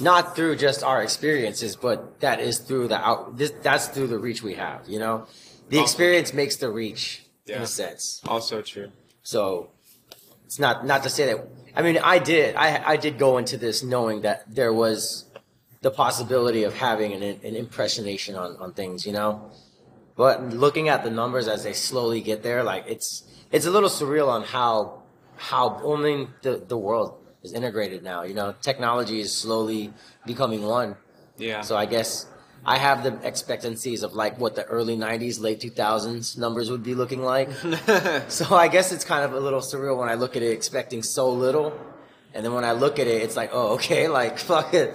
not 0.00 0.34
through 0.36 0.56
just 0.56 0.82
our 0.82 1.02
experiences, 1.02 1.76
but 1.76 2.20
that 2.20 2.40
is 2.40 2.58
through 2.58 2.88
the 2.88 2.98
out. 2.98 3.36
This, 3.36 3.52
that's 3.62 3.88
through 3.88 4.08
the 4.08 4.18
reach 4.18 4.42
we 4.42 4.54
have. 4.54 4.88
You 4.88 4.98
know, 4.98 5.26
the 5.68 5.78
Also- 5.78 5.84
experience 5.90 6.32
makes 6.32 6.56
the 6.56 6.70
reach 6.70 7.24
in 7.46 7.60
a 7.62 7.66
sense. 7.66 8.20
Also 8.26 8.62
true. 8.62 8.90
So 9.22 9.70
it's 10.44 10.58
not 10.58 10.86
not 10.86 11.02
to 11.04 11.10
say 11.10 11.26
that. 11.26 11.46
I 11.74 11.82
mean, 11.82 11.98
I 11.98 12.18
did 12.18 12.54
I 12.56 12.82
I 12.92 12.96
did 12.96 13.18
go 13.18 13.38
into 13.38 13.56
this 13.56 13.82
knowing 13.82 14.22
that 14.22 14.44
there 14.48 14.72
was 14.72 15.24
the 15.80 15.90
possibility 15.90 16.64
of 16.64 16.74
having 16.74 17.12
an 17.12 17.22
an 17.22 17.56
impressionation 17.56 18.34
on 18.36 18.56
on 18.56 18.72
things, 18.72 19.06
you 19.06 19.12
know. 19.12 19.50
But 20.16 20.50
looking 20.50 20.88
at 20.88 21.04
the 21.04 21.10
numbers 21.10 21.48
as 21.48 21.64
they 21.64 21.72
slowly 21.72 22.20
get 22.20 22.42
there, 22.42 22.62
like 22.62 22.84
it's 22.86 23.24
it's 23.50 23.66
a 23.66 23.70
little 23.70 23.88
surreal 23.88 24.28
on 24.28 24.42
how 24.44 25.02
how 25.36 25.80
I 25.92 26.00
mean 26.00 26.28
the 26.42 26.56
the 26.56 26.76
world 26.76 27.14
is 27.42 27.52
integrated 27.52 28.02
now. 28.02 28.22
You 28.22 28.34
know, 28.34 28.54
technology 28.60 29.20
is 29.20 29.32
slowly 29.32 29.92
becoming 30.26 30.62
one. 30.62 30.96
Yeah. 31.38 31.62
So 31.62 31.76
I 31.76 31.86
guess 31.86 32.26
I 32.64 32.78
have 32.78 33.02
the 33.02 33.18
expectancies 33.26 34.02
of 34.02 34.12
like 34.14 34.38
what 34.38 34.54
the 34.54 34.64
early 34.64 34.96
'90s, 34.96 35.40
late 35.40 35.60
2000s 35.60 36.38
numbers 36.38 36.70
would 36.70 36.82
be 36.82 36.94
looking 36.94 37.22
like. 37.22 37.50
so 38.28 38.54
I 38.54 38.68
guess 38.68 38.92
it's 38.92 39.04
kind 39.04 39.24
of 39.24 39.32
a 39.32 39.40
little 39.40 39.60
surreal 39.60 39.98
when 39.98 40.08
I 40.08 40.14
look 40.14 40.36
at 40.36 40.42
it, 40.42 40.52
expecting 40.52 41.02
so 41.02 41.30
little, 41.32 41.78
and 42.34 42.44
then 42.44 42.52
when 42.52 42.64
I 42.64 42.72
look 42.72 42.98
at 42.98 43.06
it, 43.06 43.22
it's 43.22 43.36
like, 43.36 43.50
oh, 43.52 43.74
okay, 43.74 44.08
like 44.20 44.38
fuck 44.38 44.74
it, 44.74 44.94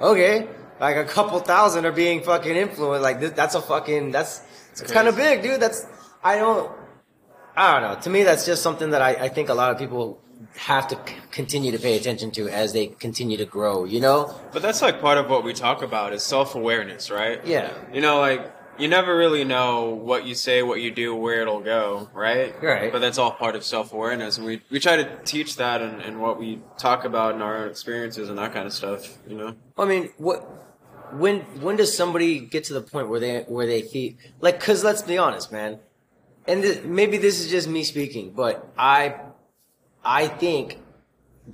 okay, 0.00 0.48
like 0.78 0.96
a 0.96 1.04
couple 1.04 1.40
thousand 1.40 1.86
are 1.86 1.92
being 1.92 2.22
fucking 2.22 2.54
influenced. 2.54 3.02
Like 3.02 3.20
this, 3.20 3.32
that's 3.32 3.54
a 3.54 3.60
fucking 3.60 4.12
that's 4.12 4.42
it's 4.72 4.92
kind 4.92 5.08
of 5.08 5.16
big, 5.16 5.42
dude. 5.42 5.60
That's 5.60 5.86
I 6.22 6.36
don't. 6.36 6.70
I 7.56 7.72
don't 7.72 7.90
know. 7.90 8.00
To 8.02 8.10
me, 8.10 8.22
that's 8.22 8.46
just 8.46 8.62
something 8.62 8.90
that 8.90 9.02
I, 9.02 9.10
I 9.14 9.28
think 9.28 9.48
a 9.48 9.54
lot 9.54 9.72
of 9.72 9.78
people 9.78 10.22
have 10.56 10.88
to 10.88 10.98
continue 11.30 11.72
to 11.72 11.78
pay 11.78 11.96
attention 11.96 12.30
to 12.32 12.48
as 12.48 12.72
they 12.72 12.86
continue 12.86 13.36
to 13.36 13.44
grow. 13.44 13.84
You 13.84 14.00
know? 14.00 14.34
But 14.52 14.62
that's 14.62 14.82
like 14.82 15.00
part 15.00 15.18
of 15.18 15.28
what 15.28 15.44
we 15.44 15.52
talk 15.52 15.82
about 15.82 16.12
is 16.12 16.22
self 16.22 16.54
awareness, 16.54 17.10
right? 17.10 17.44
Yeah. 17.46 17.72
You 17.92 18.00
know, 18.00 18.18
like 18.20 18.52
you 18.80 18.88
never 18.88 19.16
really 19.16 19.44
know 19.44 19.90
what 19.90 20.26
you 20.26 20.34
say, 20.34 20.62
what 20.62 20.80
you 20.80 20.90
do, 20.90 21.14
where 21.14 21.42
it'll 21.42 21.60
go, 21.60 22.08
right? 22.14 22.54
Right. 22.62 22.90
But 22.90 23.00
that's 23.00 23.18
all 23.18 23.32
part 23.32 23.54
of 23.54 23.64
self 23.64 23.92
awareness, 23.92 24.38
and 24.38 24.46
we 24.46 24.62
we 24.70 24.80
try 24.80 24.96
to 24.96 25.18
teach 25.24 25.56
that 25.56 25.82
and, 25.82 26.00
in 26.02 26.18
what 26.18 26.38
we 26.38 26.60
talk 26.78 27.04
about 27.04 27.34
in 27.34 27.42
our 27.42 27.66
experiences 27.66 28.28
and 28.28 28.38
that 28.38 28.52
kind 28.52 28.66
of 28.66 28.72
stuff. 28.72 29.18
You 29.28 29.36
know. 29.36 29.56
I 29.78 29.84
mean, 29.84 30.10
what? 30.16 30.38
When 31.12 31.40
when 31.60 31.76
does 31.76 31.96
somebody 31.96 32.38
get 32.38 32.64
to 32.64 32.72
the 32.72 32.80
point 32.80 33.08
where 33.08 33.20
they 33.20 33.40
where 33.42 33.66
they 33.66 33.82
feel 33.82 34.14
like? 34.40 34.60
Because 34.60 34.84
let's 34.84 35.02
be 35.02 35.18
honest, 35.18 35.52
man. 35.52 35.80
And 36.46 36.62
th- 36.62 36.84
maybe 36.84 37.18
this 37.18 37.40
is 37.40 37.50
just 37.50 37.68
me 37.68 37.84
speaking, 37.84 38.30
but 38.30 38.72
I 38.78 39.14
I 40.04 40.28
think 40.28 40.78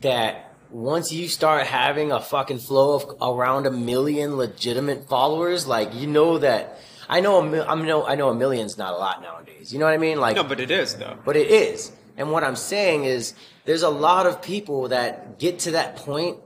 that 0.00 0.54
once 0.70 1.12
you 1.12 1.28
start 1.28 1.66
having 1.66 2.12
a 2.12 2.20
fucking 2.20 2.58
flow 2.58 2.94
of 2.96 3.16
around 3.36 3.66
a 3.66 3.70
million 3.70 4.36
legitimate 4.36 5.08
followers, 5.08 5.66
like 5.66 5.94
you 5.94 6.06
know 6.06 6.38
that 6.38 6.78
I 7.08 7.20
know 7.20 7.38
a 7.38 7.44
mil- 7.44 7.64
I 7.68 7.74
know 7.76 8.06
I 8.06 8.14
know 8.14 8.28
a 8.30 8.34
million's 8.34 8.76
not 8.76 8.92
a 8.92 8.96
lot 8.96 9.22
nowadays. 9.22 9.72
You 9.72 9.78
know 9.78 9.84
what 9.84 9.94
I 9.94 9.98
mean? 9.98 10.20
Like 10.20 10.36
No, 10.36 10.44
but 10.44 10.60
it 10.60 10.70
is 10.70 10.94
though. 10.96 11.16
but 11.24 11.36
it 11.36 11.48
is. 11.48 11.92
And 12.16 12.32
what 12.32 12.44
I'm 12.44 12.56
saying 12.56 13.04
is 13.04 13.34
there's 13.64 13.82
a 13.82 13.90
lot 13.90 14.26
of 14.26 14.42
people 14.42 14.88
that 14.88 15.38
get 15.38 15.60
to 15.60 15.72
that 15.72 15.96
point 15.96 16.38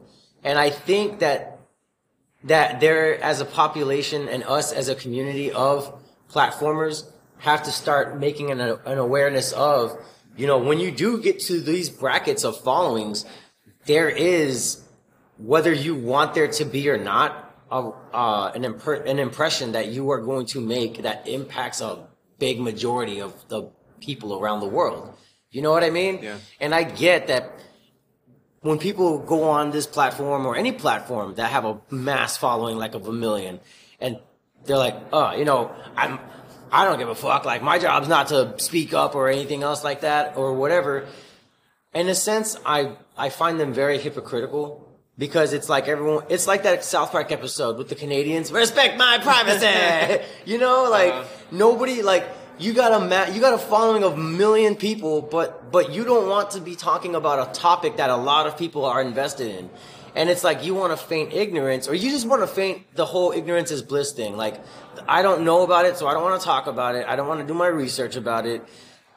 and 0.42 0.58
I 0.58 0.70
think 0.70 1.20
that 1.20 1.58
that 2.44 2.80
there 2.80 3.22
as 3.22 3.40
a 3.40 3.44
population 3.44 4.28
and 4.28 4.42
us 4.44 4.72
as 4.72 4.88
a 4.88 4.94
community 4.94 5.52
of 5.52 5.92
platformers 6.32 7.04
have 7.38 7.62
to 7.64 7.70
start 7.70 8.18
making 8.18 8.50
an, 8.50 8.60
an 8.60 8.98
awareness 8.98 9.52
of 9.52 9.98
you 10.36 10.46
know 10.46 10.58
when 10.58 10.78
you 10.80 10.90
do 10.90 11.20
get 11.20 11.40
to 11.40 11.60
these 11.60 11.90
brackets 11.90 12.44
of 12.44 12.60
followings 12.60 13.24
there 13.86 14.08
is 14.08 14.82
whether 15.38 15.72
you 15.72 15.94
want 15.94 16.34
there 16.34 16.48
to 16.48 16.64
be 16.64 16.88
or 16.88 16.98
not 16.98 17.46
a, 17.70 17.90
uh, 18.12 18.50
an, 18.54 18.64
imp- 18.64 19.06
an 19.06 19.18
impression 19.18 19.72
that 19.72 19.88
you 19.88 20.10
are 20.10 20.20
going 20.20 20.44
to 20.46 20.60
make 20.60 21.02
that 21.02 21.26
impacts 21.28 21.80
a 21.80 21.98
big 22.38 22.60
majority 22.60 23.20
of 23.20 23.32
the 23.48 23.70
people 24.00 24.38
around 24.38 24.60
the 24.60 24.68
world 24.68 25.14
you 25.50 25.60
know 25.62 25.70
what 25.72 25.84
i 25.84 25.90
mean 25.90 26.20
Yeah. 26.22 26.38
and 26.60 26.74
i 26.74 26.82
get 26.82 27.26
that 27.28 27.52
when 28.60 28.78
people 28.78 29.18
go 29.18 29.44
on 29.44 29.70
this 29.70 29.86
platform 29.86 30.46
or 30.46 30.56
any 30.56 30.72
platform 30.72 31.34
that 31.36 31.50
have 31.50 31.64
a 31.64 31.80
mass 31.90 32.36
following 32.36 32.76
like 32.76 32.94
of 32.94 33.06
a 33.06 33.12
million 33.12 33.60
and 34.00 34.18
they're 34.64 34.78
like 34.78 34.96
oh 35.12 35.32
you 35.34 35.44
know 35.44 35.70
i'm 35.96 36.18
i 36.72 36.84
don't 36.84 36.98
give 36.98 37.08
a 37.08 37.14
fuck. 37.14 37.44
Like 37.44 37.62
my 37.62 37.78
job's 37.78 38.08
not 38.08 38.28
to 38.28 38.54
speak 38.58 38.94
up 38.94 39.14
or 39.14 39.28
anything 39.28 39.62
else 39.62 39.82
like 39.84 40.00
that 40.02 40.36
or 40.36 40.54
whatever. 40.54 41.06
In 41.94 42.08
a 42.08 42.14
sense 42.14 42.56
i 42.64 42.92
i 43.16 43.28
find 43.28 43.58
them 43.58 43.72
very 43.72 43.98
hypocritical 43.98 44.86
because 45.18 45.52
it's 45.52 45.68
like 45.68 45.88
everyone 45.88 46.24
it's 46.28 46.46
like 46.46 46.62
that 46.62 46.84
south 46.84 47.10
park 47.12 47.30
episode 47.32 47.76
with 47.78 47.88
the 47.88 47.94
canadians. 47.94 48.52
Respect 48.52 48.96
my 48.98 49.18
privacy! 49.18 50.24
You 50.50 50.58
know 50.58 50.88
like 50.90 51.12
Uh-huh. 51.12 51.24
nobody 51.50 52.02
like 52.02 52.24
you 52.58 52.72
got 52.74 52.92
a 52.92 53.00
ma- 53.12 53.32
you 53.34 53.40
got 53.40 53.54
a 53.54 53.58
following 53.58 54.04
of 54.04 54.16
million 54.18 54.76
people 54.76 55.22
but 55.22 55.72
but 55.72 55.90
you 55.92 56.04
don't 56.04 56.28
want 56.28 56.50
to 56.52 56.60
be 56.60 56.74
talking 56.76 57.14
about 57.14 57.38
a 57.48 57.52
topic 57.60 57.96
that 57.96 58.10
a 58.10 58.16
lot 58.16 58.46
of 58.46 58.56
people 58.56 58.84
are 58.84 59.00
invested 59.02 59.48
in 59.58 59.70
and 60.14 60.28
it's 60.28 60.44
like 60.44 60.64
you 60.64 60.74
want 60.74 60.92
to 60.92 60.96
feign 60.96 61.30
ignorance 61.30 61.88
or 61.88 61.94
you 61.94 62.10
just 62.10 62.26
want 62.26 62.42
to 62.42 62.46
feign 62.46 62.84
the 62.94 63.06
whole 63.06 63.32
ignorance 63.32 63.70
is 63.70 63.82
bliss 63.82 64.12
thing. 64.12 64.36
Like 64.36 64.60
i 65.08 65.22
don't 65.22 65.44
know 65.44 65.62
about 65.62 65.84
it 65.84 65.96
so 65.96 66.06
i 66.06 66.14
don't 66.14 66.22
want 66.22 66.40
to 66.40 66.44
talk 66.44 66.66
about 66.66 66.94
it. 66.94 67.06
I 67.06 67.16
don't 67.16 67.28
want 67.28 67.40
to 67.40 67.46
do 67.46 67.54
my 67.54 67.66
research 67.66 68.16
about 68.16 68.46
it. 68.46 68.62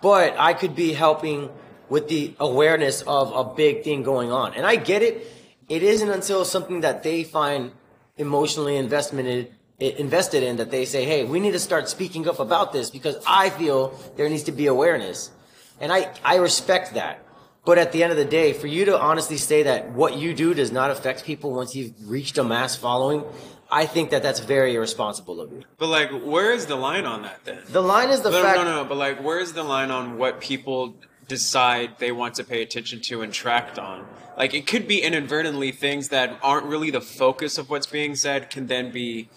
But 0.01 0.35
i 0.37 0.53
could 0.53 0.75
be 0.75 0.93
helping 0.93 1.49
with 1.89 2.07
the 2.07 2.33
awareness 2.39 3.01
of 3.01 3.31
a 3.35 3.53
big 3.55 3.83
thing 3.83 4.03
going 4.03 4.31
on. 4.31 4.53
And 4.53 4.65
i 4.65 4.75
get 4.75 5.01
it. 5.01 5.27
It 5.69 5.81
isn't 5.81 6.09
until 6.09 6.45
something 6.45 6.81
that 6.81 7.03
they 7.03 7.23
find 7.23 7.71
emotionally 8.17 8.73
investmented 8.75 9.49
invested 9.79 10.43
in 10.43 10.57
that 10.57 10.69
they 10.71 10.85
say 10.85 11.03
hey 11.03 11.25
we 11.25 11.39
need 11.39 11.51
to 11.51 11.59
start 11.59 11.89
speaking 11.89 12.27
up 12.27 12.39
about 12.39 12.71
this 12.71 12.89
because 12.89 13.17
i 13.27 13.49
feel 13.49 13.99
there 14.15 14.29
needs 14.29 14.43
to 14.43 14.51
be 14.51 14.67
awareness. 14.67 15.31
And 15.79 15.91
i 15.91 16.11
i 16.23 16.35
respect 16.35 16.93
that 16.93 17.22
but 17.65 17.77
at 17.77 17.91
the 17.91 18.03
end 18.03 18.11
of 18.11 18.17
the 18.17 18.25
day 18.25 18.53
for 18.53 18.67
you 18.67 18.85
to 18.85 18.99
honestly 18.99 19.37
say 19.37 19.63
that 19.63 19.91
what 19.91 20.17
you 20.17 20.33
do 20.33 20.53
does 20.53 20.71
not 20.71 20.91
affect 20.91 21.23
people 21.25 21.53
once 21.53 21.75
you've 21.75 21.93
reached 22.09 22.37
a 22.37 22.43
mass 22.43 22.75
following 22.75 23.23
i 23.71 23.85
think 23.85 24.09
that 24.11 24.21
that's 24.21 24.39
very 24.39 24.75
irresponsible 24.75 25.39
of 25.41 25.51
you 25.51 25.63
But 25.77 25.87
like, 25.87 26.11
where 26.23 26.51
is 26.51 26.65
the 26.67 26.75
line 26.75 27.05
on 27.05 27.21
that 27.23 27.43
then? 27.45 27.59
the 27.69 27.81
line 27.81 28.09
is 28.09 28.21
the 28.21 28.31
no, 28.31 28.41
fact 28.43 28.57
no, 28.57 28.63
no, 28.63 28.83
no. 28.83 28.89
But 28.89 28.97
like, 28.97 29.23
where 29.23 29.39
is 29.39 29.53
the 29.53 29.63
line 29.63 29.91
on 29.91 30.17
what 30.17 30.39
people 30.41 30.95
decide 31.27 31.97
they 31.99 32.11
want 32.11 32.35
to 32.35 32.43
pay 32.43 32.61
attention 32.61 32.99
to 33.01 33.21
and 33.21 33.31
tracked 33.33 33.79
on? 33.79 34.05
Like, 34.37 34.53
it 34.53 34.65
could 34.67 34.87
be 34.87 35.01
inadvertently 35.01 35.71
things 35.71 36.09
that 36.09 36.37
aren't 36.41 36.65
really 36.65 36.91
the 36.91 37.01
focus 37.01 37.57
of 37.57 37.69
what's 37.69 37.85
being 37.87 38.15
said 38.15 38.49
can 38.49 38.65
then 38.67 38.91
be, 38.91 39.29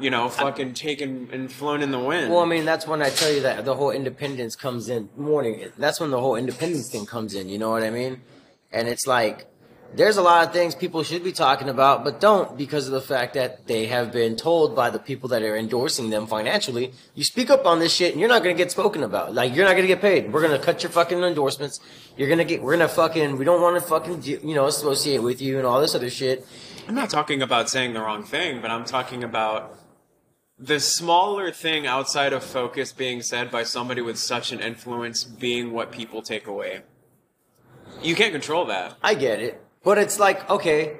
you 0.00 0.10
know, 0.10 0.28
fucking 0.28 0.74
taken 0.74 1.28
and 1.32 1.50
flown 1.50 1.82
in 1.82 1.90
the 1.90 1.98
wind. 1.98 2.30
Well, 2.30 2.40
I 2.40 2.46
mean, 2.46 2.64
that's 2.64 2.86
when 2.86 3.02
I 3.02 3.10
tell 3.10 3.32
you 3.32 3.42
that 3.42 3.64
the 3.64 3.74
whole 3.74 3.90
independence 3.90 4.56
comes 4.56 4.88
in. 4.88 5.08
Morning. 5.16 5.70
That's 5.76 6.00
when 6.00 6.10
the 6.10 6.20
whole 6.20 6.36
independence 6.36 6.90
thing 6.90 7.06
comes 7.06 7.34
in. 7.34 7.48
You 7.48 7.58
know 7.58 7.70
what 7.70 7.82
I 7.82 7.90
mean? 7.90 8.22
And 8.72 8.88
it's 8.88 9.06
like, 9.06 9.46
there's 9.94 10.18
a 10.18 10.22
lot 10.22 10.46
of 10.46 10.52
things 10.52 10.74
people 10.74 11.02
should 11.02 11.24
be 11.24 11.32
talking 11.32 11.70
about, 11.70 12.04
but 12.04 12.20
don't 12.20 12.58
because 12.58 12.86
of 12.86 12.92
the 12.92 13.00
fact 13.00 13.32
that 13.34 13.66
they 13.66 13.86
have 13.86 14.12
been 14.12 14.36
told 14.36 14.76
by 14.76 14.90
the 14.90 14.98
people 14.98 15.30
that 15.30 15.42
are 15.42 15.56
endorsing 15.56 16.10
them 16.10 16.26
financially, 16.26 16.92
you 17.14 17.24
speak 17.24 17.48
up 17.48 17.64
on 17.64 17.78
this 17.78 17.94
shit 17.94 18.12
and 18.12 18.20
you're 18.20 18.28
not 18.28 18.42
going 18.42 18.54
to 18.54 18.62
get 18.62 18.70
spoken 18.70 19.02
about. 19.02 19.34
Like, 19.34 19.54
you're 19.56 19.64
not 19.64 19.72
going 19.72 19.84
to 19.84 19.88
get 19.88 20.02
paid. 20.02 20.30
We're 20.30 20.42
going 20.42 20.58
to 20.58 20.64
cut 20.64 20.82
your 20.82 20.92
fucking 20.92 21.18
endorsements. 21.22 21.80
You're 22.18 22.28
going 22.28 22.38
to 22.38 22.44
get, 22.44 22.62
we're 22.62 22.76
going 22.76 22.86
to 22.86 22.94
fucking, 22.94 23.38
we 23.38 23.46
don't 23.46 23.62
want 23.62 23.80
to 23.82 23.88
fucking, 23.88 24.22
you 24.24 24.54
know, 24.54 24.66
associate 24.66 25.22
with 25.22 25.40
you 25.40 25.56
and 25.56 25.66
all 25.66 25.80
this 25.80 25.94
other 25.94 26.10
shit. 26.10 26.46
I'm 26.86 26.94
not 26.94 27.08
talking 27.08 27.40
about 27.40 27.70
saying 27.70 27.94
the 27.94 28.00
wrong 28.00 28.24
thing, 28.24 28.60
but 28.60 28.70
I'm 28.70 28.84
talking 28.84 29.24
about 29.24 29.78
the 30.58 30.80
smaller 30.80 31.52
thing 31.52 31.86
outside 31.86 32.32
of 32.32 32.42
focus 32.42 32.92
being 32.92 33.22
said 33.22 33.50
by 33.50 33.62
somebody 33.62 34.00
with 34.00 34.18
such 34.18 34.50
an 34.50 34.60
influence 34.60 35.22
being 35.22 35.72
what 35.72 35.92
people 35.92 36.20
take 36.22 36.46
away. 36.46 36.82
You 38.02 38.14
can't 38.14 38.32
control 38.32 38.66
that. 38.66 38.96
I 39.02 39.14
get 39.14 39.40
it. 39.40 39.62
But 39.84 39.98
it's 39.98 40.18
like, 40.18 40.48
okay, 40.50 40.96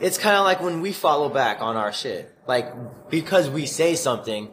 it's 0.00 0.16
kind 0.16 0.36
of 0.36 0.44
like 0.44 0.62
when 0.62 0.80
we 0.80 0.92
follow 0.92 1.28
back 1.28 1.60
on 1.60 1.76
our 1.76 1.92
shit. 1.92 2.34
Like, 2.46 3.10
because 3.10 3.50
we 3.50 3.66
say 3.66 3.94
something, 3.94 4.50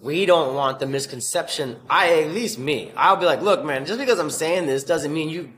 we 0.00 0.24
don't 0.24 0.54
want 0.54 0.78
the 0.78 0.86
misconception. 0.86 1.78
I, 1.90 2.22
at 2.22 2.30
least 2.30 2.58
me, 2.58 2.92
I'll 2.96 3.16
be 3.16 3.26
like, 3.26 3.42
look, 3.42 3.64
man, 3.64 3.86
just 3.86 3.98
because 3.98 4.18
I'm 4.18 4.30
saying 4.30 4.66
this 4.66 4.84
doesn't 4.84 5.12
mean 5.12 5.28
you. 5.28 5.52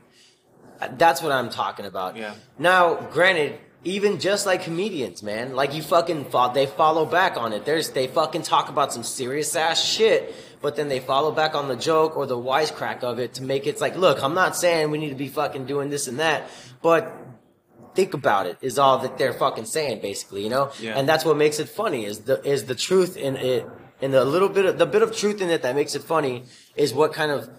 That's 0.97 1.21
what 1.21 1.31
I'm 1.31 1.49
talking 1.49 1.85
about. 1.85 2.17
Yeah. 2.17 2.35
Now, 2.57 2.95
granted, 2.95 3.59
even 3.87 4.19
just 4.19 4.45
like 4.45 4.63
comedians, 4.63 5.23
man, 5.23 5.55
like 5.55 5.73
you 5.73 5.81
fucking 5.81 6.25
fought, 6.25 6.53
they 6.53 6.65
follow 6.65 7.05
back 7.05 7.37
on 7.37 7.53
it. 7.53 7.63
There's, 7.63 7.91
they 7.91 8.07
fucking 8.07 8.41
talk 8.41 8.67
about 8.67 8.91
some 8.91 9.03
serious 9.03 9.55
ass 9.55 9.81
shit, 9.81 10.35
but 10.61 10.75
then 10.75 10.89
they 10.89 10.99
follow 10.99 11.31
back 11.31 11.55
on 11.55 11.69
the 11.69 11.75
joke 11.75 12.17
or 12.17 12.25
the 12.25 12.37
wisecrack 12.37 13.03
of 13.03 13.17
it 13.17 13.35
to 13.35 13.43
make 13.43 13.65
it 13.65 13.77
it's 13.77 13.81
like, 13.81 13.95
look, 13.95 14.21
I'm 14.21 14.33
not 14.33 14.57
saying 14.57 14.91
we 14.91 14.97
need 14.97 15.09
to 15.09 15.15
be 15.15 15.29
fucking 15.29 15.67
doing 15.67 15.89
this 15.89 16.07
and 16.07 16.19
that, 16.19 16.49
but 16.81 17.15
think 17.95 18.13
about 18.13 18.45
it 18.45 18.57
is 18.61 18.77
all 18.77 18.97
that 18.99 19.17
they're 19.17 19.33
fucking 19.33 19.65
saying 19.65 20.01
basically, 20.01 20.43
you 20.43 20.49
know? 20.49 20.71
Yeah. 20.81 20.97
And 20.97 21.07
that's 21.07 21.23
what 21.23 21.37
makes 21.37 21.59
it 21.59 21.69
funny 21.69 22.03
is 22.03 22.19
the, 22.19 22.43
is 22.43 22.65
the 22.65 22.75
truth 22.75 23.15
in 23.15 23.37
it, 23.37 23.65
and 24.01 24.13
the 24.13 24.25
little 24.25 24.49
bit 24.49 24.65
of, 24.65 24.77
the 24.77 24.85
bit 24.85 25.01
of 25.01 25.15
truth 25.15 25.41
in 25.41 25.49
it 25.49 25.61
that 25.61 25.75
makes 25.75 25.95
it 25.95 26.03
funny 26.03 26.43
is 26.75 26.93
what 26.93 27.13
kind 27.13 27.31
of 27.31 27.49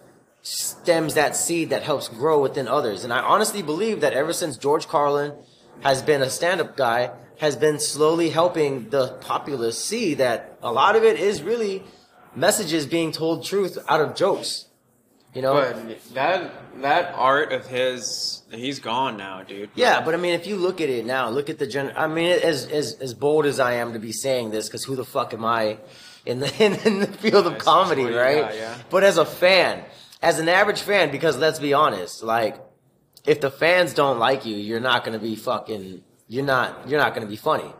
stems 0.42 1.14
that 1.14 1.36
seed 1.36 1.70
that 1.70 1.82
helps 1.82 2.08
grow 2.08 2.42
within 2.42 2.68
others. 2.68 3.04
And 3.04 3.12
I 3.12 3.20
honestly 3.20 3.62
believe 3.62 4.02
that 4.02 4.12
ever 4.12 4.32
since 4.34 4.56
George 4.58 4.86
Carlin, 4.86 5.32
has 5.80 6.02
been 6.02 6.22
a 6.22 6.30
stand-up 6.30 6.76
guy, 6.76 7.10
has 7.38 7.56
been 7.56 7.78
slowly 7.78 8.30
helping 8.30 8.90
the 8.90 9.08
populace 9.20 9.82
see 9.82 10.14
that 10.14 10.58
a 10.62 10.72
lot 10.72 10.96
of 10.96 11.04
it 11.04 11.18
is 11.18 11.42
really 11.42 11.84
messages 12.34 12.86
being 12.86 13.12
told 13.12 13.44
truth 13.44 13.78
out 13.88 14.00
of 14.00 14.14
jokes. 14.14 14.66
You 15.34 15.42
know? 15.42 15.54
But 15.54 16.14
that 16.14 16.80
that 16.82 17.14
art 17.14 17.52
of 17.52 17.66
his, 17.66 18.42
he's 18.50 18.80
gone 18.80 19.16
now, 19.16 19.42
dude. 19.42 19.70
Yeah, 19.74 20.00
but 20.00 20.14
I 20.14 20.16
mean, 20.16 20.34
if 20.34 20.46
you 20.46 20.56
look 20.56 20.80
at 20.80 20.88
it 20.88 21.04
now, 21.04 21.28
look 21.28 21.50
at 21.50 21.58
the 21.58 21.66
gen. 21.66 21.92
I 21.96 22.06
mean, 22.06 22.26
as 22.42 22.66
as 22.66 22.94
as 22.94 23.14
bold 23.14 23.44
as 23.44 23.60
I 23.60 23.74
am 23.74 23.92
to 23.92 23.98
be 23.98 24.10
saying 24.10 24.50
this, 24.50 24.68
because 24.68 24.84
who 24.84 24.96
the 24.96 25.04
fuck 25.04 25.34
am 25.34 25.44
I 25.44 25.78
in 26.24 26.40
the 26.40 26.64
in, 26.64 26.74
in 26.86 27.00
the 27.00 27.06
field 27.06 27.46
of 27.46 27.58
comedy, 27.58 28.04
right? 28.04 28.36
yeah, 28.36 28.52
yeah. 28.54 28.78
But 28.90 29.04
as 29.04 29.18
a 29.18 29.26
fan, 29.26 29.84
as 30.22 30.38
an 30.38 30.48
average 30.48 30.80
fan, 30.80 31.10
because 31.10 31.36
let's 31.36 31.58
be 31.58 31.74
honest, 31.74 32.22
like 32.22 32.56
if 33.26 33.40
the 33.40 33.50
fans 33.50 33.94
don't 33.94 34.18
like 34.18 34.46
you, 34.46 34.56
you're 34.56 34.80
not 34.80 35.04
gonna 35.04 35.18
be 35.18 35.36
fucking. 35.36 36.02
You're 36.26 36.44
not. 36.44 36.88
You're 36.88 37.00
not 37.00 37.14
gonna 37.14 37.26
be 37.26 37.36
funny. 37.36 37.72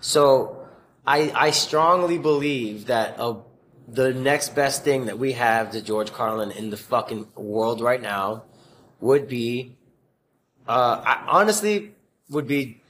So, 0.00 0.66
I 1.06 1.32
I 1.34 1.50
strongly 1.50 2.18
believe 2.18 2.86
that 2.86 3.16
a 3.18 3.36
the 3.86 4.12
next 4.12 4.54
best 4.54 4.82
thing 4.82 5.06
that 5.06 5.18
we 5.18 5.32
have 5.32 5.72
to 5.72 5.82
George 5.82 6.12
Carlin 6.12 6.50
in 6.50 6.70
the 6.70 6.76
fucking 6.76 7.28
world 7.34 7.80
right 7.80 8.00
now 8.00 8.44
would 9.00 9.28
be 9.28 9.76
uh, 10.66 11.02
I 11.04 11.26
honestly 11.28 11.92
would 12.30 12.46
be 12.46 12.80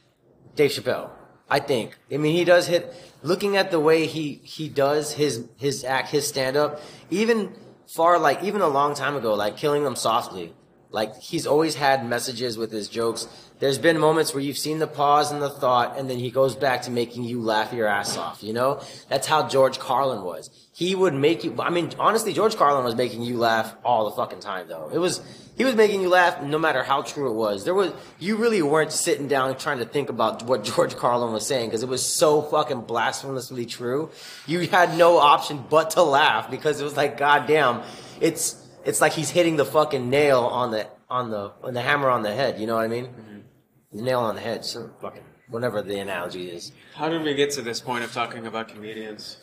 Dave 0.54 0.70
Chappelle. 0.70 1.10
I 1.50 1.60
think. 1.60 1.98
I 2.12 2.16
mean, 2.16 2.34
he 2.34 2.44
does 2.44 2.66
hit. 2.66 2.94
Looking 3.22 3.56
at 3.56 3.70
the 3.70 3.80
way 3.80 4.06
he 4.06 4.40
he 4.42 4.68
does 4.68 5.12
his 5.12 5.46
his 5.56 5.84
act, 5.84 6.10
his 6.10 6.26
stand 6.26 6.56
up, 6.56 6.80
even 7.10 7.54
far 7.86 8.18
like 8.18 8.42
even 8.42 8.60
a 8.60 8.68
long 8.68 8.94
time 8.94 9.16
ago, 9.16 9.34
like 9.34 9.56
killing 9.56 9.84
them 9.84 9.96
softly. 9.96 10.54
Like 10.94 11.20
he's 11.20 11.44
always 11.44 11.74
had 11.74 12.06
messages 12.06 12.56
with 12.56 12.70
his 12.70 12.88
jokes. 12.88 13.26
There's 13.58 13.78
been 13.78 13.98
moments 13.98 14.32
where 14.32 14.42
you've 14.42 14.56
seen 14.56 14.78
the 14.78 14.86
pause 14.86 15.32
and 15.32 15.42
the 15.42 15.50
thought, 15.50 15.98
and 15.98 16.08
then 16.08 16.20
he 16.20 16.30
goes 16.30 16.54
back 16.54 16.82
to 16.82 16.90
making 16.92 17.24
you 17.24 17.40
laugh 17.40 17.72
your 17.72 17.88
ass 17.88 18.16
off. 18.16 18.44
You 18.44 18.52
know, 18.52 18.80
that's 19.08 19.26
how 19.26 19.48
George 19.48 19.80
Carlin 19.80 20.22
was. 20.22 20.50
He 20.72 20.94
would 20.94 21.12
make 21.12 21.42
you. 21.42 21.56
I 21.58 21.70
mean, 21.70 21.90
honestly, 21.98 22.32
George 22.32 22.54
Carlin 22.54 22.84
was 22.84 22.94
making 22.94 23.22
you 23.22 23.38
laugh 23.38 23.74
all 23.84 24.04
the 24.04 24.12
fucking 24.12 24.38
time. 24.38 24.68
Though 24.68 24.88
it 24.92 24.98
was, 24.98 25.20
he 25.56 25.64
was 25.64 25.74
making 25.74 26.00
you 26.00 26.10
laugh 26.10 26.40
no 26.40 26.60
matter 26.60 26.84
how 26.84 27.02
true 27.02 27.28
it 27.28 27.34
was. 27.34 27.64
There 27.64 27.74
was, 27.74 27.92
you 28.20 28.36
really 28.36 28.62
weren't 28.62 28.92
sitting 28.92 29.26
down 29.26 29.56
trying 29.56 29.78
to 29.78 29.84
think 29.84 30.10
about 30.10 30.44
what 30.44 30.62
George 30.62 30.94
Carlin 30.94 31.32
was 31.32 31.44
saying 31.44 31.70
because 31.70 31.82
it 31.82 31.88
was 31.88 32.06
so 32.06 32.40
fucking 32.40 32.82
blasphemously 32.82 33.66
true. 33.66 34.10
You 34.46 34.60
had 34.68 34.96
no 34.96 35.18
option 35.18 35.64
but 35.68 35.90
to 35.90 36.04
laugh 36.04 36.52
because 36.52 36.80
it 36.80 36.84
was 36.84 36.96
like, 36.96 37.18
goddamn, 37.18 37.82
it's 38.20 38.63
it's 38.84 39.00
like 39.00 39.12
he's 39.12 39.30
hitting 39.30 39.56
the 39.56 39.64
fucking 39.64 40.08
nail 40.10 40.40
on 40.40 40.70
the 40.70 40.86
on 41.08 41.30
the 41.30 41.52
on 41.62 41.74
the 41.74 41.82
hammer 41.82 42.08
on 42.10 42.22
the 42.22 42.34
head. 42.34 42.58
You 42.60 42.66
know 42.66 42.76
what 42.76 42.84
I 42.84 42.88
mean? 42.88 43.08
The 43.92 44.02
nail 44.02 44.20
on 44.20 44.34
the 44.34 44.40
head. 44.40 44.64
So 44.64 44.90
fucking 45.00 45.22
whatever 45.48 45.82
the 45.82 45.98
analogy 45.98 46.50
is. 46.50 46.72
How 46.94 47.08
did 47.08 47.22
we 47.22 47.34
get 47.34 47.50
to 47.52 47.62
this 47.62 47.80
point 47.80 48.04
of 48.04 48.12
talking 48.12 48.46
about 48.46 48.68
comedians? 48.68 49.38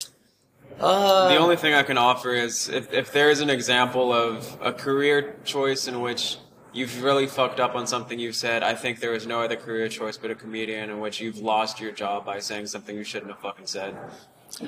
Uh, 0.80 1.28
The 1.30 1.38
only 1.38 1.56
thing 1.58 1.74
I 1.74 1.84
can 1.84 1.98
offer 1.98 2.34
is 2.34 2.70
if, 2.70 2.92
if 2.94 3.12
there 3.12 3.30
is 3.30 3.42
an 3.42 3.50
example 3.50 4.12
of 4.14 4.58
a 4.62 4.74
career 4.74 5.36
choice 5.44 5.88
in 5.88 6.02
which 6.02 6.38
you've 6.74 7.04
really 7.04 7.28
fucked 7.28 7.60
up 7.60 7.76
on 7.76 7.86
something 7.86 8.18
you've 8.18 8.36
said, 8.36 8.64
I 8.64 8.74
think 8.74 9.00
there 9.00 9.14
is 9.14 9.28
no 9.28 9.42
other 9.42 9.58
career 9.58 9.90
choice 9.90 10.18
but 10.18 10.32
a 10.32 10.36
comedian 10.36 10.90
in 10.90 11.00
which 11.00 11.20
you've 11.20 11.38
lost 11.40 11.80
your 11.80 11.92
job 11.92 12.26
by 12.26 12.40
saying 12.40 12.68
something 12.68 12.96
you 12.96 13.04
shouldn't 13.04 13.32
have 13.32 13.42
fucking 13.42 13.68
said. 13.68 13.96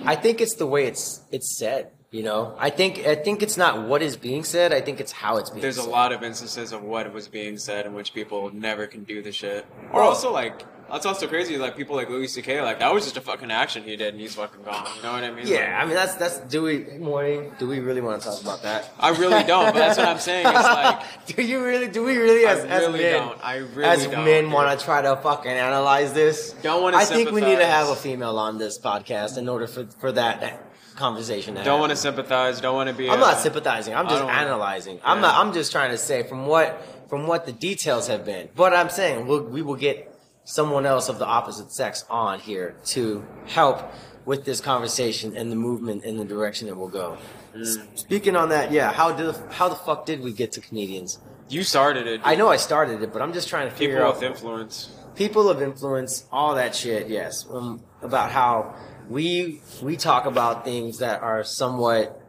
I 0.05 0.15
think 0.15 0.39
it's 0.41 0.55
the 0.55 0.67
way 0.67 0.85
it's 0.85 1.21
it's 1.31 1.57
said. 1.57 1.91
You 2.13 2.21
know, 2.21 2.55
I 2.59 2.69
think 2.69 3.07
I 3.07 3.15
think 3.15 3.41
it's 3.41 3.57
not 3.57 3.87
what 3.87 4.03
is 4.03 4.15
being 4.15 4.43
said. 4.43 4.71
I 4.71 4.81
think 4.81 4.99
it's 4.99 5.11
how 5.11 5.37
it's 5.37 5.49
being. 5.49 5.63
Said. 5.63 5.73
There's 5.73 5.77
a 5.83 5.89
lot 5.89 6.11
of 6.11 6.21
instances 6.21 6.71
of 6.71 6.83
what 6.83 7.11
was 7.11 7.27
being 7.27 7.57
said 7.57 7.87
in 7.87 7.95
which 7.95 8.13
people 8.13 8.53
never 8.53 8.85
can 8.85 9.03
do 9.03 9.23
the 9.23 9.31
shit. 9.31 9.65
Or 9.91 10.01
also 10.01 10.31
like 10.31 10.63
that's 10.91 11.07
also 11.07 11.25
crazy. 11.27 11.57
Like 11.57 11.75
people 11.75 11.95
like 11.95 12.11
Louis 12.11 12.27
C.K. 12.27 12.61
Like 12.61 12.77
that 12.77 12.93
was 12.93 13.05
just 13.05 13.17
a 13.17 13.21
fucking 13.21 13.49
action 13.49 13.81
he 13.81 13.95
did, 13.95 14.13
and 14.13 14.21
he's 14.21 14.35
fucking 14.35 14.61
gone. 14.61 14.87
You 14.95 15.01
know 15.01 15.11
what 15.11 15.23
I 15.23 15.31
mean? 15.31 15.47
Yeah, 15.47 15.79
I 15.81 15.85
mean 15.85 15.95
that's 15.95 16.13
that's. 16.13 16.37
Do 16.41 16.61
we 16.61 16.83
morning? 16.99 17.51
Do 17.57 17.67
we 17.67 17.79
really 17.79 18.01
want 18.01 18.21
to 18.21 18.27
talk 18.27 18.39
about 18.43 18.61
that? 18.61 18.93
I 18.99 19.09
really 19.09 19.43
don't. 19.45 19.73
But 19.73 19.79
that's 19.79 19.97
what 19.97 20.07
I'm 20.07 20.19
saying. 20.19 20.45
It's 20.45 20.53
like 20.63 21.25
do 21.25 21.41
you 21.41 21.63
really? 21.63 21.87
Do 21.87 22.03
we 22.03 22.17
really, 22.17 22.45
as, 22.45 22.63
I 22.63 22.67
as 22.67 22.91
men, 22.91 23.21
don't. 23.23 23.43
I 23.43 23.55
really 23.55 23.85
as 23.85 24.05
don't, 24.05 24.23
men, 24.23 24.51
want 24.51 24.79
to 24.79 24.85
try 24.85 25.01
to 25.01 25.15
fucking 25.15 25.51
analyze 25.51 26.13
this? 26.13 26.53
Don't 26.61 26.83
wanna 26.83 26.97
I 26.97 27.05
think 27.05 27.31
we 27.31 27.41
need 27.41 27.57
to 27.57 27.65
have 27.65 27.89
a 27.89 27.95
female 27.95 28.37
on 28.37 28.59
this 28.59 28.77
podcast 28.77 29.39
in 29.39 29.49
order 29.49 29.65
for 29.65 29.87
for 29.99 30.11
that 30.11 30.72
conversation. 30.93 31.55
To 31.55 31.63
don't 31.63 31.79
want 31.79 31.89
to 31.91 31.95
sympathize. 31.95 32.61
Don't 32.61 32.75
want 32.75 32.89
to 32.89 32.95
be. 32.95 33.09
I'm 33.09 33.17
a- 33.17 33.21
not 33.21 33.39
sympathizing. 33.39 33.93
I'm 33.95 34.05
I 34.07 34.09
just 34.09 34.21
don't- 34.21 34.29
analyzing. 34.31 34.99
I'm 35.03 35.17
Yeah. 35.17 35.21
not. 35.27 35.35
I'm 35.45 35.53
just 35.53 35.71
trying 35.71 35.91
to 35.91 35.97
say 35.97 36.23
from 36.23 36.45
what 36.47 36.81
from 37.09 37.27
what 37.27 37.45
the 37.45 37.51
details 37.51 38.07
have 38.07 38.25
been. 38.25 38.49
But 38.55 38.73
I'm 38.73 38.89
saying 38.89 39.27
we'll, 39.27 39.43
we 39.43 39.61
will 39.61 39.75
get 39.75 40.09
someone 40.45 40.85
else 40.85 41.09
of 41.09 41.19
the 41.19 41.25
opposite 41.25 41.71
sex 41.71 42.03
on 42.09 42.39
here 42.39 42.75
to 42.85 43.23
help 43.45 43.81
with 44.25 44.45
this 44.45 44.59
conversation 44.61 45.35
and 45.37 45.51
the 45.51 45.55
movement 45.55 46.03
in 46.05 46.17
the 46.17 46.25
direction 46.25 46.67
it 46.67 46.75
will 46.77 46.87
go. 46.89 47.17
S- 47.59 47.77
Speaking 47.95 48.35
on 48.35 48.49
that, 48.49 48.71
yeah, 48.71 48.91
how 48.91 49.11
did 49.11 49.35
how 49.51 49.69
the 49.69 49.75
fuck 49.75 50.05
did 50.05 50.21
we 50.21 50.31
get 50.33 50.51
to 50.53 50.61
comedians? 50.61 51.19
You 51.49 51.63
started 51.63 52.07
it. 52.07 52.21
I 52.23 52.35
know 52.35 52.47
I 52.49 52.57
started 52.57 53.03
it, 53.03 53.13
but 53.13 53.21
I'm 53.21 53.33
just 53.33 53.47
trying 53.49 53.69
to 53.69 53.75
figure 53.75 53.95
people 53.97 54.07
out 54.07 54.15
with 54.15 54.23
influence. 54.23 54.89
people 55.15 55.49
of 55.49 55.61
influence, 55.61 56.25
all 56.31 56.55
that 56.55 56.73
shit. 56.73 57.09
Yes, 57.09 57.45
um, 57.51 57.81
about 58.01 58.31
how 58.31 58.73
we 59.09 59.61
we 59.81 59.97
talk 59.97 60.25
about 60.25 60.63
things 60.65 60.99
that 60.99 61.21
are 61.21 61.43
somewhat 61.43 62.19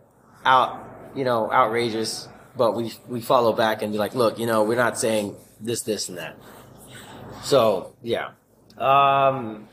out, 0.44 0.85
you 1.15 1.25
know, 1.25 1.50
outrageous, 1.50 2.29
but 2.56 2.75
we 2.75 2.93
we 3.09 3.21
follow 3.21 3.53
back 3.53 3.82
and 3.82 3.93
be 3.93 3.99
like, 3.99 4.15
look, 4.15 4.38
you 4.38 4.47
know, 4.47 4.65
we're 4.65 4.76
not 4.76 4.99
saying 4.99 5.37
this, 5.61 5.82
this, 5.82 6.09
and 6.09 6.19
that. 6.19 6.37
So 7.43 7.94
yeah, 8.03 8.31
um, 8.79 9.69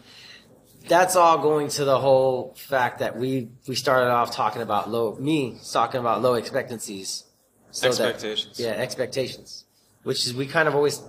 that's 0.88 1.16
all 1.16 1.38
going 1.40 1.70
to 1.70 1.86
the 1.86 2.00
whole 2.00 2.54
fact 2.58 3.00
that 3.00 3.18
we 3.18 3.50
we 3.68 3.76
started 3.76 4.10
off 4.10 4.32
talking 4.36 4.62
about 4.62 4.90
low 4.90 5.16
me 5.20 5.58
talking 5.72 6.00
about 6.00 6.22
low 6.22 6.34
expectancies. 6.36 7.24
So 7.72 7.88
that- 7.92 8.02
Expectations. 8.10 8.60
yeah, 8.60 8.72
expectations. 8.72 9.66
Which 10.04 10.26
is 10.26 10.34
we 10.34 10.48
kind 10.48 10.68
of 10.68 10.76
always 10.76 11.02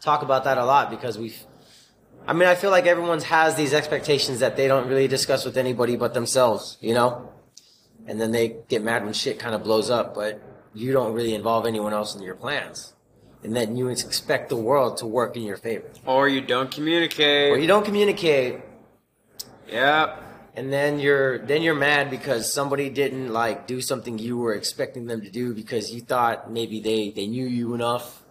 talk 0.00 0.22
about 0.22 0.44
that 0.44 0.58
a 0.58 0.64
lot 0.64 0.90
because 0.90 1.18
we've 1.18 1.38
I 2.28 2.34
mean, 2.34 2.46
I 2.46 2.54
feel 2.54 2.70
like 2.70 2.86
everyone 2.86 3.20
has 3.22 3.56
these 3.56 3.72
expectations 3.72 4.40
that 4.40 4.56
they 4.56 4.68
don't 4.68 4.86
really 4.86 5.08
discuss 5.08 5.44
with 5.44 5.56
anybody 5.56 5.96
but 5.96 6.12
themselves, 6.12 6.76
you 6.80 6.92
know? 6.92 7.32
And 8.06 8.20
then 8.20 8.32
they 8.32 8.56
get 8.68 8.82
mad 8.82 9.04
when 9.04 9.14
shit 9.14 9.38
kind 9.38 9.54
of 9.54 9.62
blows 9.64 9.88
up, 9.88 10.14
but 10.14 10.42
you 10.74 10.92
don't 10.92 11.14
really 11.14 11.34
involve 11.34 11.66
anyone 11.66 11.94
else 11.94 12.14
in 12.14 12.22
your 12.22 12.34
plans. 12.34 12.92
And 13.42 13.56
then 13.56 13.76
you 13.76 13.88
expect 13.88 14.50
the 14.50 14.56
world 14.56 14.98
to 14.98 15.06
work 15.06 15.36
in 15.36 15.42
your 15.42 15.56
favor. 15.56 15.90
Or 16.04 16.28
you 16.28 16.42
don't 16.42 16.70
communicate. 16.70 17.50
Or 17.50 17.58
you 17.58 17.66
don't 17.66 17.84
communicate 17.84 18.60
yeah. 19.70 20.16
and 20.54 20.72
then 20.72 20.98
you're 20.98 21.38
then 21.38 21.62
you're 21.62 21.74
mad 21.74 22.10
because 22.10 22.52
somebody 22.52 22.90
didn't 22.90 23.32
like 23.32 23.66
do 23.66 23.80
something 23.80 24.18
you 24.18 24.36
were 24.36 24.54
expecting 24.54 25.06
them 25.06 25.20
to 25.20 25.30
do 25.30 25.54
because 25.54 25.92
you 25.92 26.00
thought 26.00 26.50
maybe 26.50 26.80
they 26.80 27.10
they 27.10 27.26
knew 27.26 27.46
you 27.46 27.74
enough. 27.74 28.22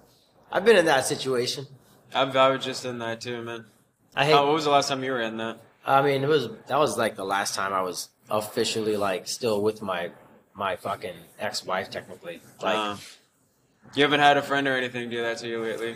I've 0.51 0.65
been 0.65 0.77
in 0.77 0.85
that 0.85 1.05
situation. 1.05 1.67
I've, 2.13 2.35
I 2.35 2.49
was 2.49 2.63
just 2.63 2.85
in 2.85 2.99
that 2.99 3.21
too, 3.21 3.41
man. 3.41 3.65
I 4.17 4.25
hate 4.25 4.33
what 4.33 4.47
was 4.47 4.63
the 4.63 4.71
last 4.71 4.89
time 4.89 5.03
you 5.03 5.11
were 5.11 5.21
in 5.21 5.37
that? 5.37 5.59
I 5.85 6.01
mean, 6.01 6.23
it 6.23 6.27
was 6.27 6.49
that 6.67 6.79
was 6.79 6.97
like 6.97 7.15
the 7.15 7.23
last 7.23 7.53
time 7.53 7.71
I 7.71 7.81
was 7.81 8.09
officially 8.29 8.97
like 8.97 9.27
still 9.27 9.61
with 9.61 9.81
my 9.81 10.11
my 10.55 10.75
fucking 10.75 11.13
ex-wife 11.39 11.91
technically. 11.91 12.41
Like 12.61 12.75
Uh, 12.75 12.95
you 13.93 14.01
haven't 14.03 14.19
had 14.19 14.37
a 14.37 14.41
friend 14.41 14.67
or 14.67 14.75
anything 14.75 15.09
do 15.09 15.21
that 15.21 15.37
to 15.37 15.47
you 15.47 15.61
lately. 15.61 15.95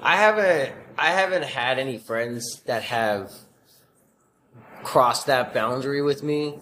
I 0.00 0.16
haven't 0.16 0.72
I 0.96 1.10
haven't 1.10 1.42
had 1.42 1.78
any 1.80 1.98
friends 1.98 2.62
that 2.66 2.84
have 2.84 3.32
crossed 4.84 5.26
that 5.26 5.52
boundary 5.52 6.02
with 6.02 6.22
me 6.22 6.60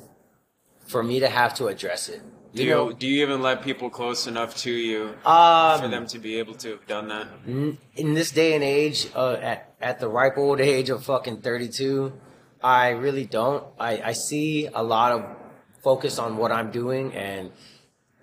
for 0.86 1.02
me 1.02 1.20
to 1.20 1.28
have 1.28 1.54
to 1.56 1.66
address 1.66 2.08
it. 2.08 2.22
Do 2.54 2.64
you, 2.64 2.94
do 2.98 3.06
you 3.06 3.22
even 3.22 3.42
let 3.42 3.62
people 3.62 3.90
close 3.90 4.26
enough 4.26 4.56
to 4.64 4.72
you 4.72 5.14
um, 5.26 5.80
for 5.80 5.86
them 5.88 6.06
to 6.08 6.18
be 6.18 6.38
able 6.38 6.54
to 6.54 6.70
have 6.70 6.86
done 6.86 7.08
that? 7.08 7.28
In 7.46 8.14
this 8.14 8.30
day 8.32 8.54
and 8.54 8.64
age, 8.64 9.06
uh, 9.14 9.34
at 9.34 9.67
at 9.80 10.00
the 10.00 10.08
ripe 10.08 10.36
old 10.36 10.60
age 10.60 10.90
of 10.90 11.04
fucking 11.04 11.40
thirty 11.40 11.68
two, 11.68 12.12
I 12.62 12.90
really 12.90 13.26
don't. 13.26 13.64
I 13.78 14.00
I 14.02 14.12
see 14.12 14.66
a 14.66 14.82
lot 14.82 15.12
of 15.12 15.36
focus 15.82 16.18
on 16.18 16.36
what 16.36 16.52
I'm 16.52 16.70
doing 16.70 17.14
and. 17.14 17.50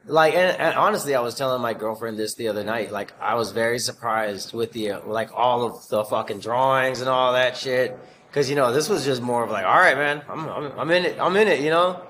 Like 0.08 0.36
and, 0.36 0.56
and 0.60 0.76
honestly, 0.76 1.16
I 1.16 1.22
was 1.22 1.34
telling 1.34 1.64
my 1.64 1.74
girlfriend 1.74 2.20
this 2.20 2.36
the 2.36 2.48
other 2.50 2.64
night. 2.64 2.92
Like 2.92 3.20
I 3.20 3.34
was 3.34 3.52
very 3.52 3.80
surprised 3.80 4.54
with 4.54 4.72
the 4.72 4.98
like 5.04 5.32
all 5.34 5.64
of 5.64 5.88
the 5.88 6.06
fucking 6.06 6.42
drawings 6.42 7.02
and 7.02 7.10
all 7.10 7.34
that 7.34 7.58
shit. 7.58 7.98
Because 8.28 8.48
you 8.48 8.56
know 8.56 8.72
this 8.72 8.88
was 8.88 9.04
just 9.04 9.20
more 9.20 9.44
of 9.44 9.50
like, 9.50 9.66
all 9.66 9.80
right, 9.80 9.98
man, 9.98 10.22
I'm, 10.30 10.48
I'm 10.48 10.80
I'm 10.80 10.92
in 10.92 11.06
it, 11.06 11.20
I'm 11.20 11.36
in 11.38 11.48
it, 11.48 11.62
you 11.62 11.72
know. 11.72 12.06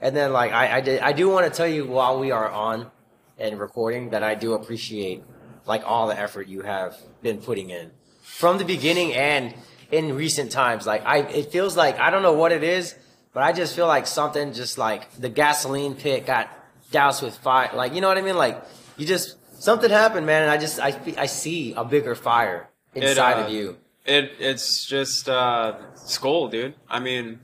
And 0.00 0.16
then 0.16 0.32
like 0.32 0.50
I 0.50 0.78
I 0.78 0.80
did 0.80 1.00
I 1.00 1.12
do 1.12 1.28
want 1.28 1.46
to 1.46 1.56
tell 1.56 1.68
you 1.68 1.86
while 1.86 2.18
we 2.18 2.32
are 2.32 2.50
on 2.50 2.90
and 3.38 3.60
recording 3.60 4.10
that 4.10 4.24
I 4.24 4.34
do 4.34 4.54
appreciate 4.54 5.22
like 5.66 5.82
all 5.86 6.08
the 6.08 6.18
effort 6.18 6.48
you 6.48 6.62
have 6.62 6.96
been 7.22 7.38
putting 7.38 7.70
in 7.70 7.92
from 8.36 8.58
the 8.58 8.64
beginning 8.64 9.14
and 9.14 9.54
in 9.90 10.14
recent 10.14 10.50
times. 10.52 10.86
Like 10.86 11.04
I, 11.06 11.18
it 11.20 11.50
feels 11.50 11.76
like 11.76 11.98
I 11.98 12.10
don't 12.10 12.22
know 12.22 12.34
what 12.34 12.52
it 12.52 12.62
is, 12.62 12.94
but 13.32 13.42
I 13.42 13.52
just 13.52 13.74
feel 13.74 13.86
like 13.86 14.06
something 14.06 14.52
just 14.52 14.76
like 14.78 15.10
the 15.12 15.28
gasoline 15.28 15.94
pit 15.94 16.26
got 16.26 16.50
doused 16.90 17.22
with 17.22 17.36
fire. 17.36 17.70
Like 17.74 17.94
you 17.94 18.00
know 18.00 18.08
what 18.08 18.18
I 18.18 18.22
mean? 18.22 18.36
Like 18.36 18.62
you 18.96 19.06
just 19.06 19.36
something 19.62 19.90
happened, 19.90 20.26
man, 20.26 20.42
and 20.42 20.50
I 20.50 20.58
just 20.58 20.78
I 20.80 20.98
I 21.16 21.26
see 21.26 21.72
a 21.72 21.84
bigger 21.84 22.14
fire 22.14 22.68
inside 22.94 23.38
uh, 23.38 23.46
of 23.46 23.52
you. 23.52 23.78
It 24.04 24.32
it's 24.38 24.84
just 24.84 25.28
uh, 25.28 25.94
school, 25.94 26.48
dude. 26.48 26.74
I 26.90 27.00
mean, 27.00 27.40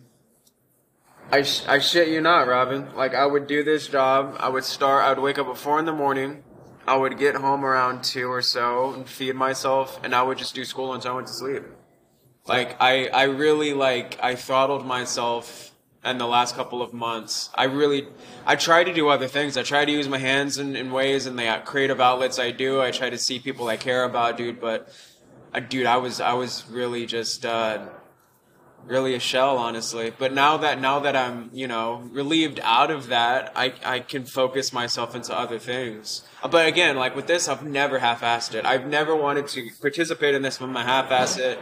I 1.30 1.42
sh- 1.42 1.64
I 1.66 1.78
shit 1.78 2.08
you 2.08 2.20
not, 2.20 2.46
Robin. 2.46 2.94
Like 2.94 3.14
I 3.14 3.24
would 3.24 3.46
do 3.46 3.64
this 3.64 3.88
job. 3.88 4.36
I 4.38 4.50
would 4.50 4.64
start. 4.64 5.04
I 5.04 5.08
would 5.10 5.22
wake 5.22 5.38
up 5.38 5.48
at 5.48 5.56
four 5.56 5.78
in 5.78 5.86
the 5.86 5.92
morning. 5.92 6.44
I 6.86 6.96
would 6.96 7.18
get 7.18 7.34
home 7.36 7.64
around 7.64 8.02
two 8.02 8.30
or 8.30 8.42
so 8.42 8.92
and 8.92 9.08
feed 9.08 9.34
myself, 9.34 10.00
and 10.02 10.14
I 10.14 10.22
would 10.22 10.38
just 10.38 10.54
do 10.54 10.64
school 10.64 10.94
until 10.94 11.12
I 11.12 11.14
went 11.14 11.26
to 11.28 11.32
sleep. 11.32 11.62
Like 12.46 12.76
I 12.80 13.06
I 13.08 13.24
really 13.24 13.72
like 13.72 14.18
I 14.22 14.34
throttled 14.34 14.86
myself. 14.86 15.68
In 16.04 16.18
the 16.18 16.26
last 16.26 16.56
couple 16.56 16.82
of 16.82 16.92
months, 16.92 17.48
I 17.54 17.62
really, 17.62 18.08
I 18.44 18.56
try 18.56 18.82
to 18.82 18.92
do 18.92 19.08
other 19.08 19.28
things. 19.28 19.56
I 19.56 19.62
try 19.62 19.84
to 19.84 19.92
use 19.92 20.08
my 20.08 20.18
hands 20.18 20.58
in, 20.58 20.74
in 20.74 20.90
ways 20.90 21.26
and 21.26 21.38
the 21.38 21.62
creative 21.64 22.00
outlets 22.00 22.40
I 22.40 22.50
do. 22.50 22.82
I 22.82 22.90
try 22.90 23.08
to 23.08 23.16
see 23.16 23.38
people 23.38 23.68
I 23.68 23.76
care 23.76 24.02
about, 24.02 24.36
dude. 24.36 24.60
But 24.60 24.92
uh, 25.54 25.60
dude, 25.60 25.86
I 25.86 25.98
was 25.98 26.20
I 26.20 26.32
was 26.32 26.64
really 26.68 27.06
just 27.06 27.46
uh, 27.46 27.86
really 28.86 29.14
a 29.14 29.20
shell, 29.20 29.58
honestly. 29.58 30.12
But 30.16 30.32
now 30.32 30.56
that 30.58 30.80
now 30.80 31.00
that 31.00 31.16
I'm 31.16 31.50
you 31.52 31.66
know 31.66 32.08
relieved 32.12 32.60
out 32.62 32.90
of 32.90 33.08
that, 33.08 33.52
I 33.54 33.74
I 33.84 34.00
can 34.00 34.24
focus 34.24 34.72
myself 34.72 35.14
into 35.14 35.36
other 35.36 35.58
things. 35.58 36.22
But 36.48 36.66
again, 36.66 36.96
like 36.96 37.14
with 37.14 37.26
this, 37.26 37.48
I've 37.48 37.64
never 37.64 37.98
half-assed 37.98 38.54
it. 38.54 38.64
I've 38.64 38.86
never 38.86 39.14
wanted 39.14 39.48
to 39.48 39.70
participate 39.80 40.34
in 40.34 40.42
this 40.42 40.60
when 40.60 40.70
my 40.70 40.82
half-ass 40.82 41.38
it, 41.38 41.58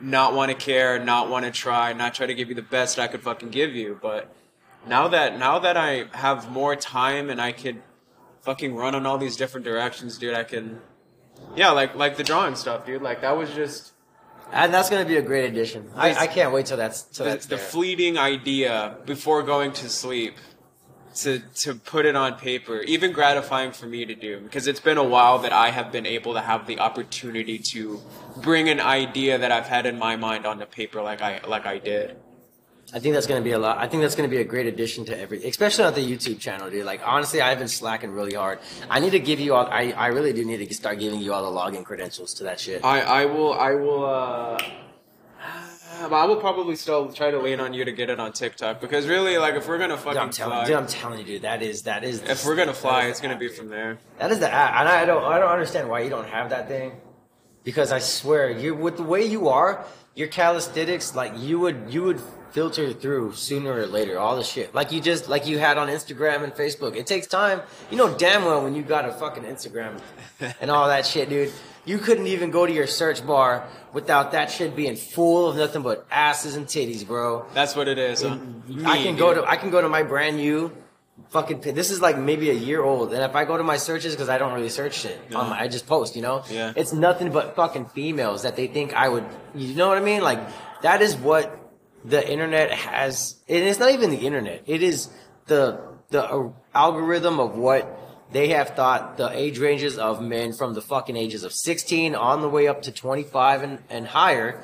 not 0.00 0.34
want 0.34 0.50
to 0.50 0.56
care, 0.56 0.98
not 0.98 1.28
want 1.28 1.44
to 1.44 1.50
try, 1.50 1.92
not 1.92 2.14
try 2.14 2.26
to 2.26 2.34
give 2.34 2.48
you 2.48 2.54
the 2.54 2.62
best 2.62 2.98
I 2.98 3.08
could 3.08 3.22
fucking 3.22 3.50
give 3.50 3.74
you. 3.74 3.98
But 4.00 4.32
now 4.86 5.08
that 5.08 5.38
now 5.38 5.58
that 5.58 5.76
I 5.76 6.06
have 6.12 6.50
more 6.50 6.76
time 6.76 7.30
and 7.30 7.40
I 7.40 7.52
could 7.52 7.82
fucking 8.42 8.74
run 8.74 8.94
in 8.94 9.06
all 9.06 9.18
these 9.18 9.36
different 9.36 9.64
directions, 9.64 10.18
dude, 10.18 10.34
I 10.34 10.44
can. 10.44 10.80
Yeah, 11.56 11.70
like 11.70 11.94
like 11.94 12.16
the 12.16 12.24
drawing 12.24 12.54
stuff, 12.54 12.86
dude. 12.86 13.02
Like 13.02 13.22
that 13.22 13.36
was 13.36 13.50
just 13.50 13.92
And 14.52 14.74
that's 14.74 14.90
gonna 14.90 15.04
be 15.04 15.16
a 15.16 15.22
great 15.22 15.48
addition. 15.48 15.90
I, 15.94 16.14
I 16.14 16.26
can't 16.26 16.52
wait 16.52 16.66
till 16.66 16.76
that's 16.76 17.02
till 17.02 17.24
the, 17.24 17.30
that's 17.32 17.46
the 17.46 17.56
there. 17.56 17.64
fleeting 17.64 18.18
idea 18.18 18.96
before 19.06 19.42
going 19.42 19.72
to 19.74 19.88
sleep 19.88 20.36
to 21.16 21.40
to 21.56 21.74
put 21.74 22.06
it 22.06 22.14
on 22.14 22.34
paper 22.34 22.82
even 22.82 23.10
gratifying 23.12 23.72
for 23.72 23.86
me 23.86 24.04
to 24.04 24.14
do 24.14 24.40
because 24.40 24.68
it's 24.68 24.78
been 24.78 24.96
a 24.96 25.04
while 25.04 25.40
that 25.40 25.52
I 25.52 25.70
have 25.70 25.90
been 25.90 26.06
able 26.06 26.34
to 26.34 26.40
have 26.40 26.66
the 26.68 26.78
opportunity 26.78 27.58
to 27.72 28.00
bring 28.36 28.68
an 28.68 28.80
idea 28.80 29.36
that 29.36 29.50
I've 29.50 29.66
had 29.66 29.86
in 29.86 29.98
my 29.98 30.14
mind 30.14 30.46
onto 30.46 30.66
paper 30.66 31.02
like 31.02 31.20
I 31.20 31.40
like 31.46 31.66
I 31.66 31.78
did 31.78 32.16
I 32.92 32.98
think 32.98 33.14
that's 33.14 33.26
gonna 33.26 33.40
be 33.40 33.52
a 33.52 33.58
lot. 33.58 33.78
I 33.78 33.86
think 33.86 34.02
that's 34.02 34.16
gonna 34.16 34.28
be 34.28 34.38
a 34.38 34.44
great 34.44 34.66
addition 34.66 35.04
to 35.06 35.18
every, 35.18 35.44
especially 35.44 35.84
on 35.84 35.94
the 35.94 36.00
YouTube 36.00 36.40
channel, 36.40 36.68
dude. 36.70 36.84
Like 36.84 37.00
honestly, 37.04 37.40
I've 37.40 37.58
been 37.58 37.68
slacking 37.68 38.10
really 38.10 38.34
hard. 38.34 38.58
I 38.88 38.98
need 38.98 39.10
to 39.10 39.20
give 39.20 39.38
you 39.38 39.54
all. 39.54 39.66
I, 39.66 39.92
I 39.96 40.08
really 40.08 40.32
do 40.32 40.44
need 40.44 40.66
to 40.66 40.74
start 40.74 40.98
giving 40.98 41.20
you 41.20 41.32
all 41.32 41.50
the 41.52 41.56
login 41.56 41.84
credentials 41.84 42.34
to 42.34 42.44
that 42.44 42.58
shit. 42.58 42.84
I 42.84 43.00
I 43.00 43.24
will 43.26 43.52
I 43.54 43.74
will 43.74 44.04
uh 44.04 44.58
I 46.02 46.24
will 46.24 46.36
probably 46.36 46.74
still 46.76 47.12
try 47.12 47.30
to 47.30 47.38
lean 47.38 47.60
on 47.60 47.74
you 47.74 47.84
to 47.84 47.92
get 47.92 48.10
it 48.10 48.18
on 48.18 48.32
TikTok 48.32 48.80
because 48.80 49.06
really 49.06 49.38
like 49.38 49.54
if 49.54 49.68
we're 49.68 49.78
gonna 49.78 49.94
Dude, 49.94 50.04
fucking 50.04 50.18
I'm 50.20 50.30
telling, 50.30 50.56
fly 50.58 50.66
dude, 50.66 50.76
I'm 50.76 50.86
telling 50.88 51.18
you, 51.20 51.24
dude. 51.24 51.42
That 51.42 51.62
is 51.62 51.82
that 51.82 52.02
is. 52.02 52.22
if 52.22 52.44
we're 52.44 52.56
gonna 52.56 52.74
fly 52.74 53.04
it's 53.04 53.20
gonna 53.20 53.34
app, 53.34 53.40
be 53.40 53.48
dude. 53.48 53.56
from 53.56 53.68
there 53.68 53.98
That 54.18 54.32
is 54.32 54.40
the 54.40 54.52
app, 54.52 54.80
and 54.80 54.88
I 54.88 55.04
don't 55.04 55.22
I 55.24 55.38
don't 55.38 55.50
understand 55.50 55.88
why 55.88 56.00
you 56.00 56.10
don't 56.10 56.26
have 56.28 56.50
that 56.50 56.66
thing. 56.66 56.92
Because 57.64 57.92
I 57.92 57.98
swear, 57.98 58.50
you 58.50 58.74
with 58.74 58.96
the 58.96 59.02
way 59.02 59.24
you 59.24 59.48
are, 59.48 59.84
your 60.14 60.28
calisthenics, 60.28 61.14
like 61.14 61.32
you 61.36 61.58
would 61.60 61.86
you 61.88 62.02
would 62.04 62.20
filter 62.52 62.92
through 62.92 63.32
sooner 63.34 63.72
or 63.72 63.86
later 63.86 64.18
all 64.18 64.34
the 64.36 64.42
shit. 64.42 64.74
Like 64.74 64.90
you 64.92 65.00
just 65.00 65.28
like 65.28 65.46
you 65.46 65.58
had 65.58 65.78
on 65.78 65.88
Instagram 65.88 66.42
and 66.42 66.52
Facebook. 66.52 66.96
It 66.96 67.06
takes 67.06 67.26
time. 67.26 67.60
You 67.90 67.96
know 67.96 68.16
damn 68.16 68.44
well 68.44 68.62
when 68.64 68.74
you 68.74 68.82
got 68.82 69.08
a 69.08 69.12
fucking 69.12 69.44
Instagram 69.44 70.00
and 70.60 70.70
all 70.70 70.88
that 70.88 71.06
shit, 71.06 71.28
dude. 71.28 71.52
You 71.86 71.98
couldn't 71.98 72.26
even 72.26 72.50
go 72.50 72.66
to 72.66 72.72
your 72.72 72.86
search 72.86 73.26
bar 73.26 73.66
without 73.94 74.32
that 74.32 74.50
shit 74.50 74.76
being 74.76 74.96
full 74.96 75.48
of 75.48 75.56
nothing 75.56 75.82
but 75.82 76.06
asses 76.10 76.54
and 76.54 76.66
titties, 76.66 77.06
bro. 77.06 77.46
that's 77.54 77.74
what 77.74 77.88
it 77.88 77.98
is 77.98 78.22
huh? 78.22 78.36
I 78.84 78.98
Me, 78.98 79.02
can 79.04 79.16
go 79.16 79.32
dude. 79.34 79.44
to 79.44 79.50
I 79.50 79.56
can 79.56 79.70
go 79.70 79.80
to 79.80 79.88
my 79.88 80.02
brand 80.02 80.36
new 80.36 80.70
fucking 81.28 81.60
this 81.60 81.90
is 81.90 82.00
like 82.00 82.18
maybe 82.18 82.50
a 82.50 82.54
year 82.54 82.82
old 82.82 83.12
and 83.12 83.22
if 83.22 83.36
I 83.36 83.44
go 83.44 83.56
to 83.56 83.62
my 83.62 83.76
searches 83.76 84.14
because 84.14 84.28
I 84.28 84.38
don't 84.38 84.52
really 84.52 84.68
search 84.68 84.94
shit 84.94 85.18
on 85.34 85.50
my, 85.50 85.60
I 85.60 85.68
just 85.68 85.86
post 85.86 86.16
you 86.16 86.22
know? 86.22 86.42
Yeah. 86.50 86.72
it's 86.74 86.92
nothing 86.92 87.30
but 87.30 87.54
fucking 87.54 87.86
females 87.86 88.42
that 88.42 88.56
they 88.56 88.66
think 88.66 88.94
I 88.94 89.08
would 89.08 89.24
you 89.54 89.74
know 89.74 89.88
what 89.88 89.98
I 89.98 90.00
mean? 90.00 90.22
Like 90.22 90.40
that 90.82 91.02
is 91.02 91.16
what 91.16 91.56
the 92.04 92.28
internet 92.28 92.72
has 92.72 93.36
and 93.48 93.64
it's 93.64 93.78
not 93.78 93.92
even 93.92 94.10
the 94.10 94.18
internet 94.18 94.62
it 94.66 94.82
is 94.82 95.10
the 95.46 95.80
the 96.08 96.24
uh, 96.24 96.50
algorithm 96.74 97.38
of 97.38 97.56
what 97.56 97.98
they 98.32 98.48
have 98.48 98.70
thought 98.70 99.16
the 99.16 99.28
age 99.30 99.58
ranges 99.58 99.98
of 99.98 100.22
men 100.22 100.52
from 100.52 100.74
the 100.74 100.80
fucking 100.80 101.16
ages 101.16 101.44
of 101.44 101.52
16 101.52 102.14
on 102.14 102.40
the 102.40 102.48
way 102.48 102.68
up 102.68 102.82
to 102.82 102.92
25 102.92 103.62
and, 103.62 103.78
and 103.90 104.06
higher 104.06 104.62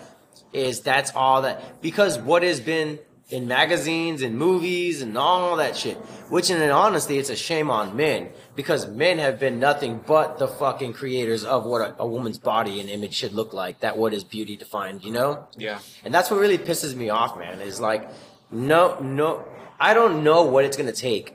is 0.53 0.81
that's 0.81 1.13
all 1.15 1.43
that 1.43 1.83
because 1.83 2.19
what 2.19 2.43
has 2.43 2.61
been 2.61 2.99
in 3.28 3.49
magazines 3.49 4.23
and 4.23 4.38
movies 4.38 5.02
and 5.02 5.18
all 5.18 5.56
that 5.56 5.76
shit. 5.76 5.97
Which 6.28 6.50
in 6.50 6.62
an 6.62 6.71
honesty 6.71 7.18
it's 7.18 7.30
a 7.30 7.37
shame 7.37 7.71
on 7.71 7.97
men 7.97 8.30
because 8.54 8.87
men 8.87 9.18
have 9.18 9.40
been 9.40 9.59
nothing 9.59 10.00
but 10.06 10.38
the 10.38 10.47
fucking 10.47 10.92
creators 10.92 11.45
of 11.45 11.64
what 11.64 11.80
a, 11.80 12.02
a 12.02 12.06
woman's 12.06 12.38
body 12.38 12.80
and 12.80 12.88
image 12.88 13.14
should 13.14 13.33
look 13.33 13.52
like 13.52 13.80
that 13.80 13.99
what 13.99 14.14
is 14.14 14.23
beauty 14.23 14.56
defined 14.56 15.04
you 15.04 15.12
know? 15.12 15.49
Yeah. 15.56 15.80
And 16.04 16.14
that's 16.14 16.30
what 16.30 16.38
really 16.38 16.59
pisses 16.59 16.95
me 16.95 17.11
off 17.11 17.37
man 17.38 17.61
is 17.61 17.80
like 17.80 18.09
no 18.50 18.99
no 19.00 19.45
i 19.80 19.92
don't 19.92 20.23
know 20.23 20.45
what 20.45 20.64
it's 20.64 20.76
going 20.76 20.92
to 20.92 21.00
take 21.00 21.35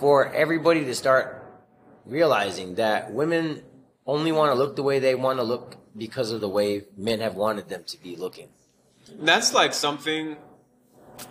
for 0.00 0.32
everybody 0.32 0.84
to 0.84 0.94
start 0.94 1.44
realizing 2.06 2.76
that 2.76 3.12
women 3.12 3.62
only 4.06 4.32
want 4.32 4.50
to 4.50 4.54
look 4.58 4.76
the 4.76 4.82
way 4.82 4.98
they 4.98 5.14
want 5.14 5.38
to 5.38 5.42
look 5.42 5.76
because 5.96 6.32
of 6.32 6.40
the 6.40 6.48
way 6.48 6.84
men 6.96 7.20
have 7.20 7.34
wanted 7.34 7.68
them 7.68 7.84
to 7.86 8.02
be 8.02 8.16
looking. 8.16 8.48
That's 9.20 9.52
like 9.52 9.74
something 9.74 10.36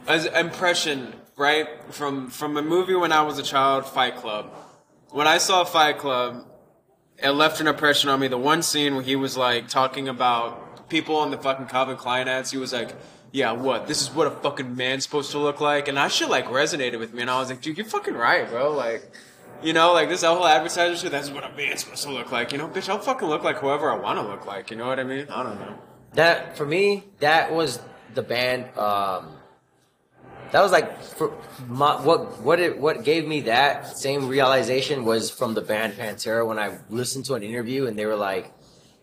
as 0.08 0.26
impression, 0.26 1.14
right? 1.36 1.68
From 1.94 2.30
from 2.30 2.58
a 2.58 2.62
movie 2.62 2.96
when 2.96 3.12
I 3.12 3.22
was 3.22 3.38
a 3.40 3.44
child, 3.44 3.86
Fight 3.86 4.16
Club. 4.18 4.52
When 5.12 5.28
I 5.28 5.38
saw 5.38 5.64
Fight 5.64 5.98
Club, 5.98 6.46
it 7.18 7.30
left 7.32 7.60
an 7.62 7.68
impression 7.68 8.10
on 8.10 8.20
me. 8.20 8.28
The 8.28 8.38
one 8.38 8.62
scene 8.62 8.96
where 8.96 9.04
he 9.04 9.16
was 9.16 9.38
like 9.38 9.68
talking 9.68 10.08
about 10.08 10.90
people 10.90 11.16
on 11.16 11.32
the 11.32 11.38
fucking 11.38 11.68
Calvin 11.68 11.98
Klein 11.98 12.28
ads, 12.28 12.52
he 12.52 12.58
was 12.58 12.74
like, 12.74 12.96
"Yeah, 13.32 13.52
what? 13.54 13.88
This 13.88 14.02
is 14.02 14.10
what 14.12 14.28
a 14.28 14.32
fucking 14.32 14.76
man's 14.76 15.04
supposed 15.04 15.32
to 15.32 15.38
look 15.40 15.60
like," 15.62 15.88
and 15.88 15.98
that 15.98 16.12
shit 16.12 16.30
like 16.30 16.46
resonated 16.48 17.00
with 17.00 17.14
me. 17.14 17.22
And 17.22 17.32
I 17.32 17.40
was 17.40 17.50
like, 17.50 17.62
"Dude, 17.62 17.78
you're 17.78 17.86
fucking 17.86 18.16
right, 18.16 18.50
bro." 18.50 18.72
Like. 18.72 19.10
You 19.64 19.74
know, 19.74 19.92
like 19.92 20.08
this 20.08 20.22
whole 20.22 20.46
advertiser 20.46 20.96
shit, 20.96 21.12
that's 21.12 21.32
what 21.32 21.44
a 21.44 21.50
man's 21.58 21.80
supposed 21.80 22.04
to 22.04 22.12
look 22.12 22.32
like. 22.32 22.52
You 22.52 22.60
know, 22.60 22.68
bitch, 22.68 22.90
I'll 22.90 23.00
fucking 23.00 23.28
look 23.28 23.44
like 23.44 23.58
whoever 23.58 23.90
I 23.92 23.96
want 23.98 24.20
to 24.20 24.22
look 24.24 24.46
like. 24.46 24.70
You 24.70 24.78
know 24.78 24.86
what 24.86 25.00
I 25.00 25.04
mean? 25.04 25.26
I 25.32 25.42
don't 25.42 25.60
know. 25.60 25.80
that 26.14 26.56
for 26.56 26.64
me 26.64 27.06
that 27.22 27.52
was 27.52 27.80
the 28.14 28.22
band 28.22 28.66
um 28.78 29.30
that 30.52 30.62
was 30.62 30.72
like 30.72 30.92
my, 31.68 32.00
what 32.02 32.42
what 32.42 32.60
it 32.60 32.78
what 32.80 33.04
gave 33.04 33.28
me 33.28 33.42
that 33.42 33.98
same 33.98 34.28
realization 34.28 35.06
was 35.06 35.30
from 35.30 35.54
the 35.54 35.62
band 35.62 35.94
Pantera 35.94 36.46
when 36.48 36.60
I 36.60 36.78
listened 36.90 37.26
to 37.26 37.36
an 37.36 37.44
interview 37.44 37.88
and 37.88 37.98
they 37.98 38.06
were 38.06 38.16
like 38.16 38.52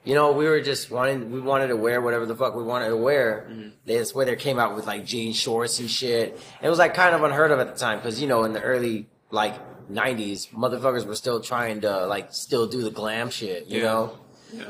you 0.04 0.14
know 0.14 0.32
we 0.32 0.44
were 0.46 0.60
just 0.60 0.90
wanting 0.90 1.30
we 1.30 1.40
wanted 1.40 1.68
to 1.68 1.76
wear 1.76 2.00
whatever 2.00 2.26
the 2.26 2.36
fuck 2.36 2.54
we 2.54 2.62
wanted 2.62 2.88
to 2.88 2.96
wear. 2.96 3.46
Mm-hmm. 3.50 3.68
They, 3.86 3.96
that's 3.98 4.14
where 4.14 4.26
they 4.26 4.36
came 4.36 4.58
out 4.58 4.74
with 4.76 4.86
like 4.86 5.04
jean 5.04 5.32
shorts 5.32 5.80
and 5.80 5.90
shit. 5.90 6.38
It 6.62 6.68
was 6.68 6.78
like 6.78 6.94
kind 6.94 7.14
of 7.14 7.22
unheard 7.22 7.50
of 7.50 7.58
at 7.58 7.72
the 7.72 7.78
time 7.78 7.98
because 7.98 8.20
you 8.20 8.26
know 8.28 8.44
in 8.44 8.52
the 8.52 8.60
early 8.62 9.06
like 9.30 9.54
90s 9.90 10.48
motherfuckers 10.50 11.06
were 11.06 11.14
still 11.14 11.40
trying 11.40 11.82
to 11.82 12.06
like 12.06 12.32
still 12.32 12.66
do 12.66 12.82
the 12.82 12.90
glam 12.90 13.28
shit 13.30 13.66
you 13.66 13.78
Yeah. 13.78 13.84
know 13.84 14.18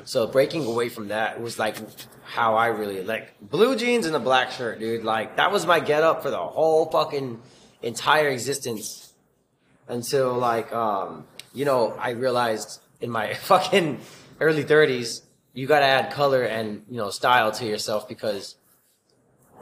So 0.05 0.27
breaking 0.27 0.65
away 0.67 0.89
from 0.89 1.09
that 1.09 1.41
was 1.41 1.59
like 1.59 1.77
how 2.25 2.57
I 2.57 2.69
really 2.69 3.03
like 3.03 3.39
blue 3.41 3.77
jeans 3.77 4.07
and 4.07 4.15
a 4.15 4.21
black 4.21 4.51
shirt, 4.51 4.79
dude. 4.79 5.05
Like 5.05 5.37
that 5.37 5.53
was 5.53 5.67
my 5.67 5.81
get 5.81 6.03
up 6.03 6.23
for 6.23 6.31
the 6.31 6.39
whole 6.39 6.87
fucking 6.91 7.41
entire 7.83 8.29
existence 8.29 9.13
until 9.89 10.35
like 10.35 10.73
um 10.73 11.27
you 11.53 11.65
know 11.65 11.93
I 11.99 12.11
realized 12.11 12.81
in 13.01 13.11
my 13.11 13.35
fucking 13.51 14.01
early 14.41 14.65
30s 14.65 15.23
you 15.55 15.69
got 15.69 15.81
to 15.81 15.87
add 15.87 16.13
color 16.13 16.43
and 16.43 16.85
you 16.91 16.99
know 16.99 17.11
style 17.11 17.53
to 17.53 17.65
yourself 17.65 18.09
because 18.09 18.57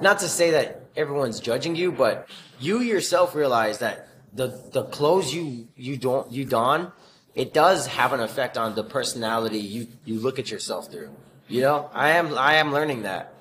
not 0.00 0.19
to 0.21 0.29
say 0.29 0.50
that 0.52 0.87
everyone's 0.97 1.38
judging 1.38 1.76
you, 1.76 1.93
but 1.93 2.29
you 2.59 2.81
yourself 2.81 3.35
realize 3.35 3.79
that 3.79 4.09
the 4.33 4.49
the 4.73 4.85
clothes 4.85 5.33
you 5.33 5.69
you 5.76 5.97
don't 5.97 6.33
you 6.33 6.45
don, 6.45 6.93
it 7.35 7.53
does 7.55 7.87
have 7.89 8.12
an 8.12 8.21
effect 8.21 8.57
on 8.59 8.75
the 8.75 8.85
personality 8.85 9.59
you 9.59 9.87
you 10.05 10.19
look 10.21 10.39
at 10.39 10.51
yourself 10.51 10.91
through. 10.91 11.11
You 11.49 11.62
know, 11.62 11.91
I 11.93 12.11
am 12.11 12.37
I 12.37 12.55
am 12.55 12.73
learning 12.73 13.03
that. 13.03 13.35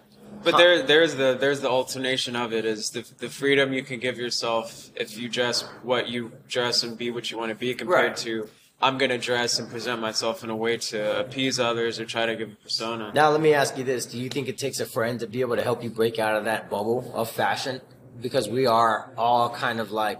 But 0.44 0.58
there, 0.58 0.82
there's 0.82 1.16
the 1.16 1.38
there's 1.40 1.60
the 1.62 1.70
alternation 1.70 2.36
of 2.36 2.52
it 2.54 2.66
is 2.66 2.90
the 2.92 3.06
the 3.20 3.30
freedom 3.30 3.74
you 3.74 3.84
can 3.84 4.00
give 4.00 4.18
yourself 4.18 4.90
if 4.96 5.18
you 5.18 5.30
dress 5.30 5.62
what 5.84 6.08
you 6.10 6.32
dress 6.48 6.84
and 6.84 6.98
be 6.98 7.12
what 7.12 7.30
you 7.30 7.38
want 7.38 7.50
to 7.50 7.56
be 7.56 7.74
compared 7.74 8.08
Right. 8.12 8.18
to 8.18 8.50
I'm 8.82 8.98
gonna 8.98 9.20
dress 9.20 9.60
and 9.60 9.70
present 9.70 10.02
myself 10.02 10.44
in 10.44 10.50
a 10.50 10.56
way 10.56 10.78
to 10.78 11.20
appease 11.20 11.60
others 11.60 12.00
or 12.00 12.06
try 12.06 12.26
to 12.26 12.36
give 12.36 12.52
a 12.52 12.56
persona. 12.56 13.12
Now 13.14 13.30
let 13.30 13.40
me 13.40 13.54
ask 13.54 13.78
you 13.78 13.84
this: 13.84 14.08
Do 14.08 14.18
you 14.18 14.30
think 14.30 14.48
it 14.48 14.58
takes 14.58 14.80
a 14.80 14.88
friend 14.88 15.20
to 15.20 15.28
be 15.28 15.42
able 15.42 15.56
to 15.58 15.62
help 15.62 15.84
you 15.84 15.92
break 15.92 16.18
out 16.18 16.36
of 16.36 16.46
that 16.46 16.70
bubble 16.72 17.12
of 17.14 17.30
fashion? 17.30 17.82
Because 18.20 18.50
we 18.50 18.66
are 18.66 19.12
all 19.18 19.52
kind 19.52 19.80
of 19.80 19.92
like 19.92 20.20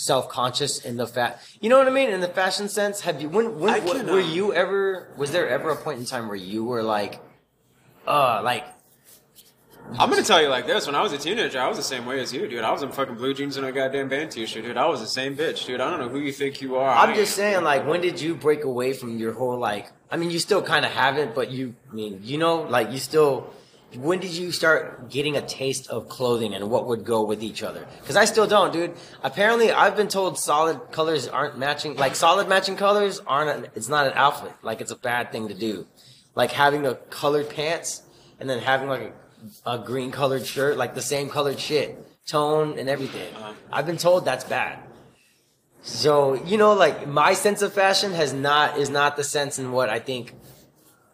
self-conscious 0.00 0.84
in 0.84 0.96
the 0.96 1.06
fat. 1.06 1.40
You 1.60 1.68
know 1.68 1.78
what 1.78 1.86
I 1.86 1.90
mean? 1.90 2.10
In 2.10 2.20
the 2.20 2.28
fashion 2.28 2.68
sense, 2.68 3.02
have 3.02 3.20
you? 3.20 3.28
When, 3.28 3.58
when 3.60 3.74
I 3.74 3.80
w- 3.80 3.98
can, 3.98 4.12
were 4.12 4.20
um, 4.20 4.30
you 4.30 4.54
ever? 4.54 5.08
Was 5.16 5.30
there 5.32 5.48
ever 5.48 5.70
a 5.70 5.76
point 5.76 6.00
in 6.00 6.06
time 6.06 6.26
where 6.28 6.36
you 6.36 6.64
were 6.64 6.82
like, 6.82 7.20
uh, 8.06 8.40
like 8.42 8.64
I'm 9.98 10.08
gonna 10.08 10.22
tell 10.22 10.40
you 10.40 10.48
like 10.48 10.66
this: 10.66 10.86
when 10.86 10.94
I 10.94 11.02
was 11.02 11.12
a 11.12 11.18
teenager, 11.18 11.60
I 11.60 11.68
was 11.68 11.76
the 11.76 11.82
same 11.82 12.06
way 12.06 12.20
as 12.20 12.32
you, 12.32 12.46
dude. 12.48 12.62
I 12.62 12.70
was 12.70 12.82
in 12.82 12.90
fucking 12.92 13.16
blue 13.16 13.34
jeans 13.34 13.56
and 13.56 13.66
a 13.66 13.72
goddamn 13.72 14.08
band 14.08 14.30
t-shirt, 14.30 14.64
dude. 14.64 14.76
I 14.76 14.86
was 14.86 15.00
the 15.00 15.06
same 15.06 15.36
bitch, 15.36 15.66
dude. 15.66 15.80
I 15.80 15.90
don't 15.90 16.00
know 16.00 16.08
who 16.08 16.20
you 16.20 16.32
think 16.32 16.60
you 16.60 16.76
are. 16.76 16.94
I'm 16.96 17.10
I 17.10 17.14
just 17.14 17.38
am. 17.38 17.42
saying, 17.42 17.64
like, 17.64 17.86
when 17.86 18.00
did 18.00 18.20
you 18.20 18.34
break 18.34 18.64
away 18.64 18.92
from 18.92 19.18
your 19.18 19.32
whole 19.32 19.58
like? 19.58 19.90
I 20.10 20.16
mean, 20.16 20.30
you 20.30 20.38
still 20.38 20.62
kind 20.62 20.84
of 20.84 20.92
haven't, 20.92 21.34
but 21.34 21.50
you, 21.50 21.74
I 21.90 21.94
mean, 21.94 22.20
you 22.22 22.38
know, 22.38 22.62
like 22.62 22.92
you 22.92 22.98
still. 22.98 23.52
When 23.94 24.20
did 24.20 24.30
you 24.30 24.52
start 24.52 25.10
getting 25.10 25.36
a 25.36 25.42
taste 25.42 25.88
of 25.88 26.08
clothing 26.08 26.54
and 26.54 26.70
what 26.70 26.86
would 26.86 27.04
go 27.04 27.24
with 27.24 27.42
each 27.42 27.62
other? 27.62 27.86
Because 28.00 28.14
I 28.14 28.24
still 28.24 28.46
don't, 28.46 28.72
dude. 28.72 28.94
Apparently, 29.22 29.72
I've 29.72 29.96
been 29.96 30.08
told 30.08 30.38
solid 30.38 30.92
colors 30.92 31.26
aren't 31.26 31.58
matching. 31.58 31.96
Like 31.96 32.14
solid 32.14 32.48
matching 32.48 32.76
colors 32.76 33.20
aren't. 33.26 33.66
It's 33.74 33.88
not 33.88 34.06
an 34.06 34.12
outfit. 34.14 34.52
Like 34.62 34.80
it's 34.80 34.92
a 34.92 34.96
bad 34.96 35.32
thing 35.32 35.48
to 35.48 35.54
do. 35.54 35.86
Like 36.36 36.52
having 36.52 36.86
a 36.86 36.94
colored 36.94 37.50
pants 37.50 38.02
and 38.38 38.48
then 38.48 38.60
having 38.60 38.88
like 38.88 39.12
a, 39.64 39.72
a 39.72 39.78
green 39.78 40.12
colored 40.12 40.46
shirt, 40.46 40.76
like 40.76 40.94
the 40.94 41.02
same 41.02 41.28
colored 41.28 41.58
shit, 41.58 41.98
tone 42.26 42.78
and 42.78 42.88
everything. 42.88 43.34
I've 43.72 43.86
been 43.86 43.96
told 43.96 44.24
that's 44.24 44.44
bad. 44.44 44.78
So 45.82 46.34
you 46.34 46.58
know, 46.58 46.74
like 46.74 47.08
my 47.08 47.32
sense 47.32 47.62
of 47.62 47.72
fashion 47.72 48.12
has 48.12 48.32
not 48.32 48.78
is 48.78 48.88
not 48.88 49.16
the 49.16 49.24
sense 49.24 49.58
in 49.58 49.72
what 49.72 49.88
I 49.88 49.98
think 49.98 50.34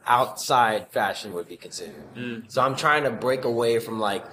outside 0.06 0.88
fashion 0.88 1.32
would 1.34 1.48
be 1.48 1.56
considered. 1.56 2.02
Mm. 2.14 2.50
So 2.50 2.62
I'm 2.62 2.76
trying 2.76 3.04
to 3.04 3.10
break 3.10 3.44
away 3.44 3.78
from 3.78 3.98
like 3.98 4.25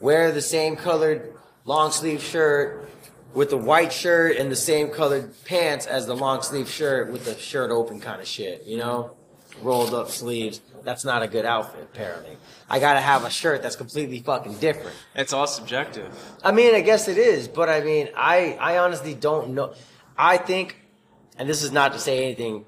wear 0.00 0.32
the 0.32 0.42
same 0.42 0.76
colored 0.76 1.34
long 1.64 1.90
sleeve 1.92 2.22
shirt 2.22 2.88
with 3.34 3.50
the 3.50 3.56
white 3.56 3.92
shirt 3.92 4.36
and 4.36 4.50
the 4.50 4.56
same 4.56 4.90
colored 4.90 5.32
pants 5.44 5.86
as 5.86 6.06
the 6.06 6.16
long 6.16 6.42
sleeve 6.42 6.68
shirt 6.68 7.12
with 7.12 7.24
the 7.24 7.36
shirt 7.36 7.70
open 7.70 8.00
kind 8.00 8.20
of 8.20 8.26
shit. 8.26 8.64
You 8.64 8.78
know, 8.78 9.16
rolled 9.62 9.94
up 9.94 10.08
sleeves. 10.08 10.60
That's 10.84 11.04
not 11.04 11.22
a 11.22 11.28
good 11.28 11.44
outfit. 11.44 11.82
Apparently, 11.92 12.36
I 12.70 12.78
gotta 12.78 13.00
have 13.00 13.24
a 13.24 13.30
shirt 13.30 13.62
that's 13.62 13.76
completely 13.76 14.20
fucking 14.20 14.54
different. 14.54 14.96
It's 15.14 15.32
all 15.32 15.46
subjective. 15.46 16.06
I 16.42 16.52
mean, 16.52 16.74
I 16.74 16.80
guess 16.80 17.08
it 17.08 17.18
is, 17.18 17.48
but 17.48 17.68
I 17.68 17.80
mean, 17.80 18.08
I 18.16 18.56
I 18.60 18.78
honestly 18.78 19.14
don't 19.14 19.50
know. 19.50 19.74
I 20.16 20.36
think, 20.38 20.76
and 21.36 21.48
this 21.48 21.62
is 21.62 21.70
not 21.70 21.92
to 21.92 21.98
say 21.98 22.24
anything, 22.24 22.64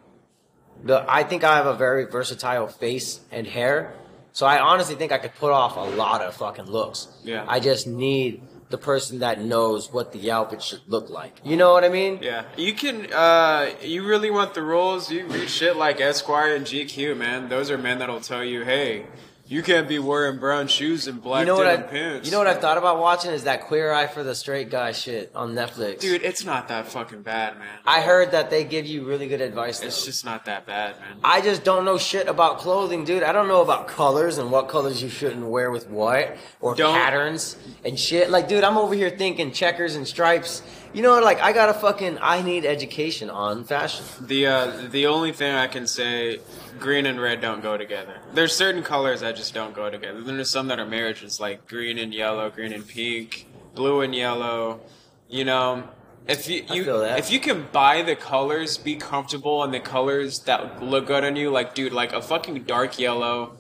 but 0.85 1.07
I 1.09 1.23
think 1.25 1.45
I 1.45 1.57
have 1.57 1.67
a 1.67 1.75
very 1.75 2.05
versatile 2.07 2.67
face 2.69 3.21
and 3.31 3.47
hair, 3.47 3.93
so 4.33 4.47
I 4.47 4.59
honestly 4.61 4.95
think 4.95 5.13
I 5.13 5.19
could 5.19 5.35
put 5.35 5.53
off 5.53 5.77
a 5.77 5.81
lot 5.97 6.21
of 6.23 6.35
fucking 6.37 6.67
looks. 6.67 7.09
Yeah. 7.25 7.45
I 7.49 7.61
just 7.61 7.87
need 7.87 8.43
the 8.71 8.79
person 8.79 9.19
that 9.19 9.41
knows 9.43 9.93
what 9.93 10.13
the 10.13 10.31
outfit 10.31 10.63
should 10.63 10.81
look 10.87 11.11
like. 11.11 11.35
You 11.43 11.57
know 11.57 11.73
what 11.73 11.83
I 11.83 11.89
mean? 11.89 12.21
Yeah, 12.23 12.45
you 12.57 12.73
can. 12.73 13.13
uh 13.13 13.71
You 13.83 14.07
really 14.07 14.31
want 14.31 14.55
the 14.55 14.63
rules? 14.63 15.11
You 15.11 15.27
read 15.27 15.49
shit 15.51 15.77
like 15.77 16.01
Esquire 16.01 16.55
and 16.55 16.65
GQ, 16.65 17.17
man. 17.17 17.49
Those 17.49 17.69
are 17.73 17.79
men 17.79 17.99
that'll 17.99 18.21
tell 18.21 18.45
you, 18.45 18.63
hey, 18.65 19.07
you 19.51 19.63
can't 19.63 19.89
be 19.89 19.99
wearing 19.99 20.39
brown 20.39 20.69
shoes 20.69 21.07
and 21.09 21.21
black 21.21 21.41
You 21.41 21.47
know 21.47 21.57
what 21.57 21.67
I? 21.67 21.75
denim 21.77 21.91
pants. 21.91 22.27
You 22.27 22.33
know 22.33 22.39
what 22.39 22.47
I've 22.47 22.61
thought 22.61 22.79
about 22.79 23.01
watching 23.01 23.33
is 23.33 23.45
that 23.45 23.63
Queer 23.67 23.93
Eye 23.93 24.07
for 24.07 24.23
the 24.23 24.35
Straight 24.35 24.71
Guy 24.71 24.93
shit 24.93 25.33
on 25.35 25.55
Netflix. 25.55 25.99
dude? 26.01 26.23
It's 26.23 26.45
not 26.45 26.69
that 26.69 26.87
fucking 26.87 27.23
bad, 27.23 27.59
man. 27.59 27.69
I 27.85 28.01
heard 28.01 28.31
that 28.31 28.49
they 28.49 28.63
give 28.63 28.87
you 28.87 29.05
really 29.05 29.27
good 29.27 29.41
advice. 29.41 29.83
It's 29.83 30.01
though. 30.01 30.07
just 30.07 30.25
not 30.25 30.45
that 30.45 30.67
bad, 30.67 30.99
man. 31.01 31.19
I 31.25 31.41
just 31.41 31.65
don't 31.65 31.85
know 31.85 31.99
shit 31.99 32.29
about 32.29 32.59
clothing, 32.59 33.05
dude. 33.05 33.23
I 33.25 33.33
don't 33.33 33.49
know 33.49 33.61
about 33.61 33.89
colors 33.89 34.39
and 34.39 34.53
what 34.53 34.69
colors 34.69 35.03
you 35.03 35.09
shouldn't 35.09 35.45
wear 35.47 35.71
with 35.73 35.91
what 35.91 36.37
or 36.61 36.75
Don't- 36.77 36.95
patterns 36.95 37.57
and 37.85 37.99
shit. 37.99 38.31
Like, 38.31 38.47
dude, 38.49 38.63
I'm 38.65 38.79
over 38.79 38.95
here 38.95 39.11
thinking 39.11 39.51
checkers 39.53 39.97
and 39.97 40.07
stripes. 40.07 40.63
You 40.93 41.03
know, 41.03 41.19
like 41.21 41.41
I 41.41 41.53
got 41.53 41.67
to 41.67 41.75
fucking 41.75 42.19
I 42.21 42.43
need 42.43 42.65
education 42.65 43.31
on 43.31 43.63
fashion. 43.65 44.05
The 44.21 44.47
uh, 44.47 44.89
the 44.91 45.07
only 45.07 45.31
thing 45.33 45.55
I 45.55 45.69
can 45.69 45.87
say, 45.87 46.41
green 46.81 47.07
and 47.07 47.21
red 47.21 47.41
don't 47.41 47.63
go 47.63 47.77
together. 47.77 48.21
There's 48.33 48.55
certain 48.55 48.83
colors 48.83 49.21
that 49.21 49.37
just 49.37 49.55
don't 49.55 49.75
go 49.75 49.91
together. 49.91 50.21
Then 50.21 50.37
there's 50.37 50.51
some 50.51 50.69
that 50.69 50.81
are 50.81 50.87
marriages, 50.87 51.39
like 51.39 51.69
green 51.69 51.99
and 51.99 52.13
yellow, 52.13 52.51
green 52.51 52.73
and 52.73 52.87
pink, 52.87 53.47
blue 53.75 54.01
and 54.01 54.15
yellow. 54.15 54.81
You 55.29 55.45
know, 55.45 55.85
if 56.27 56.49
you, 56.49 56.65
you 56.73 57.03
if 57.05 57.31
you 57.31 57.41
can 57.41 57.67
buy 57.73 58.03
the 58.03 58.17
colors, 58.17 58.77
be 58.79 58.97
comfortable 58.97 59.63
in 59.65 59.71
the 59.71 59.81
colors 59.81 60.41
that 60.41 60.83
look 60.83 61.07
good 61.07 61.25
on 61.25 61.37
you. 61.37 61.51
Like, 61.51 61.75
dude, 61.75 61.93
like 61.93 62.13
a 62.13 62.23
fucking 62.23 62.65
dark 62.65 62.99
yellow. 62.99 63.57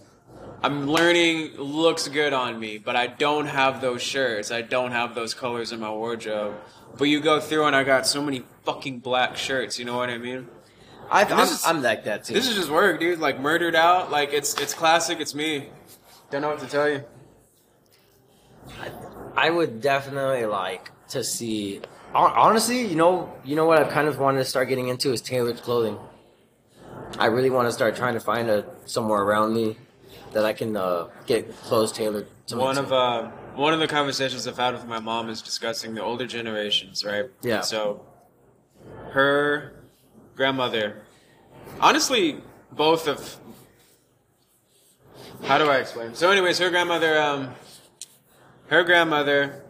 I'm 0.62 0.86
learning 0.86 1.56
looks 1.56 2.06
good 2.08 2.34
on 2.34 2.60
me, 2.60 2.76
but 2.76 2.94
I 2.94 3.06
don't 3.06 3.46
have 3.46 3.80
those 3.80 4.02
shirts. 4.02 4.50
I 4.50 4.60
don't 4.60 4.92
have 4.92 5.14
those 5.14 5.32
colors 5.32 5.72
in 5.72 5.80
my 5.80 5.90
wardrobe. 5.90 6.54
But 6.98 7.04
you 7.04 7.20
go 7.20 7.40
through 7.40 7.64
and 7.64 7.74
I 7.74 7.82
got 7.82 8.06
so 8.06 8.22
many 8.22 8.42
fucking 8.64 8.98
black 8.98 9.36
shirts. 9.36 9.78
You 9.78 9.86
know 9.86 9.96
what 9.96 10.10
I 10.10 10.18
mean? 10.18 10.48
I, 11.10 11.22
And 11.22 11.34
I'm, 11.34 11.40
is- 11.40 11.64
I'm 11.66 11.82
like 11.82 12.04
that 12.04 12.24
too. 12.24 12.34
This 12.34 12.48
is 12.48 12.54
just 12.54 12.70
work, 12.70 13.00
dude. 13.00 13.18
Like 13.18 13.40
murdered 13.40 13.74
out. 13.74 14.10
Like 14.10 14.32
it's 14.32 14.54
it's 14.60 14.74
classic. 14.74 15.20
It's 15.20 15.34
me. 15.34 15.68
Don't 16.30 16.42
know 16.42 16.48
what 16.50 16.60
to 16.60 16.66
tell 16.68 16.88
you. 16.88 17.04
I 19.36 19.50
would 19.50 19.80
definitely 19.80 20.46
like 20.46 20.90
to 21.08 21.24
see. 21.24 21.80
Honestly, 22.14 22.86
you 22.86 22.96
know, 22.96 23.32
you 23.44 23.54
know 23.56 23.64
what 23.64 23.78
I've 23.78 23.90
kind 23.90 24.08
of 24.08 24.18
wanted 24.18 24.38
to 24.38 24.44
start 24.44 24.68
getting 24.68 24.88
into 24.88 25.12
is 25.12 25.20
tailored 25.20 25.56
clothing. 25.62 25.98
I 27.18 27.26
really 27.26 27.50
want 27.50 27.68
to 27.68 27.72
start 27.72 27.96
trying 27.96 28.14
to 28.14 28.20
find 28.20 28.48
a 28.48 28.64
somewhere 28.84 29.22
around 29.22 29.54
me 29.54 29.76
that 30.32 30.44
I 30.44 30.52
can 30.52 30.76
uh, 30.76 31.08
get 31.26 31.50
clothes 31.62 31.92
tailored 31.92 32.26
to. 32.48 32.56
One 32.56 32.78
of 32.78 32.92
uh 32.92 33.28
one 33.54 33.72
of 33.74 33.80
the 33.80 33.88
conversations 33.88 34.46
I've 34.46 34.56
had 34.58 34.74
with 34.74 34.86
my 34.86 35.00
mom 35.00 35.28
is 35.28 35.42
discussing 35.42 35.94
the 35.94 36.02
older 36.02 36.26
generations, 36.26 37.04
right? 37.04 37.26
Yeah. 37.42 37.60
So 37.62 38.04
her 39.10 39.79
grandmother, 40.40 41.02
honestly, 41.80 42.38
both 42.72 43.06
of. 43.06 43.36
How 45.44 45.58
do 45.58 45.64
I 45.68 45.76
explain? 45.76 46.14
So, 46.14 46.30
anyways, 46.30 46.58
her 46.60 46.70
grandmother, 46.70 47.20
um, 47.20 47.50
her 48.68 48.82
grandmother 48.82 49.62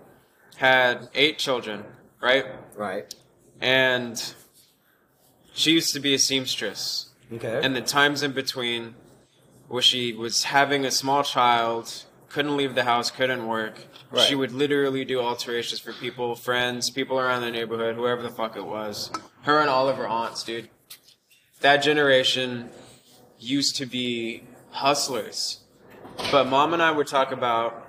had 0.54 1.08
eight 1.12 1.38
children, 1.38 1.82
right? 2.20 2.46
right. 2.76 3.12
And 3.60 4.14
she 5.52 5.72
used 5.72 5.92
to 5.94 5.98
be 5.98 6.14
a 6.14 6.20
seamstress. 6.20 7.08
Okay. 7.32 7.60
and 7.64 7.74
the 7.76 7.80
times 7.80 8.22
in 8.22 8.32
between 8.32 8.94
where 9.68 9.82
she 9.82 10.12
was 10.12 10.44
having 10.44 10.84
a 10.84 10.90
small 10.90 11.22
child 11.24 12.04
couldn't 12.28 12.56
leave 12.56 12.74
the 12.74 12.82
house 12.82 13.08
couldn't 13.10 13.46
work 13.46 13.76
Right. 14.10 14.26
she 14.26 14.34
would 14.34 14.50
literally 14.50 15.04
do 15.04 15.20
alterations 15.20 15.78
for 15.78 15.92
people 15.92 16.34
friends 16.34 16.90
people 16.90 17.20
around 17.20 17.42
the 17.42 17.52
neighborhood 17.52 17.94
whoever 17.94 18.20
the 18.20 18.30
fuck 18.30 18.56
it 18.56 18.66
was 18.66 19.12
her 19.42 19.60
and 19.60 19.68
all 19.68 19.88
of 19.88 19.96
her 19.96 20.08
aunts 20.08 20.42
dude. 20.42 20.68
That 21.60 21.78
generation 21.78 22.70
used 23.38 23.76
to 23.76 23.86
be 23.86 24.44
hustlers. 24.70 25.60
But 26.30 26.46
mom 26.48 26.74
and 26.74 26.82
i 26.82 26.90
would 26.90 27.06
talk 27.06 27.32
about 27.32 27.86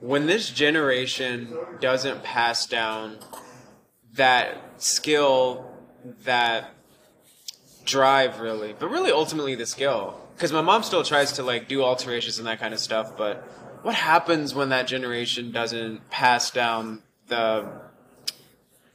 when 0.00 0.26
this 0.26 0.50
generation 0.50 1.56
doesn't 1.80 2.22
pass 2.22 2.66
down 2.66 3.18
that 4.14 4.56
skill 4.82 5.70
that 6.24 6.70
drive 7.84 8.40
really. 8.40 8.74
But 8.78 8.90
really 8.90 9.10
ultimately 9.10 9.54
the 9.54 9.66
skill. 9.66 10.20
Because 10.34 10.52
my 10.52 10.60
mom 10.60 10.82
still 10.82 11.02
tries 11.02 11.32
to 11.32 11.42
like 11.42 11.68
do 11.68 11.82
alterations 11.82 12.38
and 12.38 12.46
that 12.46 12.60
kind 12.60 12.72
of 12.72 12.80
stuff 12.80 13.16
but 13.16 13.48
what 13.82 13.94
happens 13.94 14.54
when 14.54 14.70
that 14.70 14.86
generation 14.86 15.52
doesn't 15.52 16.10
pass 16.10 16.50
down 16.50 17.02
the 17.28 17.66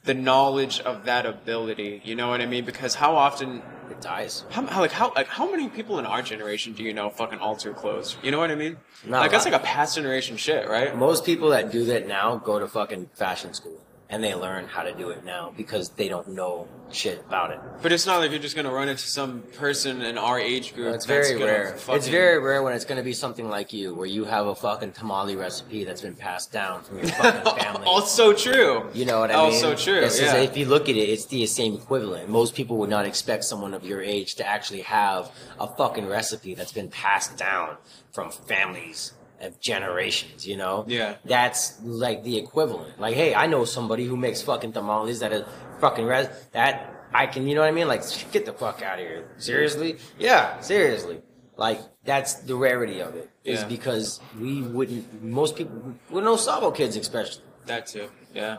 the 0.03 0.13
knowledge 0.13 0.79
of 0.81 1.05
that 1.05 1.25
ability 1.25 2.01
you 2.03 2.15
know 2.15 2.27
what 2.29 2.41
i 2.41 2.45
mean? 2.45 2.65
Because 2.65 2.95
how 2.95 3.15
often 3.15 3.61
It 3.89 4.01
dies. 4.01 4.43
how, 4.49 4.65
how 4.65 4.81
like 4.81 4.91
how 4.91 5.13
like 5.15 5.27
how 5.27 5.49
many 5.49 5.69
people 5.69 5.99
in 5.99 6.05
our 6.05 6.21
generation 6.21 6.73
do 6.73 6.83
you 6.83 6.93
know 6.93 7.09
fucking 7.09 7.39
alter 7.39 7.73
clothes? 7.73 8.17
You 8.21 8.31
know 8.31 8.39
what 8.39 8.51
i 8.51 8.55
mean? 8.55 8.77
Not 9.05 9.19
like 9.21 9.31
that's 9.31 9.45
like 9.45 9.53
a 9.53 9.59
past 9.59 9.95
generation 9.95 10.35
shit 10.37 10.67
right? 10.67 10.95
Most 10.95 11.25
people 11.25 11.49
that 11.49 11.71
do 11.71 11.85
that 11.85 12.07
now 12.07 12.35
go 12.37 12.59
to 12.59 12.67
fucking 12.67 13.09
fashion 13.13 13.53
school 13.53 13.79
and 14.13 14.23
they 14.23 14.35
learn 14.35 14.67
how 14.67 14.83
to 14.83 14.93
do 14.93 15.09
it 15.09 15.25
now 15.25 15.51
because 15.57 15.89
they 15.89 16.07
don't 16.07 16.27
know 16.27 16.67
shit 16.91 17.19
about 17.27 17.49
it. 17.49 17.59
but 17.81 17.91
it's 17.91 18.05
not 18.05 18.19
like 18.19 18.29
you're 18.29 18.39
just 18.39 18.55
gonna 18.55 18.71
run 18.71 18.87
into 18.87 19.07
some 19.07 19.41
person 19.57 20.03
in 20.03 20.15
our 20.19 20.39
age 20.39 20.75
group 20.75 20.93
It's 20.93 21.07
very 21.07 21.35
rare. 21.35 21.73
fucking- 21.75 21.95
It's 21.97 22.07
very 22.07 22.37
rare 22.39 22.61
when 22.61 22.73
it's 22.73 22.85
going 22.85 22.97
to 22.99 23.03
be 23.03 23.13
something 23.13 23.49
like 23.49 23.73
you, 23.73 23.95
where 23.95 24.05
you 24.05 24.25
have 24.25 24.45
a 24.45 24.53
fucking 24.53 24.91
tamale 24.91 25.35
recipe 25.35 25.83
that's 25.85 26.01
been 26.01 26.13
passed 26.13 26.51
down 26.51 26.83
from 26.83 26.99
your 26.99 27.07
fucking 27.07 27.55
family. 27.63 27.87
also 27.87 28.31
true 28.33 28.87
You 28.93 29.05
know 29.05 29.19
what 29.21 29.31
I 29.31 29.35
mean? 29.37 29.45
also 29.45 29.73
true 29.75 30.01
This 30.01 30.19
is- 30.19 30.31
if 30.31 30.55
you 30.55 30.67
look 30.67 30.83
at 30.87 30.95
it, 30.95 31.09
it's 31.13 31.25
the 31.25 31.47
same 31.47 31.73
equivalent. 31.73 32.29
Most 32.29 32.53
people 32.53 32.77
would 32.77 32.91
not 32.91 33.05
expect 33.07 33.43
someone 33.45 33.73
of 33.73 33.83
your 33.83 34.01
age 34.03 34.35
to 34.35 34.45
actually 34.47 34.81
have 34.81 35.31
a 35.59 35.65
fucking 35.67 36.05
recipe 36.07 36.53
that's 36.53 36.71
been 36.73 36.89
passed 36.89 37.35
down 37.37 37.77
from 38.11 38.29
families 38.29 39.13
of 39.43 39.59
generations, 39.59 40.47
you 40.47 40.57
know? 40.57 40.85
Yeah. 40.87 41.15
That's 41.25 41.79
like 41.83 42.23
the 42.23 42.37
equivalent. 42.37 42.99
Like, 42.99 43.15
hey, 43.15 43.33
I 43.35 43.47
know 43.47 43.65
somebody 43.65 44.05
who 44.05 44.17
makes 44.17 44.41
fucking 44.41 44.73
tamales 44.73 45.19
that 45.19 45.31
are 45.33 45.45
fucking 45.79 46.05
res- 46.05 46.29
that 46.53 46.89
I 47.13 47.27
can, 47.27 47.47
you 47.47 47.55
know 47.55 47.61
what 47.61 47.67
I 47.67 47.71
mean? 47.71 47.87
Like, 47.87 48.01
get 48.31 48.45
the 48.45 48.53
fuck 48.53 48.81
out 48.81 48.99
of 48.99 49.05
here. 49.05 49.29
Seriously? 49.37 49.97
Yeah, 50.17 50.59
seriously. 50.61 51.21
Like, 51.57 51.79
that's 52.03 52.33
the 52.35 52.55
rarity 52.55 52.99
of 53.01 53.15
it. 53.15 53.29
Is 53.43 53.61
Yeah. 53.61 53.67
because 53.67 54.19
we 54.39 54.61
wouldn't, 54.63 55.21
most 55.23 55.55
people, 55.55 55.93
we're 56.09 56.23
no 56.23 56.35
Sabo 56.37 56.71
kids 56.71 56.95
especially. 56.95 57.43
that 57.65 57.85
too 57.87 58.09
yeah 58.33 58.57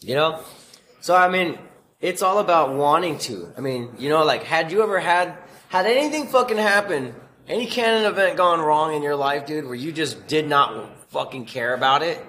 You 0.00 0.14
know? 0.14 0.40
So 1.00 1.14
I 1.16 1.28
mean, 1.28 1.58
it's 2.00 2.22
all 2.22 2.38
about 2.38 2.74
wanting 2.74 3.18
to. 3.28 3.52
I 3.56 3.60
mean, 3.60 3.90
you 3.98 4.08
know, 4.08 4.24
like 4.24 4.42
had 4.44 4.70
you 4.72 4.82
ever 4.82 5.00
had 5.00 5.36
had 5.68 5.86
anything 5.86 6.28
fucking 6.28 6.56
happen 6.58 7.14
any 7.48 7.66
canon 7.66 8.04
event 8.04 8.36
gone 8.36 8.60
wrong 8.60 8.94
in 8.94 9.02
your 9.02 9.16
life, 9.16 9.46
dude, 9.46 9.64
where 9.64 9.74
you 9.74 9.92
just 9.92 10.26
did 10.26 10.48
not 10.48 11.10
fucking 11.10 11.46
care 11.46 11.74
about 11.74 12.02
it? 12.02 12.24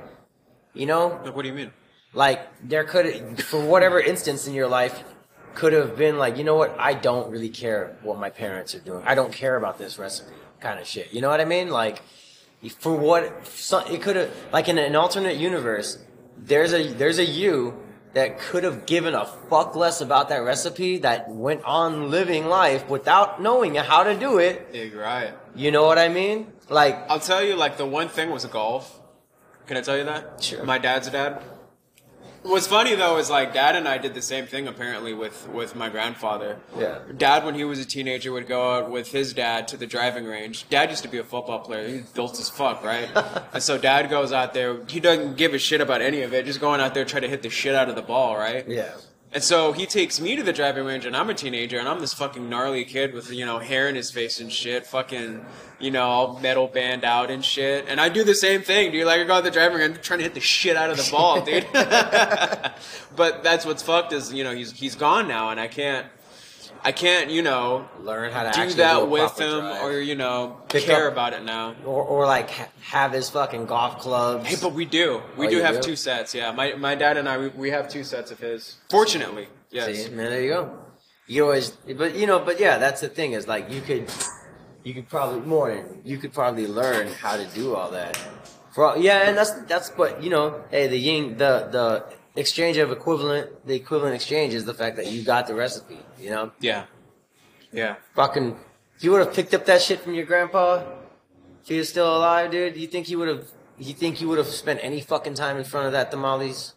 You 0.73 0.85
know, 0.85 1.19
Like, 1.23 1.35
what 1.35 1.41
do 1.43 1.49
you 1.49 1.53
mean? 1.55 1.71
like 2.13 2.41
there 2.67 2.83
could, 2.83 3.43
for 3.43 3.63
whatever 3.63 3.99
instance 3.99 4.47
in 4.47 4.53
your 4.53 4.67
life, 4.67 5.03
could 5.55 5.73
have 5.73 5.95
been 5.97 6.17
like, 6.17 6.37
you 6.37 6.43
know 6.43 6.55
what? 6.55 6.75
I 6.79 6.93
don't 6.93 7.29
really 7.31 7.49
care 7.49 7.97
what 8.01 8.17
my 8.17 8.29
parents 8.29 8.73
are 8.75 8.79
doing. 8.79 9.03
I 9.05 9.13
don't 9.15 9.33
care 9.33 9.55
about 9.57 9.77
this 9.77 9.99
recipe, 9.99 10.33
kind 10.59 10.79
of 10.79 10.87
shit. 10.87 11.13
You 11.13 11.21
know 11.21 11.29
what 11.29 11.41
I 11.41 11.45
mean? 11.45 11.69
Like, 11.69 12.01
for 12.79 12.93
what 12.95 13.23
it 13.89 14.01
could 14.01 14.15
have, 14.15 14.31
like 14.53 14.69
in 14.69 14.77
an 14.77 14.95
alternate 14.95 15.37
universe, 15.37 15.97
there's 16.37 16.73
a 16.73 16.93
there's 16.93 17.17
a 17.19 17.25
you 17.25 17.77
that 18.13 18.39
could 18.39 18.63
have 18.63 18.85
given 18.85 19.13
a 19.13 19.25
fuck 19.25 19.75
less 19.75 20.01
about 20.01 20.29
that 20.29 20.37
recipe 20.37 20.97
that 20.99 21.29
went 21.29 21.63
on 21.63 22.09
living 22.09 22.47
life 22.47 22.87
without 22.89 23.41
knowing 23.41 23.75
how 23.75 24.03
to 24.03 24.17
do 24.17 24.39
it. 24.39 24.67
Yeah, 24.73 24.89
right. 24.95 25.33
You 25.55 25.71
know 25.71 25.85
what 25.85 25.99
I 25.99 26.09
mean? 26.09 26.51
Like, 26.69 26.95
I'll 27.09 27.19
tell 27.19 27.43
you, 27.43 27.55
like 27.55 27.77
the 27.77 27.85
one 27.85 28.09
thing 28.09 28.31
was 28.31 28.45
golf. 28.45 28.99
Can 29.67 29.77
I 29.77 29.81
tell 29.81 29.97
you 29.97 30.05
that? 30.05 30.43
Sure. 30.43 30.63
My 30.63 30.79
dad's 30.79 31.07
a 31.07 31.11
dad. 31.11 31.43
What's 32.49 32.65
funny 32.65 32.95
though 32.95 33.17
is 33.17 33.29
like 33.29 33.53
dad 33.53 33.75
and 33.75 33.87
I 33.87 33.99
did 33.99 34.15
the 34.15 34.23
same 34.23 34.47
thing 34.47 34.67
apparently 34.67 35.13
with 35.13 35.47
with 35.49 35.75
my 35.75 35.87
grandfather. 35.89 36.57
Yeah. 36.75 36.97
Dad, 37.15 37.45
when 37.45 37.53
he 37.53 37.63
was 37.63 37.77
a 37.77 37.85
teenager, 37.85 38.31
would 38.31 38.47
go 38.47 38.71
out 38.71 38.89
with 38.89 39.11
his 39.11 39.33
dad 39.33 39.67
to 39.67 39.77
the 39.77 39.85
driving 39.85 40.25
range. 40.25 40.67
Dad 40.67 40.89
used 40.89 41.03
to 41.03 41.09
be 41.09 41.19
a 41.19 41.23
football 41.23 41.59
player. 41.59 41.87
He's 41.87 42.09
built 42.09 42.39
as 42.39 42.49
fuck, 42.49 42.83
right? 42.83 43.07
and 43.53 43.61
so 43.61 43.77
dad 43.77 44.09
goes 44.09 44.33
out 44.33 44.55
there. 44.55 44.83
He 44.87 44.99
doesn't 44.99 45.37
give 45.37 45.53
a 45.53 45.59
shit 45.59 45.79
about 45.79 46.01
any 46.01 46.23
of 46.23 46.33
it. 46.33 46.47
Just 46.47 46.59
going 46.59 46.81
out 46.81 46.95
there 46.95 47.05
trying 47.05 47.21
to 47.21 47.29
hit 47.29 47.43
the 47.43 47.51
shit 47.51 47.75
out 47.75 47.87
of 47.87 47.95
the 47.95 48.01
ball, 48.01 48.35
right? 48.35 48.67
yeah. 48.67 48.93
And 49.31 49.43
so 49.43 49.73
he 49.73 49.85
takes 49.85 50.19
me 50.19 50.35
to 50.35 50.41
the 50.41 50.51
driving 50.51 50.85
range, 50.85 51.05
and 51.05 51.15
I'm 51.15 51.29
a 51.29 51.35
teenager, 51.35 51.77
and 51.77 51.87
I'm 51.87 51.99
this 51.99 52.13
fucking 52.15 52.49
gnarly 52.49 52.83
kid 52.83 53.13
with 53.13 53.31
you 53.31 53.45
know 53.45 53.59
hair 53.59 53.87
in 53.87 53.95
his 53.95 54.09
face 54.09 54.39
and 54.39 54.51
shit, 54.51 54.87
fucking 54.87 55.45
you 55.79 55.91
know 55.91 56.03
all 56.03 56.39
metal 56.39 56.67
band 56.67 57.03
out 57.03 57.29
and 57.29 57.45
shit. 57.45 57.85
And 57.87 58.01
I 58.01 58.09
do 58.09 58.23
the 58.23 58.33
same 58.33 58.63
thing, 58.63 58.91
dude. 58.91 59.05
Like 59.05 59.19
I 59.19 59.23
go 59.25 59.33
out 59.33 59.43
the 59.43 59.51
driving 59.51 59.77
range, 59.77 60.01
trying 60.01 60.19
to 60.19 60.23
hit 60.23 60.33
the 60.33 60.39
shit 60.39 60.75
out 60.75 60.89
of 60.89 60.97
the 60.97 61.07
ball, 61.11 61.41
dude. 61.45 61.67
but 63.15 63.43
that's 63.43 63.67
what's 63.67 63.83
fucked 63.83 64.13
is 64.13 64.33
you 64.33 64.43
know 64.43 64.53
he's 64.53 64.71
he's 64.71 64.95
gone 64.95 65.27
now, 65.27 65.51
and 65.51 65.59
I 65.59 65.67
can't 65.67 66.07
I 66.83 66.91
can't 66.91 67.29
you 67.29 67.41
know 67.41 67.87
Learn 68.01 68.31
how 68.31 68.43
to 68.43 68.51
do 68.51 68.61
actually 68.61 68.75
that 68.77 68.93
do 68.95 68.99
a 69.01 69.05
with 69.05 69.39
him 69.39 69.59
drive. 69.59 69.83
or 69.83 69.99
you 70.01 70.15
know 70.15 70.57
Pick 70.69 70.83
care 70.85 71.07
up- 71.07 71.13
about 71.13 71.33
it 71.33 71.43
now. 71.43 71.75
or, 71.85 72.03
or 72.03 72.25
like 72.25 72.49
ha- 72.51 72.69
have 72.81 73.11
his 73.11 73.29
fucking 73.29 73.65
golf 73.65 73.99
clubs. 73.99 74.47
Hey, 74.47 74.55
but 74.61 74.73
we 74.73 74.85
do. 74.85 75.21
We 75.37 75.47
Oh, 75.47 75.49
do 75.49 75.57
have 75.61 75.75
do? 75.75 75.81
two 75.81 75.95
sets. 75.95 76.33
Yeah, 76.33 76.51
my 76.51 76.73
my 76.75 76.95
dad 76.95 77.17
and 77.17 77.27
I 77.27 77.37
we, 77.37 77.47
we 77.49 77.69
have 77.71 77.89
two 77.89 78.03
sets 78.03 78.31
of 78.31 78.39
his. 78.39 78.77
Fortunately, 78.89 79.47
yes. 79.71 80.05
See, 80.05 80.09
man, 80.15 80.29
there 80.31 80.41
you 80.41 80.49
go. 80.49 80.79
You 81.27 81.43
always, 81.43 81.71
but 81.71 82.15
you 82.15 82.25
know, 82.25 82.39
but 82.39 82.59
yeah, 82.59 82.77
that's 82.79 83.01
the 83.01 83.09
thing 83.09 83.33
is 83.33 83.47
like 83.47 83.69
you 83.69 83.81
could, 83.81 84.09
you 84.83 84.93
could 84.95 85.07
probably 85.09 85.41
more 85.41 85.85
you 86.03 86.17
could 86.17 86.33
probably 86.33 86.65
learn 86.65 87.07
how 87.21 87.37
to 87.37 87.45
do 87.53 87.75
all 87.75 87.91
that. 87.91 88.17
For 88.73 88.85
all, 88.85 88.97
yeah, 88.97 89.27
and 89.27 89.37
that's 89.37 89.51
that's 89.67 89.89
but 89.91 90.23
you 90.23 90.29
know, 90.31 90.63
hey, 90.71 90.87
the 90.87 90.97
yin, 90.97 91.37
the 91.37 91.67
the 91.71 92.05
exchange 92.39 92.77
of 92.77 92.91
equivalent, 92.91 93.65
the 93.67 93.75
equivalent 93.75 94.15
exchange 94.15 94.53
is 94.53 94.65
the 94.65 94.73
fact 94.73 94.95
that 94.97 95.07
you 95.11 95.23
got 95.23 95.47
the 95.47 95.53
recipe. 95.55 95.97
You 96.19 96.29
know, 96.31 96.51
Yeah. 96.59 96.85
Yeah. 97.71 97.95
fucking, 98.15 98.57
if 98.97 99.03
you 99.03 99.11
would 99.11 99.25
have 99.25 99.33
picked 99.33 99.53
up 99.53 99.65
that 99.65 99.81
shit 99.81 99.99
from 100.01 100.13
your 100.15 100.25
grandpa, 100.25 100.83
if 101.61 101.67
he 101.67 101.77
was 101.77 101.89
still 101.89 102.15
alive, 102.17 102.51
dude, 102.51 102.75
you 102.77 102.87
think 102.87 103.07
he 103.07 103.15
would 103.15 103.27
have? 103.27 103.45
You 103.77 103.93
think 103.93 104.19
you 104.19 104.27
would 104.27 104.37
have 104.39 104.47
spent 104.47 104.79
any 104.83 104.99
fucking 104.99 105.35
time 105.35 105.55
in 105.57 105.63
front 105.63 105.85
of 105.85 105.93
that 105.93 106.11
tamales? 106.11 106.73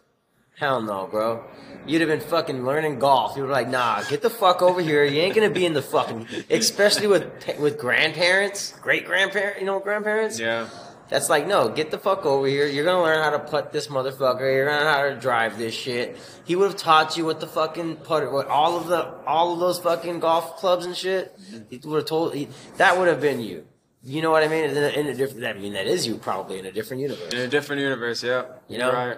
Hell 0.57 0.81
no, 0.81 1.07
bro. 1.07 1.43
You'd 1.85 1.99
have 1.99 2.09
been 2.09 2.21
fucking 2.21 2.63
learning 2.65 2.99
golf. 2.99 3.35
You 3.35 3.43
were 3.43 3.49
like, 3.49 3.67
nah, 3.67 4.03
get 4.03 4.21
the 4.21 4.29
fuck 4.29 4.61
over 4.61 4.79
here. 4.81 5.03
You 5.03 5.19
ain't 5.19 5.35
gonna 5.35 5.49
be 5.49 5.65
in 5.65 5.73
the 5.73 5.81
fucking, 5.81 6.27
especially 6.49 7.07
with 7.07 7.25
with 7.59 7.77
grandparents, 7.77 8.73
great 8.81 9.05
grandparents, 9.05 9.59
you 9.59 9.65
know, 9.65 9.79
grandparents. 9.79 10.39
Yeah. 10.39 10.69
That's 11.13 11.29
like, 11.29 11.45
no, 11.45 11.69
get 11.69 11.91
the 11.91 11.99
fuck 11.99 12.25
over 12.25 12.47
here. 12.47 12.65
You're 12.65 12.85
gonna 12.85 13.03
learn 13.03 13.21
how 13.21 13.29
to 13.29 13.37
putt 13.37 13.71
this 13.71 13.85
motherfucker. 13.85 14.39
You're 14.39 14.65
gonna 14.65 14.83
learn 14.83 14.93
how 14.95 15.09
to 15.09 15.15
drive 15.15 15.59
this 15.59 15.75
shit. 15.75 16.17
He 16.43 16.55
would 16.55 16.71
have 16.71 16.75
taught 16.75 17.15
you 17.17 17.25
what 17.25 17.39
the 17.39 17.45
fucking 17.45 17.97
putter, 17.97 18.31
what 18.31 18.47
all 18.47 18.77
of 18.77 18.87
the, 18.87 19.05
all 19.27 19.53
of 19.53 19.59
those 19.59 19.77
fucking 19.77 20.21
golf 20.21 20.57
clubs 20.57 20.87
and 20.87 20.97
shit. 20.97 21.37
He 21.69 21.79
would 21.83 21.97
have 21.97 22.05
told, 22.05 22.33
he, 22.33 22.47
that 22.77 22.97
would 22.97 23.07
have 23.07 23.21
been 23.21 23.39
you. 23.39 23.67
You 24.03 24.23
know 24.23 24.31
what 24.31 24.43
I 24.43 24.47
mean? 24.47 24.71
In 24.71 24.75
a, 24.75 24.87
in 24.87 25.05
a 25.05 25.13
different, 25.13 25.45
I 25.45 25.53
mean, 25.53 25.73
that 25.73 25.85
is 25.85 26.07
you 26.07 26.15
probably 26.15 26.57
in 26.57 26.65
a 26.65 26.71
different 26.71 27.03
universe. 27.03 27.31
In 27.31 27.41
a 27.41 27.47
different 27.47 27.83
universe, 27.83 28.23
yeah. 28.23 28.45
You 28.67 28.79
know? 28.79 28.91
right. 28.91 29.17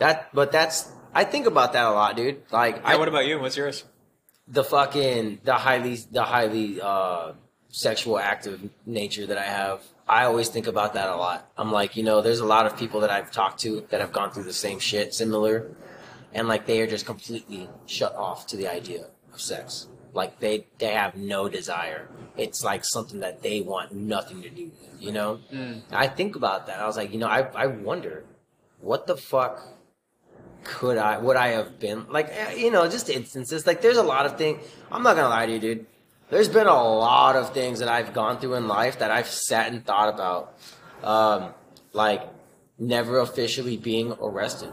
That, 0.00 0.30
but 0.34 0.50
that's, 0.50 0.90
I 1.14 1.22
think 1.22 1.46
about 1.46 1.74
that 1.74 1.84
a 1.84 1.92
lot, 1.92 2.16
dude. 2.16 2.42
Like, 2.50 2.78
Yeah, 2.78 2.82
I, 2.84 2.96
what 2.96 3.06
about 3.06 3.26
you? 3.26 3.38
What's 3.38 3.56
yours? 3.56 3.84
the 4.48 4.64
fucking 4.64 5.40
the 5.44 5.54
highly 5.54 5.96
the 6.10 6.24
highly 6.24 6.80
uh 6.80 7.32
sexual 7.70 8.18
active 8.18 8.68
nature 8.84 9.26
that 9.26 9.38
I 9.38 9.44
have. 9.44 9.80
I 10.08 10.24
always 10.24 10.48
think 10.48 10.66
about 10.66 10.94
that 10.94 11.08
a 11.08 11.16
lot. 11.16 11.50
I'm 11.56 11.72
like, 11.72 11.96
you 11.96 12.02
know, 12.02 12.20
there's 12.20 12.40
a 12.40 12.44
lot 12.44 12.66
of 12.66 12.76
people 12.76 13.00
that 13.00 13.10
I've 13.10 13.30
talked 13.30 13.60
to 13.60 13.86
that 13.90 14.00
have 14.00 14.12
gone 14.12 14.30
through 14.30 14.44
the 14.44 14.52
same 14.52 14.78
shit, 14.78 15.14
similar, 15.14 15.70
and 16.34 16.48
like 16.48 16.66
they 16.66 16.80
are 16.80 16.86
just 16.86 17.06
completely 17.06 17.68
shut 17.86 18.14
off 18.14 18.46
to 18.48 18.56
the 18.56 18.68
idea 18.68 19.06
of 19.32 19.40
sex. 19.40 19.88
Like 20.12 20.40
they 20.40 20.66
they 20.78 20.92
have 20.92 21.16
no 21.16 21.48
desire. 21.48 22.08
It's 22.36 22.62
like 22.62 22.84
something 22.84 23.20
that 23.20 23.42
they 23.42 23.60
want 23.60 23.92
nothing 23.92 24.42
to 24.42 24.50
do 24.50 24.64
with, 24.64 25.02
you 25.02 25.12
know? 25.12 25.40
I 25.90 26.06
think 26.08 26.36
about 26.36 26.66
that. 26.66 26.80
I 26.80 26.86
was 26.86 26.96
like, 26.96 27.12
you 27.12 27.18
know, 27.18 27.28
I 27.28 27.40
I 27.54 27.66
wonder 27.66 28.24
what 28.80 29.06
the 29.06 29.16
fuck 29.16 29.62
could 30.64 30.98
I 30.98 31.18
would 31.18 31.36
I 31.36 31.48
have 31.48 31.78
been 31.80 32.06
like 32.08 32.28
eh, 32.30 32.54
you 32.54 32.70
know 32.70 32.88
just 32.88 33.08
instances 33.08 33.66
like 33.66 33.82
there's 33.82 33.96
a 33.96 34.02
lot 34.02 34.26
of 34.26 34.38
things 34.38 34.62
I'm 34.92 35.02
not 35.02 35.16
gonna 35.16 35.28
lie 35.28 35.46
to 35.46 35.52
you 35.52 35.58
dude 35.58 35.86
there's 36.32 36.48
been 36.48 36.66
a 36.66 36.82
lot 36.82 37.36
of 37.36 37.52
things 37.52 37.78
that 37.80 37.88
I've 37.88 38.14
gone 38.14 38.38
through 38.40 38.54
in 38.54 38.66
life 38.66 38.98
that 39.00 39.10
I've 39.10 39.28
sat 39.28 39.70
and 39.70 39.84
thought 39.84 40.08
about 40.14 40.42
um 41.04 41.52
like 41.92 42.22
never 42.78 43.18
officially 43.20 43.76
being 43.76 44.12
arrested. 44.20 44.72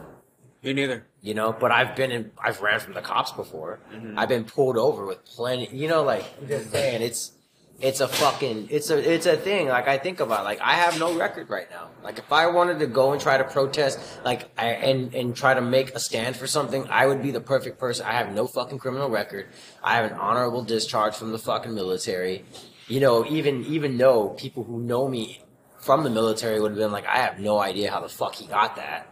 Me 0.62 0.72
neither. 0.72 1.06
you 1.20 1.34
know 1.34 1.52
but 1.52 1.70
I've 1.70 1.94
been 1.94 2.10
in 2.10 2.30
I've 2.42 2.60
ran 2.62 2.80
from 2.80 2.94
the 2.94 3.02
cops 3.02 3.32
before. 3.32 3.78
I've 4.16 4.28
been 4.30 4.44
pulled 4.44 4.78
over 4.78 5.04
with 5.06 5.24
plenty 5.24 5.68
you 5.76 5.86
know 5.86 6.02
like 6.02 6.24
saying 6.48 7.02
it's 7.02 7.32
it's 7.80 8.00
a 8.00 8.08
fucking 8.08 8.68
it's 8.70 8.90
a 8.90 9.14
it's 9.14 9.26
a 9.26 9.36
thing 9.36 9.68
like 9.68 9.88
I 9.88 9.96
think 9.98 10.20
about 10.20 10.44
like 10.44 10.60
I 10.60 10.74
have 10.74 10.98
no 10.98 11.16
record 11.18 11.48
right 11.48 11.70
now 11.70 11.88
like 12.04 12.18
if 12.18 12.30
I 12.32 12.46
wanted 12.48 12.78
to 12.80 12.86
go 12.86 13.12
and 13.12 13.20
try 13.20 13.38
to 13.38 13.44
protest 13.44 13.98
like 14.24 14.50
I, 14.58 14.66
and 14.66 15.14
and 15.14 15.34
try 15.34 15.54
to 15.54 15.60
make 15.60 15.94
a 15.94 16.00
stand 16.00 16.36
for 16.36 16.46
something 16.46 16.86
I 16.90 17.06
would 17.06 17.22
be 17.22 17.30
the 17.30 17.40
perfect 17.40 17.78
person 17.78 18.06
I 18.06 18.12
have 18.12 18.34
no 18.34 18.46
fucking 18.46 18.78
criminal 18.78 19.08
record 19.08 19.46
I 19.82 19.96
have 19.96 20.10
an 20.10 20.18
honorable 20.18 20.62
discharge 20.62 21.14
from 21.14 21.32
the 21.32 21.38
fucking 21.38 21.74
military 21.74 22.44
you 22.86 23.00
know 23.00 23.24
even 23.26 23.64
even 23.64 23.96
though 23.96 24.30
people 24.30 24.64
who 24.64 24.80
know 24.80 25.08
me 25.08 25.42
from 25.80 26.04
the 26.04 26.10
military 26.10 26.60
would 26.60 26.72
have 26.72 26.78
been 26.78 26.92
like 26.92 27.06
I 27.06 27.18
have 27.18 27.38
no 27.40 27.58
idea 27.58 27.90
how 27.90 28.00
the 28.00 28.08
fuck 28.10 28.34
he 28.34 28.46
got 28.46 28.76
that 28.76 29.06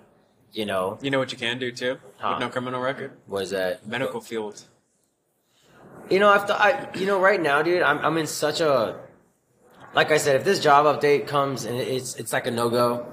you 0.52 0.66
know 0.66 0.98
You 1.00 1.11
know 1.11 1.18
what 1.18 1.33
you 1.33 1.38
can 1.38 1.59
do 1.59 1.72
too? 1.72 1.98
Huh. 2.18 2.35
With 2.35 2.40
no 2.40 2.48
criminal 2.50 2.81
record? 2.81 3.12
was 3.26 3.50
that 3.50 3.87
Medical 3.87 4.20
field. 4.20 4.64
You 6.11 6.18
know, 6.18 6.33
after 6.33 6.55
I, 6.55 6.88
you 6.94 7.07
know, 7.07 7.21
right 7.21 7.40
now, 7.40 7.61
dude, 7.62 7.83
I'm 7.83 7.99
I'm 7.99 8.16
in 8.16 8.27
such 8.27 8.61
a, 8.61 8.99
like 9.94 10.11
I 10.11 10.16
said, 10.16 10.37
if 10.37 10.44
this 10.44 10.61
job 10.61 10.87
update 10.87 11.27
comes 11.27 11.64
and 11.64 11.77
it's 11.77 12.16
it's 12.16 12.33
like 12.33 12.47
a 12.47 12.51
no 12.51 12.71
go, 12.71 13.12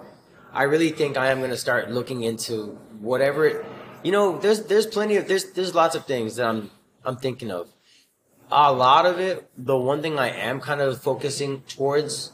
I 0.53 0.63
really 0.63 0.91
think 0.91 1.17
I 1.17 1.27
am 1.31 1.41
gonna 1.41 1.58
start 1.58 1.91
looking 1.91 2.23
into 2.23 2.77
whatever. 3.01 3.45
It, 3.45 3.65
you 4.03 4.13
know, 4.13 4.38
there's 4.38 4.63
there's 4.63 4.86
plenty 4.86 5.17
of 5.17 5.27
there's 5.27 5.51
there's 5.51 5.75
lots 5.75 5.95
of 5.95 6.05
things 6.05 6.38
that 6.38 6.47
I'm 6.47 6.71
I'm 7.03 7.17
thinking 7.17 7.51
of. 7.51 7.67
A 8.49 8.71
lot 8.71 9.05
of 9.05 9.19
it, 9.19 9.49
the 9.58 9.75
one 9.75 10.01
thing 10.01 10.17
I 10.17 10.29
am 10.29 10.62
kind 10.62 10.79
of 10.79 11.01
focusing 11.01 11.62
towards, 11.63 12.31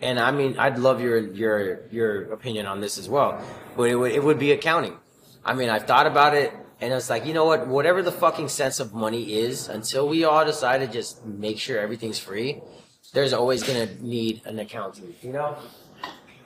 and 0.00 0.18
I 0.18 0.32
mean, 0.32 0.58
I'd 0.58 0.78
love 0.78 1.00
your 1.00 1.18
your 1.18 1.86
your 1.90 2.32
opinion 2.32 2.66
on 2.66 2.80
this 2.80 2.98
as 2.98 3.08
well, 3.08 3.40
but 3.76 3.84
it 3.84 3.94
would 3.94 4.10
it 4.10 4.24
would 4.24 4.40
be 4.40 4.50
accounting. 4.50 4.96
I 5.44 5.54
mean, 5.54 5.68
I've 5.70 5.86
thought 5.86 6.06
about 6.06 6.34
it, 6.34 6.52
and 6.80 6.92
it's 6.94 7.10
like, 7.10 7.26
you 7.26 7.34
know 7.34 7.44
what? 7.44 7.66
Whatever 7.66 8.02
the 8.02 8.12
fucking 8.12 8.48
sense 8.48 8.80
of 8.80 8.94
money 8.94 9.34
is, 9.34 9.68
until 9.68 10.08
we 10.08 10.24
all 10.24 10.44
decide 10.44 10.78
to 10.78 10.86
just 10.86 11.24
make 11.26 11.58
sure 11.58 11.78
everything's 11.78 12.18
free, 12.18 12.62
there's 13.12 13.32
always 13.32 13.62
gonna 13.62 13.88
need 14.00 14.40
an 14.46 14.58
accountant. 14.58 15.16
You 15.22 15.32
know? 15.32 15.56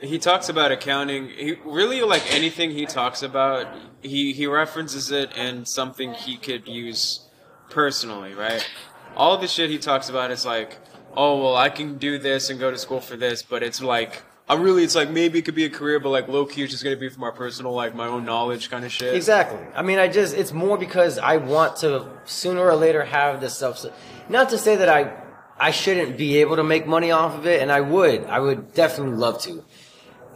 He 0.00 0.18
talks 0.18 0.48
about 0.48 0.72
accounting. 0.72 1.28
He 1.28 1.56
really 1.64 2.02
like 2.02 2.34
anything 2.34 2.72
he 2.72 2.84
talks 2.84 3.22
about. 3.22 3.68
He 4.02 4.32
he 4.32 4.46
references 4.46 5.10
it 5.10 5.30
and 5.36 5.66
something 5.68 6.14
he 6.14 6.36
could 6.36 6.66
use 6.66 7.28
personally, 7.70 8.34
right? 8.34 8.68
All 9.16 9.38
the 9.38 9.46
shit 9.46 9.70
he 9.70 9.78
talks 9.78 10.08
about 10.08 10.32
is 10.32 10.44
like, 10.44 10.78
oh 11.16 11.40
well, 11.40 11.56
I 11.56 11.68
can 11.68 11.96
do 11.96 12.18
this 12.18 12.50
and 12.50 12.58
go 12.58 12.70
to 12.70 12.78
school 12.78 13.00
for 13.00 13.16
this, 13.16 13.42
but 13.42 13.62
it's 13.62 13.80
like. 13.80 14.22
I 14.46 14.56
really, 14.56 14.84
it's 14.84 14.94
like 14.94 15.10
maybe 15.10 15.38
it 15.38 15.46
could 15.46 15.54
be 15.54 15.64
a 15.64 15.70
career, 15.70 15.98
but 15.98 16.10
like 16.10 16.28
low 16.28 16.44
key, 16.44 16.62
it's 16.62 16.72
just 16.72 16.84
gonna 16.84 16.96
be 16.96 17.08
for 17.08 17.20
my 17.20 17.30
personal, 17.30 17.72
like 17.72 17.94
my 17.94 18.06
own 18.06 18.26
knowledge 18.26 18.70
kind 18.70 18.84
of 18.84 18.92
shit. 18.92 19.14
Exactly. 19.14 19.58
I 19.74 19.80
mean, 19.80 19.98
I 19.98 20.08
just 20.08 20.36
it's 20.36 20.52
more 20.52 20.76
because 20.76 21.18
I 21.18 21.38
want 21.38 21.76
to 21.76 22.06
sooner 22.24 22.60
or 22.60 22.76
later 22.76 23.04
have 23.04 23.40
this 23.40 23.56
stuff. 23.56 23.86
Not 24.28 24.50
to 24.50 24.58
say 24.58 24.76
that 24.76 24.88
I 24.88 25.14
I 25.58 25.70
shouldn't 25.70 26.18
be 26.18 26.38
able 26.38 26.56
to 26.56 26.64
make 26.64 26.86
money 26.86 27.10
off 27.10 27.34
of 27.38 27.46
it, 27.46 27.62
and 27.62 27.72
I 27.72 27.80
would. 27.80 28.24
I 28.24 28.38
would 28.38 28.74
definitely 28.74 29.16
love 29.16 29.40
to. 29.42 29.64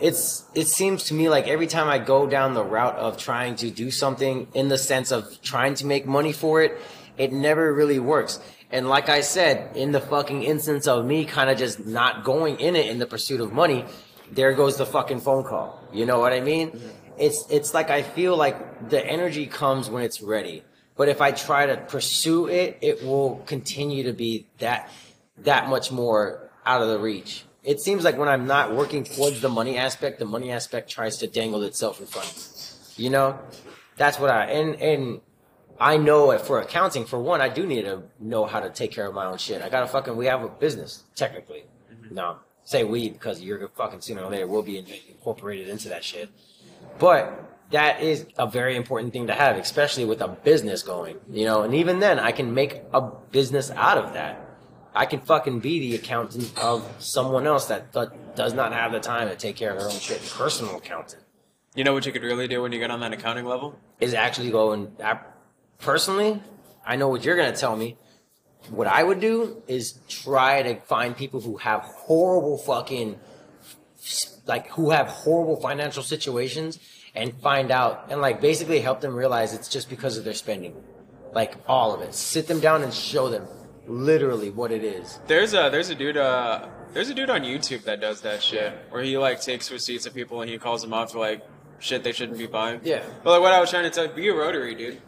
It's 0.00 0.44
it 0.54 0.68
seems 0.68 1.04
to 1.04 1.14
me 1.14 1.28
like 1.28 1.46
every 1.46 1.66
time 1.66 1.88
I 1.88 1.98
go 1.98 2.26
down 2.26 2.54
the 2.54 2.64
route 2.64 2.96
of 2.96 3.18
trying 3.18 3.56
to 3.56 3.70
do 3.70 3.90
something 3.90 4.48
in 4.54 4.68
the 4.68 4.78
sense 4.78 5.10
of 5.10 5.42
trying 5.42 5.74
to 5.74 5.86
make 5.86 6.06
money 6.06 6.32
for 6.32 6.62
it, 6.62 6.78
it 7.18 7.30
never 7.30 7.74
really 7.74 7.98
works. 7.98 8.40
And 8.70 8.88
like 8.88 9.08
I 9.08 9.22
said, 9.22 9.76
in 9.76 9.92
the 9.92 10.00
fucking 10.00 10.42
instance 10.42 10.86
of 10.86 11.04
me 11.04 11.24
kind 11.24 11.48
of 11.48 11.56
just 11.56 11.86
not 11.86 12.24
going 12.24 12.60
in 12.60 12.76
it 12.76 12.86
in 12.86 12.98
the 12.98 13.06
pursuit 13.06 13.40
of 13.40 13.52
money, 13.52 13.84
there 14.30 14.52
goes 14.52 14.76
the 14.76 14.86
fucking 14.86 15.20
phone 15.20 15.44
call. 15.44 15.82
You 15.92 16.04
know 16.04 16.18
what 16.20 16.32
I 16.32 16.40
mean? 16.40 16.78
It's 17.18 17.44
it's 17.50 17.72
like 17.72 17.90
I 17.90 18.02
feel 18.02 18.36
like 18.36 18.90
the 18.90 19.04
energy 19.04 19.46
comes 19.46 19.88
when 19.88 20.02
it's 20.02 20.20
ready. 20.20 20.62
But 20.96 21.08
if 21.08 21.20
I 21.20 21.30
try 21.30 21.66
to 21.66 21.76
pursue 21.76 22.48
it, 22.48 22.78
it 22.80 23.04
will 23.04 23.42
continue 23.46 24.04
to 24.04 24.12
be 24.12 24.46
that 24.58 24.90
that 25.38 25.68
much 25.68 25.90
more 25.90 26.50
out 26.66 26.82
of 26.82 26.88
the 26.88 26.98
reach. 26.98 27.44
It 27.64 27.80
seems 27.80 28.04
like 28.04 28.18
when 28.18 28.28
I'm 28.28 28.46
not 28.46 28.74
working 28.74 29.04
towards 29.04 29.40
the 29.40 29.48
money 29.48 29.76
aspect, 29.78 30.18
the 30.18 30.24
money 30.24 30.50
aspect 30.50 30.90
tries 30.90 31.16
to 31.18 31.26
dangle 31.26 31.62
itself 31.62 32.00
in 32.00 32.06
front 32.06 32.28
of 32.28 32.36
me. 32.36 33.04
You 33.04 33.10
know? 33.10 33.38
That's 33.96 34.18
what 34.18 34.30
I 34.30 34.44
and 34.44 34.74
and 34.76 35.20
I 35.80 35.96
know 35.96 36.32
it 36.32 36.40
for 36.40 36.60
accounting, 36.60 37.04
for 37.04 37.20
one, 37.20 37.40
I 37.40 37.48
do 37.48 37.66
need 37.66 37.82
to 37.82 38.02
know 38.18 38.46
how 38.46 38.60
to 38.60 38.70
take 38.70 38.90
care 38.90 39.06
of 39.06 39.14
my 39.14 39.26
own 39.26 39.38
shit. 39.38 39.62
I 39.62 39.68
gotta 39.68 39.86
fucking, 39.86 40.16
we 40.16 40.26
have 40.26 40.42
a 40.42 40.48
business, 40.48 41.04
technically. 41.14 41.64
Mm-hmm. 41.92 42.14
No, 42.14 42.38
say 42.64 42.84
we 42.84 43.10
because 43.10 43.40
you're 43.40 43.68
fucking 43.68 44.00
sooner 44.00 44.22
or 44.22 44.30
later 44.30 44.46
will 44.46 44.62
be 44.62 44.78
incorporated 44.78 45.68
into 45.68 45.88
that 45.90 46.02
shit. 46.04 46.30
But 46.98 47.44
that 47.70 48.02
is 48.02 48.26
a 48.38 48.46
very 48.46 48.76
important 48.76 49.12
thing 49.12 49.26
to 49.28 49.34
have, 49.34 49.56
especially 49.56 50.04
with 50.04 50.20
a 50.20 50.28
business 50.28 50.82
going, 50.82 51.18
you 51.30 51.44
know, 51.44 51.62
and 51.62 51.74
even 51.74 52.00
then 52.00 52.18
I 52.18 52.32
can 52.32 52.54
make 52.54 52.82
a 52.92 53.00
business 53.00 53.70
out 53.70 53.98
of 53.98 54.14
that. 54.14 54.44
I 54.94 55.06
can 55.06 55.20
fucking 55.20 55.60
be 55.60 55.78
the 55.78 55.94
accountant 55.94 56.52
of 56.58 56.84
someone 56.98 57.46
else 57.46 57.66
that 57.66 57.92
th- 57.92 58.08
does 58.34 58.52
not 58.52 58.72
have 58.72 58.90
the 58.90 58.98
time 59.00 59.28
to 59.28 59.36
take 59.36 59.54
care 59.54 59.70
of 59.70 59.78
their 59.78 59.88
own 59.88 59.98
shit. 59.98 60.20
Personal 60.34 60.76
accountant 60.76 61.22
You 61.76 61.84
know 61.84 61.92
what 61.92 62.04
you 62.04 62.10
could 62.10 62.22
really 62.22 62.48
do 62.48 62.62
when 62.62 62.72
you 62.72 62.80
get 62.80 62.90
on 62.90 62.98
that 63.00 63.12
accounting 63.12 63.44
level? 63.44 63.78
is 64.00 64.14
actually 64.14 64.50
going. 64.50 64.90
I, 65.04 65.18
personally, 65.78 66.42
I 66.86 66.96
know 66.96 67.08
what 67.08 67.24
you're 67.24 67.36
gonna 67.36 67.56
tell 67.56 67.76
me. 67.76 67.96
What 68.70 68.86
I 68.86 69.02
would 69.02 69.20
do 69.20 69.62
is 69.66 69.98
try 70.08 70.62
to 70.62 70.80
find 70.82 71.16
people 71.16 71.40
who 71.40 71.56
have 71.58 71.80
horrible 71.80 72.58
fucking, 72.58 73.18
like 74.46 74.68
who 74.70 74.90
have 74.90 75.08
horrible 75.08 75.60
financial 75.60 76.02
situations, 76.02 76.78
and 77.14 77.34
find 77.40 77.70
out 77.70 78.06
and 78.10 78.20
like 78.20 78.40
basically 78.40 78.80
help 78.80 79.00
them 79.00 79.14
realize 79.14 79.54
it's 79.54 79.68
just 79.68 79.88
because 79.88 80.16
of 80.16 80.24
their 80.24 80.34
spending, 80.34 80.74
like 81.32 81.54
all 81.66 81.94
of 81.94 82.02
it. 82.02 82.14
Sit 82.14 82.46
them 82.46 82.60
down 82.60 82.82
and 82.82 82.92
show 82.92 83.28
them 83.28 83.46
literally 83.86 84.50
what 84.50 84.70
it 84.70 84.84
is. 84.84 85.18
There's 85.26 85.54
a 85.54 85.68
there's 85.70 85.88
a 85.90 85.94
dude 85.94 86.16
uh 86.16 86.68
there's 86.92 87.10
a 87.10 87.14
dude 87.14 87.30
on 87.30 87.42
YouTube 87.42 87.84
that 87.84 88.00
does 88.00 88.20
that 88.22 88.42
shit 88.42 88.72
where 88.90 89.02
he 89.02 89.18
like 89.18 89.40
takes 89.40 89.70
receipts 89.70 90.06
of 90.06 90.14
people 90.14 90.40
and 90.42 90.50
he 90.50 90.58
calls 90.58 90.82
them 90.82 90.92
out 90.92 91.12
for 91.12 91.18
like 91.18 91.42
shit 91.78 92.02
they 92.02 92.12
shouldn't 92.12 92.38
be 92.38 92.46
buying. 92.46 92.80
Yeah. 92.82 93.02
But 93.22 93.32
like 93.32 93.42
what 93.42 93.52
I 93.52 93.60
was 93.60 93.70
trying 93.70 93.84
to 93.84 93.90
tell 93.90 94.06
you, 94.06 94.12
be 94.12 94.28
a 94.28 94.34
rotary, 94.34 94.74
dude. 94.74 95.00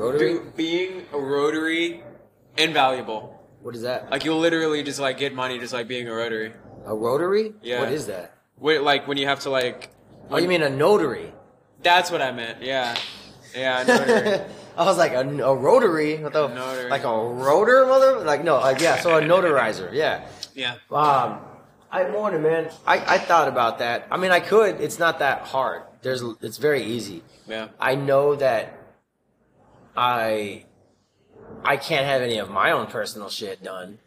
Rotary. 0.00 0.32
Dude, 0.32 0.56
being 0.56 1.06
a 1.12 1.18
rotary 1.18 2.02
invaluable. 2.56 3.38
What 3.60 3.74
is 3.74 3.82
that? 3.82 4.10
Like 4.10 4.24
you'll 4.24 4.38
literally 4.38 4.82
just 4.82 4.98
like 4.98 5.18
get 5.18 5.34
money 5.34 5.58
just 5.58 5.74
like 5.74 5.88
being 5.88 6.08
a 6.08 6.14
rotary. 6.14 6.52
A 6.86 6.94
rotary? 6.94 7.52
Yeah. 7.60 7.80
What 7.80 7.92
is 7.92 8.06
that? 8.06 8.34
Wait, 8.56 8.80
like 8.80 9.06
when 9.06 9.18
you 9.18 9.26
have 9.26 9.40
to 9.40 9.50
like 9.50 9.90
Oh, 10.30 10.38
you 10.38 10.48
mean 10.48 10.62
a 10.62 10.70
notary? 10.70 11.34
that's 11.82 12.10
what 12.10 12.22
I 12.22 12.32
meant. 12.32 12.62
Yeah. 12.62 12.96
Yeah, 13.54 13.82
notary. 13.82 14.40
I 14.78 14.84
was 14.86 14.96
like 14.96 15.12
a, 15.12 15.20
a 15.20 15.54
rotary, 15.54 16.16
what 16.22 16.32
the, 16.32 16.48
Notary. 16.48 16.88
like 16.88 17.04
a 17.04 17.08
rotor, 17.12 17.84
mother, 17.84 18.20
like 18.20 18.42
no, 18.42 18.56
like 18.56 18.80
yeah, 18.80 19.00
so 19.00 19.18
a 19.18 19.20
notarizer, 19.20 19.92
yeah. 19.92 20.26
yeah. 20.54 20.76
Um, 20.90 21.40
I 21.90 22.08
morning, 22.08 22.42
man. 22.42 22.70
I, 22.86 23.16
I 23.16 23.18
thought 23.18 23.48
about 23.48 23.80
that. 23.80 24.06
I 24.10 24.16
mean, 24.16 24.30
I 24.30 24.40
could. 24.40 24.80
It's 24.80 24.98
not 24.98 25.18
that 25.18 25.42
hard. 25.42 25.82
There's, 26.00 26.22
it's 26.40 26.56
very 26.56 26.84
easy. 26.84 27.22
Yeah. 27.46 27.68
I 27.78 27.96
know 27.96 28.36
that 28.36 28.79
I, 29.96 30.64
I 31.64 31.76
can't 31.76 32.06
have 32.06 32.22
any 32.22 32.38
of 32.38 32.50
my 32.50 32.72
own 32.72 32.86
personal 32.86 33.28
shit 33.28 33.62
done. 33.62 33.98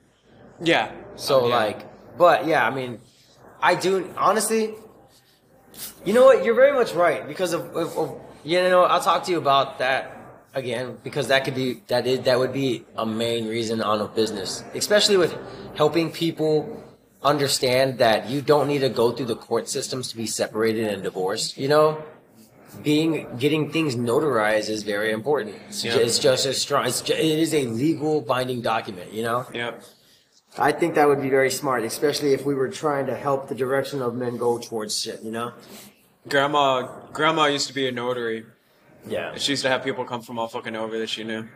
Yeah. 0.62 0.92
So 1.16 1.48
yeah. 1.48 1.56
like, 1.56 2.18
but 2.18 2.48
yeah, 2.48 2.66
I 2.66 2.74
mean, 2.74 3.00
I 3.62 3.76
do 3.76 4.14
honestly. 4.18 4.76
You 6.06 6.14
know 6.14 6.26
what? 6.26 6.46
You're 6.46 6.56
very 6.56 6.74
much 6.74 6.94
right 6.94 7.28
because 7.28 7.54
of, 7.54 7.76
of, 7.76 7.98
of 7.98 8.22
you 8.44 8.62
know. 8.62 8.84
I'll 8.84 9.02
talk 9.02 9.24
to 9.26 9.32
you 9.32 9.38
about 9.38 9.80
that 9.80 10.18
again 10.54 10.98
because 11.04 11.30
that 11.30 11.46
could 11.46 11.56
be 11.56 11.82
that 11.88 12.06
is 12.06 12.22
that 12.22 12.38
would 12.38 12.54
be 12.54 12.86
a 12.96 13.06
main 13.06 13.48
reason 13.48 13.82
on 13.82 14.02
a 14.02 14.08
business, 14.08 14.64
especially 14.76 15.18
with 15.18 15.36
helping 15.76 16.12
people 16.12 16.84
understand 17.24 18.00
that 18.00 18.30
you 18.30 18.42
don't 18.42 18.68
need 18.68 18.80
to 18.80 18.90
go 18.90 19.12
through 19.12 19.26
the 19.26 19.36
court 19.36 19.68
systems 19.68 20.10
to 20.10 20.18
be 20.18 20.28
separated 20.28 20.94
and 20.94 21.04
divorced. 21.04 21.58
You 21.58 21.70
know, 21.70 22.04
being 22.82 23.28
getting 23.38 23.72
things 23.72 23.96
notarized 23.96 24.70
is 24.70 24.84
very 24.84 25.12
important. 25.12 25.56
It's, 25.70 25.84
Yeah. 25.84 25.94
ju- 25.94 26.00
it's 26.02 26.20
just 26.20 26.46
as 26.46 26.58
strong. 26.60 26.88
It's 26.88 27.02
ju- 27.02 27.14
it 27.14 27.40
is 27.40 27.54
a 27.54 27.66
legal 27.68 28.22
binding 28.22 28.62
document. 28.62 29.14
You 29.14 29.24
know. 29.24 29.46
Yep. 29.54 29.84
I 30.58 30.72
think 30.72 30.96
that 30.96 31.08
would 31.08 31.22
be 31.22 31.30
very 31.30 31.50
smart, 31.50 31.84
especially 31.84 32.34
if 32.34 32.46
we 32.46 32.54
were 32.54 32.70
trying 32.70 33.08
to 33.08 33.16
help 33.16 33.48
the 33.48 33.56
direction 33.56 34.02
of 34.04 34.14
men 34.16 34.38
go 34.38 34.60
towards 34.60 35.02
shit, 35.02 35.24
you 35.24 35.32
know? 35.32 35.52
Grandma 36.30 36.88
grandma 37.12 37.46
used 37.46 37.68
to 37.68 37.74
be 37.74 37.88
a 37.88 37.92
notary. 37.92 38.46
Yeah. 39.08 39.36
She 39.36 39.54
used 39.54 39.64
to 39.64 39.70
have 39.70 39.84
people 39.84 40.06
come 40.06 40.22
from 40.22 40.38
all 40.40 40.48
fucking 40.48 40.76
over 40.76 40.98
that 41.00 41.10
she 41.10 41.24
knew. 41.24 41.48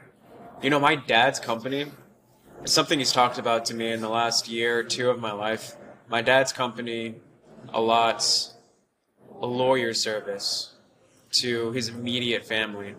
You 0.61 0.69
know, 0.71 0.79
my 0.79 0.95
dad's 0.95 1.39
company, 1.39 1.85
something 2.65 2.97
he's 2.99 3.11
talked 3.13 3.37
about 3.37 3.65
to 3.65 3.75
me 3.75 3.91
in 3.91 4.01
the 4.01 4.09
last 4.09 4.49
year 4.49 4.79
or 4.79 4.83
two 4.83 5.09
of 5.11 5.19
my 5.19 5.31
life. 5.31 5.75
My 6.09 6.21
dad's 6.23 6.51
company 6.51 7.15
allots 7.73 8.53
a 9.41 9.45
lawyer 9.45 9.93
service 9.93 10.73
to 11.31 11.71
his 11.71 11.89
immediate 11.89 12.45
family, 12.45 12.95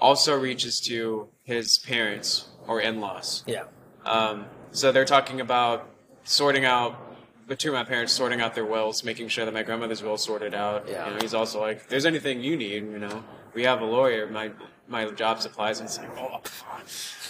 also 0.00 0.38
reaches 0.38 0.80
to 0.80 1.28
his 1.42 1.78
parents 1.78 2.48
or 2.66 2.80
in 2.80 3.00
laws. 3.00 3.44
Yeah. 3.46 3.64
Um, 4.04 4.46
so 4.72 4.92
they're 4.92 5.04
talking 5.04 5.40
about 5.40 5.88
sorting 6.24 6.64
out 6.64 7.00
the 7.46 7.56
two 7.56 7.68
of 7.68 7.74
my 7.74 7.84
parents 7.84 8.12
sorting 8.12 8.40
out 8.40 8.54
their 8.54 8.64
wills, 8.64 9.04
making 9.04 9.28
sure 9.28 9.44
that 9.44 9.52
my 9.52 9.62
grandmother's 9.62 10.02
will 10.02 10.16
sorted 10.16 10.54
out. 10.54 10.88
Yeah. 10.88 11.06
You 11.06 11.14
know, 11.14 11.20
he's 11.20 11.34
also 11.34 11.60
like, 11.60 11.88
there's 11.88 12.06
anything 12.06 12.42
you 12.42 12.56
need, 12.56 12.84
you 12.84 12.98
know, 12.98 13.22
we 13.54 13.64
have 13.64 13.80
a 13.80 13.84
lawyer. 13.84 14.26
My 14.26 14.50
my 14.86 15.10
job 15.12 15.40
supplies, 15.40 15.80
and 15.80 15.88
it's 15.88 15.98
like, 15.98 16.10
oh, 16.18 16.42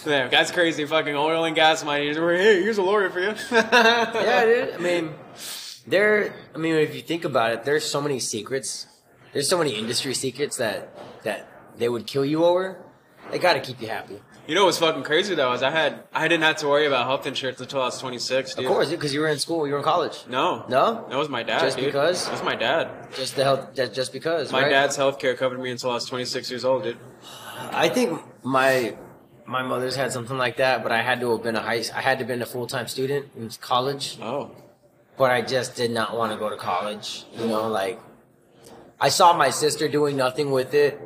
yeah, 0.05 0.27
that's 0.27 0.51
crazy. 0.51 0.85
Fucking 0.85 1.15
oil 1.15 1.45
and 1.45 1.55
gas 1.55 1.85
money. 1.85 2.13
Hey, 2.13 2.61
here's 2.61 2.77
a 2.77 2.81
lawyer 2.81 3.09
for 3.09 3.19
you. 3.19 3.33
Yeah, 3.51 4.45
dude. 4.45 4.73
I 4.73 4.77
mean, 4.79 5.13
there, 5.87 6.33
I 6.53 6.57
mean, 6.57 6.75
if 6.75 6.93
you 6.95 7.01
think 7.01 7.23
about 7.23 7.53
it, 7.53 7.63
there's 7.63 7.85
so 7.85 8.01
many 8.01 8.19
secrets. 8.19 8.87
There's 9.35 9.49
so 9.49 9.57
many 9.57 9.71
industry 9.71 10.13
secrets 10.13 10.55
that, 10.57 10.87
that 11.23 11.45
they 11.77 11.89
would 11.89 12.07
kill 12.07 12.23
you 12.23 12.45
over. 12.45 12.77
They 13.31 13.37
gotta 13.37 13.59
keep 13.59 13.81
you 13.81 13.89
happy. 13.89 14.21
You 14.47 14.55
know 14.55 14.63
what's 14.63 14.77
fucking 14.77 15.03
crazy 15.03 15.35
though 15.35 15.51
is 15.51 15.61
I 15.61 15.71
had 15.71 16.03
I 16.13 16.29
didn't 16.29 16.43
have 16.43 16.55
to 16.57 16.69
worry 16.69 16.85
about 16.85 17.05
health 17.05 17.27
insurance 17.27 17.59
until 17.59 17.81
I 17.81 17.85
was 17.85 17.99
26. 17.99 18.55
Dude. 18.55 18.63
Of 18.63 18.71
course, 18.71 18.89
because 18.89 19.13
you 19.13 19.19
were 19.19 19.27
in 19.27 19.37
school, 19.37 19.67
you 19.67 19.73
were 19.73 19.79
in 19.79 19.83
college. 19.83 20.23
No. 20.29 20.63
No? 20.69 21.05
That 21.09 21.17
was 21.17 21.27
my 21.27 21.43
dad. 21.43 21.59
Just 21.59 21.75
dude. 21.75 21.87
because? 21.87 22.23
That 22.23 22.31
was 22.31 22.43
my 22.43 22.55
dad. 22.55 23.11
Just 23.13 23.35
the 23.35 23.43
health, 23.43 23.75
just 23.75 23.93
just 23.93 24.13
because. 24.13 24.53
My 24.53 24.61
right? 24.61 24.69
dad's 24.69 24.95
health 24.95 25.19
care 25.19 25.35
covered 25.35 25.59
me 25.59 25.69
until 25.69 25.89
I 25.91 25.95
was 25.95 26.05
26 26.05 26.49
years 26.49 26.63
old, 26.63 26.83
dude. 26.83 26.97
I 27.71 27.89
think 27.89 28.21
my 28.41 28.95
my 29.45 29.63
mother's 29.63 29.97
had 29.97 30.13
something 30.13 30.37
like 30.37 30.55
that, 30.57 30.81
but 30.81 30.93
I 30.93 31.01
had 31.01 31.19
to 31.19 31.31
have 31.31 31.43
been 31.43 31.57
a 31.57 31.61
high. 31.61 31.83
I 31.93 31.99
had 31.99 32.19
to 32.19 32.23
have 32.23 32.27
been 32.27 32.41
a 32.41 32.45
full 32.45 32.67
time 32.67 32.87
student 32.87 33.25
in 33.35 33.49
college. 33.59 34.17
Oh. 34.21 34.51
but 35.17 35.31
I 35.31 35.41
just 35.41 35.75
did 35.75 35.91
not 35.91 36.15
want 36.15 36.31
to 36.31 36.37
go 36.37 36.49
to 36.49 36.55
college. 36.55 37.25
You 37.37 37.47
know, 37.47 37.67
like 37.67 37.99
I 38.99 39.09
saw 39.09 39.33
my 39.33 39.49
sister 39.49 39.87
doing 39.87 40.15
nothing 40.15 40.51
with 40.51 40.73
it, 40.73 40.99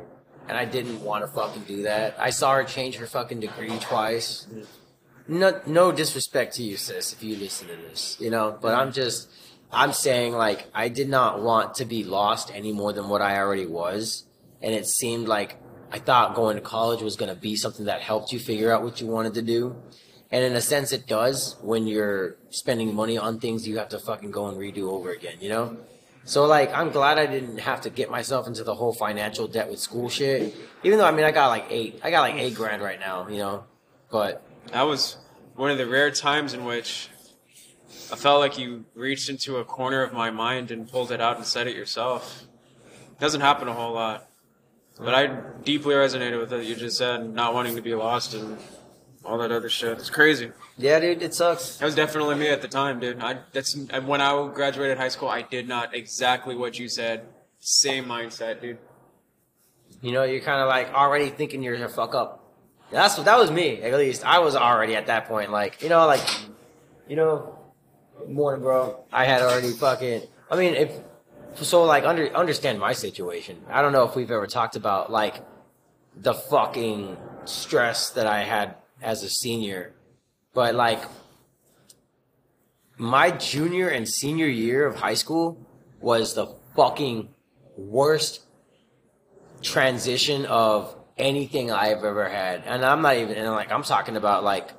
and 0.48 0.56
I 0.56 0.64
didn't 0.64 1.02
want 1.02 1.24
to 1.24 1.28
fucking 1.28 1.64
do 1.64 1.82
that. 1.82 2.16
I 2.18 2.30
saw 2.30 2.54
her 2.54 2.64
change 2.64 2.96
her 2.96 3.06
fucking 3.06 3.40
degree 3.40 3.78
twice. 3.78 4.46
No, 5.26 5.60
no 5.66 5.92
disrespect 5.92 6.54
to 6.56 6.62
you, 6.62 6.76
sis, 6.76 7.12
if 7.12 7.22
you 7.22 7.36
listen 7.36 7.68
to 7.68 7.76
this, 7.76 8.16
you 8.20 8.30
know. 8.30 8.58
But 8.60 8.74
I'm 8.74 8.92
just, 8.92 9.28
I'm 9.72 9.92
saying 9.92 10.32
like 10.32 10.66
I 10.74 10.88
did 10.88 11.08
not 11.08 11.42
want 11.42 11.74
to 11.76 11.84
be 11.84 12.04
lost 12.04 12.50
any 12.54 12.72
more 12.72 12.92
than 12.92 13.08
what 13.08 13.22
I 13.22 13.38
already 13.38 13.66
was, 13.66 14.24
and 14.62 14.74
it 14.74 14.86
seemed 14.86 15.28
like 15.28 15.56
I 15.92 15.98
thought 15.98 16.34
going 16.34 16.56
to 16.56 16.62
college 16.62 17.02
was 17.02 17.16
going 17.16 17.34
to 17.34 17.40
be 17.40 17.56
something 17.56 17.86
that 17.86 18.00
helped 18.00 18.32
you 18.32 18.38
figure 18.38 18.72
out 18.72 18.82
what 18.82 19.00
you 19.00 19.08
wanted 19.08 19.34
to 19.34 19.42
do. 19.42 19.76
And 20.32 20.44
in 20.44 20.54
a 20.54 20.60
sense, 20.60 20.92
it 20.92 21.08
does 21.08 21.56
when 21.60 21.88
you're 21.88 22.36
spending 22.50 22.94
money 22.94 23.18
on 23.18 23.40
things 23.40 23.66
you 23.66 23.78
have 23.78 23.88
to 23.88 23.98
fucking 23.98 24.30
go 24.30 24.46
and 24.46 24.56
redo 24.56 24.90
over 24.90 25.10
again, 25.10 25.38
you 25.40 25.48
know? 25.48 25.76
So, 26.24 26.44
like, 26.44 26.72
I'm 26.74 26.90
glad 26.90 27.18
I 27.18 27.26
didn't 27.26 27.58
have 27.58 27.80
to 27.82 27.90
get 27.90 28.10
myself 28.10 28.46
into 28.46 28.62
the 28.62 28.74
whole 28.74 28.92
financial 28.92 29.48
debt 29.48 29.68
with 29.68 29.80
school 29.80 30.08
shit. 30.08 30.54
Even 30.84 30.98
though, 30.98 31.06
I 31.06 31.10
mean, 31.10 31.24
I 31.24 31.30
got 31.30 31.48
like 31.48 31.66
eight, 31.70 32.00
I 32.04 32.10
got 32.10 32.20
like 32.20 32.34
eight 32.34 32.54
grand 32.54 32.82
right 32.82 33.00
now, 33.00 33.26
you 33.28 33.38
know? 33.38 33.64
But, 34.10 34.42
That 34.72 34.82
was 34.82 35.16
one 35.54 35.70
of 35.70 35.78
the 35.78 35.86
rare 35.86 36.10
times 36.10 36.54
in 36.54 36.64
which 36.64 37.08
I 38.12 38.16
felt 38.16 38.40
like 38.40 38.58
you 38.58 38.84
reached 38.94 39.28
into 39.28 39.56
a 39.58 39.64
corner 39.64 40.02
of 40.02 40.12
my 40.12 40.30
mind 40.30 40.70
and 40.70 40.90
pulled 40.90 41.12
it 41.12 41.20
out 41.20 41.36
and 41.36 41.46
said 41.46 41.66
it 41.66 41.76
yourself. 41.76 42.44
It 43.12 43.20
doesn't 43.20 43.40
happen 43.40 43.68
a 43.68 43.72
whole 43.72 43.94
lot. 43.94 44.26
But 44.98 45.14
I 45.14 45.26
deeply 45.64 45.94
resonated 45.94 46.38
with 46.38 46.52
what 46.52 46.64
you 46.64 46.76
just 46.76 46.98
said, 46.98 47.32
not 47.32 47.54
wanting 47.54 47.76
to 47.76 47.82
be 47.82 47.94
lost 47.94 48.34
and 48.34 48.58
all 49.24 49.38
that 49.38 49.50
other 49.50 49.70
shit. 49.70 49.98
It's 49.98 50.10
crazy. 50.10 50.50
Yeah, 50.80 51.00
dude, 51.00 51.22
it 51.22 51.34
sucks. 51.34 51.76
That 51.76 51.84
was 51.86 51.94
definitely 51.94 52.36
me 52.36 52.48
at 52.48 52.62
the 52.62 52.68
time, 52.68 53.00
dude. 53.00 53.20
I 53.20 53.38
that's 53.52 53.76
when 53.76 54.20
I 54.20 54.50
graduated 54.52 54.98
high 54.98 55.08
school. 55.08 55.28
I 55.28 55.42
did 55.42 55.68
not 55.68 55.94
exactly 55.94 56.54
what 56.54 56.78
you 56.78 56.88
said. 56.88 57.26
Same 57.60 58.06
mindset, 58.06 58.60
dude. 58.60 58.78
You 60.00 60.12
know, 60.12 60.22
you're 60.24 60.40
kind 60.40 60.60
of 60.60 60.68
like 60.68 60.92
already 60.94 61.28
thinking 61.28 61.62
you're 61.62 61.74
a 61.74 61.88
fuck 61.88 62.14
up. 62.14 62.44
That's 62.90 63.16
that 63.16 63.38
was 63.38 63.50
me. 63.50 63.82
At 63.82 63.94
least 63.94 64.24
I 64.24 64.38
was 64.38 64.56
already 64.56 64.96
at 64.96 65.06
that 65.06 65.26
point. 65.26 65.52
Like 65.52 65.82
you 65.82 65.88
know, 65.88 66.06
like 66.06 66.26
you 67.08 67.16
know, 67.16 67.58
morning, 68.26 68.62
bro. 68.62 69.04
I 69.12 69.24
had 69.24 69.42
already 69.42 69.72
fucking. 69.72 70.22
I 70.50 70.56
mean, 70.56 70.74
if 70.74 70.92
so, 71.62 71.84
like 71.84 72.04
under 72.04 72.34
understand 72.34 72.78
my 72.78 72.92
situation. 72.92 73.62
I 73.68 73.82
don't 73.82 73.92
know 73.92 74.04
if 74.04 74.16
we've 74.16 74.30
ever 74.30 74.46
talked 74.46 74.76
about 74.76 75.12
like 75.12 75.44
the 76.16 76.34
fucking 76.34 77.16
stress 77.44 78.10
that 78.10 78.26
I 78.26 78.42
had 78.44 78.76
as 79.02 79.22
a 79.22 79.30
senior, 79.30 79.92
but 80.54 80.74
like 80.74 81.02
my 82.98 83.30
junior 83.30 83.88
and 83.88 84.08
senior 84.08 84.46
year 84.46 84.86
of 84.86 84.96
high 84.96 85.14
school 85.14 85.66
was 86.00 86.34
the 86.34 86.46
fucking 86.76 87.28
worst 87.76 88.40
transition 89.62 90.46
of 90.46 90.94
anything 91.16 91.70
I've 91.70 92.04
ever 92.04 92.28
had. 92.28 92.62
And 92.66 92.84
I'm 92.84 93.02
not 93.02 93.16
even 93.16 93.36
and 93.36 93.50
like 93.50 93.72
I'm 93.72 93.82
talking 93.82 94.16
about 94.16 94.44
like 94.44 94.70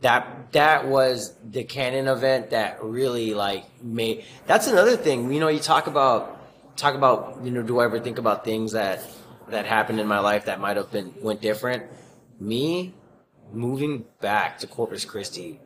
that 0.00 0.52
that 0.52 0.86
was 0.86 1.34
the 1.42 1.64
canon 1.64 2.08
event 2.08 2.50
that 2.50 2.82
really 2.82 3.34
like 3.34 3.64
made 3.82 4.24
that's 4.46 4.66
another 4.66 4.96
thing. 4.96 5.32
You 5.32 5.40
know, 5.40 5.48
you 5.48 5.60
talk 5.60 5.86
about 5.86 6.40
talk 6.76 6.94
about, 6.94 7.40
you 7.42 7.50
know, 7.50 7.62
do 7.62 7.78
I 7.80 7.84
ever 7.84 8.00
think 8.00 8.18
about 8.18 8.44
things 8.44 8.72
that 8.72 9.00
that 9.48 9.66
happened 9.66 10.00
in 10.00 10.06
my 10.06 10.20
life 10.20 10.46
that 10.46 10.60
might 10.60 10.76
have 10.76 10.90
been 10.90 11.14
went 11.20 11.40
different? 11.40 11.84
Me 12.40 12.94
moving 13.52 14.04
back 14.20 14.58
to 14.58 14.66
Corpus 14.66 15.04
Christi 15.04 15.60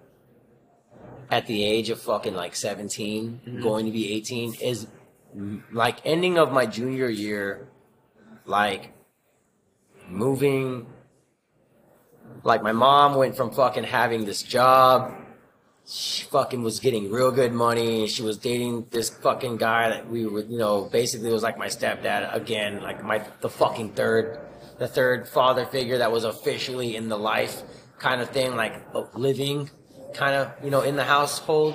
at 1.31 1.47
the 1.47 1.65
age 1.65 1.91
of 1.91 2.01
fucking 2.01 2.35
like 2.35 2.57
17, 2.57 3.41
mm-hmm. 3.47 3.63
going 3.63 3.87
to 3.87 3.93
be 3.93 4.13
18 4.15 4.55
is 4.55 4.87
like 5.73 5.99
ending 6.05 6.39
of 6.39 6.53
my 6.53 6.67
junior 6.67 7.09
year, 7.09 7.69
like 8.47 8.93
moving. 10.09 10.87
Like 12.45 12.63
my 12.63 12.73
mom 12.73 13.17
went 13.17 13.37
from 13.37 13.51
fucking 13.51 13.85
having 13.85 14.25
this 14.25 14.43
job. 14.43 15.15
She 15.87 16.25
fucking 16.25 16.63
was 16.63 16.81
getting 16.81 17.11
real 17.11 17.31
good 17.31 17.53
money. 17.53 18.09
She 18.09 18.23
was 18.23 18.37
dating 18.37 18.87
this 18.91 19.09
fucking 19.09 19.57
guy 19.57 19.89
that 19.89 20.09
we 20.09 20.27
were, 20.27 20.45
you 20.45 20.59
know, 20.59 20.85
basically 20.85 21.33
was 21.33 21.43
like 21.43 21.59
my 21.59 21.69
stepdad 21.69 22.35
again, 22.35 22.83
like 22.83 23.03
my 23.03 23.25
the 23.41 23.49
fucking 23.49 23.93
third, 23.93 24.39
the 24.79 24.89
third 24.89 25.29
father 25.29 25.65
figure 25.67 25.99
that 25.99 26.13
was 26.13 26.25
officially 26.25 26.97
in 26.97 27.09
the 27.09 27.19
life 27.19 27.63
kind 27.99 28.21
of 28.21 28.31
thing, 28.31 28.57
like 28.57 28.75
living 29.15 29.71
kind 30.15 30.35
of, 30.35 30.53
you 30.65 30.71
know, 30.71 30.83
in 30.83 30.97
the 30.97 31.05
household. 31.05 31.75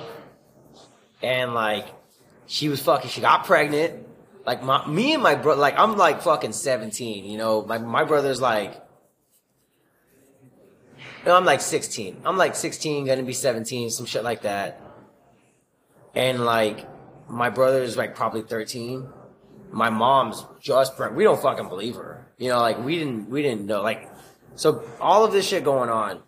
And 1.22 1.54
like, 1.54 1.86
she 2.46 2.68
was 2.68 2.80
fucking, 2.82 3.10
she 3.10 3.20
got 3.20 3.44
pregnant. 3.44 4.06
Like 4.46 4.62
my, 4.62 4.86
me 4.86 5.14
and 5.14 5.22
my 5.22 5.34
brother, 5.34 5.60
like 5.60 5.78
I'm 5.78 5.96
like 5.96 6.22
fucking 6.22 6.52
17, 6.52 7.24
you 7.24 7.38
know, 7.38 7.64
my, 7.64 7.78
my 7.78 8.04
brother's 8.04 8.40
like, 8.40 8.82
no, 11.24 11.34
I'm 11.34 11.46
like 11.46 11.62
16. 11.62 12.22
I'm 12.24 12.36
like 12.36 12.54
16, 12.54 13.06
gonna 13.06 13.22
be 13.22 13.32
17, 13.32 13.90
some 13.90 14.04
shit 14.04 14.22
like 14.22 14.42
that. 14.42 14.80
And 16.14 16.44
like, 16.44 16.86
my 17.28 17.48
brother's 17.48 17.96
like 17.96 18.14
probably 18.14 18.42
13. 18.42 19.08
My 19.70 19.90
mom's 19.90 20.44
just 20.60 20.96
pregnant. 20.96 21.16
We 21.16 21.24
don't 21.24 21.40
fucking 21.40 21.68
believe 21.68 21.96
her. 21.96 22.13
You 22.38 22.50
know, 22.50 22.60
like 22.60 22.82
we 22.84 22.98
didn't, 22.98 23.28
we 23.30 23.42
didn't 23.42 23.66
know. 23.66 23.82
Like, 23.82 24.10
so 24.56 24.84
all 25.00 25.24
of 25.24 25.32
this 25.32 25.46
shit 25.46 25.64
going 25.64 25.90
on 25.90 26.22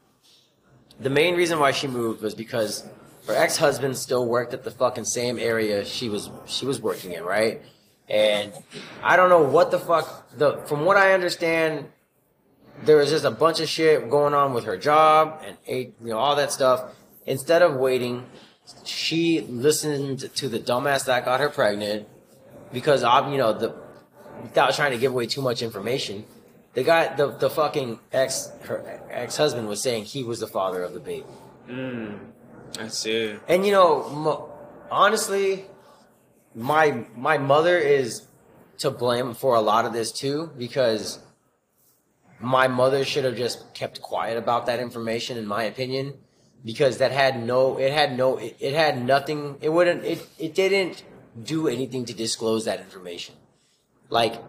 the 1.01 1.11
main 1.11 1.37
reason 1.37 1.59
why 1.59 1.73
she 1.73 1.87
moved 1.87 2.23
was 2.23 2.35
because 2.35 2.87
her 3.27 3.35
ex-husband 3.35 3.97
still 3.97 4.27
worked 4.27 4.55
at 4.55 4.65
the 4.65 4.71
fucking 4.71 5.05
same 5.05 5.39
area 5.39 5.85
she 5.85 6.09
was 6.09 6.31
she 6.47 6.65
was 6.65 6.81
working 6.81 7.13
in, 7.13 7.25
right? 7.25 7.63
And 8.09 8.53
I 9.03 9.17
don't 9.17 9.29
know 9.29 9.43
what 9.43 9.71
the 9.71 9.79
fuck 9.79 10.31
the 10.37 10.59
from 10.67 10.85
what 10.85 10.97
I 10.97 11.13
understand, 11.13 11.87
there 12.85 12.97
was 12.97 13.11
just 13.11 13.25
a 13.25 13.31
bunch 13.31 13.61
of 13.61 13.69
shit 13.69 14.09
going 14.09 14.33
on 14.33 14.55
with 14.55 14.65
her 14.65 14.77
job 14.77 15.43
and 15.45 15.57
you 15.69 15.93
know 16.01 16.19
all 16.19 16.37
that 16.37 16.53
stuff. 16.53 16.95
Instead 17.27 17.63
of 17.63 17.75
waiting, 17.75 18.25
she 18.85 19.41
listened 19.41 20.35
to 20.37 20.49
the 20.49 20.61
dumbass 20.61 21.05
that 21.07 21.25
got 21.25 21.41
her 21.41 21.51
pregnant 21.51 22.09
because 22.73 23.03
you 23.03 23.39
know 23.39 23.53
the 23.53 23.75
without 24.43 24.75
trying 24.75 24.93
to 24.93 24.99
give 24.99 25.13
away 25.13 25.27
too 25.27 25.43
much 25.43 25.63
information 25.63 26.25
the 26.77 26.85
guy, 26.85 27.15
the 27.17 27.29
the 27.29 27.49
fucking 27.49 27.99
ex 28.13 28.53
her 28.65 29.01
ex 29.11 29.35
husband 29.39 29.67
was 29.67 29.83
saying 29.83 30.05
he 30.05 30.23
was 30.23 30.41
the 30.41 30.47
father 30.47 30.83
of 30.83 30.93
the 30.93 31.01
baby. 31.01 31.25
Mm, 31.67 32.19
I 32.79 32.89
see. 32.89 33.35
And 33.49 33.65
you 33.65 33.73
know, 33.73 34.11
mo- 34.11 34.51
honestly, 34.91 35.65
my 36.55 37.07
my 37.17 37.39
mother 37.39 37.79
is 37.79 38.27
to 38.79 38.91
blame 38.91 39.33
for 39.33 39.55
a 39.55 39.63
lot 39.63 39.87
of 39.87 39.95
this 39.95 40.13
too 40.13 40.53
because 40.59 41.19
my 42.39 42.69
mother 42.69 43.07
should 43.07 43.25
have 43.25 43.37
just 43.37 43.73
kept 43.73 44.03
quiet 44.03 44.37
about 44.37 44.67
that 44.67 44.79
information 44.79 45.39
in 45.39 45.47
my 45.47 45.63
opinion 45.63 46.13
because 46.63 46.99
that 46.99 47.11
had 47.11 47.43
no 47.43 47.79
it 47.79 47.91
had 47.91 48.19
no 48.19 48.37
it, 48.37 48.55
it 48.61 48.75
had 48.75 49.03
nothing 49.03 49.57
it 49.63 49.71
wouldn't 49.71 50.05
it 50.05 50.29
it 50.39 50.55
didn't 50.55 51.05
do 51.43 51.69
anything 51.69 52.05
to 52.05 52.13
disclose 52.13 52.67
that 52.67 52.81
information 52.81 53.35
like 54.09 54.43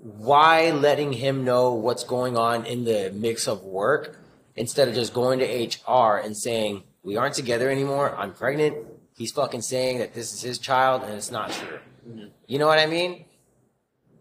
why 0.00 0.70
letting 0.70 1.12
him 1.12 1.44
know 1.44 1.72
what's 1.74 2.04
going 2.04 2.36
on 2.36 2.64
in 2.66 2.84
the 2.84 3.12
mix 3.14 3.48
of 3.48 3.62
work 3.64 4.18
instead 4.56 4.88
of 4.88 4.94
just 4.94 5.12
going 5.12 5.38
to 5.40 5.44
HR 5.44 6.18
and 6.18 6.36
saying, 6.36 6.84
we 7.02 7.16
aren't 7.16 7.34
together 7.34 7.70
anymore. 7.70 8.14
I'm 8.16 8.32
pregnant. 8.32 8.76
He's 9.16 9.32
fucking 9.32 9.62
saying 9.62 9.98
that 9.98 10.14
this 10.14 10.32
is 10.32 10.42
his 10.42 10.58
child 10.58 11.02
and 11.02 11.14
it's 11.14 11.30
not 11.30 11.50
true. 11.50 11.78
Mm-hmm. 12.08 12.26
You 12.46 12.58
know 12.58 12.66
what 12.66 12.78
I 12.78 12.86
mean? 12.86 13.24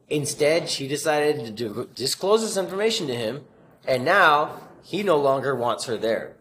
Instead, 0.10 0.70
she 0.70 0.88
decided 0.88 1.58
to 1.58 1.88
disclose 1.94 2.42
this 2.42 2.58
information 2.58 3.08
to 3.08 3.16
him 3.16 3.46
and 3.88 4.04
now 4.04 4.60
he 4.84 5.04
no 5.04 5.18
longer 5.18 5.56
wants 5.56 5.86
her 5.86 5.98
there. 5.98 6.36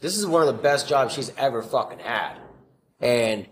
This 0.00 0.16
is 0.16 0.26
one 0.26 0.42
of 0.42 0.48
the 0.48 0.62
best 0.62 0.88
jobs 0.88 1.14
she's 1.14 1.32
ever 1.36 1.62
fucking 1.62 2.00
had. 2.00 2.36
And 3.00 3.46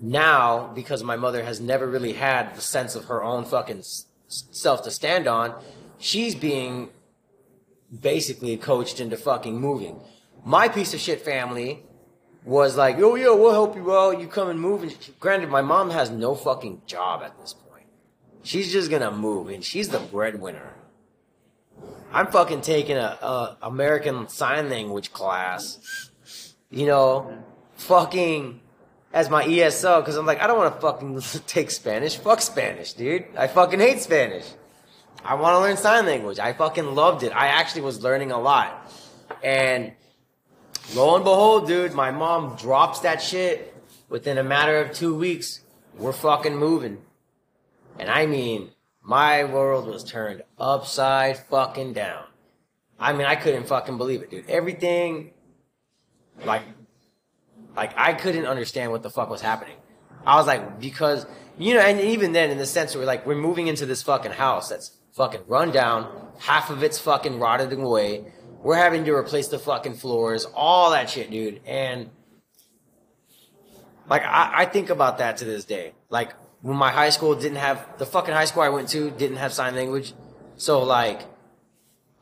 now 0.00 0.72
because 0.74 1.02
my 1.02 1.16
mother 1.16 1.44
has 1.44 1.60
never 1.60 1.86
really 1.86 2.14
had 2.14 2.54
the 2.54 2.60
sense 2.60 2.94
of 2.94 3.06
her 3.06 3.22
own 3.22 3.44
fucking 3.44 3.82
self 4.28 4.82
to 4.84 4.90
stand 4.90 5.26
on, 5.26 5.54
she's 5.98 6.34
being 6.34 6.88
basically 8.00 8.56
coached 8.56 9.00
into 9.00 9.16
fucking 9.16 9.60
moving. 9.60 10.00
My 10.44 10.68
piece 10.68 10.94
of 10.94 11.00
shit 11.00 11.22
family 11.22 11.82
was 12.44 12.76
like, 12.76 12.98
oh 12.98 13.14
yeah, 13.14 13.34
we'll 13.34 13.52
help 13.52 13.76
you 13.76 13.94
out. 13.94 14.20
You 14.20 14.26
come 14.26 14.48
and 14.48 14.60
move. 14.60 14.82
And 14.82 14.96
granted, 15.18 15.50
my 15.50 15.60
mom 15.60 15.90
has 15.90 16.10
no 16.10 16.34
fucking 16.34 16.82
job 16.86 17.22
at 17.22 17.38
this 17.40 17.52
point. 17.52 17.86
She's 18.42 18.72
just 18.72 18.90
gonna 18.90 19.10
move, 19.10 19.48
and 19.48 19.62
she's 19.62 19.88
the 19.90 19.98
breadwinner. 19.98 20.74
I'm 22.12 22.26
fucking 22.28 22.62
taking 22.62 22.96
a, 22.96 23.18
a 23.22 23.56
American 23.62 24.28
Sign 24.28 24.70
Language 24.70 25.12
class. 25.12 26.10
You 26.70 26.86
know, 26.86 27.44
fucking 27.76 28.60
as 29.12 29.28
my 29.28 29.44
ESL 29.44 30.00
because 30.00 30.16
I'm 30.16 30.26
like, 30.26 30.40
I 30.40 30.46
don't 30.46 30.58
want 30.58 30.74
to 30.74 30.80
fucking 30.80 31.20
take 31.46 31.70
Spanish. 31.70 32.16
Fuck 32.16 32.40
Spanish, 32.40 32.92
dude. 32.92 33.24
I 33.36 33.46
fucking 33.46 33.80
hate 33.80 34.00
Spanish. 34.00 34.44
I 35.24 35.34
want 35.34 35.54
to 35.54 35.60
learn 35.60 35.76
sign 35.76 36.06
language. 36.06 36.38
I 36.38 36.52
fucking 36.52 36.94
loved 36.94 37.22
it. 37.22 37.32
I 37.32 37.48
actually 37.48 37.82
was 37.82 38.02
learning 38.02 38.32
a 38.32 38.40
lot. 38.40 38.90
And 39.42 39.92
lo 40.94 41.14
and 41.14 41.24
behold, 41.24 41.66
dude, 41.66 41.92
my 41.92 42.10
mom 42.10 42.56
drops 42.56 43.00
that 43.00 43.20
shit 43.20 43.74
within 44.08 44.38
a 44.38 44.44
matter 44.44 44.78
of 44.80 44.92
two 44.92 45.14
weeks. 45.14 45.60
We're 45.98 46.12
fucking 46.12 46.56
moving. 46.56 46.98
And 47.98 48.08
I 48.08 48.26
mean, 48.26 48.70
my 49.02 49.44
world 49.44 49.86
was 49.86 50.04
turned 50.04 50.42
upside 50.58 51.38
fucking 51.38 51.92
down. 51.92 52.24
I 52.98 53.12
mean, 53.12 53.26
I 53.26 53.36
couldn't 53.36 53.66
fucking 53.66 53.98
believe 53.98 54.22
it, 54.22 54.30
dude. 54.30 54.48
Everything, 54.48 55.32
like, 56.44 56.62
like 57.76 57.92
I 57.96 58.12
couldn't 58.14 58.46
understand 58.46 58.90
what 58.90 59.02
the 59.02 59.10
fuck 59.10 59.30
was 59.30 59.40
happening. 59.40 59.76
I 60.26 60.36
was 60.36 60.46
like, 60.46 60.80
because 60.80 61.26
you 61.58 61.74
know, 61.74 61.80
and 61.80 62.00
even 62.00 62.32
then, 62.32 62.50
in 62.50 62.58
the 62.58 62.66
sense 62.66 62.94
we're 62.94 63.04
like 63.04 63.26
we're 63.26 63.34
moving 63.34 63.66
into 63.66 63.86
this 63.86 64.02
fucking 64.02 64.32
house 64.32 64.68
that's 64.68 64.96
fucking 65.12 65.42
run 65.46 65.70
down, 65.70 66.30
half 66.38 66.70
of 66.70 66.82
it's 66.82 66.98
fucking 66.98 67.38
rotted 67.38 67.72
away. 67.72 68.32
We're 68.62 68.76
having 68.76 69.04
to 69.06 69.12
replace 69.12 69.48
the 69.48 69.58
fucking 69.58 69.94
floors, 69.94 70.46
all 70.54 70.90
that 70.90 71.08
shit, 71.10 71.30
dude. 71.30 71.60
And 71.66 72.10
like 74.08 74.22
I, 74.22 74.62
I 74.62 74.64
think 74.66 74.90
about 74.90 75.18
that 75.18 75.38
to 75.38 75.44
this 75.44 75.64
day. 75.64 75.92
Like 76.10 76.32
when 76.62 76.76
my 76.76 76.90
high 76.90 77.10
school 77.10 77.34
didn't 77.34 77.58
have 77.58 77.98
the 77.98 78.06
fucking 78.06 78.34
high 78.34 78.44
school 78.44 78.62
I 78.62 78.68
went 78.68 78.88
to 78.90 79.10
didn't 79.10 79.38
have 79.38 79.52
sign 79.52 79.74
language, 79.74 80.12
so 80.56 80.82
like 80.82 81.22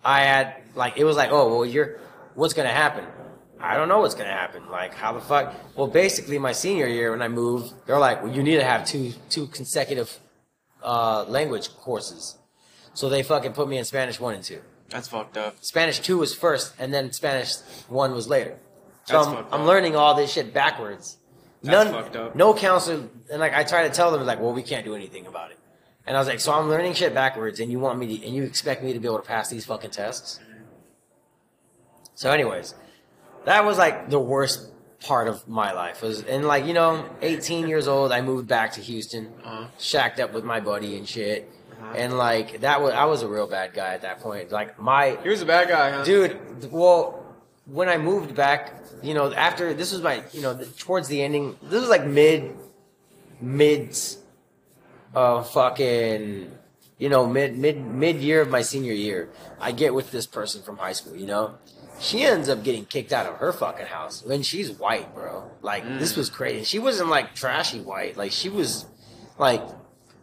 I 0.05 0.21
had 0.21 0.63
like 0.75 0.97
it 0.97 1.05
was 1.05 1.17
like, 1.17 1.31
oh 1.33 1.49
well, 1.49 1.67
you're 1.67 1.99
what's 2.35 2.55
gonna 2.55 2.69
happen? 2.69 3.05
I 3.61 3.77
don't 3.77 3.89
know 3.89 4.01
what's 4.01 4.15
gonna 4.15 4.31
happen. 4.31 4.69
Like, 4.71 4.95
how 4.95 5.13
the 5.13 5.21
fuck? 5.21 5.55
Well, 5.77 5.89
basically, 5.89 6.39
my 6.39 6.53
senior 6.53 6.87
year 6.87 7.11
when 7.11 7.23
I 7.23 7.29
moved, 7.29 7.75
they're 7.87 7.99
like, 7.99 8.23
well, 8.23 8.33
you 8.33 8.43
need 8.43 8.57
to 8.57 8.65
have 8.65 8.85
two 8.87 9.13
two 9.31 9.47
consecutive 9.49 10.19
uh, 10.83 11.25
language 11.25 11.71
courses. 11.77 12.37
So 12.95 13.09
they 13.09 13.23
fucking 13.23 13.53
put 13.53 13.69
me 13.69 13.79
in 13.79 13.85
Spanish 13.85 14.21
one 14.21 14.35
and 14.35 14.45
two. 14.45 14.61
That's 14.91 15.09
fucked 15.09 15.37
up. 15.37 15.57
Spanish 15.61 16.01
two 16.01 16.19
was 16.19 16.35
first, 16.35 16.75
and 16.79 16.93
then 16.95 17.13
Spanish 17.13 17.57
one 17.89 18.13
was 18.13 18.29
later. 18.29 18.59
So 19.05 19.21
I'm, 19.21 19.47
I'm 19.53 19.67
learning 19.67 19.97
all 19.97 20.15
this 20.15 20.33
shit 20.33 20.53
backwards. 20.53 21.17
That's 21.63 21.91
None, 21.91 22.31
no 22.35 22.55
counselor, 22.55 23.09
and 23.31 23.41
like 23.41 23.55
I 23.55 23.65
try 23.65 23.89
to 23.89 23.93
tell 23.93 24.13
them, 24.13 24.25
like, 24.25 24.41
well, 24.41 24.53
we 24.53 24.63
can't 24.63 24.85
do 24.85 24.95
anything 24.95 25.27
about 25.27 25.51
it. 25.51 25.59
And 26.07 26.17
I 26.17 26.21
was 26.21 26.29
like, 26.29 26.41
so 26.41 26.53
I'm 26.53 26.69
learning 26.69 26.95
shit 26.95 27.13
backwards, 27.13 27.61
and 27.61 27.71
you 27.71 27.79
want 27.81 27.99
me 27.99 28.19
to, 28.19 28.27
and 28.27 28.35
you 28.35 28.45
expect 28.45 28.83
me 28.83 28.93
to 28.93 29.01
be 29.01 29.07
able 29.07 29.19
to 29.19 29.27
pass 29.27 29.51
these 29.51 29.67
fucking 29.67 29.91
tests? 29.91 30.41
So, 32.15 32.31
anyways, 32.31 32.75
that 33.49 33.65
was 33.65 33.77
like 33.79 34.11
the 34.11 34.19
worst 34.35 34.71
part 35.01 35.27
of 35.29 35.47
my 35.49 35.71
life 35.73 36.03
was, 36.03 36.23
and 36.25 36.45
like 36.53 36.65
you 36.67 36.75
know, 36.75 36.93
18 37.23 37.69
years 37.69 37.87
old, 37.89 38.11
I 38.13 38.21
moved 38.21 38.47
back 38.49 38.73
to 38.73 38.81
Houston, 38.81 39.25
Uh-huh. 39.45 39.67
shacked 39.79 40.19
up 40.21 40.33
with 40.33 40.45
my 40.45 40.61
buddy 40.61 40.97
and 40.99 41.07
shit, 41.15 41.49
and 41.95 42.19
like 42.19 42.61
that 42.67 42.83
was 42.83 42.93
I 42.93 43.05
was 43.13 43.23
a 43.23 43.29
real 43.29 43.47
bad 43.47 43.73
guy 43.75 43.91
at 43.95 44.03
that 44.03 44.21
point. 44.21 44.51
Like 44.51 44.79
my 44.93 45.17
He 45.23 45.29
was 45.29 45.43
a 45.43 45.47
bad 45.47 45.69
guy, 45.69 45.91
huh? 45.93 46.05
dude 46.05 46.33
well 46.73 47.25
when 47.79 47.89
i 47.95 47.99
moved 47.99 48.35
back 48.35 48.61
you 49.03 49.13
know 49.13 49.27
after 49.35 49.75
this 49.81 49.93
was 49.93 50.01
my 50.01 50.17
you 50.33 50.41
know 50.45 50.55
the, 50.55 50.65
towards 50.85 51.07
the 51.09 51.19
ending 51.27 51.55
this 51.71 51.81
was 51.85 51.91
like 51.97 52.07
mid 52.07 52.57
mid 53.43 53.95
uh 55.15 55.43
fucking 55.43 56.51
you 56.99 57.09
know 57.13 57.27
mid 57.27 57.57
mid 57.59 57.77
mid 58.05 58.17
year 58.17 58.41
of 58.41 58.49
my 58.49 58.63
senior 58.63 58.93
year 59.07 59.29
i 59.61 59.71
get 59.71 59.93
with 59.95 60.11
this 60.11 60.27
person 60.27 60.63
from 60.63 60.77
high 60.79 60.93
school 60.99 61.15
you 61.17 61.27
know 61.27 61.45
she 62.01 62.23
ends 62.23 62.49
up 62.49 62.63
getting 62.63 62.85
kicked 62.85 63.13
out 63.13 63.27
of 63.27 63.35
her 63.37 63.53
fucking 63.53 63.87
house 63.87 64.23
when 64.25 64.43
she's 64.43 64.71
white 64.73 65.13
bro 65.15 65.51
like 65.63 65.83
this 65.99 66.17
was 66.17 66.31
crazy 66.31 66.65
she 66.65 66.79
wasn't 66.79 67.09
like 67.09 67.35
trashy 67.35 67.81
white 67.81 68.17
like 68.17 68.31
she 68.33 68.49
was 68.49 68.87
like 69.39 69.63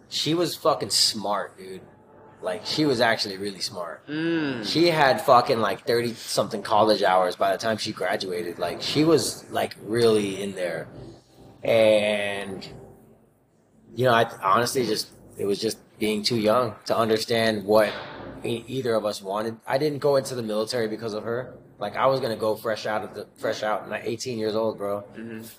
she 0.09 0.33
was 0.33 0.55
fucking 0.55 0.89
smart 0.89 1.57
dude 1.57 1.81
like 2.41 2.65
she 2.65 2.85
was 2.85 3.01
actually 3.01 3.37
really 3.37 3.59
smart 3.59 4.05
Mm. 4.07 4.63
she 4.65 4.87
had 4.87 5.19
fucking 5.21 5.59
like 5.59 5.85
30 5.87 6.13
something 6.13 6.61
college 6.61 7.01
hours 7.03 7.35
by 7.35 7.51
the 7.51 7.57
time 7.57 7.77
she 7.77 7.91
graduated. 7.91 8.59
Like 8.59 8.81
she 8.83 9.03
was 9.03 9.43
like 9.49 9.75
really 9.81 10.41
in 10.43 10.53
there. 10.53 10.87
And 11.63 12.67
you 13.95 14.05
know, 14.05 14.13
I 14.13 14.29
honestly 14.43 14.85
just 14.85 15.09
it 15.37 15.45
was 15.45 15.59
just 15.59 15.77
being 15.97 16.21
too 16.21 16.37
young 16.37 16.75
to 16.85 16.95
understand 16.95 17.65
what 17.65 17.91
either 18.43 18.93
of 18.93 19.05
us 19.05 19.21
wanted. 19.23 19.57
I 19.65 19.77
didn't 19.79 19.99
go 19.99 20.15
into 20.17 20.35
the 20.35 20.43
military 20.43 20.87
because 20.87 21.13
of 21.13 21.23
her. 21.23 21.55
Like 21.77 21.95
I 21.95 22.05
was 22.07 22.19
going 22.19 22.31
to 22.31 22.39
go 22.39 22.55
fresh 22.55 22.85
out 22.85 23.03
of 23.03 23.13
the 23.13 23.27
fresh 23.37 23.63
out, 23.63 23.89
not 23.89 24.01
18 24.03 24.37
years 24.37 24.55
old, 24.55 24.77
bro. 24.77 25.03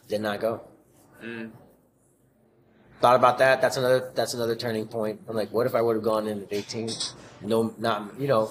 Did 0.08 0.20
not 0.20 0.40
go. 0.40 0.62
Mm. 1.22 1.50
Thought 3.00 3.16
about 3.16 3.38
that. 3.38 3.60
That's 3.60 3.76
another. 3.76 4.10
That's 4.14 4.32
another 4.32 4.56
turning 4.56 4.86
point. 4.86 5.20
I'm 5.28 5.36
like, 5.36 5.52
what 5.52 5.66
if 5.66 5.74
I 5.74 5.82
would 5.82 5.96
have 5.96 6.04
gone 6.04 6.26
in 6.26 6.42
at 6.42 6.48
18? 6.50 6.90
No, 7.42 7.74
not 7.78 8.18
you 8.18 8.28
know, 8.28 8.50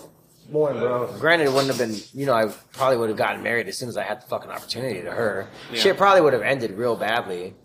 more 0.51 0.71
bro. 0.73 1.11
Granted, 1.19 1.45
it 1.45 1.51
wouldn't 1.51 1.75
have 1.75 1.79
been. 1.79 1.99
You 2.13 2.27
know, 2.27 2.33
I 2.33 2.53
probably 2.73 2.97
would 2.97 3.09
have 3.09 3.17
gotten 3.17 3.41
married 3.41 3.67
as 3.67 3.77
soon 3.77 3.89
as 3.89 3.97
I 3.97 4.03
had 4.03 4.21
the 4.21 4.27
fucking 4.27 4.51
opportunity 4.51 5.01
to 5.01 5.11
her. 5.11 5.47
Yeah. 5.71 5.79
Shit 5.79 5.97
probably 5.97 6.21
would 6.21 6.33
have 6.33 6.43
ended 6.43 6.71
real 6.71 6.95
badly. 6.95 7.55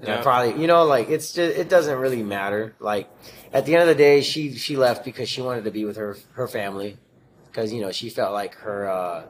And 0.00 0.10
I 0.10 0.22
probably, 0.22 0.60
you 0.60 0.66
know, 0.66 0.84
like 0.84 1.08
it's 1.08 1.32
just 1.32 1.56
it 1.56 1.70
doesn't 1.70 1.98
really 1.98 2.22
matter. 2.22 2.74
Like 2.80 3.08
at 3.52 3.64
the 3.64 3.72
end 3.72 3.82
of 3.82 3.88
the 3.88 3.94
day, 3.94 4.20
she 4.20 4.54
she 4.54 4.76
left 4.76 5.06
because 5.06 5.28
she 5.30 5.40
wanted 5.40 5.64
to 5.64 5.70
be 5.70 5.86
with 5.86 5.96
her 5.96 6.18
her 6.32 6.46
family 6.46 6.98
because 7.46 7.72
you 7.72 7.80
know 7.80 7.92
she 7.92 8.10
felt 8.10 8.34
like 8.34 8.56
her 8.56 8.90
uh 8.90 9.22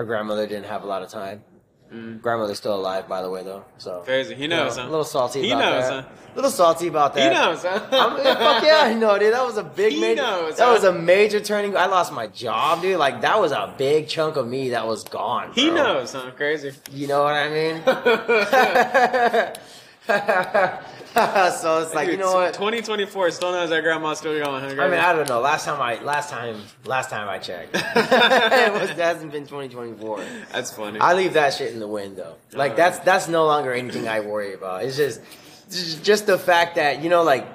her 0.00 0.06
grandmother 0.06 0.46
didn't 0.46 0.64
have 0.64 0.82
a 0.82 0.86
lot 0.86 1.02
of 1.02 1.10
time. 1.10 1.44
Mm. 1.92 2.22
Grandmother's 2.22 2.56
still 2.56 2.74
alive, 2.74 3.06
by 3.06 3.20
the 3.20 3.28
way, 3.28 3.42
though. 3.42 3.66
So 3.76 4.00
Crazy. 4.00 4.34
He 4.34 4.44
you 4.44 4.48
know, 4.48 4.64
knows, 4.64 4.78
A 4.78 4.84
little 4.84 5.04
salty. 5.04 5.42
He 5.42 5.50
about 5.50 5.60
knows, 5.60 5.88
that. 5.88 6.04
huh? 6.04 6.08
A 6.32 6.36
little 6.36 6.50
salty 6.50 6.88
about 6.88 7.12
that. 7.14 7.32
He 7.32 7.38
knows, 7.38 7.62
huh? 7.62 7.80
Yeah, 8.24 8.34
fuck 8.34 8.62
yeah, 8.64 8.80
I 8.84 8.94
know, 8.94 9.18
dude. 9.18 9.34
That 9.34 9.44
was 9.44 9.58
a 9.58 9.62
big, 9.64 9.92
He 9.92 10.00
major. 10.00 10.22
knows, 10.22 10.56
that 10.56 10.68
huh? 10.68 10.72
was 10.72 10.84
a 10.84 10.92
major 10.92 11.38
turning. 11.40 11.76
I 11.76 11.84
lost 11.86 12.12
my 12.14 12.28
job, 12.28 12.80
dude. 12.80 12.98
Like 12.98 13.20
that 13.20 13.38
was 13.40 13.52
a 13.52 13.74
big 13.76 14.08
chunk 14.08 14.36
of 14.36 14.48
me 14.48 14.70
that 14.70 14.86
was 14.86 15.04
gone. 15.04 15.52
He 15.52 15.68
bro. 15.68 15.76
knows, 15.82 16.12
huh? 16.14 16.30
Crazy. 16.34 16.72
You 16.92 17.08
know 17.08 17.22
what 17.24 17.34
I 17.34 17.48
mean? 17.50 17.82
so 21.14 21.82
it's 21.82 21.92
like 21.92 22.06
you 22.06 22.12
Dude, 22.12 22.20
know 22.20 22.34
what? 22.34 22.54
2024 22.54 23.32
still 23.32 23.50
knows 23.50 23.70
that 23.70 23.82
grandma's 23.82 24.18
still 24.18 24.32
going. 24.32 24.62
Huh? 24.62 24.82
I 24.82 24.88
mean, 24.88 25.00
I 25.00 25.12
don't 25.12 25.28
know. 25.28 25.40
Last 25.40 25.64
time 25.64 25.80
I, 25.80 26.00
last 26.02 26.30
time, 26.30 26.60
last 26.84 27.10
time 27.10 27.28
I 27.28 27.38
checked, 27.38 27.70
it, 27.74 28.72
was, 28.72 28.90
it 28.90 28.96
hasn't 28.96 29.32
been 29.32 29.42
2024. 29.42 30.20
That's 30.52 30.72
funny. 30.72 31.00
I 31.00 31.14
leave 31.14 31.32
that 31.32 31.52
shit 31.54 31.72
in 31.72 31.80
the 31.80 31.88
window. 31.88 32.36
Like 32.52 32.72
Alright. 32.72 32.76
that's 32.76 32.98
that's 33.00 33.28
no 33.28 33.44
longer 33.46 33.72
anything 33.72 34.06
I 34.06 34.20
worry 34.20 34.54
about. 34.54 34.84
It's 34.84 34.96
just 34.96 35.20
just- 35.70 36.04
just 36.04 36.26
the 36.26 36.38
fact 36.38 36.76
that 36.76 37.02
you 37.02 37.10
know, 37.10 37.22
like 37.24 37.46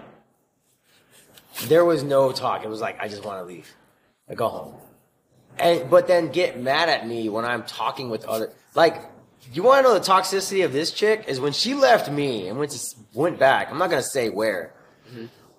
there 1.67 1.85
was 1.85 2.03
no 2.03 2.31
talk. 2.33 2.65
It 2.65 2.69
was 2.69 2.81
like 2.81 3.01
I 3.01 3.07
just 3.07 3.23
want 3.23 3.39
to 3.39 3.45
leave. 3.45 3.73
I 4.29 4.35
go 4.35 4.49
home, 4.49 4.75
and 5.57 5.89
but 5.89 6.07
then 6.07 6.29
get 6.29 6.59
mad 6.59 6.89
at 6.89 7.07
me 7.07 7.29
when 7.29 7.45
I'm 7.45 7.63
talking 7.63 8.09
with 8.09 8.25
other 8.25 8.51
like. 8.73 9.01
You 9.53 9.63
want 9.63 9.79
to 9.85 9.89
know 9.89 9.93
the 9.93 10.05
toxicity 10.05 10.65
of 10.65 10.73
this 10.73 10.91
chick 10.91 11.25
is 11.27 11.39
when 11.39 11.53
she 11.53 11.73
left 11.73 12.11
me 12.11 12.47
and 12.47 12.57
went 12.57 12.71
to, 12.71 12.95
went 13.13 13.37
back. 13.39 13.69
I'm 13.71 13.77
not 13.77 13.89
gonna 13.89 14.01
say 14.03 14.29
where, 14.29 14.73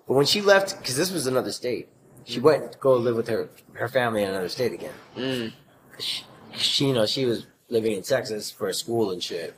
but 0.06 0.14
when 0.14 0.26
she 0.26 0.40
left, 0.40 0.78
because 0.78 0.96
this 0.96 1.10
was 1.12 1.26
another 1.26 1.52
state, 1.52 1.88
she 2.24 2.40
went 2.40 2.72
to 2.72 2.78
go 2.78 2.94
live 2.94 3.16
with 3.16 3.28
her 3.28 3.48
her 3.74 3.88
family 3.88 4.22
in 4.22 4.30
another 4.30 4.48
state 4.48 4.72
again 4.72 4.92
Mm. 5.16 5.52
she, 5.98 6.24
she, 6.56 6.86
you 6.88 6.92
know, 6.94 7.06
she 7.06 7.24
was 7.26 7.46
living 7.68 7.92
in 7.92 8.02
Texas 8.02 8.50
for 8.50 8.72
school 8.72 9.10
and 9.12 9.22
shit. 9.22 9.54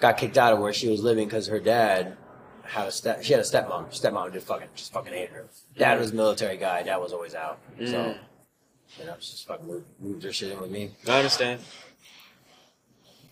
Got 0.00 0.16
kicked 0.16 0.38
out 0.38 0.52
of 0.52 0.58
where 0.60 0.72
she 0.72 0.88
was 0.88 1.02
living 1.02 1.26
because 1.28 1.46
her 1.48 1.60
dad 1.60 2.16
had 2.62 2.88
a 2.88 2.92
step. 2.92 3.22
She 3.22 3.32
had 3.32 3.40
a 3.40 3.44
stepmom. 3.44 3.88
Stepmom 3.90 4.32
just 4.32 4.46
fucking, 4.46 4.68
just 4.74 4.92
fucking 4.92 5.12
hated 5.12 5.30
her. 5.30 5.46
Dad 5.76 6.00
was 6.00 6.12
a 6.12 6.14
military 6.14 6.56
guy. 6.56 6.82
Dad 6.82 6.96
was 6.96 7.12
always 7.12 7.34
out. 7.34 7.58
So, 7.78 7.84
Mm. 7.84 8.18
you 8.98 9.04
know, 9.06 9.14
she 9.20 9.32
just 9.32 9.46
fucking 9.46 9.66
moved, 9.66 9.86
moved 10.00 10.22
her 10.24 10.32
shit 10.32 10.52
in 10.52 10.60
with 10.60 10.70
me. 10.70 10.90
I 11.08 11.18
understand. 11.18 11.60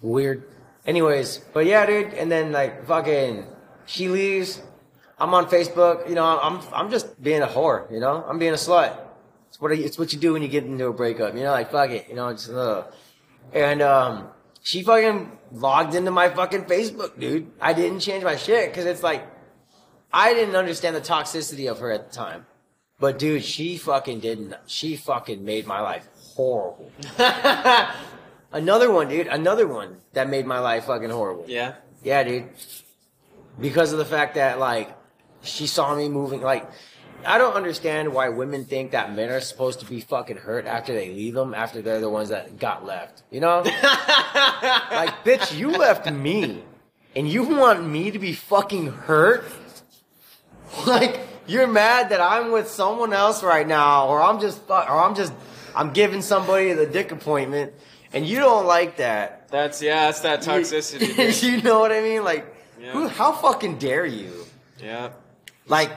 Weird. 0.03 0.44
Anyways, 0.84 1.38
but 1.53 1.64
yeah, 1.64 1.86
dude. 1.86 2.12
And 2.14 2.30
then 2.30 2.53
like 2.53 2.86
fucking, 2.86 3.46
she 3.86 4.09
leaves. 4.09 4.61
I'm 5.18 5.32
on 5.34 5.46
Facebook. 5.46 6.09
You 6.09 6.16
know, 6.16 6.40
I'm 6.40 6.61
I'm 6.72 6.90
just 6.90 7.22
being 7.22 7.42
a 7.42 7.46
whore. 7.46 7.90
You 7.90 8.00
know, 8.00 8.24
I'm 8.28 8.38
being 8.38 8.53
a 8.53 8.57
slut. 8.57 8.98
It's 9.48 9.61
what 9.61 9.72
it's 9.72 9.98
what 9.98 10.12
you 10.12 10.18
do 10.18 10.32
when 10.32 10.42
you 10.42 10.48
get 10.48 10.64
into 10.64 10.86
a 10.86 10.92
breakup. 10.92 11.34
You 11.34 11.42
know, 11.44 11.53
like 11.53 11.70
fuck 11.70 11.90
it. 11.90 12.09
You 12.09 12.16
know, 12.16 12.28
it's 12.28 12.48
uh. 12.48 12.90
And 13.53 13.82
um, 13.82 14.28
she 14.62 14.82
fucking 14.82 15.30
logged 15.53 15.94
into 15.94 16.11
my 16.11 16.28
fucking 16.28 16.64
Facebook, 16.64 17.18
dude. 17.18 17.50
I 17.61 17.72
didn't 17.72 18.00
change 18.00 18.24
my 18.24 18.36
shit 18.36 18.70
because 18.70 18.86
it's 18.86 19.03
like 19.03 19.26
I 20.12 20.34
didn't 20.34 20.57
understand 20.57 20.96
the 20.96 21.00
toxicity 21.00 21.70
of 21.70 21.78
her 21.78 21.90
at 21.90 22.11
the 22.11 22.16
time. 22.16 22.46
But 22.98 23.18
dude, 23.18 23.44
she 23.44 23.76
fucking 23.76 24.20
didn't. 24.20 24.55
She 24.66 24.96
fucking 24.96 25.44
made 25.44 25.66
my 25.66 25.80
life 25.80 26.09
horrible. 26.34 26.90
Another 28.53 28.90
one, 28.90 29.09
dude. 29.09 29.26
Another 29.26 29.66
one 29.66 29.96
that 30.12 30.28
made 30.28 30.46
my 30.46 30.59
life 30.59 30.84
fucking 30.84 31.11
horrible. 31.11 31.44
Yeah. 31.48 31.74
Yeah, 32.03 32.22
dude. 32.24 32.48
Because 33.61 33.92
of 33.92 33.98
the 33.98 34.05
fact 34.05 34.34
that 34.34 34.59
like 34.59 34.96
she 35.42 35.66
saw 35.66 35.94
me 35.94 36.09
moving 36.09 36.40
like 36.40 36.70
I 37.24 37.38
don't 37.38 37.55
understand 37.55 38.12
why 38.12 38.30
women 38.30 38.64
think 38.64 38.92
that 38.92 39.14
men 39.14 39.30
are 39.30 39.40
supposed 39.40 39.80
to 39.80 39.86
be 39.86 40.00
fucking 40.00 40.38
hurt 40.38 40.66
after 40.66 40.92
they 40.92 41.11
leave 41.11 41.34
them 41.34 41.55
after 41.55 41.80
they're 41.80 42.00
the 42.00 42.11
ones 42.11 42.30
that 42.30 42.59
got 42.59 42.84
left. 42.84 43.22
You 43.30 43.40
know? 43.40 43.61
like, 43.64 45.24
bitch, 45.24 45.57
you 45.57 45.70
left 45.70 46.11
me 46.11 46.64
and 47.14 47.28
you 47.28 47.44
want 47.44 47.86
me 47.86 48.11
to 48.11 48.18
be 48.18 48.32
fucking 48.32 48.88
hurt? 48.88 49.44
Like, 50.86 51.20
you're 51.46 51.66
mad 51.66 52.09
that 52.09 52.20
I'm 52.22 52.50
with 52.50 52.66
someone 52.66 53.12
else 53.12 53.42
right 53.42 53.66
now 53.66 54.09
or 54.09 54.22
I'm 54.22 54.40
just 54.40 54.59
or 54.70 55.05
I'm 55.05 55.14
just 55.14 55.34
I'm 55.76 55.92
giving 55.92 56.22
somebody 56.22 56.72
the 56.72 56.86
dick 56.86 57.12
appointment 57.12 57.74
and 58.12 58.26
you 58.26 58.38
don't 58.38 58.66
like 58.66 58.96
that. 58.96 59.48
That's 59.48 59.82
yeah. 59.82 60.06
That's 60.06 60.20
that 60.20 60.42
toxicity. 60.42 61.42
you 61.48 61.62
know 61.62 61.80
what 61.80 61.92
I 61.92 62.00
mean? 62.00 62.24
Like, 62.24 62.46
Yeah. 62.80 62.92
who, 62.92 63.08
how 63.08 63.32
fucking 63.32 63.78
dare 63.78 64.06
you? 64.06 64.32
yeah. 64.82 65.10
Like, 65.68 65.92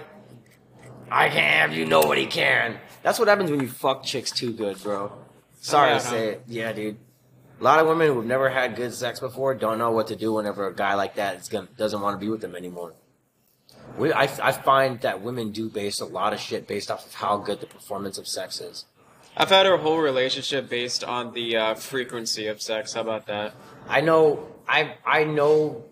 I 1.09 1.29
can't 1.29 1.69
have 1.69 1.73
you, 1.73 1.85
nobody 1.85 2.25
can. 2.27 2.77
That's 3.03 3.17
what 3.19 3.27
happens 3.27 3.49
when 3.51 3.59
you 3.61 3.67
fuck 3.67 4.03
chicks 4.03 4.31
too 4.31 4.53
good, 4.53 4.81
bro. 4.83 5.11
Sorry 5.59 5.89
oh, 5.89 5.93
Yeah, 5.93 5.99
to 5.99 6.03
huh? 6.03 6.09
say 6.11 6.27
it. 6.29 6.43
Yeah, 6.47 6.73
dude. 6.73 6.97
A 7.59 7.63
lot 7.63 7.79
of 7.79 7.87
women 7.87 8.13
who've 8.13 8.25
never 8.25 8.49
had 8.49 8.75
good 8.75 8.93
sex 8.93 9.19
before 9.19 9.53
don't 9.55 9.77
know 9.77 9.91
what 9.91 10.07
to 10.07 10.15
do 10.15 10.33
whenever 10.33 10.67
a 10.67 10.75
guy 10.75 10.93
like 10.95 11.15
that 11.15 11.37
is 11.37 11.47
gonna, 11.47 11.67
doesn't 11.77 12.01
want 12.01 12.19
to 12.19 12.23
be 12.23 12.29
with 12.29 12.41
them 12.41 12.55
anymore. 12.55 12.93
We, 13.97 14.11
I, 14.11 14.23
I 14.23 14.51
find 14.51 14.99
that 15.01 15.21
women 15.21 15.51
do 15.51 15.69
base 15.69 15.99
a 16.01 16.05
lot 16.05 16.33
of 16.33 16.39
shit 16.39 16.67
based 16.67 16.91
off 16.91 17.05
of 17.05 17.13
how 17.15 17.37
good 17.37 17.61
the 17.61 17.67
performance 17.67 18.17
of 18.17 18.27
sex 18.27 18.59
is. 18.59 18.85
I've 19.37 19.49
had 19.49 19.65
a 19.65 19.77
whole 19.77 19.99
relationship 19.99 20.69
based 20.69 21.03
on 21.03 21.33
the 21.33 21.57
uh, 21.57 21.75
frequency 21.75 22.47
of 22.47 22.61
sex. 22.61 22.93
How 22.93 23.01
about 23.01 23.27
that? 23.27 23.53
I 23.87 24.01
know. 24.01 24.47
I 24.67 24.95
I 25.05 25.25
know. 25.25 25.83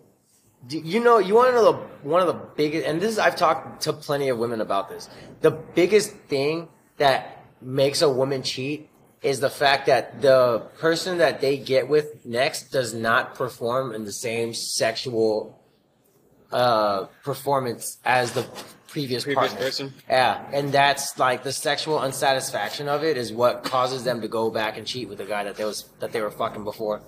You 0.68 1.00
know. 1.00 1.18
You 1.18 1.34
want 1.34 1.48
to 1.48 1.54
know 1.54 1.72
the 1.72 1.78
one 2.08 2.22
of 2.22 2.26
the 2.26 2.40
biggest, 2.56 2.86
and 2.86 3.00
this 3.00 3.12
is 3.12 3.18
I've 3.18 3.36
talked 3.36 3.82
to 3.82 3.92
plenty 3.92 4.30
of 4.30 4.38
women 4.38 4.62
about 4.62 4.88
this. 4.88 5.10
The 5.42 5.50
biggest 5.50 6.12
thing 6.12 6.68
that 6.96 7.44
makes 7.60 8.00
a 8.00 8.08
woman 8.08 8.42
cheat 8.42 8.88
is 9.20 9.40
the 9.40 9.50
fact 9.50 9.86
that 9.86 10.22
the 10.22 10.60
person 10.78 11.18
that 11.18 11.40
they 11.40 11.56
get 11.56 11.88
with 11.88 12.24
next 12.24 12.70
does 12.70 12.94
not 12.94 13.34
perform 13.34 13.94
in 13.94 14.04
the 14.04 14.12
same 14.12 14.54
sexual 14.54 15.58
uh, 16.52 17.06
performance 17.22 17.98
as 18.04 18.32
the 18.32 18.46
previous, 18.94 19.24
Previous 19.24 19.52
person? 19.54 19.92
Yeah, 20.08 20.40
and 20.52 20.70
that's 20.70 21.18
like 21.18 21.42
the 21.42 21.52
sexual 21.52 21.98
unsatisfaction 21.98 22.88
of 22.88 23.02
it 23.02 23.16
is 23.16 23.32
what 23.32 23.64
causes 23.64 24.04
them 24.04 24.20
to 24.20 24.28
go 24.28 24.50
back 24.50 24.78
and 24.78 24.86
cheat 24.86 25.08
with 25.08 25.18
the 25.18 25.24
guy 25.24 25.42
that 25.42 25.56
they 25.56 25.64
was 25.64 25.88
that 25.98 26.12
they 26.12 26.20
were 26.20 26.30
fucking 26.30 26.62
before. 26.62 27.02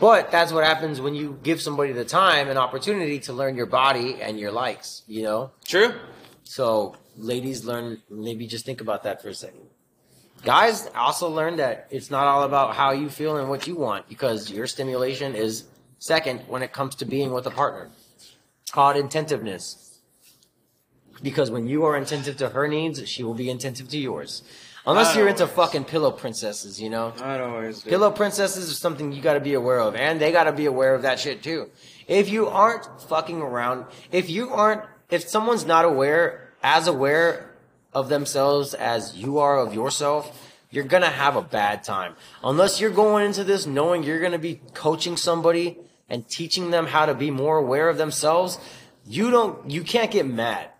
But 0.00 0.30
that's 0.30 0.50
what 0.50 0.64
happens 0.64 1.02
when 1.02 1.14
you 1.14 1.38
give 1.42 1.60
somebody 1.60 1.92
the 1.92 2.06
time 2.06 2.48
and 2.48 2.58
opportunity 2.58 3.18
to 3.20 3.34
learn 3.34 3.56
your 3.56 3.66
body 3.66 4.22
and 4.22 4.40
your 4.40 4.50
likes, 4.50 5.02
you 5.06 5.22
know? 5.22 5.50
True. 5.66 5.92
So, 6.44 6.96
ladies, 7.18 7.66
learn, 7.66 8.00
maybe 8.08 8.46
just 8.46 8.64
think 8.64 8.80
about 8.80 9.02
that 9.02 9.20
for 9.20 9.28
a 9.28 9.34
second. 9.34 9.66
Guys, 10.44 10.88
also 10.96 11.28
learn 11.28 11.56
that 11.56 11.88
it's 11.90 12.10
not 12.10 12.24
all 12.24 12.44
about 12.44 12.74
how 12.74 12.92
you 12.92 13.10
feel 13.10 13.36
and 13.36 13.50
what 13.50 13.66
you 13.66 13.76
want 13.76 14.08
because 14.08 14.50
your 14.50 14.66
stimulation 14.66 15.34
is 15.34 15.64
second 15.98 16.40
when 16.48 16.62
it 16.62 16.72
comes 16.72 16.94
to 16.96 17.04
being 17.04 17.32
with 17.32 17.46
a 17.46 17.50
partner. 17.50 17.90
Called 18.72 18.96
intentiveness. 18.96 19.81
Because 21.22 21.50
when 21.50 21.66
you 21.68 21.84
are 21.84 21.96
attentive 21.96 22.36
to 22.38 22.48
her 22.50 22.66
needs, 22.68 23.08
she 23.08 23.22
will 23.22 23.34
be 23.34 23.50
attentive 23.50 23.88
to 23.88 23.98
yours. 23.98 24.42
Unless 24.84 25.14
I 25.14 25.18
you're 25.18 25.28
into 25.28 25.44
always- 25.44 25.54
fucking 25.56 25.84
pillow 25.84 26.10
princesses, 26.10 26.80
you 26.80 26.90
know? 26.90 27.12
I'd 27.22 27.40
always 27.40 27.82
do. 27.82 27.90
Pillow 27.90 28.10
princesses 28.10 28.68
is 28.68 28.78
something 28.78 29.12
you 29.12 29.22
got 29.22 29.34
to 29.34 29.40
be 29.40 29.54
aware 29.54 29.78
of, 29.80 29.94
and 29.94 30.20
they 30.20 30.32
got 30.32 30.44
to 30.44 30.52
be 30.52 30.66
aware 30.66 30.94
of 30.94 31.02
that 31.02 31.20
shit 31.20 31.42
too. 31.42 31.70
If 32.08 32.28
you 32.28 32.48
aren't 32.48 32.84
fucking 33.02 33.40
around, 33.40 33.84
if 34.10 34.28
you 34.28 34.50
aren't, 34.50 34.82
if 35.08 35.28
someone's 35.28 35.64
not 35.64 35.84
aware, 35.84 36.48
as 36.64 36.88
aware 36.88 37.54
of 37.92 38.08
themselves 38.08 38.74
as 38.74 39.14
you 39.16 39.38
are 39.38 39.58
of 39.58 39.74
yourself, 39.74 40.50
you're 40.70 40.84
gonna 40.84 41.10
have 41.10 41.36
a 41.36 41.42
bad 41.42 41.84
time. 41.84 42.14
Unless 42.42 42.80
you're 42.80 42.90
going 42.90 43.26
into 43.26 43.44
this 43.44 43.66
knowing 43.66 44.02
you're 44.02 44.20
gonna 44.20 44.38
be 44.38 44.60
coaching 44.72 45.16
somebody 45.16 45.78
and 46.08 46.26
teaching 46.28 46.70
them 46.70 46.86
how 46.86 47.04
to 47.06 47.14
be 47.14 47.30
more 47.30 47.58
aware 47.58 47.88
of 47.88 47.98
themselves, 47.98 48.58
you 49.06 49.30
don't, 49.30 49.70
you 49.70 49.82
can't 49.82 50.10
get 50.10 50.26
mad 50.26 50.70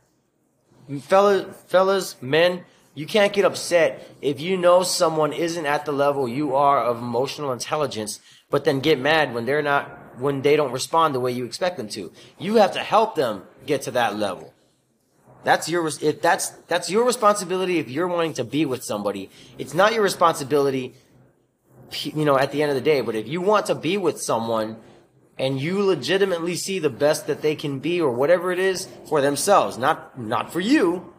fellas, 1.00 1.56
fellas, 1.66 2.20
men, 2.20 2.64
you 2.94 3.06
can't 3.06 3.32
get 3.32 3.44
upset 3.44 4.06
if 4.20 4.40
you 4.40 4.56
know 4.56 4.82
someone 4.82 5.32
isn't 5.32 5.64
at 5.64 5.84
the 5.84 5.92
level 5.92 6.28
you 6.28 6.54
are 6.54 6.82
of 6.82 6.98
emotional 6.98 7.52
intelligence, 7.52 8.20
but 8.50 8.64
then 8.64 8.80
get 8.80 8.98
mad 8.98 9.32
when 9.32 9.46
they're 9.46 9.62
not, 9.62 10.18
when 10.18 10.42
they 10.42 10.56
don't 10.56 10.72
respond 10.72 11.14
the 11.14 11.20
way 11.20 11.32
you 11.32 11.44
expect 11.44 11.78
them 11.78 11.88
to. 11.88 12.12
You 12.38 12.56
have 12.56 12.72
to 12.72 12.80
help 12.80 13.14
them 13.14 13.42
get 13.64 13.82
to 13.82 13.90
that 13.92 14.16
level. 14.16 14.52
That's 15.44 15.68
your, 15.68 15.86
if 15.86 16.22
that's, 16.22 16.50
that's 16.68 16.90
your 16.90 17.04
responsibility 17.04 17.78
if 17.78 17.88
you're 17.88 18.06
wanting 18.06 18.34
to 18.34 18.44
be 18.44 18.64
with 18.64 18.84
somebody. 18.84 19.30
It's 19.58 19.74
not 19.74 19.92
your 19.92 20.02
responsibility, 20.02 20.94
you 22.02 22.24
know, 22.24 22.38
at 22.38 22.52
the 22.52 22.62
end 22.62 22.70
of 22.70 22.76
the 22.76 22.82
day, 22.82 23.00
but 23.00 23.14
if 23.14 23.26
you 23.26 23.40
want 23.40 23.66
to 23.66 23.74
be 23.74 23.96
with 23.96 24.20
someone, 24.20 24.76
and 25.42 25.60
you 25.60 25.82
legitimately 25.82 26.54
see 26.54 26.78
the 26.78 26.88
best 26.88 27.26
that 27.26 27.42
they 27.42 27.56
can 27.56 27.80
be 27.80 28.00
or 28.00 28.12
whatever 28.12 28.52
it 28.52 28.60
is 28.60 28.86
for 29.08 29.20
themselves, 29.20 29.76
not 29.76 30.16
not 30.16 30.52
for 30.52 30.60
you, 30.60 31.12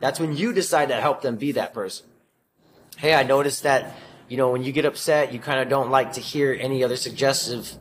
that's 0.00 0.18
when 0.18 0.36
you 0.36 0.52
decide 0.52 0.88
to 0.88 1.00
help 1.00 1.22
them 1.22 1.36
be 1.36 1.52
that 1.52 1.72
person. 1.72 2.06
Hey, 2.96 3.14
I 3.14 3.22
noticed 3.22 3.62
that, 3.62 3.94
you 4.28 4.36
know, 4.36 4.50
when 4.50 4.64
you 4.64 4.72
get 4.72 4.84
upset, 4.84 5.32
you 5.32 5.38
kind 5.38 5.60
of 5.60 5.68
don't 5.68 5.90
like 5.90 6.14
to 6.14 6.20
hear 6.20 6.58
any 6.60 6.82
other 6.82 6.96
suggestive 6.96 7.78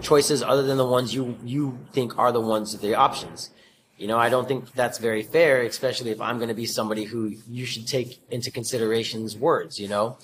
choices 0.00 0.42
other 0.42 0.64
than 0.64 0.78
the 0.78 0.86
ones 0.98 1.14
you 1.14 1.38
you 1.44 1.78
think 1.92 2.18
are 2.18 2.32
the 2.32 2.40
ones 2.40 2.76
the 2.76 2.96
options. 2.96 3.50
You 3.96 4.08
know, 4.08 4.18
I 4.18 4.30
don't 4.30 4.48
think 4.48 4.72
that's 4.72 4.98
very 4.98 5.22
fair, 5.22 5.62
especially 5.62 6.10
if 6.10 6.20
I'm 6.20 6.38
going 6.38 6.48
to 6.48 6.60
be 6.64 6.66
somebody 6.66 7.04
who 7.04 7.36
you 7.48 7.66
should 7.66 7.86
take 7.86 8.20
into 8.30 8.50
considerations 8.50 9.36
words, 9.36 9.78
you 9.78 9.86
know? 9.86 10.18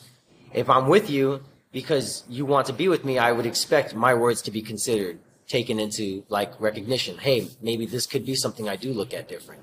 If 0.53 0.69
I'm 0.69 0.89
with 0.89 1.11
you 1.11 1.45
because 1.73 2.25
you 2.29 2.47
want 2.47 2.67
to 2.67 2.73
be 2.73 2.89
with 2.89 3.05
me, 3.05 3.19
I 3.19 3.33
would 3.33 3.47
expect 3.47 3.95
my 3.95 4.15
words 4.15 4.43
to 4.43 4.51
be 4.51 4.63
considered, 4.63 5.19
taken 5.47 5.79
into 5.79 6.25
like 6.29 6.59
recognition. 6.61 7.19
Hey, 7.19 7.49
maybe 7.61 7.87
this 7.87 8.07
could 8.07 8.25
be 8.25 8.35
something 8.35 8.69
I 8.69 8.77
do 8.77 8.93
look 8.93 9.13
at 9.13 9.29
different. 9.29 9.63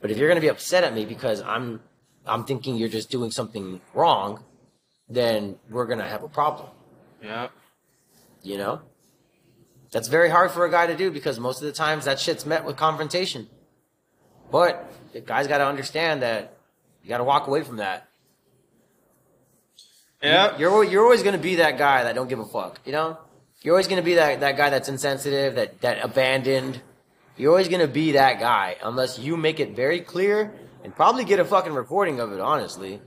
But 0.00 0.10
if 0.10 0.18
you're 0.18 0.28
going 0.28 0.36
to 0.36 0.42
be 0.42 0.50
upset 0.50 0.84
at 0.84 0.94
me 0.94 1.04
because 1.04 1.40
I'm 1.42 1.80
I'm 2.26 2.44
thinking 2.44 2.76
you're 2.76 2.88
just 2.88 3.10
doing 3.10 3.30
something 3.30 3.80
wrong, 3.94 4.44
then 5.08 5.56
we're 5.70 5.86
going 5.86 6.00
to 6.00 6.04
have 6.08 6.24
a 6.24 6.28
problem, 6.28 6.68
Yeah. 7.22 7.48
you 8.42 8.58
know? 8.58 8.80
That's 9.92 10.08
very 10.08 10.28
hard 10.28 10.50
for 10.50 10.66
a 10.66 10.70
guy 10.70 10.88
to 10.88 10.96
do 10.96 11.12
because 11.12 11.38
most 11.38 11.62
of 11.62 11.66
the 11.66 11.72
times 11.72 12.04
that 12.06 12.18
shit's 12.18 12.44
met 12.44 12.64
with 12.64 12.76
confrontation. 12.76 13.48
But 14.50 14.92
the 15.12 15.20
guy's 15.20 15.46
got 15.46 15.58
to 15.58 15.66
understand 15.66 16.22
that 16.22 16.56
you 17.02 17.08
got 17.08 17.18
to 17.18 17.24
walk 17.24 17.46
away 17.46 17.62
from 17.62 17.76
that. 17.76 18.05
Yeah. 20.26 20.58
You're 20.58 20.84
you're 20.84 21.02
always 21.04 21.22
gonna 21.22 21.38
be 21.38 21.56
that 21.56 21.78
guy 21.78 22.04
that 22.04 22.14
don't 22.14 22.28
give 22.28 22.40
a 22.40 22.44
fuck. 22.44 22.80
You 22.84 22.92
know, 22.92 23.18
you're 23.62 23.74
always 23.74 23.88
gonna 23.88 24.02
be 24.02 24.14
that 24.14 24.40
that 24.40 24.56
guy 24.56 24.70
that's 24.70 24.88
insensitive, 24.88 25.54
that 25.54 25.80
that 25.82 26.04
abandoned. 26.04 26.80
You're 27.36 27.50
always 27.50 27.68
gonna 27.68 27.86
be 27.86 28.12
that 28.12 28.40
guy 28.40 28.76
unless 28.82 29.18
you 29.18 29.36
make 29.36 29.60
it 29.60 29.76
very 29.76 30.00
clear 30.00 30.52
and 30.82 30.94
probably 30.94 31.24
get 31.24 31.38
a 31.38 31.44
fucking 31.44 31.72
recording 31.72 32.20
of 32.20 32.32
it. 32.32 32.40
Honestly, 32.40 33.00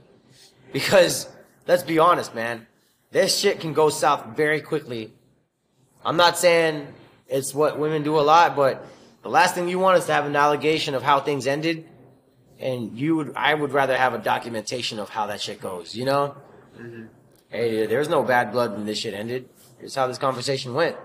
because 0.72 1.28
let's 1.66 1.82
be 1.82 1.98
honest, 1.98 2.34
man, 2.34 2.66
this 3.10 3.36
shit 3.36 3.60
can 3.60 3.72
go 3.72 3.90
south 3.90 4.36
very 4.36 4.60
quickly. 4.60 5.12
I'm 6.04 6.16
not 6.16 6.38
saying 6.38 6.86
it's 7.28 7.54
what 7.54 7.78
women 7.78 8.02
do 8.02 8.18
a 8.18 8.22
lot, 8.22 8.56
but 8.56 8.86
the 9.22 9.28
last 9.28 9.54
thing 9.54 9.68
you 9.68 9.78
want 9.78 9.98
is 9.98 10.06
to 10.06 10.12
have 10.14 10.24
an 10.24 10.36
allegation 10.36 10.94
of 10.94 11.02
how 11.02 11.20
things 11.20 11.46
ended, 11.46 11.86
and 12.58 12.96
you 12.98 13.16
would 13.16 13.32
I 13.36 13.52
would 13.52 13.72
rather 13.72 13.96
have 13.96 14.14
a 14.14 14.18
documentation 14.18 14.98
of 14.98 15.10
how 15.10 15.26
that 15.26 15.40
shit 15.42 15.60
goes. 15.60 15.94
You 15.94 16.06
know. 16.06 16.36
Mm-hmm. 16.80 17.04
Hey, 17.48 17.84
uh, 17.84 17.88
there's 17.88 18.08
no 18.08 18.22
bad 18.22 18.52
blood 18.52 18.72
when 18.72 18.86
this 18.86 18.98
shit 18.98 19.14
ended. 19.14 19.48
Here's 19.78 19.94
how 19.94 20.06
this 20.06 20.18
conversation 20.18 20.74
went. 20.74 20.96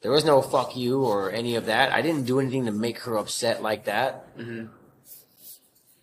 There 0.00 0.12
was 0.12 0.24
no 0.24 0.40
fuck 0.40 0.76
you 0.76 1.02
or 1.02 1.32
any 1.32 1.56
of 1.56 1.66
that. 1.66 1.92
I 1.92 2.02
didn't 2.02 2.24
do 2.24 2.38
anything 2.38 2.66
to 2.66 2.72
make 2.72 3.00
her 3.00 3.16
upset 3.16 3.62
like 3.62 3.84
that. 3.86 4.36
Mm-hmm. 4.38 4.66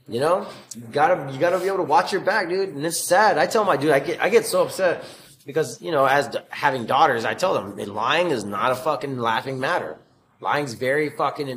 You 0.08 0.20
know, 0.20 0.48
you 0.76 0.84
gotta 0.92 1.32
you 1.34 1.40
gotta 1.40 1.58
be 1.58 1.66
able 1.66 1.78
to 1.78 1.84
watch 1.84 2.12
your 2.12 2.22
back, 2.22 2.48
dude. 2.48 2.70
And 2.70 2.86
it's 2.86 3.00
sad. 3.00 3.38
I 3.40 3.48
tell 3.48 3.64
my 3.64 3.76
dude, 3.76 3.92
I 3.92 4.00
get 4.00 4.22
I 4.22 4.30
get 4.30 4.46
so 4.46 4.64
upset 4.64 5.04
because 5.46 5.82
you 5.82 5.92
know, 5.92 6.06
as 6.06 6.28
d- 6.28 6.40
having 6.50 6.86
daughters, 6.86 7.26
I 7.26 7.34
tell 7.34 7.56
them 7.56 7.76
lying 7.92 8.30
is 8.30 8.44
not 8.44 8.72
a 8.72 8.76
fucking 8.76 9.18
laughing 9.18 9.60
matter. 9.60 9.98
Lying's 10.42 10.74
very 10.74 11.10
fucking, 11.10 11.48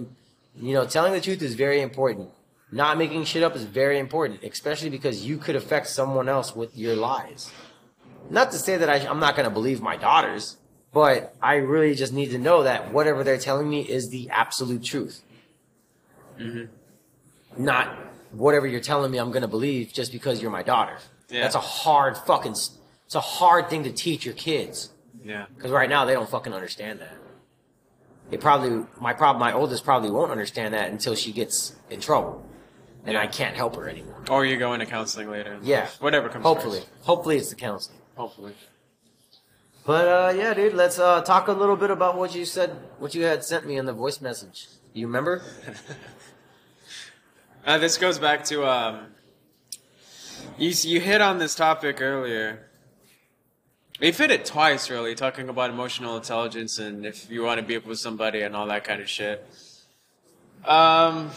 you 0.56 0.74
know, 0.74 0.86
telling 0.86 1.12
the 1.12 1.20
truth 1.20 1.42
is 1.42 1.56
very 1.56 1.82
important. 1.82 2.30
Not 2.70 2.98
making 2.98 3.24
shit 3.24 3.42
up 3.42 3.56
is 3.56 3.64
very 3.64 3.98
important, 3.98 4.42
especially 4.42 4.90
because 4.90 5.24
you 5.24 5.38
could 5.38 5.56
affect 5.56 5.88
someone 5.88 6.28
else 6.28 6.54
with 6.54 6.76
your 6.76 6.94
lies. 6.94 7.50
Not 8.30 8.50
to 8.52 8.58
say 8.58 8.76
that 8.76 8.90
I, 8.90 8.96
I'm 9.08 9.20
not 9.20 9.36
going 9.36 9.48
to 9.48 9.50
believe 9.50 9.80
my 9.80 9.96
daughters, 9.96 10.58
but 10.92 11.34
I 11.40 11.56
really 11.56 11.94
just 11.94 12.12
need 12.12 12.30
to 12.30 12.38
know 12.38 12.62
that 12.64 12.92
whatever 12.92 13.24
they're 13.24 13.38
telling 13.38 13.70
me 13.70 13.80
is 13.80 14.10
the 14.10 14.28
absolute 14.30 14.84
truth. 14.84 15.22
Mm-hmm. 16.38 17.62
Not 17.62 17.96
whatever 18.32 18.66
you're 18.66 18.80
telling 18.80 19.10
me 19.10 19.18
I'm 19.18 19.30
going 19.30 19.42
to 19.42 19.48
believe 19.48 19.92
just 19.92 20.12
because 20.12 20.42
you're 20.42 20.50
my 20.50 20.62
daughter. 20.62 20.98
Yeah. 21.30 21.42
That's 21.42 21.54
a 21.54 21.60
hard 21.60 22.16
fucking, 22.18 22.52
it's 22.52 23.14
a 23.14 23.20
hard 23.20 23.70
thing 23.70 23.84
to 23.84 23.92
teach 23.92 24.24
your 24.24 24.34
kids. 24.34 24.90
Yeah. 25.24 25.46
Because 25.54 25.70
right 25.70 25.88
now 25.88 26.04
they 26.04 26.12
don't 26.12 26.28
fucking 26.28 26.52
understand 26.52 27.00
that. 27.00 27.16
They 28.30 28.36
probably, 28.36 28.86
my 29.00 29.14
problem, 29.14 29.40
my 29.40 29.54
oldest 29.54 29.84
probably 29.84 30.10
won't 30.10 30.30
understand 30.30 30.74
that 30.74 30.90
until 30.90 31.14
she 31.14 31.32
gets 31.32 31.74
in 31.88 32.00
trouble, 32.00 32.44
and 33.08 33.16
I 33.16 33.26
can't 33.26 33.56
help 33.56 33.76
her 33.76 33.88
anymore. 33.88 34.22
Or 34.30 34.44
you 34.44 34.56
go 34.56 34.72
into 34.74 34.86
counseling 34.86 35.30
later. 35.30 35.58
Yeah, 35.62 35.88
Whatever 36.00 36.28
comes 36.28 36.44
Hopefully, 36.44 36.80
first. 36.80 36.90
hopefully 37.02 37.36
it's 37.36 37.50
the 37.50 37.56
counseling. 37.56 37.98
Hopefully. 38.16 38.52
But 39.84 40.08
uh, 40.08 40.34
yeah, 40.36 40.52
dude, 40.54 40.74
let's 40.74 40.98
uh, 40.98 41.22
talk 41.22 41.48
a 41.48 41.52
little 41.52 41.76
bit 41.76 41.90
about 41.90 42.16
what 42.16 42.34
you 42.34 42.44
said, 42.44 42.70
what 42.98 43.14
you 43.14 43.22
had 43.24 43.42
sent 43.42 43.66
me 43.66 43.76
in 43.76 43.86
the 43.86 43.92
voice 43.92 44.20
message. 44.20 44.68
You 44.92 45.06
remember? 45.06 45.42
Uh, 47.66 47.76
this 47.76 47.98
goes 47.98 48.18
back 48.18 48.44
to 48.44 48.66
um, 48.66 49.08
you. 50.56 50.70
You 50.70 51.00
hit 51.00 51.20
on 51.20 51.38
this 51.38 51.54
topic 51.54 52.00
earlier. 52.00 52.66
We've 54.00 54.16
hit 54.16 54.30
it 54.30 54.46
twice, 54.46 54.88
really, 54.88 55.14
talking 55.14 55.50
about 55.50 55.68
emotional 55.68 56.16
intelligence 56.16 56.78
and 56.78 57.04
if 57.04 57.30
you 57.30 57.42
want 57.42 57.60
to 57.60 57.66
be 57.66 57.76
with 57.76 57.98
somebody 57.98 58.40
and 58.40 58.56
all 58.56 58.66
that 58.68 58.84
kind 58.84 59.02
of 59.02 59.08
shit. 59.10 59.46
Um, 60.64 61.30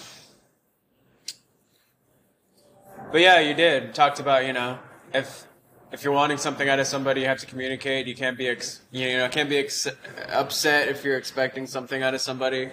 but 3.11 3.21
yeah, 3.21 3.39
you 3.39 3.53
did 3.53 3.93
talked 3.93 4.19
about 4.19 4.45
you 4.45 4.53
know 4.53 4.79
if 5.13 5.47
if 5.91 6.03
you're 6.03 6.13
wanting 6.13 6.37
something 6.37 6.69
out 6.69 6.79
of 6.79 6.87
somebody, 6.87 7.21
you 7.21 7.27
have 7.27 7.39
to 7.39 7.45
communicate. 7.45 8.07
You 8.07 8.15
can't 8.15 8.37
be 8.37 8.47
ex- 8.47 8.81
you 8.91 9.17
know 9.17 9.27
can't 9.29 9.49
be 9.49 9.57
ex- 9.57 9.87
upset 10.29 10.87
if 10.87 11.03
you're 11.03 11.17
expecting 11.17 11.67
something 11.67 12.01
out 12.01 12.13
of 12.13 12.21
somebody, 12.21 12.69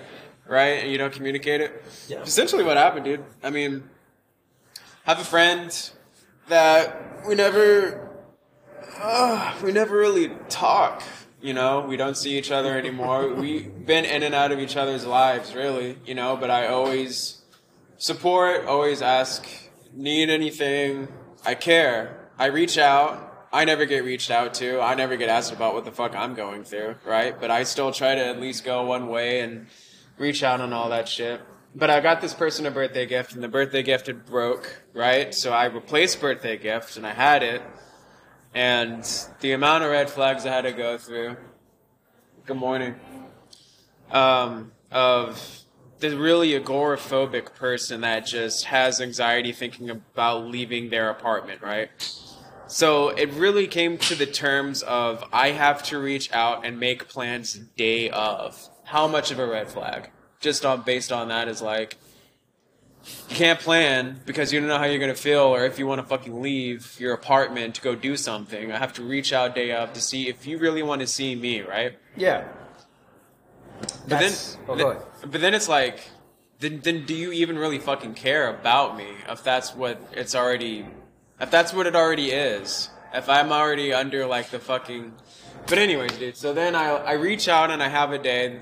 right? 0.47 0.83
And 0.83 0.93
you 0.93 0.99
don't 0.99 1.13
communicate 1.13 1.61
it. 1.61 1.85
Yeah. 2.09 2.23
Essentially, 2.23 2.65
what 2.65 2.77
happened, 2.77 3.05
dude. 3.05 3.25
I 3.43 3.51
mean, 3.51 3.89
have 5.05 5.21
a 5.21 5.25
friend 5.25 5.91
that 6.49 7.27
we 7.27 7.35
never 7.35 8.09
uh, 9.01 9.55
we 9.63 9.73
never 9.73 9.97
really 9.97 10.31
talk. 10.49 11.03
You 11.41 11.55
know, 11.55 11.81
we 11.81 11.97
don't 11.97 12.17
see 12.17 12.37
each 12.37 12.51
other 12.51 12.77
anymore. 12.77 13.33
We've 13.35 13.87
been 13.87 14.05
in 14.05 14.23
and 14.23 14.35
out 14.35 14.53
of 14.53 14.59
each 14.59 14.77
other's 14.77 15.07
lives, 15.07 15.55
really. 15.55 15.99
You 16.05 16.15
know, 16.15 16.37
but 16.37 16.51
I 16.51 16.67
always 16.69 17.43
support, 17.97 18.65
always 18.67 19.03
ask, 19.03 19.47
need 19.99 20.31
anything. 20.31 21.09
I 21.45 21.55
care. 21.55 22.31
I 22.39 22.47
reach 22.47 22.79
out. 22.79 23.49
I 23.53 23.65
never 23.65 23.85
get 23.85 24.05
reached 24.05 24.31
out 24.31 24.55
to. 24.55 24.81
I 24.81 24.95
never 24.95 25.17
get 25.17 25.29
asked 25.29 25.53
about 25.53 25.75
what 25.75 25.85
the 25.85 25.91
fuck 25.91 26.15
I'm 26.15 26.35
going 26.35 26.65
through, 26.65 26.97
right? 27.05 27.39
But 27.39 27.51
I 27.51 27.65
still 27.65 27.93
try 27.93 28.15
to 28.15 28.25
at 28.25 28.41
least 28.41 28.65
go 28.65 28.85
one 28.85 29.09
way 29.09 29.41
and 29.41 29.67
reach 30.19 30.43
out 30.43 30.61
on 30.61 30.73
all 30.73 30.91
that 30.91 31.09
shit. 31.09 31.41
But 31.75 31.91
I 31.91 32.01
got 32.01 32.21
this 32.21 32.35
person 32.35 32.67
a 32.67 32.71
birthday 32.71 33.07
gift, 33.07 33.35
and 33.35 33.43
the 33.43 33.49
birthday 33.49 33.83
gift 33.83 34.07
had 34.07 34.25
broke, 34.25 34.83
right? 34.95 35.35
So 35.35 35.53
I 35.53 35.67
replaced 35.67 36.21
birthday 36.21 36.57
gift, 36.57 36.97
and 36.97 37.07
I 37.07 37.13
had 37.13 37.43
it. 37.43 37.63
And 38.55 39.05
the 39.41 39.53
amount 39.53 39.85
of 39.85 39.91
red 39.91 40.11
flags 40.11 40.47
I 40.47 40.51
had 40.51 40.63
to 40.63 40.73
go 40.73 40.97
through, 40.97 41.37
Good 42.47 42.57
morning. 42.57 42.95
Um, 44.11 44.73
of 44.91 45.58
the 46.01 46.17
really 46.17 46.51
agoraphobic 46.51 47.55
person 47.55 48.03
that 48.03 48.27
just 48.27 48.67
has 48.67 49.01
anxiety 49.01 49.53
thinking 49.53 49.91
about 49.91 50.47
leaving 50.47 50.91
their 50.91 51.11
apartment, 51.11 51.63
right? 51.63 51.91
So 52.69 53.09
it 53.09 53.33
really 53.33 53.67
came 53.67 53.97
to 53.99 54.15
the 54.15 54.27
terms 54.27 54.83
of 54.83 55.25
I 55.33 55.53
have 55.53 55.83
to 55.85 55.99
reach 55.99 56.31
out 56.33 56.67
and 56.67 56.79
make 56.79 57.09
plans 57.09 57.55
day 57.55 58.11
of. 58.11 58.69
How 58.85 59.09
much 59.09 59.31
of 59.31 59.39
a 59.39 59.47
red 59.47 59.71
flag? 59.71 60.11
Just 60.41 60.65
on 60.65 60.83
based 60.83 61.11
on 61.11 61.29
that 61.29 61.49
is 61.49 61.63
like 61.63 61.97
you 63.29 63.37
can't 63.37 63.59
plan 63.59 64.21
because 64.27 64.53
you 64.53 64.61
don't 64.61 64.69
know 64.69 64.79
how 64.79 64.85
you're 64.85 65.01
gonna 65.01 65.15
feel 65.15 65.41
or 65.41 65.65
if 65.65 65.79
you 65.79 65.87
want 65.87 66.01
to 66.01 66.07
fucking 66.07 66.43
leave 66.43 66.97
your 67.01 67.15
apartment 67.15 67.75
to 67.77 67.81
go 67.81 67.95
do 67.95 68.17
something. 68.17 68.71
I 68.71 68.79
have 68.79 68.93
to 68.95 69.03
reach 69.03 69.33
out 69.33 69.55
day 69.55 69.73
of 69.73 69.93
to 69.95 70.01
see 70.01 70.29
if 70.29 70.47
you 70.47 70.59
really 70.59 70.83
want 70.83 71.01
to 71.01 71.07
see 71.07 71.35
me, 71.35 71.63
right? 71.63 71.99
Yeah. 72.17 72.47
But 73.81 74.21
then, 74.21 74.33
oh, 74.69 74.77
then- 74.77 74.97
but 75.31 75.41
then 75.41 75.55
it's 75.55 75.69
like, 75.69 76.01
then, 76.61 76.81
then 76.83 77.05
do 77.07 77.15
you 77.15 77.31
even 77.33 77.59
really 77.59 77.79
fucking 77.79 78.15
care 78.15 78.49
about 78.49 78.97
me 78.97 79.07
if 79.29 79.45
that's 79.45 79.75
what 79.75 80.01
it's 80.13 80.35
already, 80.35 80.87
if 81.41 81.51
that's 81.51 81.73
what 81.73 81.87
it 81.87 81.95
already 81.95 82.31
is? 82.31 82.91
If 83.15 83.29
I'm 83.29 83.53
already 83.53 83.93
under 83.93 84.27
like 84.27 84.51
the 84.51 84.59
fucking, 84.59 85.15
but 85.67 85.79
anyways, 85.79 86.13
dude. 86.19 86.37
So 86.37 86.53
then 86.53 86.75
I 86.75 86.89
I 86.91 87.13
reach 87.13 87.49
out 87.49 87.71
and 87.71 87.83
I 87.83 87.89
have 87.89 88.13
a 88.13 88.19
day. 88.19 88.61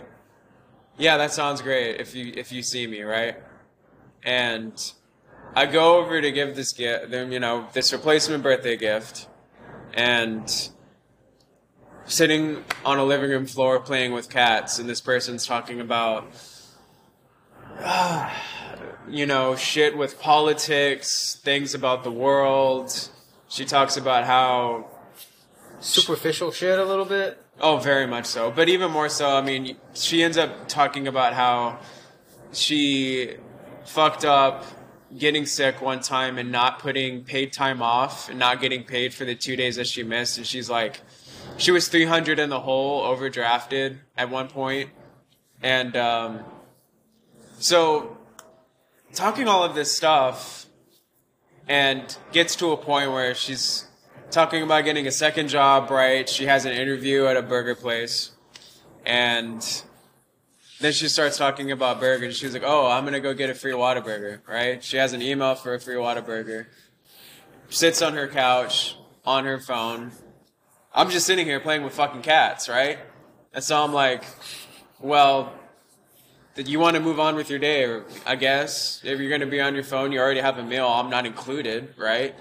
Yeah, 0.98 1.16
that 1.16 1.32
sounds 1.32 1.62
great. 1.62 2.00
If 2.00 2.14
you 2.14 2.32
if 2.36 2.52
you 2.52 2.62
see 2.62 2.86
me 2.86 3.02
right, 3.02 3.36
and 4.22 4.72
I 5.54 5.66
go 5.66 5.96
over 5.98 6.20
to 6.20 6.30
give 6.30 6.54
this 6.54 6.72
gift, 6.72 7.10
them 7.10 7.32
you 7.32 7.40
know 7.40 7.66
this 7.72 7.92
replacement 7.92 8.42
birthday 8.42 8.76
gift, 8.76 9.26
and 9.94 10.46
sitting 12.06 12.64
on 12.84 12.98
a 12.98 13.04
living 13.04 13.30
room 13.30 13.46
floor 13.46 13.80
playing 13.80 14.12
with 14.12 14.30
cats, 14.30 14.78
and 14.78 14.88
this 14.88 15.00
person's 15.00 15.46
talking 15.46 15.80
about, 15.80 16.26
you 19.08 19.26
know, 19.26 19.56
shit 19.56 19.96
with 19.96 20.20
politics, 20.20 21.40
things 21.42 21.74
about 21.74 22.04
the 22.04 22.10
world. 22.10 23.10
She 23.48 23.64
talks 23.64 23.96
about 23.96 24.24
how, 24.24 24.90
Superficial 25.80 26.52
shit 26.52 26.78
a 26.78 26.84
little 26.84 27.04
bit. 27.04 27.38
oh, 27.60 27.76
very 27.76 28.06
much 28.06 28.26
so, 28.26 28.50
but 28.50 28.68
even 28.68 28.90
more 28.90 29.08
so, 29.08 29.36
I 29.36 29.42
mean, 29.42 29.76
she 29.94 30.22
ends 30.22 30.38
up 30.38 30.68
talking 30.68 31.06
about 31.06 31.34
how 31.34 31.78
she 32.52 33.36
fucked 33.84 34.24
up 34.24 34.64
getting 35.16 35.46
sick 35.46 35.80
one 35.80 36.00
time 36.00 36.38
and 36.38 36.50
not 36.50 36.78
putting 36.78 37.24
paid 37.24 37.52
time 37.52 37.80
off 37.82 38.28
and 38.28 38.38
not 38.38 38.60
getting 38.60 38.84
paid 38.84 39.14
for 39.14 39.24
the 39.24 39.34
two 39.34 39.54
days 39.54 39.76
that 39.76 39.86
she 39.86 40.02
missed, 40.02 40.38
and 40.38 40.46
she's 40.46 40.68
like, 40.68 41.00
she 41.58 41.70
was 41.70 41.88
300 41.88 42.38
in 42.38 42.50
the 42.50 42.60
hole, 42.60 43.02
overdrafted 43.02 43.98
at 44.16 44.30
one 44.30 44.48
point, 44.48 44.90
and 45.62 45.96
um, 45.96 46.40
so 47.58 48.16
talking 49.14 49.48
all 49.48 49.64
of 49.64 49.74
this 49.74 49.94
stuff, 49.96 50.66
and 51.68 52.16
gets 52.32 52.56
to 52.56 52.72
a 52.72 52.76
point 52.76 53.10
where 53.10 53.34
she's 53.34 53.86
talking 54.30 54.62
about 54.62 54.84
getting 54.84 55.06
a 55.06 55.10
second 55.10 55.48
job. 55.48 55.90
Right, 55.90 56.28
she 56.28 56.46
has 56.46 56.64
an 56.64 56.72
interview 56.72 57.26
at 57.26 57.36
a 57.36 57.42
burger 57.42 57.74
place, 57.74 58.32
and 59.04 59.82
then 60.80 60.92
she 60.92 61.08
starts 61.08 61.38
talking 61.38 61.72
about 61.72 62.00
burgers. 62.00 62.36
She's 62.36 62.52
like, 62.52 62.64
"Oh, 62.64 62.86
I'm 62.86 63.04
gonna 63.04 63.20
go 63.20 63.32
get 63.32 63.48
a 63.48 63.54
free 63.54 63.72
Whataburger." 63.72 64.40
Right? 64.46 64.84
She 64.84 64.98
has 64.98 65.12
an 65.12 65.22
email 65.22 65.54
for 65.54 65.74
a 65.74 65.80
free 65.80 65.96
Whataburger. 65.96 66.66
Sits 67.68 68.02
on 68.02 68.14
her 68.14 68.28
couch 68.28 68.96
on 69.24 69.44
her 69.44 69.58
phone. 69.58 70.12
I'm 70.96 71.10
just 71.10 71.26
sitting 71.26 71.44
here 71.44 71.60
playing 71.60 71.82
with 71.82 71.92
fucking 71.92 72.22
cats, 72.22 72.70
right? 72.70 72.98
And 73.52 73.62
so 73.62 73.84
I'm 73.84 73.92
like, 73.92 74.24
well, 74.98 75.52
did 76.54 76.68
you 76.68 76.78
want 76.78 76.96
to 76.96 77.02
move 77.02 77.20
on 77.20 77.36
with 77.36 77.50
your 77.50 77.58
day? 77.58 77.84
Or 77.84 78.06
I 78.24 78.34
guess 78.36 79.02
if 79.04 79.20
you're 79.20 79.28
gonna 79.28 79.44
be 79.44 79.60
on 79.60 79.74
your 79.74 79.84
phone, 79.84 80.10
you 80.10 80.18
already 80.18 80.40
have 80.40 80.56
a 80.56 80.62
meal. 80.62 80.88
I'm 80.88 81.10
not 81.10 81.26
included, 81.26 81.92
right? 81.98 82.34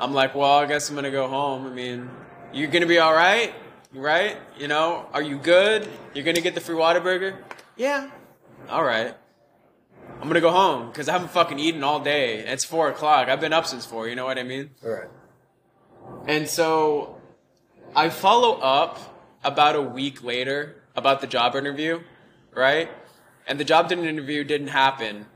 I'm 0.00 0.12
like, 0.12 0.34
well, 0.34 0.54
I 0.54 0.66
guess 0.66 0.88
I'm 0.88 0.96
gonna 0.96 1.12
go 1.12 1.28
home. 1.28 1.68
I 1.68 1.70
mean, 1.70 2.10
you're 2.52 2.66
gonna 2.66 2.86
be 2.86 2.98
all 2.98 3.14
right, 3.14 3.54
right? 3.94 4.36
You 4.58 4.66
know, 4.66 5.06
are 5.12 5.22
you 5.22 5.38
good? 5.38 5.88
You're 6.12 6.24
gonna 6.24 6.40
get 6.40 6.56
the 6.56 6.60
free 6.60 6.74
Whataburger? 6.74 7.36
Yeah. 7.76 8.10
All 8.68 8.82
right. 8.82 9.14
I'm 10.20 10.26
gonna 10.26 10.40
go 10.40 10.50
home 10.50 10.88
because 10.88 11.08
I 11.08 11.12
haven't 11.12 11.30
fucking 11.30 11.60
eaten 11.60 11.84
all 11.84 12.00
day. 12.00 12.40
It's 12.40 12.64
four 12.64 12.88
o'clock. 12.88 13.28
I've 13.28 13.40
been 13.40 13.52
up 13.52 13.66
since 13.66 13.86
four. 13.86 14.08
You 14.08 14.16
know 14.16 14.24
what 14.24 14.36
I 14.36 14.42
mean? 14.42 14.70
All 14.84 14.90
right. 14.90 15.08
And 16.26 16.48
so 16.48 17.19
I 17.94 18.08
follow 18.08 18.54
up 18.60 18.98
about 19.42 19.74
a 19.74 19.82
week 19.82 20.22
later 20.22 20.76
about 20.94 21.20
the 21.20 21.26
job 21.26 21.56
interview, 21.56 22.00
right? 22.54 22.88
And 23.46 23.58
the 23.58 23.64
job 23.64 23.90
interview 23.90 24.44
didn't 24.44 24.68
happen. 24.68 25.26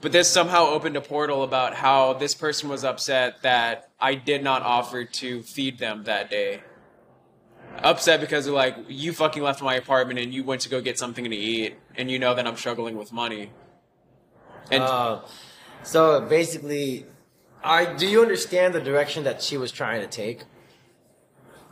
But 0.00 0.12
this 0.12 0.28
somehow 0.28 0.66
opened 0.66 0.96
a 0.96 1.00
portal 1.00 1.42
about 1.42 1.74
how 1.74 2.12
this 2.12 2.34
person 2.34 2.68
was 2.68 2.84
upset 2.84 3.42
that 3.42 3.90
I 4.00 4.14
did 4.14 4.42
not 4.42 4.62
offer 4.62 5.04
to 5.04 5.42
feed 5.42 5.78
them 5.78 6.04
that 6.04 6.30
day. 6.30 6.62
Upset 7.78 8.20
because 8.20 8.44
they're 8.44 8.54
like, 8.54 8.76
you 8.88 9.12
fucking 9.12 9.42
left 9.42 9.62
my 9.62 9.74
apartment 9.74 10.18
and 10.18 10.34
you 10.34 10.44
went 10.44 10.60
to 10.62 10.68
go 10.68 10.80
get 10.80 10.98
something 10.98 11.24
to 11.24 11.36
eat, 11.36 11.76
and 11.96 12.10
you 12.10 12.18
know 12.18 12.34
that 12.34 12.46
I'm 12.46 12.56
struggling 12.56 12.96
with 12.96 13.12
money. 13.12 13.50
And 14.70 14.82
Uh, 14.82 15.20
so 15.82 16.20
basically, 16.20 17.06
I 17.64 17.94
do 17.94 18.06
you 18.06 18.22
understand 18.22 18.74
the 18.74 18.80
direction 18.80 19.24
that 19.24 19.42
she 19.42 19.56
was 19.56 19.72
trying 19.72 20.00
to 20.00 20.06
take? 20.06 20.44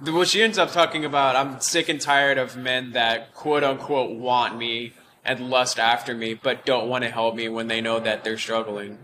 Well, 0.02 0.24
she 0.24 0.42
ends 0.42 0.56
up 0.56 0.72
talking 0.72 1.04
about 1.04 1.36
I'm 1.36 1.60
sick 1.60 1.90
and 1.90 2.00
tired 2.00 2.38
of 2.38 2.56
men 2.56 2.92
that 2.92 3.34
quote 3.34 3.62
unquote 3.62 4.16
want 4.16 4.56
me 4.56 4.94
and 5.24 5.50
lust 5.50 5.78
after 5.78 6.14
me, 6.14 6.32
but 6.32 6.64
don't 6.64 6.88
want 6.88 7.04
to 7.04 7.10
help 7.10 7.34
me 7.34 7.50
when 7.50 7.68
they 7.68 7.82
know 7.82 8.00
that 8.00 8.24
they're 8.24 8.38
struggling. 8.38 8.98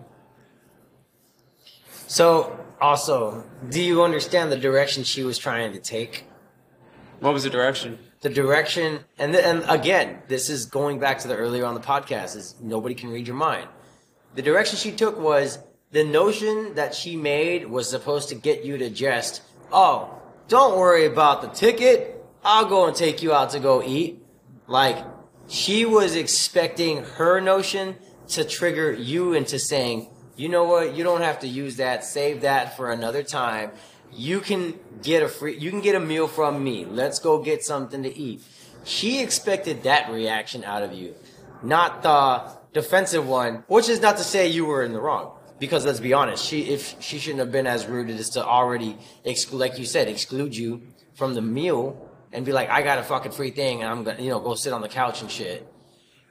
So 2.06 2.64
also, 2.80 3.44
do 3.68 3.82
you 3.82 4.02
understand 4.02 4.50
the 4.50 4.56
direction 4.56 5.04
she 5.04 5.22
was 5.22 5.36
trying 5.36 5.74
to 5.74 5.78
take? 5.78 6.24
What 7.20 7.34
was 7.34 7.44
the 7.44 7.50
direction? 7.50 7.98
The 8.22 8.30
direction, 8.30 9.00
and 9.18 9.34
th- 9.34 9.44
and 9.44 9.64
again, 9.68 10.22
this 10.28 10.48
is 10.48 10.64
going 10.64 10.98
back 10.98 11.18
to 11.20 11.28
the 11.28 11.36
earlier 11.36 11.66
on 11.66 11.74
the 11.74 11.80
podcast. 11.80 12.36
Is 12.36 12.54
nobody 12.62 12.94
can 12.94 13.10
read 13.10 13.26
your 13.26 13.36
mind. 13.36 13.68
The 14.34 14.42
direction 14.42 14.78
she 14.78 14.92
took 14.92 15.18
was 15.18 15.58
the 15.90 16.04
notion 16.04 16.74
that 16.74 16.94
she 16.94 17.16
made 17.16 17.68
was 17.68 17.88
supposed 17.88 18.30
to 18.30 18.34
get 18.34 18.64
you 18.64 18.78
to 18.78 18.88
just, 18.88 19.42
oh, 19.70 20.22
don't 20.48 20.78
worry 20.78 21.06
about 21.06 21.42
the 21.42 21.48
ticket. 21.48 22.24
I'll 22.44 22.66
go 22.66 22.86
and 22.86 22.96
take 22.96 23.22
you 23.22 23.32
out 23.32 23.50
to 23.50 23.60
go 23.60 23.82
eat. 23.82 24.22
Like 24.66 25.04
she 25.48 25.84
was 25.84 26.16
expecting 26.16 27.04
her 27.04 27.40
notion 27.40 27.96
to 28.28 28.44
trigger 28.44 28.92
you 28.92 29.32
into 29.32 29.58
saying, 29.58 30.08
you 30.36 30.48
know 30.48 30.64
what, 30.64 30.94
you 30.94 31.04
don't 31.04 31.22
have 31.22 31.40
to 31.40 31.48
use 31.48 31.76
that. 31.76 32.04
Save 32.04 32.42
that 32.42 32.76
for 32.76 32.90
another 32.90 33.22
time. 33.22 33.70
You 34.12 34.40
can 34.40 34.78
get 35.02 35.22
a 35.22 35.28
free, 35.28 35.58
you 35.58 35.70
can 35.70 35.80
get 35.80 35.94
a 35.94 36.00
meal 36.00 36.28
from 36.28 36.62
me. 36.62 36.84
Let's 36.84 37.18
go 37.18 37.42
get 37.42 37.64
something 37.64 38.02
to 38.02 38.16
eat. 38.16 38.42
She 38.84 39.20
expected 39.20 39.82
that 39.82 40.10
reaction 40.10 40.62
out 40.62 40.82
of 40.82 40.92
you, 40.92 41.14
not 41.62 42.02
the 42.02 42.52
defensive 42.72 43.26
one, 43.26 43.64
which 43.66 43.88
is 43.88 44.00
not 44.00 44.16
to 44.18 44.24
say 44.24 44.46
you 44.46 44.66
were 44.66 44.84
in 44.84 44.92
the 44.92 45.00
wrong. 45.00 45.35
Because 45.58 45.86
let's 45.86 46.00
be 46.00 46.12
honest, 46.12 46.44
she 46.44 46.62
if 46.62 47.00
she 47.00 47.18
shouldn't 47.18 47.40
have 47.40 47.52
been 47.52 47.66
as 47.66 47.86
rude 47.86 48.10
as 48.10 48.30
to 48.30 48.44
already 48.44 48.98
exclude, 49.24 49.58
like 49.58 49.78
you 49.78 49.86
said, 49.86 50.08
exclude 50.08 50.54
you 50.54 50.82
from 51.14 51.34
the 51.34 51.40
meal 51.40 52.10
and 52.32 52.44
be 52.44 52.52
like, 52.52 52.68
I 52.68 52.82
got 52.82 52.98
a 52.98 53.02
fucking 53.02 53.32
free 53.32 53.50
thing 53.50 53.82
and 53.82 53.90
I'm 53.90 54.04
gonna, 54.04 54.22
you 54.22 54.28
know, 54.28 54.40
go 54.40 54.54
sit 54.54 54.72
on 54.72 54.82
the 54.82 54.88
couch 54.88 55.22
and 55.22 55.30
shit. 55.30 55.66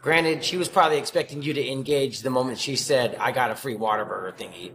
Granted, 0.01 0.45
she 0.45 0.57
was 0.57 0.69
probably 0.69 0.99
expecting 0.99 1.41
you 1.41 1.53
to 1.53 1.67
engage 1.67 2.21
the 2.21 2.29
moment 2.29 2.59
she 2.59 2.75
said, 2.75 3.15
I 3.19 3.31
got 3.31 3.49
a 3.49 3.55
free 3.55 3.75
Whataburger 3.75 4.37
thingy. 4.37 4.73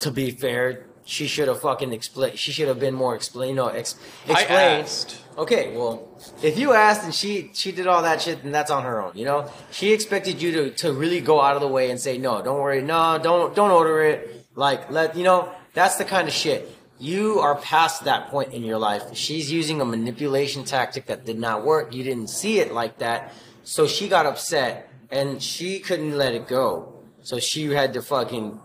To 0.00 0.12
be 0.12 0.30
fair, 0.30 0.86
she 1.04 1.26
should 1.26 1.48
have 1.48 1.60
fucking 1.60 1.92
explained. 1.92 2.38
She 2.38 2.52
should 2.52 2.68
have 2.68 2.78
been 2.78 2.94
more 2.94 3.16
explain. 3.16 3.50
You 3.50 3.54
know, 3.56 3.68
ex- 3.68 3.96
I 4.28 4.32
explained. 4.32 4.82
asked. 4.84 5.18
Okay, 5.36 5.76
well, 5.76 6.08
if 6.42 6.56
you 6.56 6.72
asked 6.72 7.02
and 7.04 7.12
she 7.14 7.50
she 7.54 7.72
did 7.72 7.88
all 7.88 8.02
that 8.02 8.22
shit, 8.22 8.42
then 8.44 8.52
that's 8.52 8.70
on 8.70 8.84
her 8.84 9.02
own. 9.02 9.12
You 9.16 9.24
know, 9.24 9.50
she 9.72 9.92
expected 9.92 10.40
you 10.40 10.52
to 10.52 10.70
to 10.70 10.92
really 10.92 11.20
go 11.20 11.40
out 11.40 11.56
of 11.56 11.60
the 11.60 11.68
way 11.68 11.90
and 11.90 11.98
say, 11.98 12.18
no, 12.18 12.40
don't 12.40 12.60
worry, 12.60 12.82
no, 12.82 13.18
don't 13.18 13.54
don't 13.54 13.72
order 13.72 14.00
it. 14.02 14.46
Like, 14.54 14.90
let 14.90 15.16
you 15.16 15.24
know, 15.24 15.48
that's 15.72 15.96
the 15.96 16.04
kind 16.04 16.28
of 16.28 16.34
shit. 16.34 16.70
You 17.00 17.40
are 17.40 17.56
past 17.56 18.04
that 18.04 18.28
point 18.28 18.52
in 18.52 18.62
your 18.62 18.78
life. 18.78 19.02
She's 19.14 19.50
using 19.50 19.80
a 19.80 19.84
manipulation 19.84 20.64
tactic 20.64 21.06
that 21.06 21.24
did 21.24 21.38
not 21.38 21.64
work. 21.64 21.92
You 21.92 22.04
didn't 22.04 22.28
see 22.30 22.60
it 22.60 22.72
like 22.72 22.98
that, 22.98 23.32
so 23.64 23.88
she 23.88 24.08
got 24.08 24.26
upset 24.26 24.88
and 25.10 25.42
she 25.42 25.80
couldn't 25.80 26.16
let 26.16 26.34
it 26.34 26.46
go. 26.46 26.92
So 27.22 27.40
she 27.40 27.72
had 27.72 27.92
to 27.94 28.02
fucking, 28.02 28.60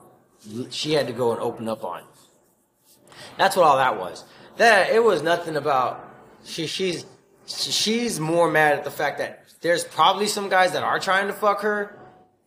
she 0.70 0.94
had 0.94 1.08
to 1.08 1.14
go 1.14 1.32
and 1.32 1.42
open 1.42 1.68
up 1.68 1.84
on. 1.84 2.00
it. 2.02 2.06
That's 3.38 3.56
what 3.56 3.66
all 3.66 3.78
that 3.78 4.00
was. 4.00 4.24
That 4.58 4.92
it 4.92 5.04
was 5.04 5.24
nothing 5.24 5.56
about 5.56 6.09
she. 6.44 6.68
She's 6.68 7.06
she's 7.50 8.20
more 8.20 8.50
mad 8.50 8.78
at 8.78 8.84
the 8.84 8.92
fact 8.92 9.18
that 9.18 9.44
there's 9.62 9.84
probably 9.84 10.28
some 10.28 10.50
guys 10.50 10.74
that 10.74 10.84
are 10.84 11.00
trying 11.00 11.28
to 11.28 11.34
fuck 11.34 11.62
her 11.62 11.98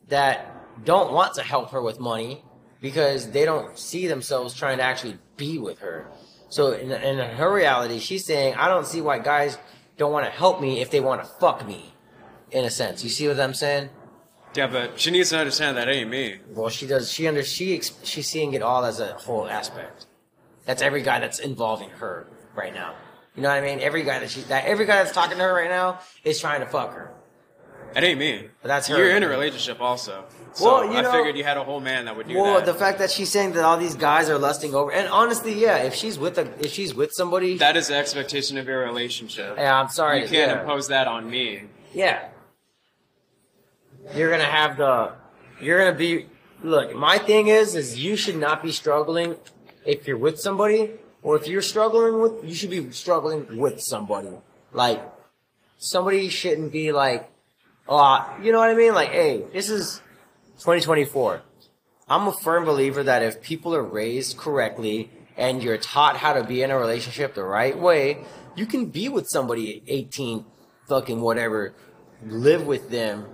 that 0.08 0.84
don't 0.84 1.12
want 1.12 1.34
to 1.34 1.42
help 1.42 1.70
her 1.70 1.82
with 1.82 2.00
money 2.00 2.42
because 2.80 3.30
they 3.30 3.44
don't 3.44 3.78
see 3.78 4.06
themselves 4.06 4.54
trying 4.54 4.78
to 4.78 4.82
actually 4.82 5.18
be 5.36 5.58
with 5.58 5.80
her. 5.80 6.06
So 6.48 6.72
in, 6.72 6.90
in 6.90 7.18
her 7.36 7.52
reality, 7.52 7.98
she's 7.98 8.24
saying, 8.24 8.54
I 8.54 8.68
don't 8.68 8.86
see 8.86 9.00
why 9.00 9.18
guys 9.18 9.56
don't 9.96 10.12
want 10.12 10.26
to 10.26 10.30
help 10.30 10.60
me 10.60 10.80
if 10.80 10.90
they 10.90 11.00
want 11.00 11.22
to 11.22 11.28
fuck 11.40 11.66
me, 11.66 11.94
in 12.50 12.64
a 12.64 12.70
sense. 12.70 13.04
You 13.04 13.10
see 13.10 13.28
what 13.28 13.40
I'm 13.40 13.54
saying? 13.54 13.90
Yeah, 14.54 14.66
but 14.66 15.00
she 15.00 15.10
needs 15.10 15.30
to 15.30 15.38
understand 15.38 15.78
that 15.78 15.88
ain't 15.88 16.10
me. 16.10 16.40
Well, 16.50 16.68
she 16.68 16.86
does. 16.86 17.10
She 17.10 17.26
under 17.26 17.42
she 17.42 17.80
she's 18.02 18.28
seeing 18.28 18.52
it 18.52 18.60
all 18.60 18.84
as 18.84 19.00
a 19.00 19.14
whole 19.14 19.48
aspect. 19.48 20.06
That's 20.66 20.82
every 20.82 21.02
guy 21.02 21.20
that's 21.20 21.38
involving 21.38 21.88
her 21.90 22.26
right 22.54 22.74
now. 22.74 22.94
You 23.36 23.42
know 23.42 23.48
what 23.48 23.58
I 23.58 23.60
mean? 23.62 23.80
Every 23.80 24.02
guy 24.02 24.18
that 24.18 24.30
she 24.30 24.42
that 24.42 24.64
every 24.66 24.84
guy 24.86 24.96
that's 25.02 25.12
talking 25.12 25.38
to 25.38 25.42
her 25.44 25.54
right 25.54 25.70
now 25.70 26.00
is 26.24 26.38
trying 26.40 26.60
to 26.60 26.66
fuck 26.66 26.92
her. 26.92 27.10
That 27.94 28.04
ain't 28.04 28.18
me. 28.18 28.48
But 28.62 28.68
that's 28.68 28.88
her. 28.88 28.96
You're 28.98 29.16
in 29.16 29.22
a 29.22 29.28
relationship 29.28 29.80
also. 29.80 30.24
So 30.54 30.64
Well, 30.64 30.84
you 30.86 30.92
I 30.98 31.02
know- 31.02 31.12
figured 31.12 31.36
you 31.36 31.44
had 31.44 31.56
a 31.58 31.64
whole 31.64 31.80
man 31.80 32.06
that 32.06 32.16
would 32.16 32.26
do 32.28 32.34
Well, 32.36 32.44
that. 32.44 32.52
Well, 32.52 32.72
the 32.72 32.74
fact 32.74 32.98
that 33.00 33.10
she's 33.10 33.30
saying 33.30 33.52
that 33.52 33.64
all 33.64 33.76
these 33.78 33.94
guys 33.94 34.28
are 34.30 34.38
lusting 34.38 34.74
over, 34.74 34.90
and 34.92 35.08
honestly, 35.08 35.52
yeah, 35.54 35.76
if 35.78 35.94
she's 35.94 36.18
with 36.18 36.36
a 36.38 36.42
if 36.58 36.72
she's 36.72 36.94
with 36.94 37.12
somebody, 37.12 37.56
that 37.58 37.76
is 37.76 37.88
the 37.88 37.96
expectation 37.96 38.56
of 38.58 38.66
your 38.66 38.80
relationship. 38.84 39.56
yeah, 39.56 39.78
I'm 39.78 39.88
sorry, 39.88 40.22
You 40.22 40.28
can't 40.28 40.50
yeah. 40.52 40.60
impose 40.60 40.88
that 40.88 41.06
on 41.06 41.28
me. 41.30 41.64
Yeah. 41.94 42.28
You're 44.14 44.30
gonna 44.30 44.44
have 44.44 44.76
the. 44.76 45.12
You're 45.60 45.78
gonna 45.78 45.96
be. 45.96 46.26
Look, 46.62 46.94
my 46.94 47.18
thing 47.18 47.48
is, 47.48 47.74
is 47.74 47.98
you 47.98 48.16
should 48.16 48.36
not 48.36 48.62
be 48.62 48.72
struggling 48.72 49.36
if 49.84 50.06
you're 50.06 50.18
with 50.18 50.38
somebody, 50.40 50.90
or 51.22 51.36
if 51.36 51.46
you're 51.46 51.62
struggling 51.62 52.20
with, 52.20 52.44
you 52.44 52.54
should 52.54 52.70
be 52.70 52.90
struggling 52.90 53.58
with 53.58 53.80
somebody. 53.80 54.30
Like, 54.72 55.02
somebody 55.78 56.28
shouldn't 56.28 56.72
be 56.72 56.92
like, 56.92 57.30
oh, 57.88 58.36
you 58.42 58.52
know 58.52 58.58
what 58.58 58.70
I 58.70 58.74
mean? 58.74 58.94
Like, 58.94 59.10
hey, 59.10 59.44
this 59.52 59.70
is 59.70 60.00
2024. 60.58 61.42
I'm 62.08 62.26
a 62.26 62.32
firm 62.32 62.64
believer 62.64 63.02
that 63.04 63.22
if 63.22 63.40
people 63.40 63.74
are 63.74 63.82
raised 63.82 64.36
correctly 64.36 65.10
and 65.36 65.62
you're 65.62 65.78
taught 65.78 66.16
how 66.16 66.32
to 66.34 66.44
be 66.44 66.62
in 66.62 66.70
a 66.70 66.78
relationship 66.78 67.34
the 67.34 67.44
right 67.44 67.78
way, 67.78 68.24
you 68.56 68.66
can 68.66 68.86
be 68.86 69.08
with 69.08 69.28
somebody 69.28 69.82
18, 69.86 70.44
fucking 70.88 71.20
whatever, 71.20 71.74
live 72.24 72.66
with 72.66 72.90
them, 72.90 73.26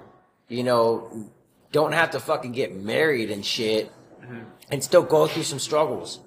you 0.49 0.63
know, 0.63 1.31
don't 1.73 1.93
have 1.93 2.13
to 2.13 2.21
fucking 2.21 2.53
get 2.53 2.75
married 2.75 3.31
and 3.31 3.45
shit, 3.45 3.93
mm-hmm. 4.23 4.41
and 4.71 4.85
still 4.85 5.03
go 5.03 5.27
through 5.27 5.43
some 5.43 5.59
struggles. 5.59 6.21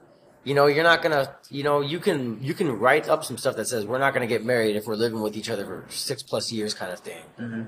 You 0.44 0.56
know, 0.56 0.66
you're 0.66 0.84
not 0.84 1.04
gonna, 1.04 1.36
you 1.50 1.64
know, 1.64 1.82
you 1.82 2.00
can 2.00 2.44
you 2.44 2.54
can 2.54 2.80
write 2.80 3.08
up 3.08 3.24
some 3.24 3.38
stuff 3.38 3.56
that 3.58 3.68
says 3.68 3.86
we're 3.86 4.00
not 4.00 4.14
gonna 4.14 4.28
get 4.28 4.44
married 4.44 4.76
if 4.76 4.88
we're 4.88 4.96
living 4.96 5.22
with 5.22 5.38
each 5.38 5.50
other 5.50 5.66
for 5.66 5.86
six 5.90 6.24
plus 6.24 6.52
years, 6.52 6.74
kind 6.74 6.92
of 6.92 7.00
thing. 7.00 7.24
Mm-hmm. 7.40 7.64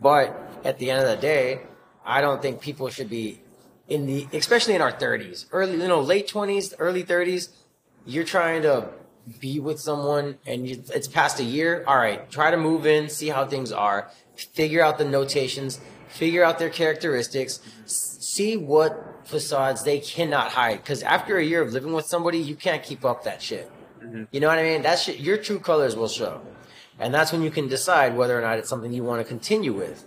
But 0.00 0.36
at 0.64 0.78
the 0.78 0.90
end 0.90 1.02
of 1.02 1.08
the 1.08 1.16
day, 1.16 1.62
I 2.04 2.20
don't 2.20 2.40
think 2.40 2.60
people 2.60 2.88
should 2.88 3.10
be 3.10 3.40
in 3.88 4.06
the, 4.06 4.28
especially 4.32 4.74
in 4.74 4.82
our 4.82 4.92
30s, 4.92 5.46
early, 5.50 5.72
you 5.72 5.88
know, 5.88 6.00
late 6.00 6.28
20s, 6.28 6.74
early 6.78 7.02
30s. 7.02 7.48
You're 8.04 8.24
trying 8.24 8.62
to 8.62 8.90
be 9.40 9.60
with 9.60 9.80
someone 9.80 10.38
and 10.46 10.68
you, 10.68 10.82
it's 10.94 11.08
past 11.08 11.40
a 11.40 11.44
year. 11.44 11.84
All 11.86 11.96
right, 11.96 12.30
try 12.30 12.50
to 12.50 12.56
move 12.56 12.86
in, 12.86 13.08
see 13.08 13.28
how 13.28 13.46
things 13.46 13.72
are, 13.72 14.10
figure 14.36 14.82
out 14.82 14.98
the 14.98 15.04
notations, 15.04 15.80
figure 16.08 16.44
out 16.44 16.58
their 16.58 16.70
characteristics, 16.70 17.60
see 17.86 18.56
what 18.56 19.07
facades 19.28 19.84
they 19.84 20.00
cannot 20.00 20.52
hide. 20.52 20.82
Because 20.82 21.02
after 21.02 21.36
a 21.36 21.44
year 21.44 21.62
of 21.62 21.72
living 21.72 21.92
with 21.92 22.06
somebody, 22.06 22.38
you 22.38 22.56
can't 22.56 22.82
keep 22.82 23.04
up 23.04 23.24
that 23.24 23.42
shit. 23.42 23.70
You 24.30 24.40
know 24.40 24.48
what 24.48 24.58
I 24.58 24.62
mean? 24.62 24.82
That 24.82 24.98
shit, 24.98 25.20
your 25.20 25.36
true 25.36 25.58
colors 25.58 25.94
will 25.96 26.08
show. 26.08 26.40
And 26.98 27.12
that's 27.12 27.30
when 27.32 27.42
you 27.42 27.50
can 27.50 27.68
decide 27.68 28.16
whether 28.16 28.38
or 28.38 28.42
not 28.42 28.58
it's 28.58 28.68
something 28.68 28.92
you 28.92 29.04
want 29.04 29.20
to 29.20 29.28
continue 29.28 29.72
with. 29.72 30.04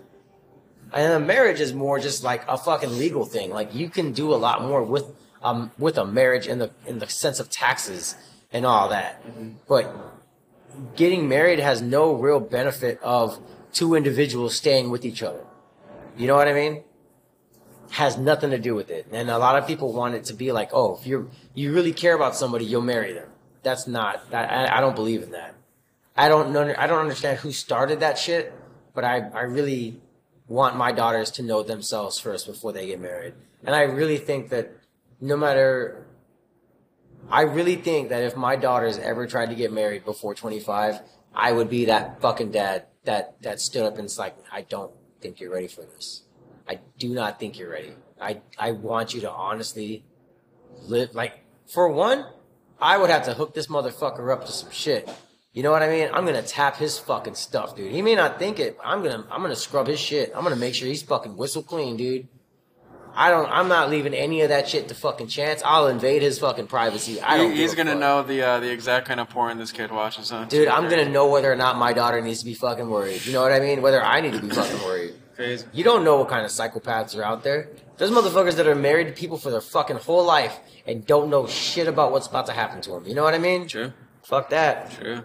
And 0.93 1.13
a 1.13 1.19
marriage 1.19 1.61
is 1.61 1.73
more 1.73 1.99
just 1.99 2.23
like 2.23 2.43
a 2.47 2.57
fucking 2.57 2.97
legal 2.97 3.25
thing. 3.25 3.51
Like 3.51 3.73
you 3.73 3.89
can 3.89 4.11
do 4.11 4.33
a 4.33 4.35
lot 4.35 4.61
more 4.61 4.83
with 4.83 5.05
um 5.41 5.71
with 5.77 5.97
a 5.97 6.05
marriage 6.05 6.47
in 6.47 6.59
the 6.59 6.71
in 6.85 6.99
the 6.99 7.07
sense 7.07 7.39
of 7.39 7.49
taxes 7.49 8.15
and 8.51 8.65
all 8.65 8.89
that. 8.89 9.21
But 9.67 9.95
getting 10.95 11.29
married 11.29 11.59
has 11.59 11.81
no 11.81 12.13
real 12.13 12.39
benefit 12.39 12.99
of 13.01 13.39
two 13.71 13.95
individuals 13.95 14.55
staying 14.55 14.89
with 14.89 15.05
each 15.05 15.23
other. 15.23 15.45
You 16.17 16.27
know 16.27 16.35
what 16.35 16.47
I 16.49 16.53
mean? 16.53 16.83
Has 17.91 18.17
nothing 18.17 18.51
to 18.51 18.57
do 18.57 18.73
with 18.75 18.89
it. 18.89 19.07
And 19.11 19.29
a 19.29 19.37
lot 19.37 19.57
of 19.57 19.67
people 19.67 19.93
want 19.93 20.15
it 20.15 20.25
to 20.25 20.33
be 20.33 20.51
like, 20.51 20.69
oh, 20.73 20.97
if 20.97 21.05
you're 21.05 21.27
you 21.53 21.73
really 21.73 21.93
care 21.93 22.15
about 22.15 22.35
somebody, 22.35 22.65
you'll 22.65 22.81
marry 22.81 23.13
them. 23.13 23.29
That's 23.63 23.87
not. 23.87 24.33
I, 24.33 24.77
I 24.77 24.81
don't 24.81 24.95
believe 24.95 25.23
in 25.23 25.31
that. 25.31 25.55
I 26.15 26.29
don't 26.29 26.51
know. 26.51 26.73
I 26.77 26.87
don't 26.87 26.99
understand 26.99 27.39
who 27.39 27.51
started 27.51 27.99
that 27.99 28.17
shit, 28.17 28.53
but 28.93 29.03
I, 29.03 29.19
I 29.33 29.41
really 29.41 30.01
want 30.47 30.75
my 30.75 30.91
daughters 30.91 31.31
to 31.31 31.43
know 31.43 31.63
themselves 31.63 32.19
first 32.19 32.45
before 32.45 32.73
they 32.73 32.87
get 32.87 32.99
married. 32.99 33.33
And 33.63 33.73
I 33.75 33.83
really 33.83 34.17
think 34.17 34.49
that 34.49 34.71
no 35.21 35.37
matter, 35.37 36.05
I 37.29 37.41
really 37.41 37.75
think 37.75 38.09
that 38.09 38.23
if 38.23 38.35
my 38.35 38.55
daughters 38.55 38.97
ever 38.97 39.27
tried 39.27 39.49
to 39.49 39.55
get 39.55 39.71
married 39.71 40.03
before 40.03 40.35
25, 40.35 40.99
I 41.33 41.51
would 41.51 41.69
be 41.69 41.85
that 41.85 42.21
fucking 42.21 42.51
dad 42.51 42.87
that, 43.05 43.41
that 43.41 43.61
stood 43.61 43.83
up 43.83 43.93
and 43.93 44.03
was 44.03 44.19
like, 44.19 44.35
I 44.51 44.61
don't 44.61 44.91
think 45.21 45.39
you're 45.39 45.51
ready 45.51 45.67
for 45.67 45.81
this. 45.83 46.23
I 46.71 46.79
do 46.97 47.09
not 47.09 47.37
think 47.39 47.59
you're 47.59 47.69
ready. 47.69 47.91
I, 48.19 48.41
I 48.57 48.71
want 48.71 49.13
you 49.13 49.21
to 49.21 49.31
honestly 49.31 50.05
live, 50.83 51.13
like, 51.13 51.33
for 51.67 51.89
one, 51.89 52.25
I 52.79 52.97
would 52.97 53.09
have 53.09 53.23
to 53.25 53.33
hook 53.33 53.53
this 53.53 53.67
motherfucker 53.67 54.31
up 54.31 54.45
to 54.45 54.51
some 54.51 54.71
shit. 54.71 55.09
You 55.53 55.63
know 55.63 55.71
what 55.71 55.83
I 55.83 55.89
mean? 55.89 56.07
I'm 56.13 56.25
gonna 56.25 56.41
tap 56.41 56.77
his 56.77 56.97
fucking 56.97 57.35
stuff, 57.35 57.75
dude. 57.75 57.91
He 57.91 58.01
may 58.01 58.15
not 58.15 58.39
think 58.39 58.57
it. 58.57 58.77
but 58.77 58.85
I'm 58.87 59.03
gonna 59.03 59.25
I'm 59.29 59.41
gonna 59.41 59.55
scrub 59.55 59.85
his 59.87 59.99
shit. 59.99 60.31
I'm 60.33 60.43
gonna 60.43 60.55
make 60.55 60.73
sure 60.75 60.87
he's 60.87 61.03
fucking 61.03 61.35
whistle 61.35 61.61
clean, 61.61 61.97
dude. 61.97 62.29
I 63.13 63.29
don't. 63.29 63.51
I'm 63.51 63.67
not 63.67 63.89
leaving 63.89 64.13
any 64.13 64.39
of 64.43 64.49
that 64.49 64.69
shit 64.69 64.87
to 64.87 64.95
fucking 64.95 65.27
chance. 65.27 65.61
I'll 65.65 65.87
invade 65.87 66.21
his 66.21 66.39
fucking 66.39 66.67
privacy. 66.67 67.19
I 67.19 67.35
don't. 67.35 67.51
He- 67.51 67.57
he's 67.63 67.75
gonna 67.75 67.91
fuck. 67.91 67.99
know 67.99 68.23
the 68.23 68.41
uh, 68.41 68.59
the 68.61 68.71
exact 68.71 69.07
kind 69.09 69.19
of 69.19 69.27
porn 69.29 69.57
this 69.57 69.73
kid 69.73 69.91
watches, 69.91 70.29
huh? 70.29 70.45
dude. 70.45 70.69
I'm 70.69 70.89
gonna 70.89 71.09
know 71.09 71.27
whether 71.29 71.51
or 71.51 71.57
not 71.57 71.75
my 71.75 71.91
daughter 71.91 72.21
needs 72.21 72.39
to 72.39 72.45
be 72.45 72.53
fucking 72.53 72.89
worried. 72.89 73.25
You 73.25 73.33
know 73.33 73.41
what 73.41 73.51
I 73.51 73.59
mean? 73.59 73.81
Whether 73.81 74.01
I 74.01 74.21
need 74.21 74.31
to 74.33 74.39
be 74.41 74.49
fucking 74.49 74.79
worried. 74.85 75.15
Crazy. 75.41 75.65
You 75.73 75.83
don't 75.83 76.03
know 76.03 76.17
what 76.17 76.29
kind 76.29 76.45
of 76.45 76.51
psychopaths 76.51 77.17
are 77.17 77.23
out 77.23 77.43
there. 77.43 77.69
There's 77.97 78.11
motherfuckers 78.11 78.57
that 78.57 78.67
are 78.67 78.75
married 78.75 79.07
to 79.07 79.11
people 79.11 79.39
for 79.39 79.49
their 79.49 79.59
fucking 79.59 79.95
whole 79.95 80.23
life 80.23 80.59
and 80.85 81.03
don't 81.03 81.31
know 81.31 81.47
shit 81.47 81.87
about 81.87 82.11
what's 82.11 82.27
about 82.27 82.45
to 82.45 82.51
happen 82.51 82.79
to 82.81 82.91
them. 82.91 83.07
You 83.07 83.15
know 83.15 83.23
what 83.23 83.33
I 83.33 83.39
mean? 83.39 83.67
True. 83.67 83.91
Fuck 84.21 84.51
that. 84.51 84.91
True. 84.91 85.23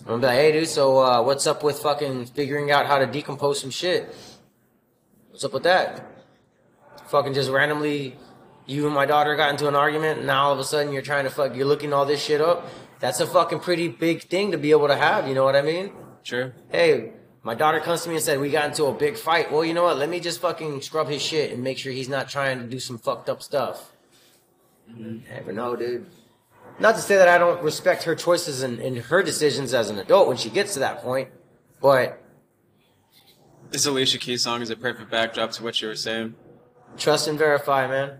I'm 0.00 0.06
gonna 0.06 0.18
be 0.18 0.26
like, 0.26 0.34
hey, 0.34 0.50
dude, 0.50 0.66
so 0.66 0.98
uh, 0.98 1.22
what's 1.22 1.46
up 1.46 1.62
with 1.62 1.78
fucking 1.78 2.26
figuring 2.26 2.72
out 2.72 2.86
how 2.86 2.98
to 2.98 3.06
decompose 3.06 3.60
some 3.60 3.70
shit? 3.70 4.12
What's 5.30 5.44
up 5.44 5.52
with 5.52 5.62
that? 5.62 6.04
Fucking 7.10 7.34
just 7.34 7.48
randomly, 7.48 8.16
you 8.66 8.86
and 8.86 8.94
my 8.94 9.06
daughter 9.06 9.36
got 9.36 9.50
into 9.50 9.68
an 9.68 9.76
argument, 9.76 10.18
and 10.18 10.26
now 10.26 10.46
all 10.46 10.52
of 10.52 10.58
a 10.58 10.64
sudden 10.64 10.92
you're 10.92 11.00
trying 11.00 11.24
to 11.24 11.30
fuck, 11.30 11.54
you're 11.54 11.64
looking 11.64 11.92
all 11.92 12.06
this 12.06 12.24
shit 12.24 12.40
up. 12.40 12.66
That's 12.98 13.20
a 13.20 13.26
fucking 13.28 13.60
pretty 13.60 13.86
big 13.86 14.24
thing 14.24 14.50
to 14.50 14.58
be 14.58 14.72
able 14.72 14.88
to 14.88 14.96
have. 14.96 15.28
You 15.28 15.34
know 15.34 15.44
what 15.44 15.54
I 15.54 15.62
mean? 15.62 15.92
True. 16.24 16.52
Hey, 16.70 17.12
my 17.42 17.54
daughter 17.54 17.80
comes 17.80 18.02
to 18.02 18.08
me 18.08 18.16
and 18.16 18.24
said 18.24 18.38
we 18.40 18.50
got 18.50 18.66
into 18.66 18.84
a 18.84 18.92
big 18.92 19.16
fight. 19.16 19.50
Well, 19.50 19.64
you 19.64 19.72
know 19.74 19.84
what? 19.84 19.96
Let 19.98 20.08
me 20.08 20.20
just 20.20 20.40
fucking 20.40 20.82
scrub 20.82 21.08
his 21.08 21.22
shit 21.22 21.52
and 21.52 21.62
make 21.62 21.78
sure 21.78 21.92
he's 21.92 22.08
not 22.08 22.28
trying 22.28 22.58
to 22.60 22.66
do 22.66 22.78
some 22.78 22.98
fucked 22.98 23.28
up 23.28 23.42
stuff. 23.42 23.92
Never 24.88 25.52
know, 25.52 25.76
dude. 25.76 26.06
Not 26.78 26.96
to 26.96 27.00
say 27.00 27.16
that 27.16 27.28
I 27.28 27.38
don't 27.38 27.62
respect 27.62 28.04
her 28.04 28.14
choices 28.14 28.62
and, 28.62 28.78
and 28.78 28.96
her 28.98 29.22
decisions 29.22 29.72
as 29.74 29.90
an 29.90 29.98
adult 29.98 30.28
when 30.28 30.36
she 30.36 30.50
gets 30.50 30.74
to 30.74 30.80
that 30.80 31.02
point, 31.02 31.28
but 31.80 32.22
This 33.70 33.86
Alicia 33.86 34.18
Keys 34.18 34.42
song 34.42 34.62
is 34.62 34.70
a 34.70 34.76
perfect 34.76 35.10
backdrop 35.10 35.52
to 35.52 35.62
what 35.62 35.80
you 35.80 35.88
were 35.88 35.94
saying. 35.94 36.34
trust 36.96 37.28
and 37.28 37.38
verify, 37.38 37.86
man. 37.86 38.18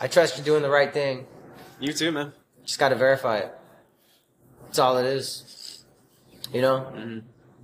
I 0.00 0.06
trust 0.08 0.36
you're 0.36 0.44
doing 0.44 0.62
the 0.62 0.70
right 0.70 0.92
thing. 0.92 1.26
You 1.80 1.92
too, 1.92 2.10
man. 2.12 2.32
Just 2.64 2.78
got 2.78 2.88
to 2.90 2.94
verify 2.96 3.38
it. 3.38 3.52
That's 4.64 4.78
all 4.78 4.98
it 4.98 5.06
is. 5.06 5.84
You 6.52 6.62
know, 6.62 6.90
Mm-hmm. 6.94 7.18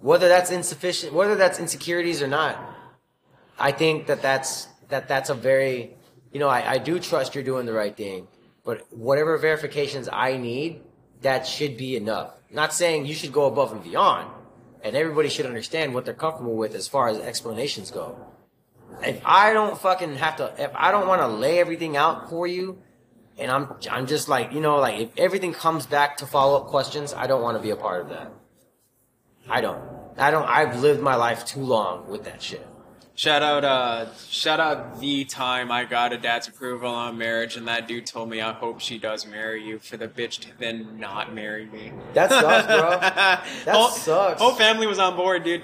Whether 0.04 0.28
that's 0.28 0.50
insufficient, 0.50 1.14
whether 1.14 1.34
that's 1.34 1.58
insecurities 1.58 2.20
or 2.20 2.26
not, 2.26 2.58
I 3.58 3.72
think 3.72 4.06
that 4.08 4.20
that's 4.20 4.68
that 4.90 5.08
that's 5.08 5.30
a 5.30 5.34
very, 5.34 5.96
you 6.30 6.38
know, 6.38 6.48
I, 6.48 6.72
I 6.72 6.76
do 6.76 7.00
trust 7.00 7.34
you're 7.34 7.42
doing 7.42 7.64
the 7.64 7.72
right 7.72 7.96
thing, 7.96 8.28
but 8.66 8.86
whatever 8.92 9.38
verifications 9.38 10.06
I 10.12 10.36
need, 10.36 10.82
that 11.22 11.46
should 11.46 11.78
be 11.78 11.96
enough. 11.96 12.34
Not 12.50 12.74
saying 12.74 13.06
you 13.06 13.14
should 13.14 13.32
go 13.32 13.46
above 13.46 13.72
and 13.72 13.82
beyond, 13.82 14.30
and 14.82 14.94
everybody 14.94 15.30
should 15.30 15.46
understand 15.46 15.94
what 15.94 16.04
they're 16.04 16.12
comfortable 16.12 16.54
with 16.54 16.74
as 16.74 16.86
far 16.86 17.08
as 17.08 17.16
explanations 17.16 17.90
go. 17.90 18.18
If 19.02 19.22
I 19.24 19.54
don't 19.54 19.78
fucking 19.78 20.16
have 20.16 20.36
to, 20.36 20.52
if 20.58 20.70
I 20.74 20.90
don't 20.90 21.08
want 21.08 21.22
to 21.22 21.28
lay 21.28 21.60
everything 21.60 21.96
out 21.96 22.28
for 22.28 22.46
you, 22.46 22.76
and 23.38 23.50
I'm 23.50 23.72
I'm 23.90 24.06
just 24.06 24.28
like 24.28 24.52
you 24.52 24.60
know 24.60 24.76
like 24.76 25.00
if 25.00 25.08
everything 25.16 25.54
comes 25.54 25.86
back 25.86 26.18
to 26.18 26.26
follow 26.26 26.60
up 26.60 26.66
questions, 26.66 27.14
I 27.14 27.26
don't 27.26 27.40
want 27.40 27.56
to 27.56 27.62
be 27.62 27.70
a 27.70 27.76
part 27.76 28.02
of 28.02 28.10
that. 28.10 28.30
I 29.48 29.60
don't. 29.60 29.82
I 30.16 30.30
don't. 30.30 30.46
I've 30.48 30.80
lived 30.80 31.00
my 31.00 31.16
life 31.16 31.44
too 31.44 31.60
long 31.60 32.08
with 32.08 32.24
that 32.24 32.42
shit. 32.42 32.66
Shout 33.16 33.42
out, 33.42 33.64
uh, 33.64 34.06
shout 34.28 34.58
out 34.58 34.98
the 34.98 35.24
time 35.24 35.70
I 35.70 35.84
got 35.84 36.12
a 36.12 36.18
dad's 36.18 36.48
approval 36.48 36.88
on 36.90 37.16
marriage, 37.16 37.56
and 37.56 37.68
that 37.68 37.86
dude 37.86 38.06
told 38.06 38.28
me, 38.28 38.40
"I 38.40 38.52
hope 38.52 38.80
she 38.80 38.98
does 38.98 39.24
marry 39.24 39.62
you," 39.64 39.78
for 39.78 39.96
the 39.96 40.08
bitch 40.08 40.40
to 40.40 40.58
then 40.58 40.98
not 40.98 41.32
marry 41.32 41.66
me. 41.66 41.92
That 42.14 42.30
sucks, 42.30 42.66
bro. 42.66 42.90
That 43.64 43.74
whole, 43.76 43.88
sucks. 43.90 44.40
Whole 44.40 44.54
family 44.54 44.88
was 44.88 44.98
on 44.98 45.14
board, 45.14 45.44
dude. 45.44 45.62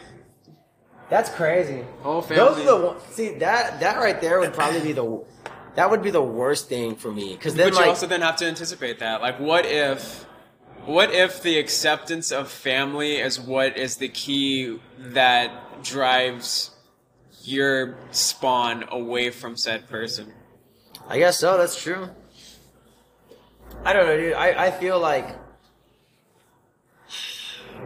That's 1.08 1.28
crazy. 1.30 1.84
Whole 2.02 2.20
Those 2.20 2.54
family. 2.56 2.62
are 2.62 2.78
the 2.78 2.86
one- 2.86 3.00
see 3.10 3.30
that 3.38 3.80
that 3.80 3.98
right 3.98 4.20
there 4.20 4.38
would 4.38 4.54
probably 4.54 4.80
be 4.80 4.92
the 4.92 5.24
that 5.74 5.90
would 5.90 6.02
be 6.02 6.10
the 6.10 6.22
worst 6.22 6.68
thing 6.68 6.94
for 6.94 7.10
me 7.10 7.32
because 7.32 7.54
then 7.56 7.66
but 7.70 7.74
you 7.74 7.80
like 7.80 7.88
also 7.88 8.06
then 8.06 8.20
have 8.20 8.36
to 8.36 8.46
anticipate 8.46 9.00
that. 9.00 9.20
Like, 9.20 9.40
what 9.40 9.66
if 9.66 10.24
What 10.86 11.12
if 11.12 11.42
the 11.42 11.58
acceptance 11.58 12.32
of 12.32 12.50
family 12.50 13.16
is 13.16 13.38
what 13.38 13.76
is 13.76 13.96
the 13.96 14.08
key 14.08 14.78
that 14.98 15.82
drives 15.84 16.70
your 17.42 17.98
spawn 18.12 18.84
away 18.90 19.30
from 19.30 19.56
said 19.56 19.88
person? 19.88 20.32
I 21.06 21.18
guess 21.18 21.38
so. 21.38 21.58
That's 21.58 21.80
true. 21.80 22.08
I 23.84 23.92
don't 23.92 24.06
know, 24.06 24.16
dude. 24.16 24.32
I, 24.32 24.66
I 24.66 24.70
feel 24.70 24.98
like 24.98 25.36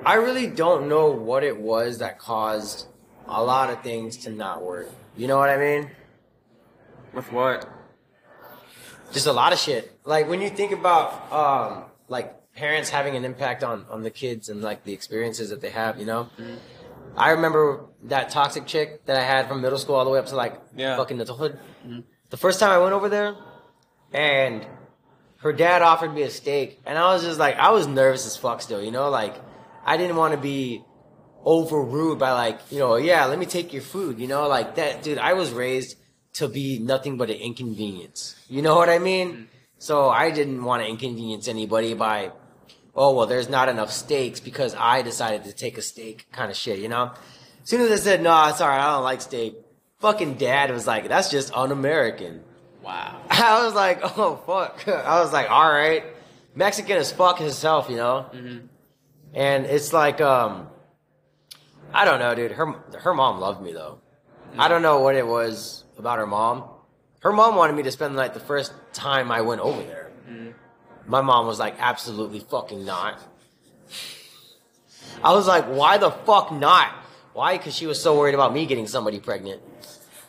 I 0.06 0.14
really 0.14 0.46
don't 0.46 0.88
know 0.88 1.10
what 1.10 1.42
it 1.42 1.58
was 1.58 1.98
that 1.98 2.18
caused 2.18 2.86
a 3.26 3.42
lot 3.42 3.70
of 3.70 3.82
things 3.82 4.18
to 4.18 4.30
not 4.30 4.62
work. 4.62 4.88
You 5.16 5.26
know 5.26 5.38
what 5.38 5.50
I 5.50 5.56
mean? 5.56 5.90
With 7.12 7.30
what? 7.32 7.68
Just 9.12 9.26
a 9.26 9.32
lot 9.32 9.52
of 9.52 9.58
shit. 9.58 9.98
Like 10.04 10.28
when 10.28 10.40
you 10.40 10.50
think 10.50 10.72
about 10.72 11.32
um 11.32 11.84
like 12.08 12.34
parents 12.54 12.90
having 12.90 13.16
an 13.16 13.24
impact 13.24 13.62
on 13.64 13.86
on 13.90 14.02
the 14.02 14.10
kids 14.10 14.48
and 14.48 14.62
like 14.62 14.84
the 14.84 14.92
experiences 14.92 15.50
that 15.50 15.60
they 15.60 15.70
have, 15.70 15.98
you 15.98 16.06
know? 16.06 16.28
I 17.16 17.30
remember 17.30 17.86
that 18.04 18.30
toxic 18.30 18.66
chick 18.66 19.06
that 19.06 19.16
I 19.16 19.22
had 19.22 19.46
from 19.48 19.60
middle 19.60 19.78
school 19.78 19.94
all 19.94 20.04
the 20.04 20.10
way 20.10 20.18
up 20.18 20.26
to 20.26 20.36
like 20.36 20.60
Yeah. 20.76 20.96
fucking 20.96 21.20
adulthood. 21.20 21.58
Mm-hmm. 21.86 22.00
The 22.30 22.36
first 22.36 22.58
time 22.60 22.70
I 22.70 22.78
went 22.78 22.92
over 22.92 23.08
there, 23.08 23.36
and 24.12 24.66
her 25.38 25.52
dad 25.52 25.82
offered 25.82 26.12
me 26.14 26.22
a 26.22 26.30
steak, 26.30 26.80
and 26.86 26.98
I 26.98 27.12
was 27.12 27.22
just 27.22 27.38
like, 27.38 27.56
I 27.56 27.70
was 27.70 27.86
nervous 27.86 28.26
as 28.26 28.36
fuck 28.36 28.62
still, 28.62 28.82
you 28.82 28.90
know, 28.90 29.10
like 29.10 29.34
I 29.84 29.96
didn't 29.96 30.16
want 30.16 30.34
to 30.34 30.40
be 30.40 30.82
overruled 31.44 32.18
by 32.18 32.32
like, 32.32 32.58
you 32.70 32.78
know, 32.78 32.96
yeah, 32.96 33.26
let 33.26 33.38
me 33.38 33.46
take 33.46 33.72
your 33.72 33.82
food, 33.82 34.18
you 34.18 34.26
know, 34.26 34.48
like 34.48 34.76
that, 34.76 35.02
dude. 35.02 35.18
I 35.18 35.34
was 35.34 35.52
raised 35.52 35.96
to 36.34 36.48
be 36.48 36.78
nothing 36.78 37.16
but 37.16 37.30
an 37.30 37.36
inconvenience. 37.36 38.34
You 38.48 38.62
know 38.62 38.74
what 38.76 38.88
I 38.88 38.98
mean? 38.98 39.28
Mm-hmm. 39.32 39.42
So 39.78 40.08
I 40.08 40.30
didn't 40.30 40.64
want 40.64 40.82
to 40.82 40.88
inconvenience 40.88 41.46
anybody 41.46 41.92
by, 41.94 42.32
oh 42.96 43.14
well, 43.14 43.26
there's 43.26 43.48
not 43.48 43.68
enough 43.68 43.92
steaks 43.92 44.40
because 44.40 44.74
I 44.74 45.02
decided 45.02 45.44
to 45.44 45.52
take 45.52 45.78
a 45.78 45.82
steak, 45.82 46.26
kind 46.32 46.50
of 46.50 46.56
shit, 46.56 46.78
you 46.78 46.88
know. 46.88 47.12
As 47.62 47.68
soon 47.68 47.80
as 47.80 47.90
I 47.90 47.96
said 47.96 48.22
no, 48.22 48.48
it's 48.48 48.60
alright, 48.60 48.80
I 48.80 48.92
don't 48.94 49.04
like 49.04 49.20
steak. 49.20 49.56
Fucking 50.00 50.34
dad 50.34 50.70
was 50.70 50.86
like, 50.86 51.08
that's 51.08 51.30
just 51.30 51.54
un-American. 51.54 52.42
Wow. 52.82 53.22
I 53.30 53.64
was 53.64 53.74
like, 53.74 54.00
oh 54.18 54.36
fuck. 54.46 54.86
I 54.88 55.20
was 55.20 55.32
like, 55.32 55.50
all 55.50 55.70
right, 55.70 56.04
Mexican 56.54 56.96
as 56.98 57.10
fuck 57.10 57.38
himself, 57.38 57.88
you 57.88 57.96
know. 57.96 58.26
Mm-hmm. 58.32 58.66
And 59.34 59.66
it's 59.66 59.92
like, 59.92 60.20
um, 60.20 60.68
I 61.92 62.04
don't 62.04 62.18
know, 62.18 62.34
dude. 62.34 62.52
Her 62.52 62.72
her 63.00 63.14
mom 63.14 63.40
loved 63.40 63.62
me 63.62 63.72
though. 63.72 64.00
Mm-hmm. 64.50 64.60
I 64.60 64.68
don't 64.68 64.82
know 64.82 65.00
what 65.00 65.16
it 65.16 65.26
was 65.26 65.84
about 65.96 66.18
her 66.18 66.26
mom. 66.26 66.64
Her 67.20 67.32
mom 67.32 67.56
wanted 67.56 67.74
me 67.74 67.82
to 67.84 67.90
spend 67.90 68.14
the 68.14 68.20
night 68.20 68.34
the 68.34 68.40
first 68.40 68.72
time 68.92 69.32
I 69.32 69.40
went 69.40 69.62
over 69.62 69.82
there. 69.82 70.10
Mm-hmm. 70.28 70.50
My 71.06 71.20
mom 71.20 71.46
was 71.46 71.58
like, 71.58 71.76
absolutely 71.78 72.40
fucking 72.40 72.84
not. 72.84 73.20
I 75.22 75.32
was 75.32 75.46
like, 75.46 75.66
why 75.66 75.98
the 75.98 76.10
fuck 76.10 76.52
not? 76.52 76.92
Why? 77.32 77.56
Because 77.56 77.74
she 77.74 77.86
was 77.86 78.00
so 78.00 78.18
worried 78.18 78.34
about 78.34 78.52
me 78.52 78.66
getting 78.66 78.86
somebody 78.86 79.20
pregnant. 79.20 79.60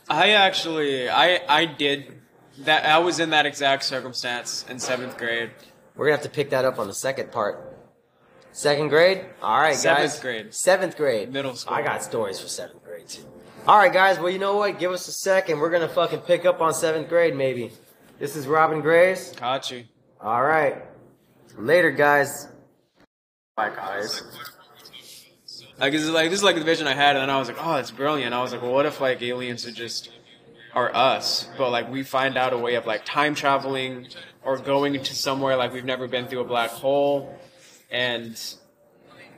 I 0.09 0.31
actually, 0.31 1.09
I, 1.09 1.41
I 1.47 1.65
did 1.65 2.13
that. 2.59 2.85
I 2.85 2.99
was 2.99 3.19
in 3.19 3.31
that 3.31 3.45
exact 3.45 3.83
circumstance 3.83 4.65
in 4.69 4.79
seventh 4.79 5.17
grade. 5.17 5.51
We're 5.95 6.05
gonna 6.05 6.17
have 6.17 6.23
to 6.23 6.29
pick 6.29 6.49
that 6.51 6.65
up 6.65 6.77
on 6.77 6.87
the 6.87 6.93
second 6.93 7.31
part. 7.31 7.73
Second 8.51 8.89
grade? 8.89 9.25
Alright, 9.41 9.73
guys. 9.73 9.81
Seventh 9.81 10.21
grade. 10.21 10.53
Seventh 10.53 10.97
grade. 10.97 11.31
Middle 11.31 11.55
school. 11.55 11.75
I 11.75 11.81
got 11.81 12.03
stories 12.03 12.39
for 12.39 12.47
seventh 12.47 12.83
grade 12.83 13.07
too. 13.07 13.23
Alright, 13.67 13.93
guys, 13.93 14.19
well, 14.19 14.29
you 14.29 14.39
know 14.39 14.57
what? 14.57 14.79
Give 14.79 14.91
us 14.91 15.07
a 15.07 15.11
second. 15.11 15.59
We're 15.59 15.71
gonna 15.71 15.89
fucking 15.89 16.19
pick 16.19 16.45
up 16.45 16.61
on 16.61 16.73
seventh 16.73 17.09
grade 17.09 17.35
maybe. 17.35 17.71
This 18.19 18.35
is 18.35 18.47
Robin 18.47 18.81
Grace. 18.81 19.33
Caught 19.35 19.71
you. 20.25 20.31
Alright. 20.31 20.83
Later, 21.57 21.91
guys. 21.91 22.47
Bye, 23.55 23.69
guys. 23.69 24.21
Like 25.77 25.91
this 25.91 26.03
is 26.03 26.09
like 26.09 26.29
this 26.29 26.39
is 26.39 26.43
like 26.43 26.55
the 26.55 26.63
vision 26.63 26.87
I 26.87 26.93
had, 26.93 27.15
and 27.15 27.23
then 27.23 27.29
I 27.29 27.37
was 27.37 27.47
like, 27.47 27.57
oh, 27.59 27.75
it's 27.75 27.91
brilliant. 27.91 28.33
I 28.33 28.41
was 28.41 28.53
like, 28.53 28.61
well, 28.61 28.71
what 28.71 28.85
if 28.85 29.01
like 29.01 29.21
aliens 29.21 29.67
are 29.67 29.71
just 29.71 30.09
are 30.73 30.93
us, 30.93 31.49
but 31.57 31.69
like 31.69 31.91
we 31.91 32.03
find 32.03 32.37
out 32.37 32.53
a 32.53 32.57
way 32.57 32.75
of 32.75 32.85
like 32.85 33.05
time 33.05 33.35
traveling 33.35 34.07
or 34.43 34.57
going 34.57 34.93
to 35.01 35.15
somewhere 35.15 35.55
like 35.55 35.73
we've 35.73 35.85
never 35.85 36.07
been 36.07 36.27
through 36.27 36.41
a 36.41 36.45
black 36.45 36.69
hole, 36.69 37.37
and 37.91 38.41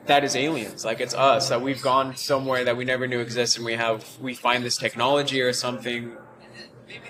that 0.06 0.22
is 0.22 0.36
aliens. 0.36 0.84
Like 0.84 1.00
it's 1.00 1.14
us 1.14 1.48
that 1.48 1.60
we've 1.60 1.82
gone 1.82 2.16
somewhere 2.16 2.64
that 2.64 2.76
we 2.76 2.84
never 2.84 3.08
knew 3.08 3.20
existed, 3.20 3.60
and 3.60 3.66
we 3.66 3.74
have 3.74 4.04
we 4.20 4.34
find 4.34 4.64
this 4.64 4.76
technology 4.76 5.40
or 5.40 5.52
something, 5.52 6.16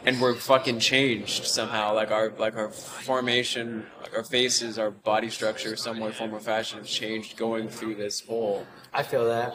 and 0.05 0.21
we're 0.21 0.35
fucking 0.35 0.81
changed 0.81 1.47
somehow. 1.47 1.95
Like 1.95 2.11
our 2.11 2.33
like 2.39 2.57
our 2.57 2.71
formation, 2.71 3.87
like 4.03 4.17
our 4.17 4.25
faces, 4.25 4.79
our 4.79 4.91
body 4.91 5.31
structure, 5.31 5.77
some 5.77 6.01
way, 6.01 6.13
form, 6.13 6.35
or 6.35 6.41
fashion 6.41 6.79
has 6.79 6.89
changed 6.89 7.37
going 7.37 7.69
through 7.69 7.97
this 7.97 8.21
hole. 8.21 8.67
I 8.93 9.03
feel 9.03 9.27
that. 9.27 9.55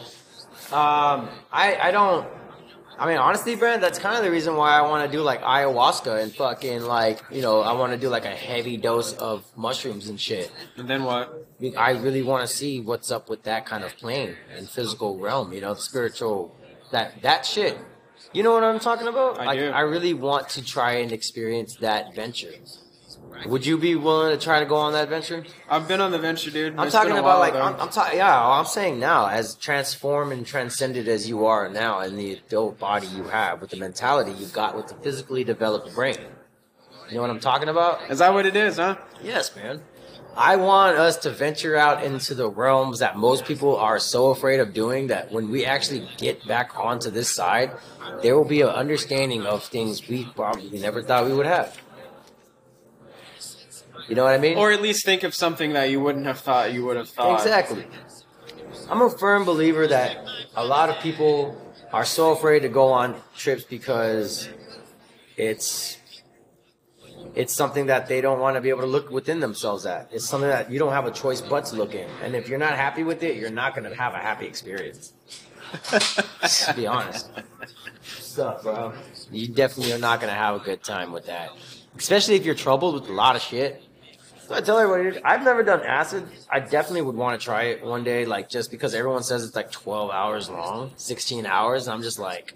Um, 0.72 1.30
I 1.52 1.78
I 1.82 1.92
don't. 1.92 2.28
I 2.98 3.08
mean, 3.08 3.18
honestly, 3.18 3.56
Brent, 3.56 3.82
that's 3.82 3.98
kind 3.98 4.18
of 4.18 4.24
the 4.24 4.30
reason 4.30 4.56
why 4.56 4.78
I 4.78 4.82
want 4.82 5.10
to 5.10 5.18
do 5.18 5.24
like 5.24 5.42
ayahuasca 5.42 6.22
and 6.22 6.32
fucking 6.32 6.84
like 6.84 7.22
you 7.32 7.42
know 7.42 7.62
I 7.62 7.74
want 7.74 7.92
to 7.94 7.98
do 7.98 8.08
like 8.10 8.26
a 8.26 8.36
heavy 8.36 8.78
dose 8.78 9.14
of 9.14 9.44
mushrooms 9.58 10.10
and 10.10 10.20
shit. 10.20 10.52
And 10.78 10.88
then 10.88 11.04
what? 11.04 11.48
I 11.78 11.92
really 11.92 12.22
want 12.22 12.48
to 12.48 12.56
see 12.56 12.82
what's 12.82 13.12
up 13.12 13.30
with 13.30 13.44
that 13.44 13.66
kind 13.66 13.84
of 13.84 13.96
plane 13.98 14.36
and 14.56 14.70
physical 14.70 15.18
realm. 15.18 15.54
You 15.54 15.62
know, 15.62 15.74
spiritual 15.74 16.56
that 16.92 17.22
that 17.24 17.46
shit. 17.46 17.78
You 18.34 18.42
know 18.44 18.52
what 18.52 18.64
I'm 18.64 18.80
talking 18.80 19.08
about? 19.08 19.40
I 19.40 19.46
like, 19.46 19.60
do. 19.60 19.70
I 19.70 19.82
really 19.82 20.14
want 20.14 20.50
to 20.50 20.64
try 20.64 20.94
and 20.94 21.12
experience 21.12 21.76
that 21.78 22.16
venture. 22.16 22.52
Would 23.46 23.66
you 23.66 23.78
be 23.78 23.96
willing 23.96 24.38
to 24.38 24.44
try 24.44 24.60
to 24.60 24.66
go 24.66 24.76
on 24.76 24.94
that 24.94 25.10
venture? 25.10 25.44
I've 25.70 25.88
been 25.88 26.02
on 26.02 26.12
the 26.12 26.20
venture, 26.20 26.50
dude. 26.50 26.76
I'm 26.78 26.88
It's 26.88 26.96
talking 26.96 27.12
about 27.12 27.24
while, 27.24 27.40
like 27.40 27.54
though. 27.54 27.62
I'm, 27.62 27.80
I'm 27.80 27.90
talking. 27.90 28.18
Yeah, 28.18 28.48
I'm 28.48 28.66
saying 28.66 29.00
now, 29.00 29.28
as 29.28 29.56
transformed 29.56 30.32
and 30.32 30.46
transcended 30.46 31.08
as 31.08 31.28
you 31.28 31.46
are 31.46 31.70
now, 31.70 32.00
in 32.02 32.16
the 32.16 32.34
adult 32.34 32.80
body 32.80 33.08
you 33.08 33.26
have, 33.26 33.62
with 33.62 33.72
the 33.72 33.78
mentality 33.78 34.32
you've 34.32 34.54
got 34.54 34.76
with 34.76 34.88
the 34.88 34.96
physically 34.96 35.44
developed 35.44 35.94
brain. 35.94 36.18
You 37.10 37.16
know 37.16 37.22
what 37.22 37.30
I'm 37.30 37.40
talking 37.40 37.70
about? 37.70 38.10
Is 38.10 38.20
that 38.20 38.34
what 38.34 38.46
it 38.46 38.56
is, 38.56 38.78
huh? 38.78 38.98
Yes, 39.22 39.56
man. 39.56 39.82
I 40.36 40.56
want 40.56 40.98
us 40.98 41.18
to 41.18 41.30
venture 41.30 41.76
out 41.76 42.04
into 42.04 42.34
the 42.34 42.50
realms 42.50 43.00
that 43.00 43.18
most 43.18 43.46
people 43.46 43.78
are 43.78 44.00
so 44.00 44.32
afraid 44.32 44.60
of 44.60 44.74
doing 44.74 45.08
that 45.08 45.32
when 45.32 45.52
we 45.52 45.66
actually 45.66 46.08
get 46.18 46.48
back 46.48 46.78
onto 46.78 47.12
this 47.12 47.34
side, 47.36 47.72
there 48.22 48.36
will 48.36 48.46
be 48.46 48.62
an 48.62 48.70
understanding 48.70 49.46
of 49.46 49.64
things 49.64 50.08
we 50.08 50.26
probably 50.26 50.80
never 50.80 51.04
thought 51.04 51.26
we 51.26 51.34
would 51.34 51.46
have. 51.46 51.80
You 54.08 54.16
know 54.16 54.24
what 54.24 54.34
I 54.34 54.38
mean? 54.40 54.58
Or 54.58 54.72
at 54.72 54.82
least 54.82 55.06
think 55.06 55.24
of 55.24 55.34
something 55.36 55.74
that 55.74 55.90
you 55.90 56.00
wouldn't 56.00 56.26
have 56.26 56.40
thought 56.40 56.74
you 56.74 56.84
would 56.86 56.98
have 56.98 57.10
thought. 57.10 57.40
Exactly. 57.40 57.86
I'm 58.90 59.02
a 59.02 59.10
firm 59.10 59.46
believer 59.46 59.88
that 59.88 60.26
a 60.56 60.66
lot 60.66 60.90
of 60.90 61.00
people 61.00 61.60
are 61.94 62.06
so 62.06 62.32
afraid 62.32 62.62
to 62.62 62.70
go 62.70 62.92
on 62.92 63.16
trips 63.36 63.64
because 63.64 64.50
it's 65.38 65.98
it's 67.36 67.54
something 67.54 67.88
that 67.88 68.08
they 68.08 68.22
don't 68.22 68.40
want 68.40 68.56
to 68.56 68.62
be 68.62 68.70
able 68.70 68.82
to 68.82 68.88
look 68.88 69.10
within 69.10 69.40
themselves 69.40 69.86
at. 69.86 70.10
It's 70.12 70.26
something 70.26 70.50
that 70.50 70.72
you 70.72 70.80
don't 70.80 70.92
have 70.92 71.06
a 71.06 71.12
choice 71.12 71.42
but 71.42 71.66
to 71.66 71.76
look 71.76 71.96
in. 71.96 72.08
And 72.24 72.36
if 72.36 72.48
you're 72.48 72.60
not 72.60 72.76
happy 72.76 73.04
with 73.04 73.24
it, 73.24 73.38
you're 73.38 73.50
not 73.50 73.76
going 73.76 73.90
to 73.90 73.96
have 73.96 74.14
a 74.14 74.20
happy 74.20 74.46
experience. 74.46 75.14
to 75.82 76.74
be 76.76 76.88
honest. 76.88 77.30
Up, 78.38 78.64
bro? 78.64 78.94
You 79.32 79.48
definitely 79.48 79.94
are 79.94 80.00
not 80.00 80.20
going 80.20 80.32
to 80.32 80.38
have 80.38 80.56
a 80.56 80.64
good 80.64 80.84
time 80.84 81.12
with 81.12 81.28
that. 81.28 81.52
Especially 81.96 82.36
if 82.36 82.46
you're 82.46 82.56
troubled 82.56 82.96
with 82.96 83.10
a 83.10 83.14
lot 83.14 83.36
of 83.36 83.44
shit. 83.44 83.84
So 84.48 84.56
I 84.56 84.62
tell 84.62 84.80
everybody, 84.80 85.24
I've 85.24 85.44
never 85.44 85.64
done 85.64 85.82
acid. 85.84 86.26
I 86.50 86.60
definitely 86.60 87.04
would 87.04 87.16
want 87.16 87.40
to 87.40 87.44
try 87.44 87.66
it 87.66 87.84
one 87.84 88.04
day, 88.04 88.26
like 88.26 88.50
just 88.50 88.72
because 88.72 88.94
everyone 88.96 89.24
says 89.24 89.44
it's 89.46 89.56
like 89.56 89.72
12 89.72 90.10
hours 90.10 90.50
long, 90.50 90.92
16 90.96 91.46
hours. 91.46 91.88
And 91.88 91.94
I'm 91.94 92.02
just 92.02 92.20
like, 92.20 92.54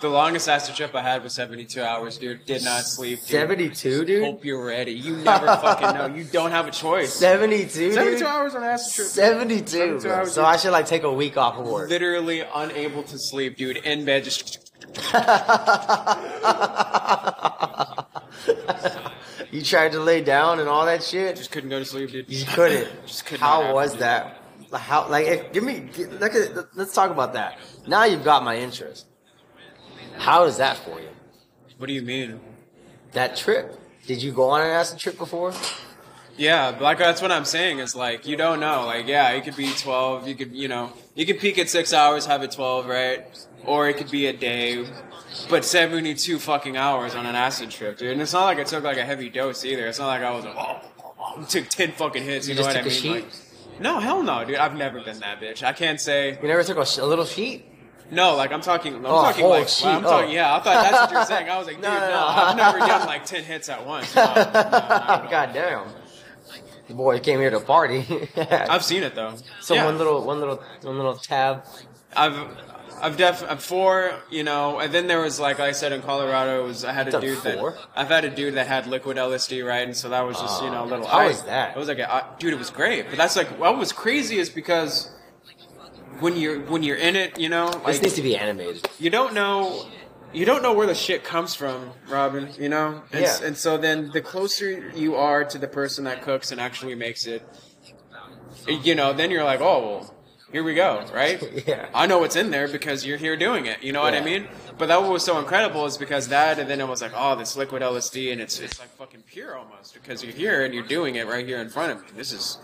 The 0.00 0.08
longest 0.08 0.48
acid 0.48 0.74
trip 0.76 0.94
I 0.94 1.02
had 1.02 1.22
was 1.22 1.34
72 1.34 1.82
hours, 1.82 2.16
dude. 2.16 2.46
Did 2.46 2.64
not 2.64 2.84
sleep. 2.84 3.18
Dude. 3.20 3.28
72, 3.28 4.04
dude? 4.06 4.24
Hope 4.24 4.44
you're 4.46 4.64
ready. 4.64 4.92
You 4.92 5.16
never 5.16 5.44
fucking 5.46 5.94
know. 5.94 6.06
You 6.06 6.24
don't 6.24 6.52
have 6.52 6.66
a 6.66 6.70
choice. 6.70 7.12
72, 7.12 7.68
dude? 7.78 7.94
72 7.94 8.24
hours 8.26 8.54
on 8.54 8.64
acid 8.64 8.94
trip. 8.94 9.08
72. 9.08 9.66
72 9.66 10.08
bro. 10.08 10.16
hours, 10.16 10.32
So 10.32 10.40
dude. 10.40 10.48
I 10.48 10.56
should 10.56 10.72
like 10.72 10.86
take 10.86 11.02
a 11.02 11.12
week 11.12 11.36
off 11.36 11.56
of 11.58 11.66
work. 11.66 11.90
Literally 11.90 12.40
unable 12.40 13.02
to 13.04 13.18
sleep, 13.18 13.58
dude. 13.58 13.76
In 13.78 14.06
bed, 14.06 14.24
just. 14.24 14.58
you 19.52 19.62
tried 19.62 19.92
to 19.92 20.00
lay 20.00 20.22
down 20.22 20.60
and 20.60 20.68
all 20.68 20.86
that 20.86 21.02
shit? 21.02 21.36
Just 21.36 21.50
couldn't 21.50 21.70
go 21.70 21.78
to 21.78 21.84
sleep, 21.84 22.10
dude. 22.10 22.28
You 22.28 22.44
couldn't. 22.46 22.88
Just 23.06 23.26
could 23.26 23.40
not 23.40 23.46
How 23.46 23.60
happen, 23.60 23.74
was 23.74 23.92
dude. 23.92 24.00
that? 24.00 24.36
How 24.72 25.08
like 25.08 25.26
if, 25.26 25.52
give 25.52 25.64
me 25.64 25.88
look 26.20 26.34
at, 26.34 26.56
uh, 26.56 26.62
let's 26.74 26.94
talk 26.94 27.10
about 27.10 27.32
that. 27.34 27.58
Now 27.86 28.04
you've 28.04 28.24
got 28.24 28.44
my 28.44 28.56
interest. 28.56 29.06
How 30.18 30.44
is 30.44 30.56
that 30.58 30.76
for 30.78 31.00
you? 31.00 31.08
What 31.78 31.86
do 31.86 31.92
you 31.92 32.02
mean? 32.02 32.40
That 33.12 33.36
trip? 33.36 33.78
Did 34.06 34.22
you 34.22 34.32
go 34.32 34.50
on 34.50 34.60
an 34.60 34.68
acid 34.68 34.98
trip 34.98 35.18
before? 35.18 35.52
Yeah, 36.36 36.76
like 36.80 36.98
that's 36.98 37.20
what 37.20 37.30
I'm 37.30 37.44
saying 37.44 37.80
is 37.80 37.94
like 37.94 38.26
you 38.26 38.36
don't 38.36 38.60
know. 38.60 38.86
Like 38.86 39.06
yeah, 39.06 39.30
it 39.30 39.44
could 39.44 39.56
be 39.56 39.72
12. 39.72 40.26
You 40.28 40.34
could 40.34 40.52
you 40.52 40.68
know 40.68 40.92
you 41.14 41.26
could 41.26 41.38
peak 41.38 41.58
at 41.58 41.68
six 41.68 41.92
hours, 41.92 42.26
have 42.26 42.42
it 42.42 42.52
12, 42.52 42.86
right? 42.86 43.26
Or 43.64 43.88
it 43.88 43.96
could 43.98 44.10
be 44.10 44.26
a 44.26 44.32
day, 44.32 44.86
but 45.50 45.64
72 45.64 46.38
fucking 46.38 46.76
hours 46.76 47.14
on 47.14 47.26
an 47.26 47.34
acid 47.34 47.70
trip, 47.70 47.98
dude. 47.98 48.12
And 48.12 48.22
it's 48.22 48.32
not 48.32 48.44
like 48.44 48.58
I 48.58 48.64
took 48.64 48.84
like 48.84 48.96
a 48.96 49.04
heavy 49.04 49.28
dose 49.28 49.64
either. 49.64 49.86
It's 49.86 49.98
not 49.98 50.06
like 50.06 50.22
I 50.22 50.30
was 50.30 50.44
like 50.46 50.56
oh, 50.56 50.80
oh, 51.04 51.14
oh, 51.38 51.44
took 51.44 51.68
10 51.68 51.92
fucking 51.92 52.22
hits. 52.22 52.48
You, 52.48 52.54
You 52.54 52.60
know 52.60 52.66
what 52.66 52.76
I 52.76 52.82
mean? 52.82 53.12
Like. 53.12 53.24
No, 53.78 53.98
hell 53.98 54.22
no, 54.22 54.44
dude. 54.44 54.56
I've 54.56 54.76
never 54.76 55.00
been 55.02 55.18
that 55.20 55.40
bitch. 55.40 55.62
I 55.62 55.72
can't 55.72 56.00
say 56.00 56.38
You 56.40 56.48
never 56.48 56.62
took 56.62 56.78
a, 56.78 56.86
sh- 56.86 56.98
a 56.98 57.06
little 57.06 57.26
sheet? 57.26 57.66
No. 58.10 58.36
Like 58.36 58.52
I'm 58.52 58.60
talking. 58.60 58.94
I'm 58.94 59.06
Oh, 59.06 59.22
talking 59.22 59.46
like. 59.46 59.68
I'm 59.84 60.02
talking. 60.02 60.30
Oh. 60.30 60.32
Yeah, 60.32 60.54
I 60.54 60.60
thought 60.60 60.82
that's 60.82 61.00
what 61.00 61.10
you're 61.10 61.20
oh. 61.20 61.24
saying. 61.24 61.48
I 61.48 61.58
was 61.58 61.66
like, 61.66 61.76
dude, 61.82 61.84
No, 61.84 61.94
no, 61.94 62.08
no. 62.10 62.26
I've 62.26 62.56
never 62.56 62.78
done 62.78 63.06
like 63.06 63.24
ten 63.24 63.44
hits 63.44 63.68
at 63.68 63.86
once. 63.86 64.14
No, 64.14 64.24
no, 64.26 64.34
not 64.34 64.54
at 64.54 65.22
all. 65.24 65.30
God 65.30 65.50
damn. 65.52 65.86
The 66.88 66.94
boy 66.94 67.20
came 67.20 67.38
here 67.38 67.50
to 67.50 67.60
party. 67.60 68.04
I've 68.36 68.84
seen 68.84 69.02
it 69.04 69.14
though. 69.14 69.34
so 69.60 69.74
Yeah. 69.74 69.84
one 69.84 69.96
little, 69.96 70.24
one 70.24 70.40
little, 70.40 70.62
one 70.82 70.96
little 70.96 71.14
tab. 71.16 71.64
I've 72.16 72.36
I've 73.00 73.16
def 73.16 73.44
I've 73.48 73.62
four, 73.62 74.12
you 74.30 74.42
know, 74.42 74.80
and 74.80 74.92
then 74.92 75.06
there 75.06 75.20
was 75.20 75.38
like 75.40 75.60
I 75.60 75.72
said 75.72 75.92
in 75.92 76.02
Colorado, 76.02 76.64
it 76.64 76.66
was 76.66 76.84
I 76.84 76.92
had 76.92 77.06
a 77.14 77.20
dude 77.20 77.38
four? 77.38 77.72
that 77.72 77.88
I've 77.94 78.08
had 78.08 78.24
a 78.24 78.30
dude 78.30 78.54
that 78.54 78.66
had 78.66 78.86
liquid 78.86 79.16
LSD, 79.16 79.64
right? 79.66 79.86
And 79.86 79.96
so 79.96 80.08
that 80.08 80.22
was 80.22 80.38
just 80.38 80.62
you 80.62 80.70
know 80.70 80.80
a 80.80 80.82
oh, 80.82 80.86
little. 80.86 81.06
How 81.06 81.20
I- 81.20 81.28
was 81.28 81.42
that? 81.44 81.76
It 81.76 81.78
was 81.78 81.88
like, 81.88 81.98
a, 82.00 82.12
I- 82.12 82.24
dude, 82.38 82.52
it 82.52 82.58
was 82.58 82.70
great. 82.70 83.08
But 83.08 83.16
that's 83.16 83.36
like 83.36 83.48
what 83.58 83.78
was 83.78 83.92
crazy 83.92 84.38
is 84.38 84.50
because 84.50 85.10
when 86.20 86.36
you're 86.36 86.60
when 86.60 86.82
you're 86.82 86.96
in 86.96 87.16
it, 87.16 87.38
you 87.38 87.48
know, 87.48 87.70
This 87.86 88.00
needs 88.02 88.14
to 88.14 88.22
be 88.22 88.36
animated. 88.36 88.88
you 88.98 89.10
don't 89.10 89.34
know. 89.34 89.86
You 90.32 90.44
don't 90.46 90.62
know 90.62 90.72
where 90.74 90.86
the 90.86 90.94
shit 90.94 91.24
comes 91.24 91.56
from, 91.56 91.90
Robin. 92.08 92.50
You 92.58 92.68
know, 92.68 93.02
and, 93.12 93.22
Yeah. 93.22 93.38
and 93.42 93.56
so 93.56 93.76
then 93.76 94.10
the 94.12 94.20
closer 94.20 94.90
you 94.94 95.16
are 95.16 95.44
to 95.44 95.58
the 95.58 95.66
person 95.66 96.04
that 96.04 96.22
cooks 96.22 96.52
and 96.52 96.60
actually 96.60 96.94
makes 96.94 97.26
it, 97.26 97.42
you 98.68 98.94
know, 98.94 99.12
then 99.12 99.30
you're 99.30 99.42
like, 99.44 99.60
oh, 99.60 99.80
well, 99.80 100.14
here 100.52 100.62
we 100.62 100.74
go, 100.74 101.04
right? 101.12 101.42
Yeah. 101.66 101.88
I 101.94 102.06
know 102.06 102.18
what's 102.20 102.36
in 102.36 102.50
there 102.50 102.68
because 102.68 103.04
you're 103.04 103.16
here 103.18 103.36
doing 103.36 103.66
it. 103.66 103.82
You 103.82 103.92
know 103.92 104.02
what 104.02 104.14
I 104.14 104.20
mean? 104.20 104.46
But 104.78 104.86
that 104.86 105.02
what 105.02 105.10
was 105.10 105.24
so 105.24 105.38
incredible 105.38 105.84
is 105.86 105.96
because 105.98 106.28
that, 106.28 106.58
and 106.58 106.70
then 106.70 106.80
it 106.80 106.88
was 106.88 107.02
like, 107.02 107.12
oh, 107.14 107.34
this 107.36 107.56
liquid 107.56 107.82
LSD, 107.82 108.32
and 108.32 108.40
it's 108.40 108.58
it's 108.60 108.78
like 108.78 108.88
fucking 108.96 109.22
pure 109.26 109.56
almost 109.56 109.94
because 109.94 110.22
you're 110.24 110.32
here 110.32 110.64
and 110.64 110.72
you're 110.72 110.86
doing 110.86 111.16
it 111.16 111.26
right 111.26 111.46
here 111.46 111.58
in 111.58 111.68
front 111.68 111.92
of 111.92 112.02
me. 112.02 112.08
This 112.16 112.32
is 112.32 112.58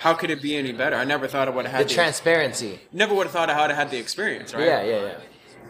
how 0.00 0.14
could 0.14 0.30
it 0.30 0.40
be 0.42 0.56
any 0.56 0.72
better? 0.72 0.96
I 0.96 1.04
never 1.04 1.28
thought 1.28 1.46
I 1.46 1.50
would 1.50 1.66
have 1.66 1.72
The 1.72 1.78
had 1.78 1.88
the, 1.88 1.94
transparency. 1.94 2.80
never 2.92 3.14
would 3.14 3.24
have 3.26 3.32
thought 3.32 3.50
I 3.50 3.60
would 3.60 3.70
have 3.70 3.78
had 3.78 3.90
the 3.90 3.98
experience, 3.98 4.52
right? 4.54 4.64
Yeah, 4.64 4.82
yeah, 4.82 5.02
yeah. 5.02 5.14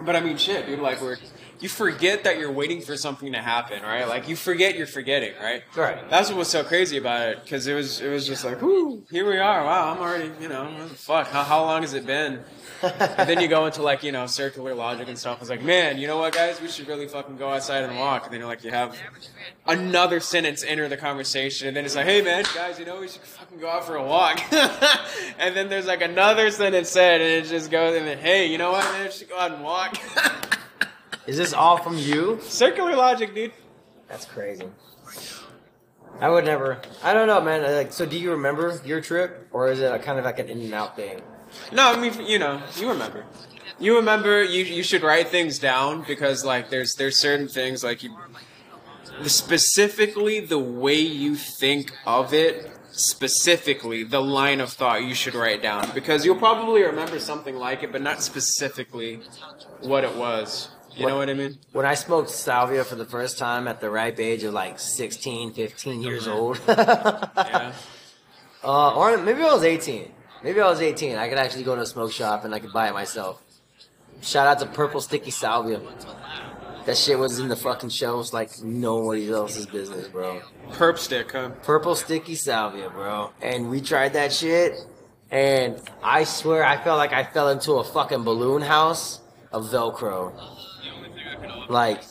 But 0.03 0.17
I 0.17 0.21
mean, 0.21 0.37
shit, 0.37 0.67
dude. 0.67 0.79
Like, 0.79 1.03
we're 1.03 1.17
you 1.61 1.69
forget 1.69 2.25
that 2.25 2.39
you're 2.39 2.51
waiting 2.51 2.81
for 2.81 2.97
something 2.97 3.33
to 3.33 3.39
happen, 3.39 3.83
right? 3.83 4.09
Like, 4.09 4.29
you 4.29 4.37
forget 4.37 4.77
you're 4.77 4.87
forgetting, 4.87 5.33
right? 5.41 5.63
Right. 5.77 6.09
That's 6.09 6.31
what 6.31 6.39
was 6.39 6.49
so 6.49 6.65
crazy 6.65 6.97
about 6.97 7.29
it, 7.29 7.43
because 7.43 7.67
it 7.67 7.75
was 7.75 8.01
it 8.01 8.09
was 8.09 8.27
just 8.27 8.45
like, 8.45 8.63
whoo, 8.63 9.03
here 9.11 9.29
we 9.29 9.39
are. 9.39 9.65
Wow, 9.65 9.93
I'm 9.93 10.01
already, 10.01 10.31
you 10.41 10.49
know, 10.49 10.69
fuck. 10.95 11.29
How 11.29 11.43
how 11.43 11.63
long 11.63 11.83
has 11.83 11.95
it 11.95 12.07
been? 12.07 12.41
and 12.83 13.29
then 13.29 13.41
you 13.41 13.49
go 13.49 13.67
into 13.67 13.83
like 13.83 14.03
you 14.03 14.11
know 14.11 14.27
circular 14.27 14.75
logic 14.75 15.09
and 15.09 15.19
stuff. 15.19 15.41
It's 15.41 15.51
like, 15.51 15.63
man, 15.63 15.99
you 15.99 16.07
know 16.07 16.17
what, 16.17 16.33
guys, 16.33 16.61
we 16.61 16.69
should 16.69 16.89
really 16.89 17.07
fucking 17.07 17.37
go 17.37 17.51
outside 17.51 17.85
and 17.85 17.99
walk. 17.99 18.25
And 18.25 18.33
then 18.33 18.41
you're 18.41 18.49
like, 18.49 18.65
you 18.65 18.71
have 18.71 18.97
another 19.67 20.21
sentence 20.21 20.65
enter 20.65 20.89
the 20.89 20.97
conversation, 20.97 21.69
and 21.69 21.77
then 21.77 21.85
it's 21.85 21.95
like, 21.95 22.07
hey, 22.07 22.23
man, 22.23 22.45
guys, 22.55 22.79
you 22.79 22.87
know 22.87 23.01
we 23.01 23.09
should 23.09 23.21
fucking 23.21 23.59
go 23.59 23.69
out 23.69 23.85
for 23.85 23.97
a 23.97 24.03
walk. 24.03 24.41
and 24.53 25.55
then 25.55 25.69
there's 25.69 25.87
like 25.87 26.01
another 26.01 26.51
sentence 26.51 26.89
said, 26.89 27.21
and 27.21 27.45
it 27.45 27.49
just 27.49 27.71
goes, 27.71 27.97
and 27.97 28.07
then 28.07 28.19
hey, 28.19 28.47
you 28.47 28.57
know 28.57 28.73
what, 28.73 28.85
man, 28.85 29.05
we 29.05 29.13
should 29.13 29.29
go 29.29 29.39
out 29.39 29.53
and 29.53 29.63
walk. 29.63 29.99
Is 31.27 31.37
this 31.37 31.53
all 31.53 31.77
from 31.77 31.97
you? 31.97 32.39
circular 32.43 32.97
logic, 32.97 33.35
dude. 33.35 33.53
That's 34.09 34.25
crazy. 34.25 34.67
I 36.21 36.29
would 36.29 36.45
never. 36.45 36.81
I 37.03 37.15
don't 37.15 37.27
know, 37.27 37.41
man. 37.41 37.63
Like, 37.63 37.93
so 37.93 38.05
do 38.05 38.19
you 38.19 38.33
remember 38.33 38.81
your 38.85 39.01
trip, 39.01 39.49
or 39.53 39.71
is 39.71 39.81
it 39.81 39.93
a 39.93 39.99
kind 39.99 40.19
of 40.19 40.25
like 40.25 40.39
an 40.39 40.49
in 40.49 40.61
and 40.61 40.75
out 40.75 40.97
thing? 40.97 41.23
No, 41.73 41.93
I 41.93 41.99
mean, 41.99 42.27
you 42.27 42.39
know, 42.39 42.61
you 42.77 42.89
remember. 42.89 43.25
You 43.79 43.97
remember. 43.97 44.43
You 44.43 44.65
you 44.65 44.83
should 44.83 45.03
write 45.03 45.29
things 45.29 45.59
down 45.59 46.05
because 46.07 46.45
like 46.45 46.69
there's 46.69 46.95
there's 46.97 47.17
certain 47.17 47.49
things 47.49 47.83
like 47.83 48.03
you 48.03 48.15
specifically 49.23 50.41
the 50.41 50.59
way 50.59 50.99
you 50.99 51.37
think 51.37 51.93
of 52.07 52.33
it 52.33 52.71
specifically 52.91 54.03
the 54.03 54.21
line 54.21 54.61
of 54.61 54.71
thought 54.71 55.05
you 55.05 55.15
should 55.15 55.35
write 55.35 55.63
down 55.63 55.91
because 55.95 56.25
you'll 56.25 56.37
probably 56.37 56.83
remember 56.83 57.19
something 57.19 57.57
like 57.57 57.83
it 57.83 57.93
but 57.93 58.03
not 58.03 58.23
specifically 58.23 59.21
what 59.83 60.05
it 60.05 60.15
was 60.17 60.71
you 60.97 61.07
know 61.07 61.17
what 61.17 61.31
i 61.31 61.35
mean 61.35 61.59
When 61.73 61.87
I 61.87 61.95
smoked 61.95 62.31
salvia 62.31 62.85
for 62.85 62.97
the 62.97 63.05
first 63.05 63.39
time 63.39 63.69
at 63.69 63.81
the 63.81 63.91
ripe 63.91 64.19
age 64.21 64.43
of 64.45 64.53
like 64.55 64.79
16, 64.79 65.53
15 65.53 66.03
years 66.03 66.27
old, 66.29 66.61
yeah 66.69 67.73
uh, 68.63 68.95
or 68.95 69.17
maybe 69.19 69.43
I 69.43 69.53
was 69.53 69.65
18. 69.65 70.11
Maybe 70.43 70.61
I 70.61 70.69
was 70.69 70.81
18. 70.81 71.17
I 71.17 71.29
could 71.29 71.39
actually 71.39 71.65
go 71.65 71.75
to 71.75 71.83
a 71.83 71.87
smoke 71.87 72.13
shop 72.13 72.45
and 72.45 72.55
I 72.55 72.59
could 72.59 72.73
buy 72.73 72.89
it 72.89 72.93
myself. 72.93 73.43
Shout 74.23 74.47
out 74.47 74.59
to 74.61 74.67
Purple 74.67 75.01
Sticky 75.01 75.31
Salvia. 75.31 75.81
That 76.87 76.97
shit 76.97 77.19
was 77.19 77.39
in 77.39 77.49
the 77.49 77.57
fucking 77.57 77.91
shelves 77.91 78.33
like 78.33 78.63
nobody 78.63 79.31
else's 79.31 79.67
business, 79.67 80.09
bro. 80.09 80.41
perp 80.71 80.99
stick 80.99 81.33
huh 81.33 81.51
Purple 81.63 81.95
Sticky 81.95 82.35
Salvia, 82.35 82.91
bro. 82.91 83.31
And 83.41 83.71
we 83.71 83.81
tried 83.81 84.15
that 84.15 84.33
shit, 84.33 84.75
and 85.31 85.81
I 86.03 86.25
swear 86.25 86.65
I 86.65 86.83
felt 86.83 86.99
like 86.99 87.13
I 87.13 87.25
fell 87.25 87.49
into 87.51 87.73
a 87.73 87.85
fucking 87.85 88.25
balloon 88.25 88.63
house 88.63 89.21
of 89.53 89.71
Velcro. 89.71 90.33
Like, 91.69 92.03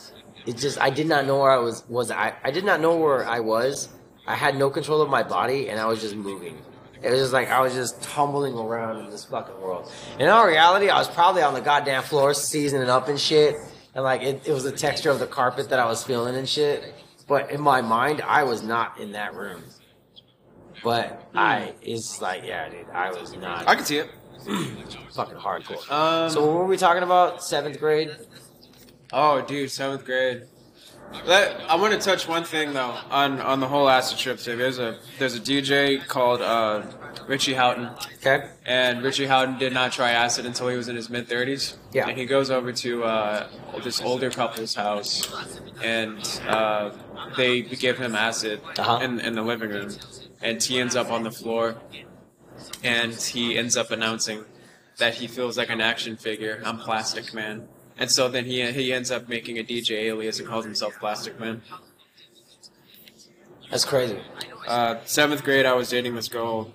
it 0.46 0.56
just, 0.56 0.80
I 0.80 0.90
did 0.90 1.06
not 1.06 1.26
know 1.26 1.38
where 1.40 1.50
I 1.50 1.58
was, 1.58 1.84
was 1.88 2.10
I, 2.10 2.34
I 2.42 2.50
did 2.50 2.64
not 2.64 2.80
know 2.80 2.96
where 2.96 3.26
I 3.26 3.40
was. 3.40 3.88
I 4.26 4.34
had 4.34 4.56
no 4.56 4.70
control 4.70 5.02
of 5.02 5.10
my 5.10 5.22
body, 5.22 5.68
and 5.68 5.80
I 5.80 5.86
was 5.86 6.00
just 6.00 6.14
moving. 6.14 6.58
It 7.02 7.10
was 7.10 7.20
just 7.20 7.32
like 7.32 7.48
I 7.48 7.60
was 7.60 7.74
just 7.74 8.02
tumbling 8.02 8.54
around 8.54 8.98
in 8.98 9.10
this 9.10 9.24
fucking 9.24 9.58
world. 9.60 9.90
In 10.18 10.28
all 10.28 10.46
reality, 10.46 10.90
I 10.90 10.98
was 10.98 11.08
probably 11.08 11.42
on 11.42 11.54
the 11.54 11.60
goddamn 11.60 12.02
floor 12.02 12.34
seasoning 12.34 12.90
up 12.90 13.08
and 13.08 13.18
shit. 13.18 13.56
And 13.94 14.04
like 14.04 14.22
it, 14.22 14.46
it 14.46 14.52
was 14.52 14.64
the 14.64 14.72
texture 14.72 15.10
of 15.10 15.18
the 15.18 15.26
carpet 15.26 15.70
that 15.70 15.78
I 15.78 15.86
was 15.86 16.04
feeling 16.04 16.36
and 16.36 16.48
shit. 16.48 16.94
But 17.26 17.50
in 17.50 17.60
my 17.60 17.80
mind, 17.80 18.22
I 18.22 18.44
was 18.44 18.62
not 18.62 19.00
in 19.00 19.12
that 19.12 19.34
room. 19.34 19.64
But 20.84 21.28
I, 21.34 21.74
it's 21.82 22.20
like, 22.20 22.44
yeah, 22.44 22.68
dude, 22.68 22.86
I 22.92 23.10
was 23.10 23.36
not 23.36 23.68
i 23.68 23.74
can 23.74 23.84
see 23.84 23.98
it 23.98 24.10
fucking 25.12 25.36
hardcore. 25.36 25.90
um, 25.90 26.30
so 26.30 26.44
what 26.46 26.54
were 26.54 26.64
we 26.64 26.78
talking 26.78 27.02
about? 27.02 27.44
Seventh 27.44 27.78
grade? 27.78 28.10
Oh, 29.12 29.40
dude, 29.42 29.70
seventh 29.70 30.04
grade. 30.04 30.44
Let, 31.24 31.60
I 31.68 31.74
want 31.74 31.92
to 31.92 31.98
touch 31.98 32.28
one 32.28 32.44
thing 32.44 32.72
though 32.72 32.94
on 33.10 33.40
on 33.40 33.58
the 33.58 33.66
whole 33.66 33.88
acid 33.88 34.16
trip 34.16 34.38
thing. 34.38 34.58
There's 34.58 34.78
a 34.78 34.96
there's 35.18 35.34
a 35.34 35.40
DJ 35.40 36.06
called 36.06 36.40
uh, 36.40 36.82
Richie 37.26 37.54
Hawtin, 37.54 37.92
Okay. 38.18 38.48
and 38.64 39.02
Richie 39.02 39.26
Hawtin 39.26 39.58
did 39.58 39.72
not 39.72 39.90
try 39.90 40.12
acid 40.12 40.46
until 40.46 40.68
he 40.68 40.76
was 40.76 40.86
in 40.86 40.94
his 40.94 41.10
mid 41.10 41.26
thirties. 41.26 41.76
Yeah. 41.92 42.06
And 42.08 42.16
he 42.16 42.26
goes 42.26 42.48
over 42.52 42.70
to 42.72 43.02
uh, 43.02 43.48
this 43.82 44.00
older 44.00 44.30
couple's 44.30 44.76
house, 44.76 45.28
and 45.82 46.18
uh, 46.46 46.90
they 47.36 47.62
give 47.62 47.98
him 47.98 48.14
acid 48.14 48.60
Uh-huh. 48.78 49.00
in 49.02 49.18
in 49.18 49.34
the 49.34 49.42
living 49.42 49.70
room, 49.70 49.90
and 50.40 50.62
he 50.62 50.78
ends 50.78 50.94
up 50.94 51.10
on 51.10 51.24
the 51.24 51.32
floor, 51.32 51.74
and 52.84 53.14
he 53.14 53.58
ends 53.58 53.76
up 53.76 53.90
announcing 53.90 54.44
that 54.98 55.14
he 55.14 55.26
feels 55.26 55.58
like 55.58 55.70
an 55.70 55.80
action 55.80 56.16
figure. 56.16 56.62
I'm 56.64 56.78
Plastic 56.78 57.34
Man. 57.34 57.66
And 58.00 58.10
so 58.10 58.28
then 58.28 58.46
he 58.46 58.64
he 58.72 58.92
ends 58.92 59.10
up 59.10 59.28
making 59.28 59.58
a 59.58 59.62
DJ 59.62 59.90
alias 60.04 60.40
and 60.40 60.48
calls 60.48 60.64
himself 60.64 60.94
Plastikman. 60.98 61.60
That's 63.70 63.84
crazy. 63.84 64.18
Uh, 64.66 64.96
seventh 65.04 65.44
grade, 65.44 65.64
I 65.66 65.74
was 65.74 65.90
dating 65.90 66.14
this 66.16 66.28
girl, 66.28 66.72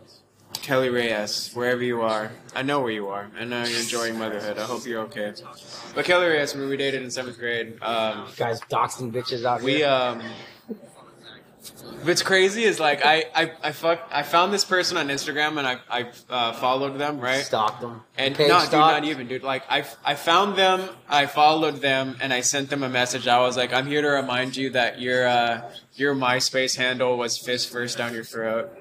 Kelly 0.54 0.90
Reyes. 0.90 1.52
Wherever 1.54 1.84
you 1.84 2.02
are, 2.02 2.32
I 2.56 2.62
know 2.62 2.80
where 2.80 2.92
you 2.92 3.08
are. 3.10 3.30
I 3.38 3.44
know 3.44 3.64
you're 3.64 3.80
enjoying 3.80 4.18
motherhood. 4.18 4.58
I 4.58 4.64
hope 4.64 4.86
you're 4.86 5.02
okay. 5.04 5.34
But 5.94 6.06
Kelly 6.06 6.28
Reyes, 6.28 6.56
when 6.56 6.70
we 6.70 6.78
dated 6.78 7.02
in 7.04 7.12
seventh 7.12 7.38
grade, 7.38 7.82
um, 7.82 8.28
Guys 8.38 8.62
doxing 8.62 9.12
bitches 9.12 9.44
out 9.46 9.62
we 9.62 9.78
here. 9.78 9.90
um. 9.90 10.22
What's 12.04 12.22
crazy 12.22 12.64
is 12.64 12.80
like 12.80 13.06
I 13.06 13.26
I 13.34 13.52
I 13.64 13.72
fuck 13.72 14.08
I 14.12 14.24
found 14.24 14.54
this 14.54 14.64
person 14.64 14.98
on 14.98 15.08
Instagram 15.08 15.58
and 15.58 15.68
I 15.68 15.80
I 15.90 16.10
uh, 16.30 16.54
followed 16.54 16.98
them 16.98 17.20
right. 17.20 17.44
Stalked 17.44 17.82
them. 17.82 18.04
And 18.18 18.38
no, 18.38 18.60
dude, 18.62 18.72
not 18.74 19.04
even, 19.04 19.28
dude. 19.28 19.44
Like 19.44 19.64
I, 19.70 19.86
I 20.04 20.16
found 20.16 20.56
them, 20.56 20.90
I 21.10 21.26
followed 21.26 21.78
them, 21.78 22.18
and 22.22 22.32
I 22.32 22.42
sent 22.42 22.70
them 22.70 22.84
a 22.84 22.90
message. 22.90 23.28
I 23.28 23.40
was 23.40 23.58
like, 23.58 23.74
I'm 23.74 23.88
here 23.88 24.02
to 24.02 24.10
remind 24.10 24.56
you 24.56 24.70
that 24.72 25.02
your 25.02 25.28
uh, 25.28 25.72
your 25.94 26.16
MySpace 26.16 26.76
handle 26.78 27.18
was 27.18 27.38
fist 27.38 27.72
first 27.72 27.98
down 27.98 28.14
your 28.14 28.24
throat. 28.24 28.72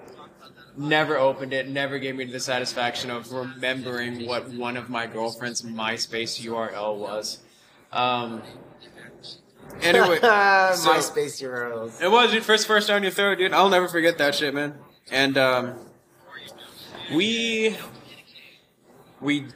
Never 0.76 1.16
opened 1.16 1.53
it. 1.53 1.68
Never 1.68 1.99
gave 1.99 2.16
me 2.16 2.24
the 2.24 2.41
satisfaction 2.41 3.11
of 3.11 3.32
remembering 3.32 4.26
what 4.26 4.49
one 4.49 4.76
of 4.76 4.91
my 4.91 5.07
girlfriend's 5.07 5.62
MySpace 5.62 6.45
URL 6.45 6.97
was. 6.97 7.39
Um, 7.93 8.43
anyway, 9.83 10.18
so- 10.20 10.29
MySpace 10.29 11.43
URLs. 11.43 12.03
it 12.03 12.11
was 12.11 12.31
dude, 12.31 12.43
first 12.45 12.66
first 12.66 12.89
down 12.89 13.03
your 13.03 13.12
throat, 13.12 13.39
dude. 13.39 13.53
I'll 13.53 13.68
never 13.68 13.89
forget 13.89 14.18
that 14.18 14.35
shit, 14.35 14.55
man. 14.55 14.75
And 15.11 15.37
um, 15.37 15.75
we 17.12 17.77
we 19.20 19.47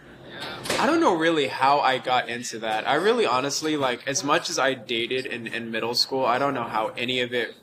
I 0.79 0.87
don't 0.87 1.01
know 1.01 1.17
really 1.17 1.49
how 1.49 1.81
I 1.81 1.99
got 1.99 2.29
into 2.29 2.59
that. 2.61 2.89
I 2.89 2.95
really 2.95 3.27
honestly 3.27 3.77
like 3.77 4.07
as 4.07 4.23
much 4.23 4.51
as 4.51 4.59
I 4.59 4.75
dated 4.75 5.27
in, 5.27 5.47
in 5.47 5.71
middle 5.71 5.95
school, 5.95 6.25
I 6.25 6.39
don't 6.39 6.55
know 6.55 6.65
how 6.65 6.89
any 6.97 7.21
of 7.21 7.33
it 7.33 7.55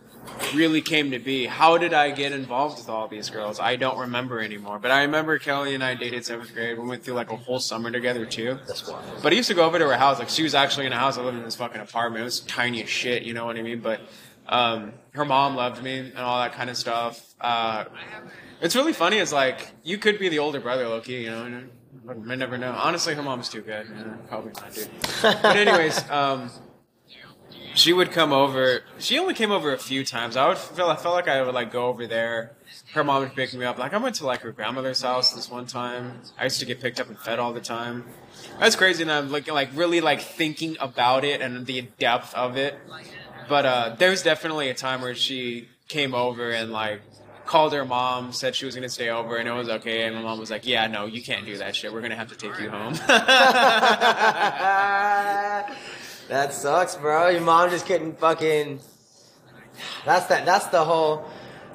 really 0.54 0.82
came 0.82 1.12
to 1.12 1.20
be. 1.20 1.46
How 1.46 1.78
did 1.78 1.94
I 1.94 2.12
get 2.12 2.32
involved 2.32 2.78
with 2.78 2.90
all 2.90 3.08
these 3.08 3.30
girls? 3.30 3.60
I 3.60 3.76
don't 3.76 3.98
remember 3.98 4.40
anymore. 4.40 4.80
But 4.80 4.92
I 4.92 5.02
remember 5.04 5.38
Kelly 5.40 5.76
and 5.76 5.84
I 5.84 5.96
dated 5.96 6.26
seventh 6.26 6.54
grade. 6.54 6.78
We 6.80 6.88
went 6.88 7.04
through 7.04 7.16
like 7.16 7.32
a 7.32 7.36
whole 7.38 7.60
summer 7.60 7.92
together 7.92 8.26
too. 8.26 8.60
That's 8.68 8.88
wild. 8.88 9.04
But 9.22 9.34
I 9.34 9.36
used 9.36 9.50
to 9.50 9.56
go 9.56 9.66
over 9.66 9.78
to 9.80 9.86
her 9.88 9.98
house. 9.98 10.20
Like 10.20 10.30
she 10.30 10.44
was 10.44 10.56
actually 10.56 10.86
in 10.86 10.94
a 10.94 10.98
house. 10.98 11.18
I 11.18 11.22
lived 11.22 11.38
in 11.38 11.44
this 11.44 11.56
fucking 11.56 11.82
apartment. 11.82 12.22
It 12.22 12.26
was 12.26 12.40
tiny 12.42 12.84
as 12.84 12.90
shit. 12.90 13.24
You 13.24 13.34
know 13.34 13.46
what 13.46 13.58
I 13.58 13.62
mean? 13.62 13.80
But 13.82 14.02
Um, 14.48 14.94
her 15.14 15.26
mom 15.26 15.56
loved 15.56 15.82
me 15.82 15.98
and 15.98 16.18
all 16.20 16.40
that 16.40 16.54
kind 16.54 16.70
of 16.70 16.78
stuff. 16.78 17.34
Uh, 17.42 17.86
it's 18.62 18.76
really 18.76 18.94
funny. 18.94 19.18
It's 19.18 19.34
like 19.34 19.72
you 19.84 19.98
could 19.98 20.20
be 20.20 20.30
the 20.30 20.38
older 20.40 20.60
brother, 20.60 20.88
Loki. 20.88 21.14
You 21.14 21.32
know, 21.32 21.64
I 22.30 22.36
never 22.36 22.56
know. 22.58 22.72
Honestly, 22.72 23.16
her 23.16 23.24
mom's 23.24 23.50
too 23.50 23.62
good. 23.62 23.88
Probably 24.30 24.52
not, 24.62 24.72
dude. 24.74 24.88
But 25.24 25.56
anyways, 25.58 26.08
um, 26.12 26.52
she 27.76 27.94
would 27.94 28.12
come 28.12 28.32
over. 28.32 28.82
She 28.98 29.20
only 29.20 29.34
came 29.34 29.52
over 29.52 29.74
a 29.74 29.78
few 29.78 30.04
times. 30.04 30.36
I 30.36 30.48
would 30.48 30.58
feel. 30.58 30.88
I 30.88 30.96
felt 30.96 31.14
like 31.14 31.28
I 31.28 31.42
would 31.42 31.54
like 31.54 31.72
go 31.72 31.88
over 31.88 32.08
there. 32.08 32.52
Her 32.94 33.04
mom 33.04 33.24
would 33.24 33.36
pick 33.36 33.54
me 33.54 33.66
up. 33.66 33.78
Like 33.78 33.94
I 33.94 33.98
went 33.98 34.16
to 34.16 34.26
like 34.26 34.42
her 34.42 34.52
grandmother's 34.52 35.02
house 35.02 35.34
this 35.34 35.50
one 35.50 35.68
time. 35.68 36.22
I 36.40 36.46
used 36.46 36.60
to 36.60 36.66
get 36.66 36.82
picked 36.82 37.00
up 37.00 37.08
and 37.08 37.20
fed 37.20 37.38
all 37.38 37.54
the 37.54 37.62
time. 37.62 38.06
That's 38.60 38.76
crazy. 38.76 39.04
And 39.04 39.12
I'm 39.12 39.30
looking 39.30 39.54
like 39.54 39.70
really 39.76 40.02
like 40.02 40.22
thinking 40.22 40.78
about 40.80 41.24
it 41.24 41.42
and 41.42 41.66
the 41.66 41.82
depth 42.00 42.34
of 42.34 42.58
it. 42.58 42.80
But 43.48 43.66
uh, 43.66 43.96
there 44.00 44.10
was 44.10 44.24
definitely 44.24 44.70
a 44.70 44.74
time 44.74 45.02
where 45.02 45.14
she 45.14 45.68
came 45.88 46.16
over 46.16 46.52
and 46.52 46.72
like 46.72 47.02
called 47.46 47.74
her 47.74 47.86
mom, 47.86 48.32
said 48.32 48.56
she 48.56 48.66
was 48.66 48.74
gonna 48.74 48.90
stay 48.90 49.10
over, 49.10 49.38
and 49.38 49.48
it 49.48 49.52
was 49.52 49.70
okay. 49.70 50.06
And 50.06 50.16
my 50.16 50.24
mom 50.24 50.40
was 50.40 50.50
like, 50.50 50.66
"Yeah, 50.66 50.88
no, 50.88 51.06
you 51.06 51.22
can't 51.22 51.46
do 51.46 51.58
that 51.58 51.76
shit. 51.76 51.94
We're 51.94 52.02
gonna 52.02 52.16
have 52.16 52.30
to 52.30 52.36
take 52.36 52.60
you 52.60 52.72
home." 52.72 52.96
that 56.30 56.54
sucks, 56.54 56.96
bro. 56.96 57.30
Your 57.30 57.42
mom 57.42 57.70
just 57.70 57.86
couldn't 57.86 58.20
fucking. 58.20 58.80
That's 60.06 60.26
that. 60.28 60.46
That's 60.46 60.68
the 60.68 60.84
whole. 60.84 61.30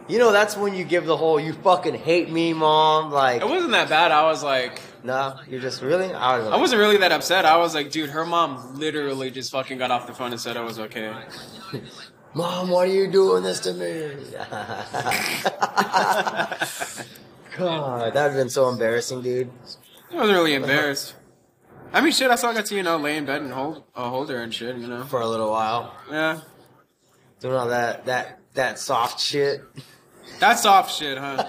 You 0.08 0.18
know, 0.18 0.32
that's 0.32 0.56
when 0.56 0.74
you 0.74 0.84
give 0.84 1.06
the 1.06 1.16
whole 1.16 1.38
"you 1.38 1.52
fucking 1.52 1.94
hate 1.94 2.30
me, 2.30 2.52
mom." 2.52 3.12
Like, 3.12 3.42
it 3.42 3.48
wasn't 3.48 3.72
that 3.72 3.88
bad. 3.88 4.10
I 4.10 4.24
was 4.24 4.42
like, 4.42 4.80
no, 5.04 5.38
you're 5.48 5.60
just 5.60 5.82
really. 5.82 6.12
I, 6.12 6.40
I 6.40 6.56
wasn't 6.56 6.80
really 6.80 6.96
that 6.98 7.12
upset. 7.12 7.44
I 7.44 7.56
was 7.56 7.74
like, 7.74 7.90
dude, 7.90 8.10
her 8.10 8.26
mom 8.26 8.78
literally 8.78 9.30
just 9.30 9.52
fucking 9.52 9.78
got 9.78 9.90
off 9.90 10.06
the 10.06 10.14
phone 10.14 10.32
and 10.32 10.40
said 10.40 10.56
I 10.56 10.62
was 10.62 10.78
okay. 10.78 11.14
Mom, 12.32 12.70
why 12.70 12.84
are 12.84 12.86
you 12.86 13.10
doing 13.10 13.42
this 13.42 13.58
to 13.60 13.72
me? 13.74 14.12
God, 17.56 18.14
that 18.14 18.14
would 18.14 18.14
have 18.14 18.34
been 18.34 18.48
so 18.48 18.68
embarrassing, 18.68 19.22
dude. 19.22 19.50
I 20.12 20.14
wasn't 20.14 20.36
really 20.36 20.54
embarrassed. 20.54 21.14
I 21.92 22.00
mean, 22.00 22.12
shit, 22.12 22.30
I 22.30 22.36
still 22.36 22.54
got 22.54 22.66
to, 22.66 22.76
you 22.76 22.84
know, 22.84 22.98
lay 22.98 23.16
in 23.16 23.24
bed 23.24 23.42
and 23.42 23.52
hold, 23.52 23.82
uh, 23.96 24.08
hold 24.08 24.30
her 24.30 24.40
and 24.42 24.54
shit, 24.54 24.76
you 24.76 24.86
know. 24.86 25.02
For 25.04 25.20
a 25.20 25.26
little 25.26 25.50
while. 25.50 25.92
Yeah. 26.10 26.40
Doing 27.40 27.54
all 27.54 27.68
that, 27.68 28.04
that, 28.06 28.38
that 28.54 28.78
soft 28.78 29.20
shit. 29.20 29.62
That 30.38 30.60
soft 30.60 30.94
shit, 30.94 31.18
huh? 31.18 31.42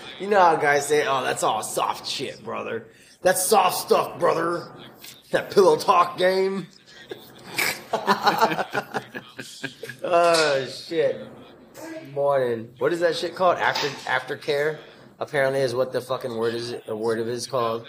you 0.20 0.26
know 0.26 0.40
how 0.40 0.56
guys 0.56 0.88
say, 0.88 1.06
oh, 1.06 1.22
that's 1.22 1.44
all 1.44 1.62
soft 1.62 2.08
shit, 2.08 2.42
brother. 2.42 2.88
That's 3.22 3.44
soft 3.44 3.76
stuff, 3.78 4.18
brother. 4.18 4.72
That 5.30 5.52
pillow 5.52 5.76
talk 5.76 6.18
game. 6.18 6.66
oh 10.02 10.66
shit. 10.66 11.20
Morning. 12.12 12.70
What 12.78 12.92
is 12.92 13.00
that 13.00 13.16
shit 13.16 13.34
called? 13.36 13.58
After 13.58 13.88
aftercare. 14.08 14.78
Apparently, 15.20 15.60
is 15.60 15.74
what 15.74 15.92
the 15.92 16.00
fucking 16.00 16.36
word 16.36 16.54
is. 16.54 16.74
A 16.88 16.96
word 16.96 17.18
of 17.20 17.28
it 17.28 17.32
is 17.34 17.46
called. 17.46 17.86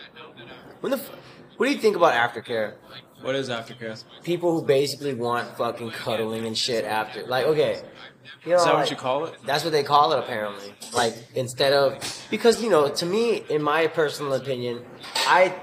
When 0.82 0.92
the. 0.92 0.98
f- 0.98 1.10
What 1.58 1.68
do 1.68 1.72
you 1.74 1.80
think 1.80 1.96
about 1.96 2.14
aftercare? 2.14 2.74
what 3.22 3.36
is 3.36 3.50
aftercare? 3.50 4.04
People 4.24 4.60
who 4.60 4.66
basically 4.66 5.14
want 5.14 5.56
fucking 5.56 5.92
cuddling 5.92 6.46
and 6.48 6.58
shit 6.58 6.84
after. 6.86 7.24
Like, 7.26 7.46
okay. 7.46 7.82
You 8.44 8.52
know, 8.52 8.56
Is 8.58 8.64
that 8.66 8.74
like- 8.74 8.80
what 8.84 8.90
you 8.90 8.96
call 8.98 9.26
it? 9.26 9.36
that's 9.46 9.64
what 9.64 9.72
they 9.72 9.84
call 9.84 10.14
it 10.14 10.20
apparently. 10.20 10.74
Like 10.94 11.14
instead 11.36 11.74
of 11.74 11.98
because 12.32 12.62
you 12.64 12.70
know, 12.70 12.90
to 12.90 13.06
me, 13.06 13.44
in 13.50 13.62
my 13.62 13.88
personal 13.88 14.34
opinion, 14.34 14.84
I 15.28 15.54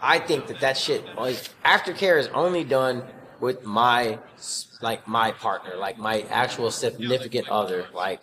I 0.00 0.20
think 0.20 0.46
that 0.46 0.60
that 0.60 0.76
shit 0.76 1.04
like 1.16 1.36
aftercare 1.64 2.18
is 2.18 2.28
only 2.28 2.62
done 2.64 3.02
with 3.40 3.64
my 3.64 4.18
like 4.80 5.06
my 5.08 5.32
partner, 5.32 5.74
like 5.76 5.98
my 5.98 6.22
actual 6.30 6.70
significant 6.70 7.48
other, 7.48 7.86
like 7.92 8.20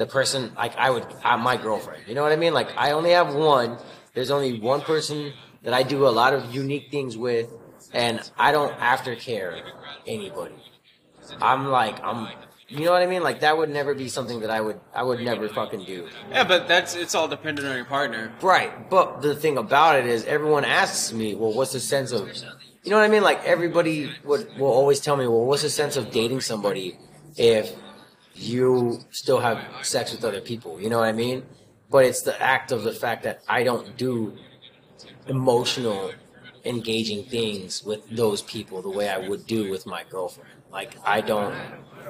the 0.00 0.06
person 0.06 0.50
like 0.56 0.74
I 0.78 0.88
would 0.88 1.06
uh, 1.22 1.36
my 1.36 1.58
girlfriend. 1.58 2.04
You 2.08 2.14
know 2.14 2.22
what 2.22 2.32
I 2.32 2.36
mean? 2.36 2.54
Like 2.54 2.70
I 2.74 2.92
only 2.92 3.10
have 3.10 3.34
one. 3.34 3.76
There's 4.14 4.30
only 4.30 4.58
one 4.58 4.80
person 4.80 5.34
that 5.62 5.74
I 5.74 5.82
do 5.82 6.06
a 6.06 6.08
lot 6.08 6.32
of 6.32 6.54
unique 6.54 6.90
things 6.90 7.18
with, 7.18 7.52
and 7.92 8.18
I 8.38 8.50
don't 8.50 8.72
aftercare 8.78 9.60
anybody. 10.06 10.54
I'm 11.42 11.66
like 11.66 12.02
I'm 12.02 12.28
you 12.68 12.86
know 12.86 12.92
what 12.92 13.02
I 13.02 13.06
mean? 13.06 13.22
Like 13.22 13.40
that 13.40 13.58
would 13.58 13.68
never 13.68 13.94
be 13.94 14.08
something 14.08 14.40
that 14.40 14.48
I 14.48 14.62
would 14.62 14.80
I 14.94 15.02
would 15.02 15.20
never 15.20 15.50
fucking 15.50 15.84
do. 15.84 16.08
Yeah, 16.30 16.44
but 16.44 16.66
that's 16.66 16.94
it's 16.96 17.14
all 17.14 17.28
dependent 17.28 17.68
on 17.68 17.76
your 17.76 17.84
partner. 17.84 18.32
Right. 18.40 18.88
But 18.88 19.20
the 19.20 19.34
thing 19.34 19.58
about 19.58 19.96
it 19.96 20.06
is 20.06 20.24
everyone 20.24 20.64
asks 20.64 21.12
me, 21.12 21.34
well, 21.34 21.52
what's 21.52 21.74
the 21.74 21.80
sense 21.80 22.10
of 22.10 22.26
you 22.84 22.90
know 22.90 22.96
what 22.96 23.04
I 23.04 23.08
mean? 23.08 23.22
Like 23.22 23.44
everybody 23.44 24.10
would 24.24 24.48
will 24.58 24.72
always 24.72 24.98
tell 24.98 25.18
me, 25.18 25.26
well, 25.26 25.44
what's 25.44 25.60
the 25.60 25.68
sense 25.68 25.98
of 25.98 26.10
dating 26.10 26.40
somebody 26.40 26.96
if 27.36 27.74
you 28.34 29.00
still 29.10 29.40
have 29.40 29.62
sex 29.82 30.12
with 30.12 30.24
other 30.24 30.40
people? 30.40 30.80
You 30.80 30.90
know 30.90 30.98
what 30.98 31.08
I 31.08 31.12
mean? 31.12 31.44
But 31.90 32.04
it's 32.04 32.22
the 32.22 32.40
act 32.40 32.72
of 32.72 32.84
the 32.84 32.92
fact 32.92 33.24
that 33.24 33.42
I 33.48 33.64
don't 33.64 33.96
do 33.96 34.36
emotional 35.26 36.12
engaging 36.64 37.24
things 37.24 37.82
with 37.82 38.08
those 38.10 38.42
people 38.42 38.82
the 38.82 38.90
way 38.90 39.08
I 39.08 39.18
would 39.28 39.46
do 39.46 39.70
with 39.70 39.86
my 39.86 40.04
girlfriend. 40.08 40.50
Like 40.70 40.94
I 41.04 41.20
don't 41.20 41.54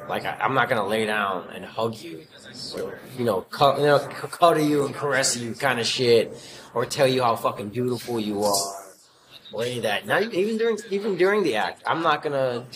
like 0.09 0.25
I, 0.25 0.37
I'm 0.41 0.55
not 0.55 0.69
gonna 0.69 0.87
lay 0.87 1.07
down 1.07 1.49
and 1.55 1.65
hug 1.65 1.97
you, 1.97 2.27
or 2.75 2.99
you 3.17 3.25
know, 3.25 3.47
you 3.79 3.87
know, 3.87 3.99
cuddle 3.99 4.63
you 4.63 4.85
and 4.87 4.95
caress 4.95 5.37
you, 5.37 5.55
kind 5.55 5.81
of 5.81 5.87
shit, 5.87 6.37
or 6.75 6.85
tell 6.85 7.07
you 7.07 7.23
how 7.23 7.37
fucking 7.37 7.69
beautiful 7.71 8.19
you 8.21 8.43
are, 8.43 8.85
or 9.53 9.65
any 9.65 9.79
of 9.79 9.83
that. 9.85 10.07
Not 10.07 10.23
even- 10.35 10.59
during 10.59 10.79
even 10.91 11.17
during 11.17 11.43
the 11.43 11.57
act, 11.57 11.83
I'm 11.87 12.03
not 12.03 12.23
gonna, 12.23 12.67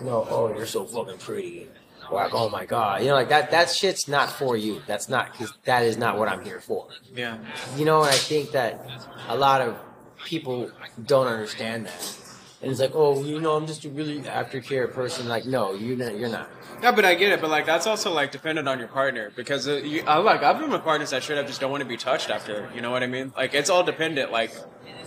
you 0.00 0.06
know, 0.06 0.26
oh 0.28 0.48
you're 0.56 0.66
so 0.66 0.84
fucking 0.86 1.18
pretty, 1.18 1.68
like 2.10 2.34
oh 2.34 2.48
my 2.48 2.64
god, 2.64 3.02
you 3.02 3.08
know, 3.08 3.14
like 3.14 3.28
that. 3.28 3.50
That 3.50 3.70
shit's 3.70 4.08
not 4.08 4.30
for 4.30 4.56
you. 4.56 4.82
That's 4.86 5.08
not 5.08 5.32
because 5.32 5.52
that 5.64 5.82
is 5.82 5.96
not 5.96 6.18
what 6.18 6.28
I'm 6.28 6.44
here 6.44 6.60
for. 6.60 6.88
Yeah. 7.14 7.38
You 7.76 7.84
know, 7.84 8.02
and 8.02 8.10
I 8.10 8.16
think 8.16 8.52
that 8.52 8.86
a 9.28 9.36
lot 9.36 9.60
of 9.60 9.76
people 10.24 10.70
don't 11.04 11.26
understand 11.26 11.86
that. 11.86 12.14
And 12.60 12.72
it's 12.72 12.80
like, 12.80 12.90
oh, 12.94 13.22
you 13.22 13.40
know, 13.40 13.54
I'm 13.54 13.68
just 13.68 13.84
a 13.84 13.88
really 13.88 14.20
aftercare 14.22 14.92
person. 14.92 15.28
Like, 15.28 15.46
no, 15.46 15.74
you're 15.74 15.96
not. 15.96 16.18
You're 16.18 16.28
not. 16.28 16.50
Yeah, 16.82 16.90
but 16.90 17.04
I 17.04 17.14
get 17.14 17.32
it. 17.32 17.40
But 17.40 17.50
like, 17.50 17.66
that's 17.66 17.86
also 17.86 18.12
like 18.12 18.32
dependent 18.32 18.68
on 18.68 18.80
your 18.80 18.88
partner 18.88 19.30
because 19.36 19.68
uh, 19.68 19.74
you, 19.76 20.02
I 20.06 20.18
like 20.18 20.42
I've 20.42 20.58
been 20.58 20.70
with 20.70 20.82
partners 20.82 21.10
that 21.10 21.22
straight 21.22 21.38
up 21.38 21.46
just 21.46 21.60
don't 21.60 21.70
want 21.70 21.82
to 21.82 21.88
be 21.88 21.96
touched 21.96 22.30
after. 22.30 22.68
You 22.74 22.80
know 22.80 22.90
what 22.90 23.02
I 23.02 23.06
mean? 23.06 23.32
Like 23.36 23.54
it's 23.54 23.70
all 23.70 23.84
dependent. 23.84 24.32
Like, 24.32 24.52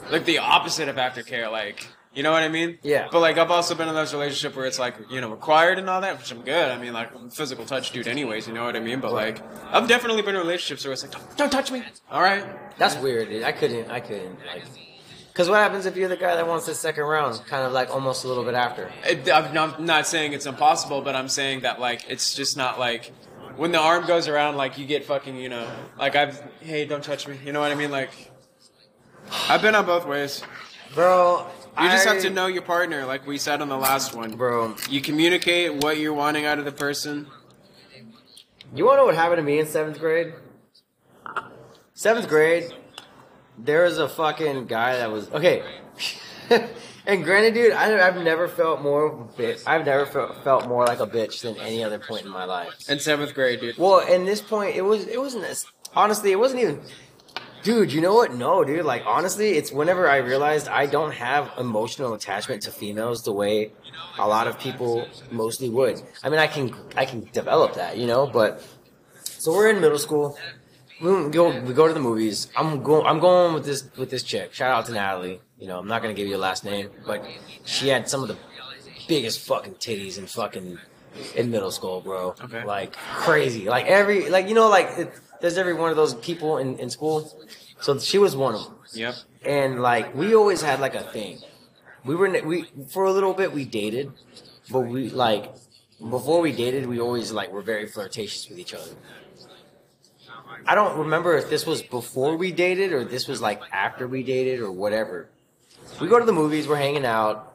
like 0.09 0.23
the 0.25 0.37
opposite 0.37 0.87
of 0.87 0.95
aftercare. 0.95 1.51
Like, 1.51 1.87
you 2.13 2.23
know 2.23 2.31
what 2.31 2.43
I 2.43 2.49
mean? 2.49 2.77
Yeah. 2.83 3.07
But 3.11 3.21
like, 3.21 3.37
I've 3.37 3.51
also 3.51 3.73
been 3.73 3.87
in 3.87 3.95
those 3.95 4.13
relationships 4.13 4.55
where 4.55 4.65
it's 4.65 4.79
like 4.79 4.95
you 5.09 5.21
know 5.21 5.29
required 5.29 5.79
and 5.79 5.89
all 5.89 6.01
that, 6.01 6.17
which 6.17 6.31
I'm 6.31 6.41
good. 6.41 6.69
I 6.69 6.77
mean, 6.77 6.93
like 6.93 7.15
I'm 7.15 7.27
a 7.27 7.31
physical 7.31 7.65
touch 7.65 7.91
dude, 7.91 8.07
anyways. 8.07 8.47
You 8.47 8.53
know 8.53 8.65
what 8.65 8.75
I 8.75 8.79
mean? 8.79 8.99
But 8.99 9.13
like, 9.13 9.41
I've 9.71 9.87
definitely 9.87 10.21
been 10.21 10.35
in 10.35 10.41
relationships 10.41 10.83
where 10.83 10.93
it's 10.93 11.03
like, 11.03 11.11
don't, 11.11 11.37
don't 11.37 11.51
touch 11.51 11.71
me. 11.71 11.83
All 12.09 12.21
right. 12.21 12.45
That's 12.77 12.97
weird. 12.97 13.29
Dude. 13.29 13.43
I 13.43 13.51
couldn't. 13.51 13.89
I 13.89 13.99
couldn't. 13.99 14.37
Like, 14.45 14.63
because 15.31 15.47
what 15.47 15.59
happens 15.59 15.85
if 15.85 15.95
you're 15.95 16.09
the 16.09 16.17
guy 16.17 16.35
that 16.35 16.45
wants 16.45 16.65
the 16.65 16.75
second 16.75 17.05
round, 17.05 17.41
kind 17.45 17.65
of 17.65 17.71
like 17.71 17.89
almost 17.89 18.25
a 18.25 18.27
little 18.27 18.43
bit 18.43 18.53
after? 18.53 18.91
It, 19.05 19.31
I'm 19.31 19.85
not 19.85 20.05
saying 20.05 20.33
it's 20.33 20.45
impossible, 20.45 21.01
but 21.01 21.15
I'm 21.15 21.29
saying 21.29 21.61
that 21.61 21.79
like 21.79 22.09
it's 22.09 22.35
just 22.35 22.57
not 22.57 22.77
like 22.77 23.13
when 23.55 23.71
the 23.71 23.79
arm 23.79 24.05
goes 24.05 24.27
around, 24.27 24.57
like 24.57 24.77
you 24.77 24.85
get 24.85 25.05
fucking, 25.05 25.37
you 25.37 25.47
know, 25.47 25.65
like 25.97 26.17
I've, 26.17 26.41
hey, 26.59 26.85
don't 26.85 27.03
touch 27.03 27.27
me. 27.27 27.39
You 27.45 27.53
know 27.53 27.61
what 27.61 27.71
I 27.71 27.75
mean? 27.75 27.91
Like 27.91 28.09
I've 29.47 29.61
been 29.61 29.75
on 29.75 29.85
both 29.85 30.05
ways. 30.05 30.43
Bro, 30.93 31.47
You 31.79 31.89
just 31.89 32.07
I- 32.07 32.13
have 32.13 32.23
to 32.23 32.29
know 32.29 32.47
your 32.47 32.61
partner, 32.61 33.05
like 33.05 33.25
we 33.25 33.37
said 33.37 33.61
on 33.61 33.69
the 33.69 33.77
last 33.77 34.13
one. 34.15 34.35
Bro, 34.35 34.75
You 34.89 35.01
communicate 35.01 35.75
what 35.75 35.97
you're 35.97 36.13
wanting 36.13 36.45
out 36.45 36.59
of 36.59 36.65
the 36.65 36.71
person. 36.71 37.27
You 38.73 38.85
want 38.85 38.95
to 38.95 39.01
know 39.01 39.05
what 39.05 39.15
happened 39.15 39.37
to 39.37 39.43
me 39.43 39.59
in 39.59 39.67
seventh 39.67 39.99
grade? 39.99 40.33
Seventh 41.93 42.27
grade, 42.29 42.73
there 43.57 43.83
was 43.83 43.97
a 43.99 44.07
fucking 44.07 44.65
guy 44.67 44.97
that 44.97 45.11
was 45.11 45.29
okay. 45.31 45.61
and 47.05 47.23
granted, 47.23 47.53
dude, 47.53 47.73
I, 47.73 48.07
I've 48.07 48.21
never 48.23 48.47
felt 48.47 48.81
more 48.81 49.05
of 49.05 49.19
a 49.19 49.23
bitch. 49.25 49.63
I've 49.67 49.85
never 49.85 50.05
felt, 50.05 50.43
felt 50.43 50.67
more 50.67 50.85
like 50.85 50.99
a 50.99 51.07
bitch 51.07 51.41
than 51.41 51.57
any 51.57 51.83
other 51.83 51.99
point 51.99 52.23
in 52.25 52.31
my 52.31 52.45
life. 52.45 52.89
In 52.89 52.99
seventh 52.99 53.33
grade, 53.33 53.59
dude. 53.59 53.77
Well, 53.77 53.99
in 53.99 54.25
this 54.25 54.41
point, 54.41 54.75
it 54.75 54.81
was 54.81 55.05
it 55.07 55.19
wasn't 55.19 55.43
this. 55.43 55.65
Honestly, 55.95 56.31
it 56.31 56.39
wasn't 56.39 56.61
even. 56.61 56.81
Dude, 57.63 57.93
you 57.93 58.01
know 58.01 58.13
what? 58.13 58.33
No, 58.33 58.63
dude. 58.63 58.85
Like 58.85 59.03
honestly, 59.05 59.51
it's 59.51 59.71
whenever 59.71 60.09
I 60.09 60.17
realized 60.17 60.67
I 60.67 60.85
don't 60.87 61.13
have 61.13 61.51
emotional 61.59 62.13
attachment 62.13 62.63
to 62.63 62.71
females 62.71 63.23
the 63.23 63.33
way 63.33 63.71
a 64.17 64.27
lot 64.27 64.47
of 64.47 64.59
people 64.59 65.07
mostly 65.31 65.69
would. 65.69 66.01
I 66.23 66.29
mean, 66.29 66.39
I 66.39 66.47
can 66.47 66.73
I 66.95 67.05
can 67.05 67.29
develop 67.31 67.75
that, 67.75 67.97
you 67.97 68.07
know. 68.07 68.25
But 68.27 68.63
so 69.23 69.51
we're 69.51 69.69
in 69.69 69.79
middle 69.79 69.99
school. 69.99 70.37
We 71.01 71.29
go 71.29 71.59
we 71.61 71.73
go 71.73 71.87
to 71.87 71.93
the 71.93 71.99
movies. 71.99 72.47
I'm 72.55 72.83
going 72.83 73.05
I'm 73.05 73.19
going 73.19 73.53
with 73.53 73.65
this 73.65 73.89
with 73.97 74.09
this 74.09 74.23
chick. 74.23 74.53
Shout 74.53 74.71
out 74.71 74.85
to 74.87 74.93
Natalie. 74.93 75.41
You 75.59 75.67
know, 75.67 75.79
I'm 75.79 75.87
not 75.87 76.01
gonna 76.01 76.13
give 76.13 76.27
you 76.27 76.37
a 76.37 76.43
last 76.49 76.63
name, 76.63 76.89
but 77.05 77.23
she 77.65 77.89
had 77.89 78.09
some 78.09 78.23
of 78.23 78.27
the 78.27 78.37
biggest 79.07 79.39
fucking 79.41 79.75
titties 79.75 80.17
in 80.17 80.25
fucking 80.25 80.79
in 81.35 81.51
middle 81.51 81.71
school, 81.71 82.01
bro. 82.01 82.35
Okay. 82.41 82.63
Like 82.63 82.93
crazy. 82.93 83.67
Like 83.67 83.85
every 83.85 84.29
like 84.29 84.47
you 84.47 84.55
know 84.55 84.69
like 84.69 84.87
it, 84.97 85.13
there's 85.41 85.57
every 85.57 85.73
one 85.73 85.89
of 85.89 85.95
those 85.95 86.13
people 86.15 86.57
in 86.57 86.77
in 86.79 86.89
school. 86.89 87.31
So 87.79 87.97
she 87.99 88.17
was 88.17 88.35
one 88.35 88.55
of 88.55 88.63
them. 88.65 88.75
Yep. 88.93 89.15
And 89.43 89.81
like 89.81 90.15
we 90.15 90.35
always 90.35 90.61
had 90.61 90.79
like 90.79 90.95
a 90.95 91.03
thing. 91.03 91.39
We 92.05 92.15
were 92.15 92.29
we 92.43 92.65
for 92.89 93.05
a 93.05 93.11
little 93.11 93.33
bit 93.33 93.51
we 93.53 93.65
dated, 93.65 94.11
but 94.69 94.81
we 94.81 95.09
like 95.09 95.53
before 96.09 96.41
we 96.41 96.51
dated, 96.51 96.87
we 96.87 96.99
always 96.99 97.31
like 97.31 97.51
were 97.51 97.61
very 97.61 97.87
flirtatious 97.87 98.49
with 98.49 98.57
each 98.57 98.73
other. 98.73 98.91
I 100.65 100.75
don't 100.75 100.97
remember 100.97 101.37
if 101.37 101.49
this 101.49 101.65
was 101.65 101.81
before 101.81 102.37
we 102.37 102.51
dated 102.51 102.91
or 102.93 103.03
this 103.03 103.27
was 103.27 103.41
like 103.41 103.61
after 103.71 104.07
we 104.07 104.23
dated 104.23 104.59
or 104.59 104.71
whatever. 104.71 105.29
We 105.99 106.07
go 106.07 106.19
to 106.19 106.25
the 106.25 106.33
movies, 106.33 106.67
we're 106.67 106.77
hanging 106.77 107.05
out. 107.05 107.53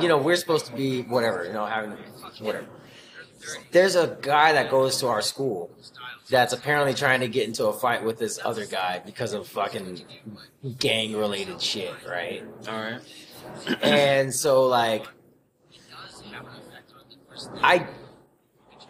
You 0.00 0.08
know, 0.08 0.18
we're 0.18 0.36
supposed 0.36 0.66
to 0.66 0.72
be 0.72 1.02
whatever, 1.02 1.44
you 1.44 1.52
know, 1.52 1.66
having 1.66 1.96
whatever. 2.40 2.66
There's 3.70 3.96
a 3.96 4.18
guy 4.20 4.52
that 4.52 4.70
goes 4.70 4.98
to 5.00 5.08
our 5.08 5.22
school 5.22 5.70
that's 6.28 6.52
apparently 6.52 6.94
trying 6.94 7.20
to 7.20 7.28
get 7.28 7.46
into 7.46 7.66
a 7.66 7.72
fight 7.72 8.04
with 8.04 8.18
this 8.18 8.38
other 8.44 8.66
guy 8.66 9.02
because 9.04 9.32
of 9.32 9.46
fucking 9.48 10.02
gang 10.78 11.16
related 11.16 11.60
shit, 11.60 11.94
right? 12.08 12.44
All 12.68 12.80
right. 12.80 13.00
And 13.82 14.32
so 14.34 14.66
like 14.66 15.06
I 17.62 17.86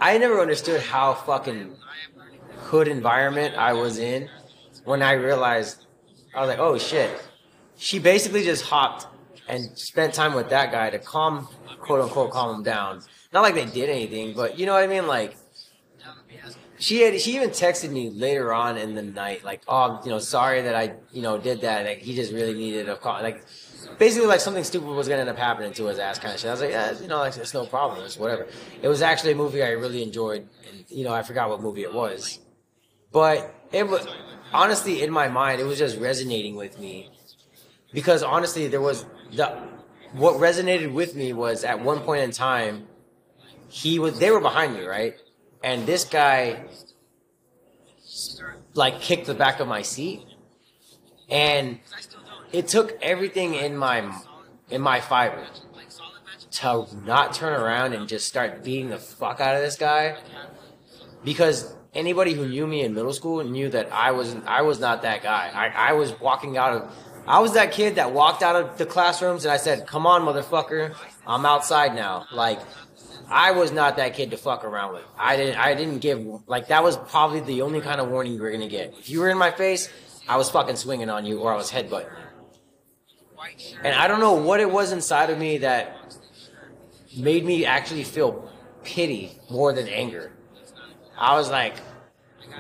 I 0.01 0.19
never 0.19 0.41
understood 0.41 0.81
how 0.81 1.15
fucking 1.15 1.77
hood 2.57 2.89
environment 2.89 3.57
I 3.57 3.73
was 3.73 3.99
in 3.99 4.29
when 4.85 5.03
I 5.03 5.13
realized 5.13 5.87
I 6.35 6.41
was 6.41 6.49
like, 6.49 6.59
oh 6.59 6.79
shit. 6.79 7.11
She 7.77 7.99
basically 7.99 8.45
just 8.45 8.65
hopped 8.65 9.07
and 9.49 9.77
spent 9.77 10.15
time 10.15 10.35
with 10.35 10.51
that 10.51 10.71
guy 10.71 10.91
to 10.91 10.99
calm 10.99 11.49
quote 11.81 12.01
unquote 12.01 12.31
calm 12.31 12.57
him 12.57 12.63
down. 12.63 13.03
Not 13.33 13.43
like 13.43 13.55
they 13.55 13.65
did 13.65 13.89
anything, 13.89 14.35
but 14.35 14.59
you 14.59 14.67
know 14.67 14.75
what 14.75 14.85
I 14.85 14.87
mean? 14.87 15.07
Like 15.07 15.37
she 16.83 17.03
had 17.03 17.21
she 17.21 17.37
even 17.37 17.51
texted 17.51 17.91
me 17.91 18.11
later 18.11 18.53
on 18.53 18.77
in 18.77 18.97
the 18.97 19.03
night, 19.03 19.45
like, 19.45 19.63
oh, 19.69 20.01
you 20.05 20.11
know, 20.11 20.19
sorry 20.19 20.63
that 20.63 20.75
I, 20.75 20.95
you 21.13 21.23
know, 21.23 21.39
did 21.39 21.61
that. 21.61 21.87
Like 21.87 21.99
he 21.99 22.17
just 22.17 22.33
really 22.33 22.55
needed 22.55 22.89
a 22.89 22.97
call. 22.97 23.23
Like 23.23 23.45
basically 23.99 24.27
like 24.27 24.41
something 24.41 24.65
stupid 24.65 24.89
was 24.89 25.07
gonna 25.07 25.21
end 25.21 25.31
up 25.31 25.39
happening 25.39 25.73
to 25.75 25.87
his 25.87 26.01
ass 26.01 26.19
kind 26.19 26.35
of 26.35 26.41
shit. 26.41 26.49
I 26.49 26.53
was 26.53 26.61
like, 26.61 26.71
yeah, 26.71 26.99
you 27.01 27.07
know, 27.07 27.19
like, 27.19 27.37
it's 27.37 27.55
no 27.55 27.67
problem, 27.67 28.05
it's 28.05 28.19
whatever. 28.19 28.49
It 28.83 28.89
was 28.89 29.01
actually 29.01 29.33
a 29.33 29.37
movie 29.37 29.63
I 29.63 29.71
really 29.71 30.03
enjoyed, 30.03 30.49
and 30.69 30.85
you 30.89 31.05
know, 31.05 31.15
I 31.15 31.23
forgot 31.23 31.51
what 31.51 31.63
movie 31.63 31.83
it 31.83 31.95
was, 31.95 32.41
but 33.13 33.55
it 33.71 33.87
was 33.87 34.05
honestly 34.53 35.03
in 35.03 35.13
my 35.13 35.29
mind, 35.29 35.61
it 35.61 35.65
was 35.65 35.79
just 35.79 36.01
resonating 36.01 36.57
with 36.57 36.81
me 36.81 37.11
because 37.93 38.25
honestly, 38.25 38.67
there 38.67 38.81
was 38.81 39.07
the 39.33 39.47
what 40.15 40.35
resonated 40.35 40.93
with 40.93 41.15
me 41.15 41.33
was 41.33 41.63
at 41.63 41.81
one 41.81 42.01
point 42.01 42.25
in 42.25 42.33
time, 42.33 42.89
he 43.69 44.01
was 44.01 44.19
they 44.19 44.33
were 44.33 44.41
behind 44.41 44.75
me, 44.75 44.85
right, 44.85 45.15
and 45.63 45.87
this 45.87 46.05
guy 46.05 46.65
like 48.75 49.01
kicked 49.01 49.27
the 49.27 49.35
back 49.35 49.61
of 49.61 49.69
my 49.69 49.83
seat, 49.83 50.25
and 51.29 51.79
it 52.53 52.69
took 52.69 52.99
everything 53.03 53.55
in 53.55 53.77
my 53.77 54.13
in 54.71 54.81
my 54.81 55.01
fiber 55.01 55.47
to 56.51 56.87
not 57.05 57.35
turn 57.35 57.59
around 57.59 57.95
and 57.95 58.09
just 58.09 58.27
start 58.27 58.63
beating 58.63 58.91
the 58.91 58.99
fuck 58.99 59.41
out 59.41 59.55
of 59.55 59.63
this 59.63 59.77
guy 59.77 60.17
because 61.25 61.75
anybody 61.95 62.35
who 62.35 62.47
knew 62.47 62.67
me 62.67 62.83
in 62.83 62.95
middle 62.95 63.13
school 63.13 63.43
knew 63.45 63.69
that 63.71 63.91
I 63.93 64.11
was 64.13 64.37
I 64.47 64.63
was 64.63 64.79
not 64.79 65.03
that 65.03 65.23
guy. 65.23 65.51
I, 65.55 65.91
I 65.91 65.93
was 65.95 66.19
walking 66.21 66.57
out 66.57 66.75
of 66.75 66.93
I 67.27 67.39
was 67.39 67.55
that 67.55 67.73
kid 67.73 67.95
that 67.97 68.13
walked 68.13 68.43
out 68.43 68.57
of 68.57 68.79
the 68.79 68.87
classrooms 68.87 69.45
and 69.45 69.53
I 69.53 69.57
said, 69.57 69.87
"Come 69.87 70.07
on, 70.07 70.23
motherfucker, 70.23 70.95
I'm 71.27 71.47
outside 71.47 71.95
now." 71.95 72.27
Like 72.33 72.61
I 73.33 73.53
was 73.53 73.73
not 73.73 73.97
that 73.97 74.15
kid 74.15 74.31
to 74.33 74.37
fuck 74.37 74.65
around 74.65 74.95
with. 74.95 75.05
I 75.19 75.37
didn't 75.37 75.59
I 75.59 75.75
didn't 75.75 75.99
give 75.99 76.25
like 76.47 76.69
that 76.69 76.83
was 76.85 76.97
probably 76.97 77.41
the 77.41 77.63
only 77.63 77.81
kind 77.81 78.01
of 78.01 78.09
warning 78.09 78.35
you 78.35 78.43
were 78.43 78.51
gonna 78.51 78.69
get. 78.69 78.95
If 78.99 79.09
you 79.09 79.21
were 79.21 79.31
in 79.31 79.39
my 79.39 79.51
face, 79.51 79.89
I 80.29 80.37
was 80.37 80.51
fucking 80.51 80.77
swinging 80.77 81.09
on 81.11 81.25
you 81.25 81.41
or 81.41 81.53
I 81.53 81.57
was 81.57 81.71
headbutting 81.71 82.11
you. 82.11 83.77
And 83.83 83.95
I 83.95 84.07
don't 84.07 84.21
know 84.21 84.35
what 84.35 84.61
it 84.61 84.71
was 84.71 84.93
inside 84.93 85.31
of 85.31 85.39
me 85.39 85.59
that 85.59 85.97
made 87.17 87.45
me 87.45 87.65
actually 87.65 88.05
feel 88.05 88.49
pity 88.85 89.39
more 89.51 89.73
than 89.73 89.89
anger. 89.89 90.33
I 91.19 91.37
was 91.37 91.51
like, 91.51 91.75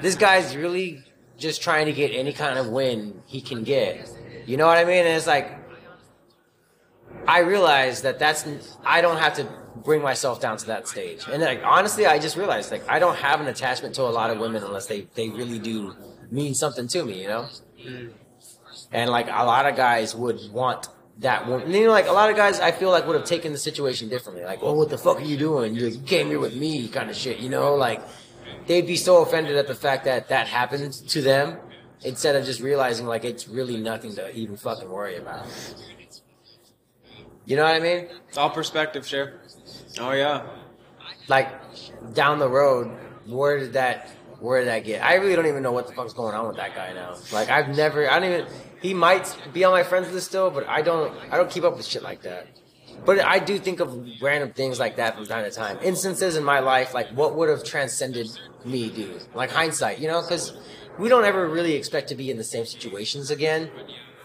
this 0.00 0.14
guy's 0.16 0.56
really 0.56 1.04
just 1.38 1.62
trying 1.62 1.86
to 1.86 1.92
get 1.92 2.08
any 2.08 2.32
kind 2.32 2.58
of 2.58 2.68
win 2.68 3.22
he 3.26 3.40
can 3.40 3.62
get. 3.62 4.08
You 4.46 4.56
know 4.56 4.66
what 4.66 4.78
I 4.78 4.84
mean? 4.84 5.04
And 5.04 5.16
it's 5.16 5.26
like, 5.26 5.58
I 7.26 7.40
realized 7.40 8.02
that 8.02 8.18
that's, 8.18 8.46
I 8.84 9.00
don't 9.00 9.18
have 9.18 9.34
to 9.34 9.46
bring 9.76 10.02
myself 10.02 10.40
down 10.40 10.56
to 10.58 10.66
that 10.66 10.88
stage. 10.88 11.24
And 11.30 11.42
like, 11.42 11.62
honestly, 11.64 12.06
I 12.06 12.18
just 12.18 12.36
realized, 12.36 12.70
like, 12.70 12.88
I 12.88 12.98
don't 12.98 13.16
have 13.16 13.40
an 13.40 13.46
attachment 13.46 13.94
to 13.96 14.02
a 14.02 14.12
lot 14.12 14.30
of 14.30 14.38
women 14.38 14.62
unless 14.62 14.86
they, 14.86 15.06
they 15.14 15.28
really 15.28 15.58
do 15.58 15.94
mean 16.30 16.54
something 16.54 16.88
to 16.88 17.04
me, 17.04 17.22
you 17.22 17.28
know? 17.28 17.48
Mm. 17.84 18.12
And 18.90 19.10
like 19.10 19.26
a 19.28 19.44
lot 19.44 19.66
of 19.66 19.76
guys 19.76 20.14
would 20.14 20.38
want 20.52 20.88
that 21.18 21.46
woman. 21.46 21.70
You 21.70 21.86
know, 21.86 21.90
like 21.90 22.06
a 22.06 22.12
lot 22.12 22.30
of 22.30 22.36
guys, 22.36 22.60
I 22.60 22.72
feel 22.72 22.90
like 22.90 23.06
would 23.06 23.16
have 23.16 23.24
taken 23.24 23.52
the 23.52 23.58
situation 23.58 24.08
differently. 24.08 24.44
Like, 24.44 24.60
oh, 24.62 24.74
what 24.74 24.90
the 24.90 24.98
fuck 24.98 25.18
are 25.18 25.24
you 25.24 25.36
doing? 25.36 25.74
You 25.74 25.98
came 26.00 26.28
here 26.28 26.38
with 26.38 26.54
me, 26.54 26.88
kind 26.88 27.10
of 27.10 27.16
shit. 27.16 27.38
You 27.38 27.48
know, 27.48 27.74
like 27.74 28.02
they'd 28.66 28.86
be 28.86 28.96
so 28.96 29.22
offended 29.22 29.56
at 29.56 29.66
the 29.66 29.74
fact 29.74 30.04
that 30.04 30.28
that 30.28 30.46
happened 30.46 30.92
to 30.92 31.22
them, 31.22 31.58
instead 32.04 32.36
of 32.36 32.44
just 32.44 32.60
realizing 32.60 33.06
like 33.06 33.24
it's 33.24 33.48
really 33.48 33.76
nothing 33.76 34.14
to 34.16 34.34
even 34.34 34.56
fucking 34.56 34.88
worry 34.90 35.16
about. 35.16 35.46
You 37.44 37.56
know 37.56 37.64
what 37.64 37.74
I 37.74 37.80
mean? 37.80 38.08
It's 38.28 38.38
all 38.38 38.50
perspective, 38.50 39.06
sure. 39.06 39.34
Oh 39.98 40.12
yeah. 40.12 40.46
Like 41.28 41.48
down 42.14 42.38
the 42.38 42.48
road, 42.48 42.88
where 43.26 43.58
did 43.58 43.74
that 43.74 44.10
where 44.40 44.60
did 44.60 44.68
that 44.68 44.84
get? 44.84 45.04
I 45.04 45.14
really 45.14 45.36
don't 45.36 45.46
even 45.46 45.62
know 45.62 45.72
what 45.72 45.86
the 45.86 45.94
fuck's 45.94 46.12
going 46.12 46.34
on 46.34 46.48
with 46.48 46.56
that 46.56 46.74
guy 46.74 46.92
now. 46.92 47.16
Like 47.32 47.48
I've 47.48 47.68
never 47.76 48.10
I 48.10 48.18
don't 48.18 48.32
even 48.32 48.46
he 48.80 48.94
might 48.94 49.36
be 49.52 49.64
on 49.64 49.72
my 49.72 49.82
friends 49.84 50.12
list 50.12 50.28
still, 50.28 50.50
but 50.50 50.68
I 50.68 50.82
don't 50.82 51.14
I 51.30 51.36
don't 51.36 51.50
keep 51.50 51.64
up 51.64 51.76
with 51.76 51.86
shit 51.86 52.02
like 52.02 52.22
that. 52.22 52.48
But 53.04 53.20
I 53.20 53.38
do 53.38 53.58
think 53.58 53.80
of 53.80 54.06
random 54.20 54.52
things 54.52 54.78
like 54.78 54.96
that 54.96 55.16
from 55.16 55.26
time 55.26 55.44
to 55.44 55.50
time. 55.50 55.78
Instances 55.82 56.36
in 56.36 56.44
my 56.44 56.60
life, 56.60 56.94
like 56.94 57.08
what 57.10 57.34
would 57.36 57.48
have 57.48 57.64
transcended 57.64 58.28
me, 58.64 58.90
dude. 58.90 59.24
Like 59.34 59.50
hindsight, 59.50 59.98
you 59.98 60.08
know, 60.08 60.20
because 60.20 60.56
we 60.98 61.08
don't 61.08 61.24
ever 61.24 61.48
really 61.48 61.74
expect 61.74 62.08
to 62.08 62.14
be 62.14 62.30
in 62.30 62.36
the 62.36 62.44
same 62.44 62.66
situations 62.66 63.30
again. 63.30 63.70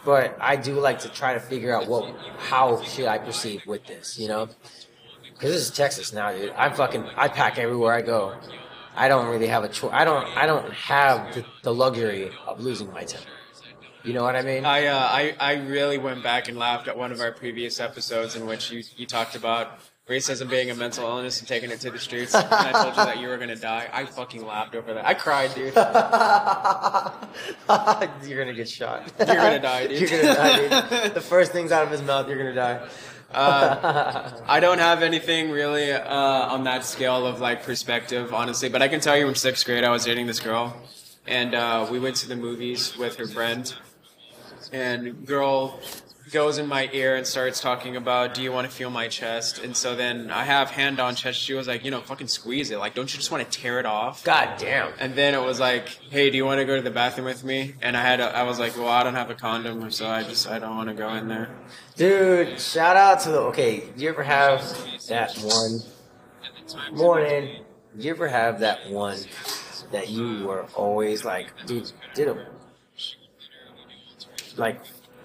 But 0.06 0.38
I 0.40 0.56
do 0.56 0.80
like 0.80 1.00
to 1.00 1.10
try 1.10 1.34
to 1.34 1.40
figure 1.40 1.76
out 1.76 1.88
what, 1.88 2.16
how 2.38 2.82
should 2.82 3.08
I 3.08 3.18
proceed 3.18 3.64
with 3.66 3.86
this, 3.88 4.18
you 4.18 4.28
know? 4.28 4.48
Because 5.38 5.54
this 5.54 5.62
is 5.64 5.72
Texas 5.72 6.14
now, 6.14 6.32
dude. 6.32 6.52
I'm 6.58 6.74
fucking, 6.74 7.06
I 7.16 7.28
pack 7.28 7.60
everywhere 7.60 7.94
I 7.94 8.02
go. 8.02 8.36
I 8.96 9.08
don't 9.08 9.28
really 9.28 9.46
have 9.48 9.64
a 9.64 9.70
choice. 9.70 9.92
I 9.94 10.04
don't, 10.04 10.26
I 10.36 10.48
don't 10.48 10.74
have 10.74 11.36
the, 11.36 11.46
the 11.62 11.74
luxury 11.74 12.32
of 12.48 12.60
losing 12.60 12.92
my 12.92 13.04
temper. 13.04 13.30
You 14.04 14.14
know 14.14 14.24
what 14.24 14.36
I 14.36 14.42
mean? 14.42 14.66
I, 14.66 14.86
uh, 14.86 14.98
I 14.98 15.36
I 15.40 15.54
really 15.56 15.98
went 15.98 16.24
back 16.24 16.48
and 16.48 16.58
laughed 16.58 16.88
at 16.88 16.98
one 16.98 17.12
of 17.12 17.20
our 17.20 17.34
previous 17.34 17.82
episodes 17.82 18.38
in 18.38 18.48
which 18.48 18.72
you, 18.72 18.82
you 18.96 19.06
talked 19.06 19.36
about 19.36 19.80
racism 20.08 20.50
being 20.50 20.72
a 20.72 20.76
mental 20.76 21.06
illness 21.06 21.40
and 21.40 21.48
taking 21.48 21.72
it 21.72 21.82
to 21.82 21.92
the 21.92 22.00
streets. 22.00 22.34
and 22.34 22.48
I 22.50 22.72
told 22.72 22.96
you 22.96 23.04
that 23.04 23.20
you 23.20 23.28
were 23.28 23.36
gonna 23.38 23.58
die. 23.58 23.90
I 23.92 24.06
fucking 24.06 24.46
laughed 24.46 24.76
over 24.76 24.94
that. 24.94 25.06
I 25.06 25.14
cried, 25.14 25.54
dude. 25.54 25.76
you're 28.30 28.40
gonna 28.40 28.54
get 28.56 28.70
shot. 28.70 29.12
You're 29.18 29.28
gonna 29.36 29.60
die, 29.60 29.88
dude. 29.88 30.00
you're 30.10 30.22
gonna 30.22 30.36
die, 30.36 31.04
dude. 31.04 31.14
The 31.14 31.22
first 31.22 31.52
things 31.52 31.74
out 31.74 31.84
of 31.84 31.92
his 31.92 32.02
mouth, 32.02 32.30
you're 32.30 32.38
gonna 32.38 32.56
die. 32.56 32.88
Uh, 33.34 34.32
I 34.48 34.60
don't 34.60 34.80
have 34.80 35.04
anything 35.04 35.52
really 35.52 35.92
uh, 35.92 36.54
on 36.54 36.64
that 36.64 36.86
scale 36.86 37.28
of 37.28 37.42
like 37.42 37.64
perspective, 37.64 38.34
honestly. 38.34 38.70
But 38.70 38.82
I 38.82 38.88
can 38.88 39.00
tell 39.00 39.18
you, 39.18 39.28
in 39.28 39.36
sixth 39.36 39.66
grade, 39.66 39.84
I 39.84 39.90
was 39.90 40.06
dating 40.06 40.28
this 40.28 40.40
girl, 40.40 40.76
and 41.28 41.54
uh, 41.54 41.88
we 41.92 42.00
went 42.00 42.16
to 42.18 42.28
the 42.28 42.36
movies 42.36 42.98
with 42.98 43.18
her 43.18 43.28
friend. 43.28 43.74
And 44.72 45.26
girl 45.26 45.80
goes 46.32 46.58
in 46.58 46.68
my 46.68 46.90
ear 46.94 47.16
and 47.16 47.26
starts 47.26 47.60
talking 47.60 47.96
about, 47.96 48.34
"Do 48.34 48.42
you 48.42 48.52
want 48.52 48.70
to 48.70 48.74
feel 48.74 48.90
my 48.90 49.08
chest?" 49.08 49.60
And 49.60 49.76
so 49.76 49.96
then 49.96 50.30
I 50.32 50.44
have 50.44 50.72
hand 50.72 51.00
on 51.00 51.16
chest. 51.16 51.40
She 51.40 51.54
was 51.54 51.68
like, 51.68 51.84
"You 51.84 51.92
know, 51.92 52.02
fucking 52.02 52.28
squeeze 52.28 52.72
it. 52.72 52.78
Like, 52.78 52.94
don't 52.94 53.12
you 53.12 53.18
just 53.18 53.32
want 53.32 53.50
to 53.50 53.60
tear 53.60 53.80
it 53.80 53.86
off?" 53.86 54.24
God 54.24 54.58
damn. 54.58 54.94
And 55.00 55.16
then 55.16 55.34
it 55.34 55.42
was 55.42 55.60
like, 55.60 55.90
"Hey, 56.10 56.30
do 56.30 56.38
you 56.38 56.46
want 56.46 56.60
to 56.60 56.66
go 56.66 56.76
to 56.76 56.82
the 56.82 56.92
bathroom 56.92 57.26
with 57.26 57.44
me?" 57.44 57.76
And 57.82 57.96
I 57.96 58.02
had, 58.02 58.20
a, 58.20 58.36
I 58.36 58.44
was 58.44 58.60
like, 58.60 58.78
"Well, 58.78 58.88
I 58.88 59.04
don't 59.04 59.16
have 59.16 59.30
a 59.30 59.36
condom, 59.36 59.90
so 59.92 60.08
I 60.08 60.24
just, 60.24 60.48
I 60.48 60.60
don't 60.60 60.76
want 60.76 60.90
to 60.90 60.96
go 60.96 61.14
in 61.14 61.28
there." 61.28 61.50
Dude, 61.96 62.60
shout 62.60 62.98
out 62.98 63.22
to 63.22 63.30
the. 63.30 63.40
Okay, 63.40 63.80
do 63.96 64.04
you 64.04 64.10
ever 64.10 64.24
have 64.24 64.62
that 65.08 65.36
one 65.38 65.82
morning? 66.92 67.64
Do 67.98 68.04
you 68.04 68.12
ever 68.12 68.28
have 68.28 68.60
that 68.60 68.90
one 68.90 69.18
that 69.92 70.10
you 70.10 70.46
were 70.46 70.66
always 70.76 71.24
like, 71.24 71.48
dude, 71.66 71.92
did 72.14 72.28
a 72.28 72.48
like, 74.58 74.82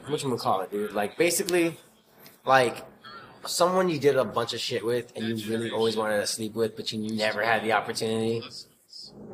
what 0.08 0.22
you 0.22 0.36
call 0.36 0.60
it, 0.62 0.70
dude? 0.70 0.92
Like, 0.92 1.16
basically, 1.16 1.76
like 2.44 2.84
someone 3.46 3.88
you 3.88 3.98
did 3.98 4.16
a 4.16 4.24
bunch 4.24 4.52
of 4.54 4.60
shit 4.60 4.84
with, 4.84 5.12
and 5.16 5.38
you 5.38 5.50
really 5.50 5.70
always 5.70 5.96
wanted 5.96 6.18
to 6.20 6.26
sleep 6.26 6.54
with, 6.54 6.76
but 6.76 6.92
you 6.92 7.14
never 7.14 7.42
had 7.42 7.62
the 7.62 7.72
opportunity. 7.72 8.42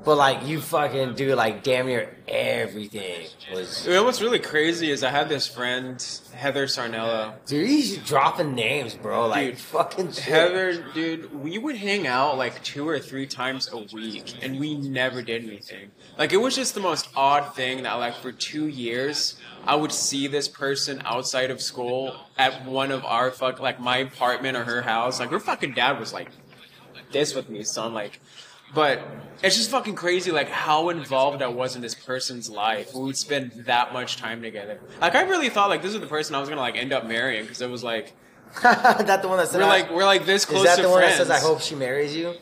but 0.04 0.16
like 0.16 0.46
you 0.46 0.60
fucking 0.60 1.14
do 1.14 1.34
like 1.34 1.62
damn 1.62 1.86
near 1.86 2.16
everything. 2.26 3.26
Was 3.52 3.86
know 3.86 4.04
what's 4.04 4.20
really 4.20 4.38
crazy 4.38 4.90
is 4.90 5.02
I 5.02 5.10
had 5.10 5.28
this 5.28 5.46
friend 5.46 6.00
Heather 6.34 6.66
Sarnello. 6.66 7.34
dude, 7.46 7.66
he's 7.68 7.96
dropping 7.98 8.54
names, 8.54 8.94
bro. 8.94 9.26
Like 9.26 9.46
Dude, 9.46 9.58
fucking 9.58 10.12
shit. 10.12 10.24
Heather, 10.24 10.84
dude, 10.94 11.34
we 11.34 11.58
would 11.58 11.76
hang 11.76 12.06
out 12.06 12.38
like 12.38 12.62
two 12.62 12.88
or 12.88 12.98
three 12.98 13.26
times 13.26 13.70
a 13.72 13.78
week, 13.94 14.34
and 14.42 14.58
we 14.58 14.76
never 14.76 15.22
did 15.22 15.44
anything. 15.44 15.90
Like 16.16 16.32
it 16.32 16.38
was 16.38 16.54
just 16.54 16.74
the 16.74 16.80
most 16.80 17.08
odd 17.16 17.54
thing 17.54 17.82
that 17.82 17.94
like 17.94 18.14
for 18.16 18.32
two 18.32 18.68
years, 18.68 19.36
I 19.68 19.74
would 19.74 19.92
see 19.92 20.26
this 20.28 20.48
person 20.48 21.02
outside 21.04 21.50
of 21.50 21.60
school 21.60 22.16
at 22.38 22.64
one 22.64 22.90
of 22.90 23.04
our 23.04 23.30
fuck 23.30 23.60
like 23.60 23.78
my 23.78 23.98
apartment 23.98 24.56
or 24.56 24.64
her 24.64 24.80
house. 24.80 25.20
Like 25.20 25.28
her 25.30 25.38
fucking 25.38 25.74
dad 25.74 26.00
was 26.00 26.10
like 26.10 26.30
this 27.12 27.34
with 27.34 27.50
me, 27.50 27.62
son. 27.64 27.92
Like, 27.92 28.18
but 28.74 29.02
it's 29.42 29.56
just 29.56 29.70
fucking 29.70 29.94
crazy, 29.94 30.30
like 30.32 30.48
how 30.48 30.88
involved 30.88 31.42
I 31.42 31.48
was 31.48 31.76
in 31.76 31.82
this 31.82 31.94
person's 31.94 32.48
life. 32.48 32.94
We 32.94 33.02
would 33.02 33.16
spend 33.18 33.52
that 33.66 33.92
much 33.92 34.16
time 34.16 34.40
together. 34.40 34.80
Like 35.02 35.14
I 35.14 35.20
really 35.24 35.50
thought 35.50 35.68
like 35.68 35.82
this 35.82 35.92
is 35.92 36.00
the 36.00 36.06
person 36.06 36.34
I 36.34 36.40
was 36.40 36.48
gonna 36.48 36.62
like 36.62 36.76
end 36.78 36.94
up 36.94 37.06
marrying 37.06 37.42
because 37.42 37.60
it 37.60 37.68
was 37.68 37.84
like 37.84 38.14
that 38.62 39.20
the 39.20 39.28
one 39.28 39.36
that 39.36 39.48
said 39.48 39.58
we're 39.58 39.64
I- 39.66 39.68
like 39.68 39.90
we're 39.90 40.06
like 40.06 40.24
this 40.24 40.46
close 40.46 40.60
Is 40.66 40.76
that 40.76 40.82
the 40.82 40.88
one 40.88 41.02
that 41.02 41.18
says 41.18 41.28
I 41.28 41.40
hope 41.40 41.60
she 41.60 41.74
marries 41.74 42.16
you? 42.16 42.34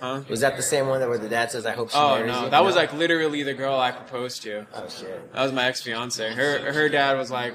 Huh? 0.00 0.22
Was 0.28 0.40
that 0.40 0.56
the 0.56 0.62
same 0.62 0.88
one 0.88 1.00
that 1.00 1.08
where 1.08 1.18
the 1.18 1.28
dad 1.28 1.50
says 1.50 1.64
I 1.64 1.72
hope 1.72 1.90
she 1.90 1.96
Oh 1.96 2.16
marries 2.16 2.32
no, 2.32 2.44
you? 2.44 2.50
that 2.50 2.64
was 2.64 2.74
like 2.76 2.92
literally 2.92 3.42
the 3.42 3.54
girl 3.54 3.78
I 3.78 3.90
proposed 3.92 4.42
to. 4.42 4.66
Oh 4.74 4.88
shit. 4.88 5.32
That 5.32 5.42
was 5.42 5.52
my 5.52 5.66
ex 5.66 5.82
fiance. 5.82 6.32
Her 6.34 6.72
her 6.72 6.88
dad 6.88 7.16
was 7.16 7.30
like, 7.30 7.54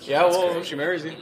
"Yeah, 0.00 0.24
well, 0.26 0.50
I 0.50 0.52
hope 0.54 0.64
she 0.64 0.74
marries 0.76 1.04
you." 1.04 1.14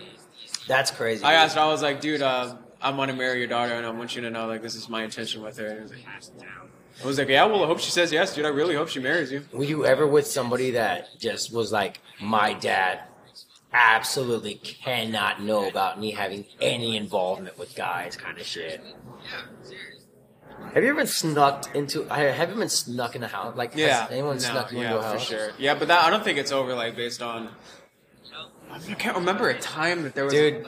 That's 0.69 0.91
crazy. 0.91 1.25
I 1.25 1.33
asked, 1.35 1.57
I 1.57 1.67
was 1.67 1.83
like, 1.83 2.01
"Dude, 2.01 2.23
uh, 2.23 2.57
I 2.81 2.91
want 2.91 3.11
to 3.11 3.17
marry 3.17 3.39
your 3.39 3.49
daughter, 3.49 3.73
and 3.75 3.85
I 3.85 3.91
want 3.91 4.15
you 4.15 4.23
to 4.23 4.31
know 4.31 4.47
like 4.47 4.63
this 4.63 4.75
is 4.77 4.89
my 4.89 5.03
intention 5.03 5.43
with 5.43 5.57
her." 5.59 5.67
And 5.67 5.77
he 5.79 5.83
was 5.83 5.91
like, 5.93 6.05
I 7.03 7.07
was 7.07 7.19
like, 7.19 7.29
"Yeah, 7.29 7.47
well, 7.47 7.65
I 7.65 7.67
hope 7.67 7.81
she 7.81 7.91
says 7.91 8.13
yes, 8.13 8.35
dude. 8.35 8.45
I 8.45 8.51
really 8.51 8.75
hope 8.77 8.89
she 8.89 9.01
marries 9.01 9.33
you." 9.33 9.43
Were 9.53 9.65
you 9.65 9.85
ever 9.87 10.07
with 10.07 10.27
somebody 10.27 10.73
that 10.73 11.09
just 11.19 11.53
was 11.53 11.73
like, 11.73 12.01
my 12.21 12.53
dad 12.53 13.01
absolutely 13.73 14.55
cannot 14.57 15.43
know 15.43 15.69
about 15.69 15.99
me 15.99 16.11
having 16.11 16.45
any 16.61 16.97
involvement 16.97 17.59
with 17.59 17.75
guys 17.75 18.17
kind 18.17 18.39
of 18.39 18.45
shit? 18.47 18.83
Have 20.75 20.85
you 20.85 20.91
ever 20.91 20.99
been 20.99 21.07
snuck 21.07 21.75
into? 21.75 22.05
Have 22.05 22.51
you 22.51 22.57
been 22.57 22.69
snuck 22.69 23.17
in 23.17 23.23
a 23.23 23.29
house? 23.29 23.57
Like, 23.57 23.73
Yeah, 23.75 24.07
anyone 24.11 24.37
no, 24.37 24.39
snuck 24.41 24.73
yeah, 24.73 24.83
into 24.83 24.99
a 24.99 25.13
for 25.13 25.19
sure. 25.19 25.51
Yeah, 25.59 25.75
but 25.75 25.89
that 25.89 26.05
I 26.05 26.11
don't 26.11 26.23
think 26.23 26.39
it's 26.39 26.53
over 26.53 26.75
like 26.75 26.95
based 26.95 27.23
on. 27.23 27.49
I 28.71 28.79
can't 28.95 29.17
remember 29.17 29.49
a 29.49 29.59
time 29.59 30.05
that 30.05 30.15
there 30.15 30.25
was. 30.25 30.33
Dude, 30.33 30.67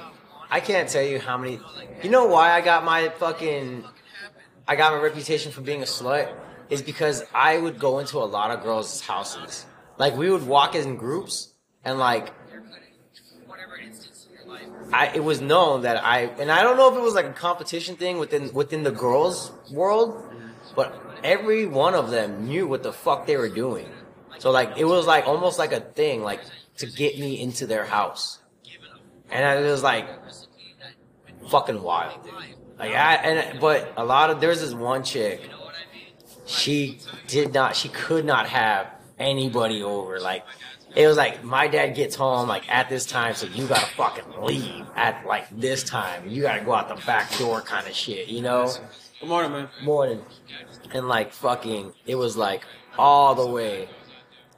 I 0.50 0.60
can't 0.60 0.88
tell 0.88 1.04
you 1.04 1.20
how 1.20 1.38
many. 1.38 1.60
You 2.02 2.10
know 2.10 2.26
why 2.26 2.52
I 2.52 2.60
got 2.60 2.84
my 2.84 3.10
fucking. 3.10 3.84
I 4.66 4.76
got 4.76 4.92
my 4.92 5.00
reputation 5.00 5.52
for 5.52 5.60
being 5.60 5.82
a 5.82 5.86
slut? 5.86 6.32
Is 6.68 6.82
because 6.82 7.24
I 7.34 7.58
would 7.58 7.78
go 7.78 7.98
into 7.98 8.18
a 8.18 8.24
lot 8.24 8.50
of 8.50 8.62
girls' 8.62 9.00
houses. 9.02 9.66
Like, 9.98 10.16
we 10.16 10.30
would 10.30 10.46
walk 10.46 10.74
in 10.74 10.96
groups, 10.96 11.54
and 11.84 11.98
like. 11.98 12.32
I, 14.92 15.12
it 15.14 15.24
was 15.24 15.40
known 15.40 15.82
that 15.82 16.04
I 16.04 16.22
and 16.38 16.50
I 16.50 16.62
don't 16.62 16.76
know 16.76 16.90
if 16.90 16.96
it 16.96 17.02
was 17.02 17.14
like 17.14 17.26
a 17.26 17.32
competition 17.32 17.96
thing 17.96 18.18
within 18.18 18.52
within 18.52 18.82
the 18.82 18.90
girls 18.90 19.52
world, 19.70 20.28
but 20.76 20.94
every 21.24 21.66
one 21.66 21.94
of 21.94 22.10
them 22.10 22.46
knew 22.46 22.66
what 22.66 22.82
the 22.82 22.92
fuck 22.92 23.26
they 23.26 23.36
were 23.36 23.48
doing. 23.48 23.88
So 24.38 24.50
like 24.50 24.76
it 24.76 24.84
was 24.84 25.06
like 25.06 25.26
almost 25.26 25.58
like 25.58 25.72
a 25.72 25.80
thing 25.80 26.22
like 26.22 26.40
to 26.78 26.86
get 26.86 27.18
me 27.18 27.40
into 27.40 27.66
their 27.66 27.84
house. 27.84 28.38
And 29.30 29.64
it 29.64 29.70
was 29.70 29.82
like 29.82 30.08
fucking 31.48 31.82
wild, 31.82 32.22
dude. 32.24 32.34
Like 32.78 32.94
I 32.94 33.14
and 33.14 33.60
but 33.60 33.92
a 33.96 34.04
lot 34.04 34.30
of 34.30 34.40
there's 34.40 34.60
this 34.60 34.74
one 34.74 35.04
chick. 35.04 35.40
She 36.46 36.98
did 37.28 37.54
not. 37.54 37.76
She 37.76 37.88
could 37.88 38.24
not 38.24 38.48
have 38.48 38.88
anybody 39.18 39.82
over. 39.82 40.20
Like 40.20 40.44
it 40.94 41.06
was 41.06 41.16
like 41.16 41.42
my 41.42 41.68
dad 41.68 41.94
gets 41.94 42.14
home 42.14 42.48
like 42.48 42.68
at 42.70 42.88
this 42.88 43.06
time, 43.06 43.34
so 43.34 43.46
you 43.46 43.66
gotta 43.66 43.86
fucking 43.96 44.24
leave 44.42 44.84
at 44.94 45.24
like 45.26 45.46
this 45.50 45.82
time. 45.84 46.28
You 46.28 46.42
gotta 46.42 46.64
go 46.64 46.74
out 46.74 46.88
the 46.88 47.02
back 47.06 47.36
door, 47.38 47.60
kind 47.62 47.86
of 47.86 47.94
shit. 47.94 48.28
You 48.28 48.42
know 48.42 48.72
Good 49.20 49.28
morning, 49.28 49.52
man. 49.52 49.68
morning 49.82 50.20
and 50.92 51.08
like 51.08 51.32
fucking 51.32 51.92
it 52.06 52.16
was 52.16 52.36
like 52.36 52.64
all 52.98 53.34
the 53.34 53.46
way 53.46 53.88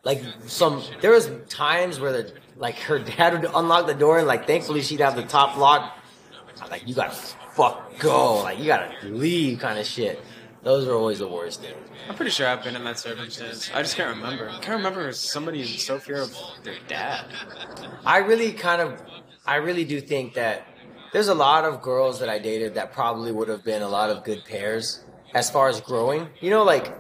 like 0.02 0.22
some 0.46 0.82
there 1.00 1.12
was 1.12 1.30
times 1.48 2.00
where 2.00 2.12
the 2.12 2.32
like 2.56 2.76
her 2.80 2.98
dad 2.98 3.34
would 3.34 3.50
unlock 3.54 3.86
the 3.86 3.94
door 3.94 4.18
and 4.18 4.26
like 4.26 4.46
thankfully 4.46 4.82
she'd 4.82 5.00
have 5.00 5.14
the 5.16 5.22
top 5.22 5.56
lock 5.56 5.96
I 6.58 6.62
was 6.62 6.70
like 6.70 6.88
you 6.88 6.94
gotta 6.94 7.14
fuck 7.52 7.98
go 8.00 8.42
like 8.42 8.58
you 8.58 8.64
gotta 8.64 8.92
leave 9.06 9.60
kind 9.60 9.78
of 9.78 9.86
shit 9.86 10.20
those 10.64 10.88
are 10.88 10.94
always 10.94 11.18
the 11.18 11.28
worst 11.28 11.60
thing 11.60 11.74
I'm 12.08 12.14
pretty 12.16 12.30
sure 12.30 12.46
I've 12.46 12.62
been 12.62 12.76
in 12.76 12.84
that 12.84 12.98
circumstance. 12.98 13.70
I 13.72 13.80
just 13.80 13.96
can't 13.96 14.14
remember. 14.14 14.50
I 14.50 14.58
can't 14.60 14.76
remember 14.76 15.10
somebody 15.12 15.62
in 15.62 15.66
so 15.66 15.98
fear 15.98 16.20
of 16.20 16.36
their 16.62 16.76
dad. 16.86 17.24
I 18.04 18.18
really 18.18 18.52
kind 18.52 18.82
of, 18.82 19.02
I 19.46 19.56
really 19.56 19.86
do 19.86 20.00
think 20.00 20.34
that 20.34 20.66
there's 21.14 21.28
a 21.28 21.34
lot 21.34 21.64
of 21.64 21.80
girls 21.80 22.20
that 22.20 22.28
I 22.28 22.38
dated 22.38 22.74
that 22.74 22.92
probably 22.92 23.32
would 23.32 23.48
have 23.48 23.64
been 23.64 23.80
a 23.80 23.88
lot 23.88 24.10
of 24.10 24.22
good 24.22 24.44
pairs 24.44 25.02
as 25.34 25.50
far 25.50 25.68
as 25.68 25.80
growing. 25.80 26.28
You 26.40 26.50
know, 26.50 26.62
like 26.62 26.94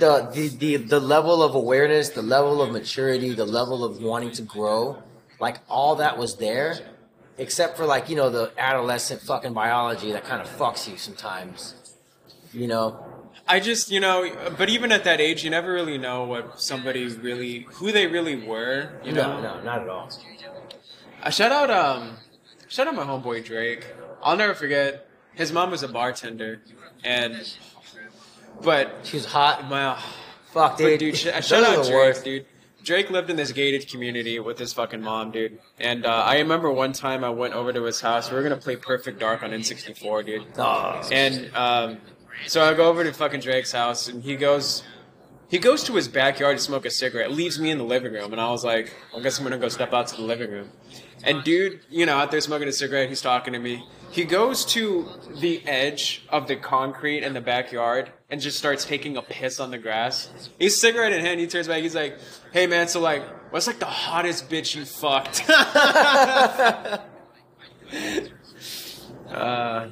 the 0.00 0.28
the 0.32 0.48
the, 0.48 0.76
the 0.78 1.00
level 1.00 1.42
of 1.42 1.54
awareness, 1.54 2.08
the 2.08 2.22
level 2.22 2.60
of 2.62 2.72
maturity, 2.72 3.32
the 3.34 3.46
level 3.46 3.84
of 3.84 4.02
wanting 4.02 4.32
to 4.32 4.42
grow, 4.42 5.00
like 5.38 5.58
all 5.68 5.96
that 5.96 6.18
was 6.18 6.36
there, 6.36 6.78
except 7.38 7.76
for 7.76 7.86
like 7.86 8.08
you 8.08 8.16
know 8.16 8.30
the 8.30 8.52
adolescent 8.58 9.20
fucking 9.20 9.52
biology 9.52 10.10
that 10.12 10.24
kind 10.24 10.40
of 10.40 10.48
fucks 10.48 10.90
you 10.90 10.96
sometimes. 10.96 11.74
You 12.52 12.66
know, 12.66 13.04
I 13.46 13.60
just, 13.60 13.90
you 13.90 14.00
know, 14.00 14.28
but 14.58 14.68
even 14.68 14.90
at 14.92 15.04
that 15.04 15.20
age, 15.20 15.44
you 15.44 15.50
never 15.50 15.72
really 15.72 15.98
know 15.98 16.24
what 16.24 16.60
somebody 16.60 17.06
really, 17.06 17.66
who 17.74 17.92
they 17.92 18.06
really 18.06 18.36
were. 18.44 18.90
You 19.04 19.12
know, 19.12 19.40
no, 19.40 19.56
no, 19.58 19.62
not 19.62 19.82
at 19.82 19.88
all. 19.88 20.10
I 21.22 21.30
shout 21.30 21.52
out, 21.52 21.70
um, 21.70 22.16
shout 22.68 22.86
out 22.88 22.94
my 22.94 23.04
homeboy 23.04 23.44
Drake. 23.44 23.86
I'll 24.22 24.36
never 24.36 24.54
forget. 24.54 25.08
His 25.34 25.52
mom 25.52 25.70
was 25.70 25.82
a 25.82 25.88
bartender, 25.88 26.60
and 27.04 27.56
but 28.62 29.00
She 29.04 29.16
was 29.16 29.26
hot. 29.26 29.68
my 29.68 29.98
Fuck, 30.52 30.76
dude. 30.78 30.98
dude, 30.98 31.16
sh- 31.16 31.22
shout 31.42 31.62
out 31.64 31.84
Drake, 31.84 31.94
worst. 31.94 32.24
dude. 32.24 32.46
Drake 32.82 33.10
lived 33.10 33.28
in 33.30 33.36
this 33.36 33.52
gated 33.52 33.88
community 33.88 34.38
with 34.40 34.58
his 34.58 34.72
fucking 34.72 35.02
mom, 35.02 35.30
dude. 35.30 35.58
And 35.78 36.04
uh, 36.06 36.08
I 36.26 36.38
remember 36.38 36.70
one 36.72 36.92
time 36.92 37.22
I 37.24 37.28
went 37.30 37.54
over 37.54 37.72
to 37.72 37.82
his 37.84 38.00
house. 38.00 38.30
We 38.30 38.36
were 38.36 38.42
gonna 38.42 38.56
play 38.56 38.76
Perfect 38.76 39.20
Dark 39.20 39.42
on 39.42 39.50
N64, 39.50 40.26
dude. 40.26 40.44
Oh. 40.58 41.08
And 41.12 41.50
um, 41.54 41.98
so 42.46 42.62
I 42.62 42.74
go 42.74 42.88
over 42.88 43.04
to 43.04 43.12
fucking 43.12 43.40
Drake's 43.40 43.72
house, 43.72 44.08
and 44.08 44.22
he 44.22 44.36
goes, 44.36 44.82
he 45.48 45.58
goes 45.58 45.82
to 45.84 45.94
his 45.94 46.08
backyard 46.08 46.58
to 46.58 46.62
smoke 46.62 46.86
a 46.86 46.90
cigarette, 46.90 47.32
leaves 47.32 47.58
me 47.58 47.70
in 47.70 47.78
the 47.78 47.84
living 47.84 48.12
room, 48.12 48.32
and 48.32 48.40
I 48.40 48.50
was 48.50 48.64
like, 48.64 48.94
I 49.16 49.20
guess 49.20 49.38
I'm 49.38 49.44
gonna 49.44 49.58
go 49.58 49.68
step 49.68 49.92
out 49.92 50.06
to 50.08 50.16
the 50.16 50.22
living 50.22 50.50
room. 50.50 50.70
And 51.22 51.44
dude, 51.44 51.80
you 51.90 52.06
know, 52.06 52.16
out 52.16 52.30
there 52.30 52.40
smoking 52.40 52.68
a 52.68 52.72
cigarette, 52.72 53.08
he's 53.08 53.20
talking 53.20 53.52
to 53.52 53.58
me. 53.58 53.84
He 54.10 54.24
goes 54.24 54.64
to 54.66 55.08
the 55.38 55.64
edge 55.66 56.26
of 56.30 56.48
the 56.48 56.56
concrete 56.56 57.22
in 57.22 57.34
the 57.34 57.40
backyard 57.40 58.10
and 58.30 58.40
just 58.40 58.58
starts 58.58 58.84
taking 58.84 59.16
a 59.16 59.22
piss 59.22 59.60
on 59.60 59.70
the 59.70 59.78
grass. 59.78 60.30
He's 60.58 60.80
cigarette 60.80 61.12
in 61.12 61.20
hand. 61.20 61.40
He 61.40 61.46
turns 61.46 61.68
back. 61.68 61.82
He's 61.82 61.94
like, 61.94 62.18
"Hey 62.52 62.66
man, 62.66 62.88
so 62.88 63.00
like, 63.00 63.22
what's 63.52 63.66
like 63.66 63.78
the 63.78 63.86
hottest 63.86 64.48
bitch 64.48 64.74
you 64.74 64.84
fucked?" 64.84 65.48
uh, 69.30 69.88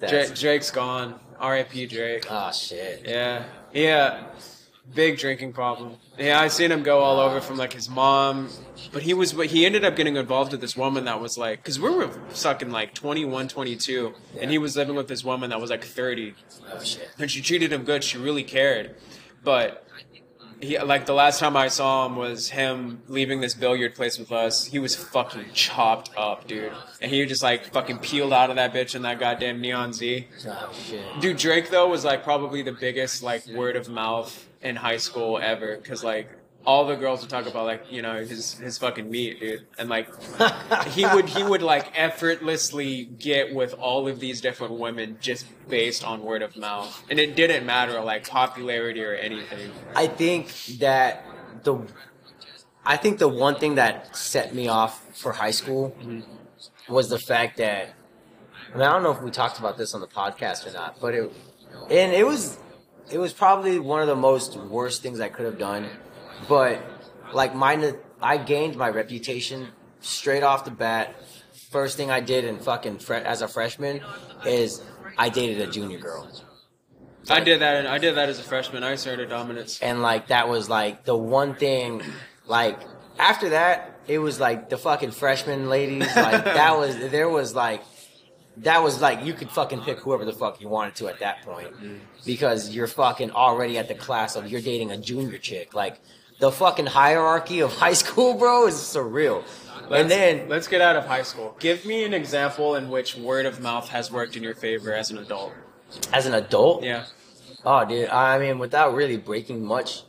Drake, 0.00 0.34
Drake's 0.34 0.70
gone. 0.70 1.18
R.I.P. 1.38 1.86
Drake. 1.86 2.26
Oh 2.30 2.50
shit. 2.52 3.02
Yeah, 3.06 3.44
yeah, 3.72 4.24
big 4.94 5.18
drinking 5.18 5.52
problem. 5.52 5.96
Yeah, 6.18 6.40
I 6.40 6.48
seen 6.48 6.70
him 6.70 6.82
go 6.82 7.00
all 7.00 7.18
over 7.20 7.40
from 7.40 7.56
like 7.56 7.72
his 7.72 7.88
mom, 7.88 8.48
but 8.92 9.02
he 9.02 9.14
was 9.14 9.32
he 9.32 9.66
ended 9.66 9.84
up 9.84 9.96
getting 9.96 10.16
involved 10.16 10.52
with 10.52 10.60
this 10.60 10.76
woman 10.76 11.04
that 11.06 11.20
was 11.20 11.36
like, 11.36 11.62
because 11.62 11.78
we 11.80 11.90
were 11.90 12.10
sucking 12.30 12.70
like 12.70 12.94
21, 12.94 13.48
22, 13.48 14.14
and 14.40 14.50
he 14.50 14.58
was 14.58 14.76
living 14.76 14.94
with 14.94 15.08
this 15.08 15.24
woman 15.24 15.50
that 15.50 15.60
was 15.60 15.70
like 15.70 15.84
30, 15.84 16.34
Oh 16.72 16.82
shit. 16.82 17.08
and 17.18 17.30
she 17.30 17.40
treated 17.42 17.72
him 17.72 17.84
good. 17.84 18.04
She 18.04 18.18
really 18.18 18.44
cared, 18.44 18.94
but. 19.42 19.80
He, 20.60 20.78
like 20.78 21.06
the 21.06 21.14
last 21.14 21.40
time 21.40 21.56
I 21.56 21.68
saw 21.68 22.06
him 22.06 22.16
was 22.16 22.50
him 22.50 23.02
leaving 23.08 23.40
this 23.40 23.54
billiard 23.54 23.94
place 23.94 24.18
with 24.18 24.32
us. 24.32 24.64
He 24.64 24.78
was 24.78 24.94
fucking 24.96 25.46
chopped 25.52 26.10
up, 26.16 26.46
dude, 26.46 26.72
and 27.00 27.10
he 27.10 27.24
just 27.26 27.42
like 27.42 27.72
fucking 27.72 27.98
peeled 27.98 28.32
out 28.32 28.50
of 28.50 28.56
that 28.56 28.72
bitch 28.72 28.94
in 28.94 29.02
that 29.02 29.18
goddamn 29.18 29.60
neon 29.60 29.92
Z. 29.92 30.28
Oh 30.46 30.72
shit. 30.72 31.20
Dude, 31.20 31.36
Drake 31.36 31.70
though 31.70 31.88
was 31.88 32.04
like 32.04 32.24
probably 32.24 32.62
the 32.62 32.72
biggest 32.72 33.22
like 33.22 33.46
word 33.48 33.76
of 33.76 33.88
mouth 33.88 34.48
in 34.62 34.76
high 34.76 34.96
school 34.96 35.38
ever, 35.38 35.76
because 35.76 36.02
like 36.02 36.28
all 36.66 36.86
the 36.86 36.96
girls 36.96 37.20
would 37.20 37.30
talk 37.30 37.46
about 37.46 37.66
like 37.66 37.90
you 37.90 38.02
know 38.02 38.24
his 38.24 38.54
his 38.54 38.78
fucking 38.78 39.10
meat, 39.10 39.40
dude, 39.40 39.66
and 39.78 39.88
like 39.88 40.08
he 40.88 41.06
would 41.14 41.28
he 41.28 41.42
would 41.42 41.62
like 41.62 41.92
effortlessly 41.94 43.04
get 43.04 43.54
with 43.54 43.74
all 43.74 44.08
of 44.08 44.20
these 44.20 44.40
different 44.40 44.74
women 44.78 45.18
just 45.20 45.46
based 45.68 46.04
on 46.04 46.22
word 46.22 46.42
of 46.42 46.56
mouth, 46.56 47.04
and 47.10 47.18
it 47.18 47.36
didn't 47.36 47.66
matter 47.66 48.00
like 48.00 48.28
popularity 48.28 49.02
or 49.02 49.14
anything. 49.14 49.70
I 49.94 50.06
think 50.06 50.52
that 50.78 51.24
the 51.62 51.86
I 52.84 52.96
think 52.96 53.18
the 53.18 53.28
one 53.28 53.56
thing 53.56 53.76
that 53.76 54.16
set 54.16 54.54
me 54.54 54.68
off 54.68 55.16
for 55.16 55.32
high 55.32 55.50
school 55.50 55.96
mm-hmm. 56.00 56.92
was 56.92 57.08
the 57.08 57.18
fact 57.18 57.58
that 57.58 57.94
I 58.72 58.76
mean 58.76 58.86
I 58.86 58.92
don't 58.92 59.02
know 59.02 59.12
if 59.12 59.22
we 59.22 59.30
talked 59.30 59.58
about 59.58 59.76
this 59.76 59.94
on 59.94 60.00
the 60.00 60.06
podcast 60.06 60.66
or 60.66 60.72
not, 60.72 61.00
but 61.00 61.14
it 61.14 61.32
and 61.90 62.12
it 62.12 62.26
was 62.26 62.58
it 63.10 63.18
was 63.18 63.32
probably 63.32 63.78
one 63.78 64.00
of 64.00 64.06
the 64.06 64.16
most 64.16 64.56
worst 64.56 65.02
things 65.02 65.20
I 65.20 65.28
could 65.28 65.44
have 65.44 65.58
done. 65.58 65.88
But 66.48 66.82
like 67.32 67.54
mine, 67.54 67.96
I 68.20 68.36
gained 68.36 68.76
my 68.76 68.88
reputation 68.88 69.68
straight 70.00 70.42
off 70.42 70.64
the 70.64 70.70
bat. 70.70 71.14
First 71.70 71.96
thing 71.96 72.10
I 72.10 72.20
did 72.20 72.44
in 72.44 72.58
fucking 72.58 72.98
fre- 72.98 73.14
as 73.14 73.42
a 73.42 73.48
freshman 73.48 74.00
is 74.46 74.82
I 75.18 75.28
dated 75.28 75.66
a 75.66 75.70
junior 75.70 75.98
girl. 75.98 76.28
I 77.30 77.40
did 77.40 77.60
that. 77.60 77.86
I 77.86 77.98
did 77.98 78.16
that 78.16 78.28
as 78.28 78.38
a 78.38 78.42
freshman. 78.42 78.84
I 78.84 78.96
started 78.96 79.30
dominance. 79.30 79.80
and 79.80 80.02
like 80.02 80.28
that 80.28 80.48
was 80.48 80.68
like 80.68 81.04
the 81.04 81.16
one 81.16 81.54
thing 81.54 82.02
like 82.46 82.78
after 83.18 83.50
that 83.50 83.98
it 84.06 84.18
was 84.18 84.38
like 84.38 84.68
the 84.68 84.76
fucking 84.76 85.10
freshman 85.10 85.68
ladies 85.68 86.14
like 86.14 86.44
that 86.60 86.76
was 86.76 86.96
there 87.10 87.28
was 87.28 87.54
like 87.54 87.82
that 88.58 88.82
was 88.82 89.00
like 89.00 89.24
you 89.24 89.32
could 89.32 89.50
fucking 89.50 89.80
pick 89.80 89.98
whoever 90.00 90.24
the 90.24 90.32
fuck 90.32 90.60
you 90.60 90.68
wanted 90.68 90.94
to 90.94 91.08
at 91.08 91.18
that 91.20 91.42
point 91.42 91.72
mm-hmm. 91.72 91.96
because 92.24 92.74
you're 92.74 92.86
fucking 92.86 93.30
already 93.30 93.78
at 93.78 93.88
the 93.88 93.94
class 93.94 94.36
of 94.36 94.50
you're 94.50 94.60
dating 94.60 94.90
a 94.90 94.96
junior 94.98 95.38
chick 95.38 95.74
like 95.74 96.00
the 96.44 96.52
fucking 96.52 96.86
hierarchy 96.86 97.60
of 97.60 97.72
high 97.84 97.94
school 97.94 98.34
bro 98.34 98.66
is 98.66 98.74
surreal 98.74 99.42
Let's, 99.88 100.00
and 100.00 100.10
then 100.10 100.48
let's 100.48 100.68
get 100.68 100.80
out 100.80 100.96
of 100.96 101.04
high 101.06 101.24
school. 101.30 101.54
Give 101.60 101.84
me 101.84 102.04
an 102.04 102.14
example 102.14 102.74
in 102.76 102.88
which 102.88 103.16
word 103.16 103.44
of 103.44 103.60
mouth 103.60 103.86
has 103.90 104.10
worked 104.10 104.34
in 104.34 104.42
your 104.42 104.54
favor 104.54 104.94
as 104.94 105.10
an 105.10 105.18
adult. 105.18 105.52
as 106.12 106.24
an 106.26 106.34
adult 106.34 106.82
Yeah. 106.82 107.04
oh 107.64 107.84
dude 107.84 108.08
i 108.08 108.38
mean 108.38 108.58
without 108.58 108.94
really 108.94 109.16
breaking 109.30 109.64
much 109.64 110.02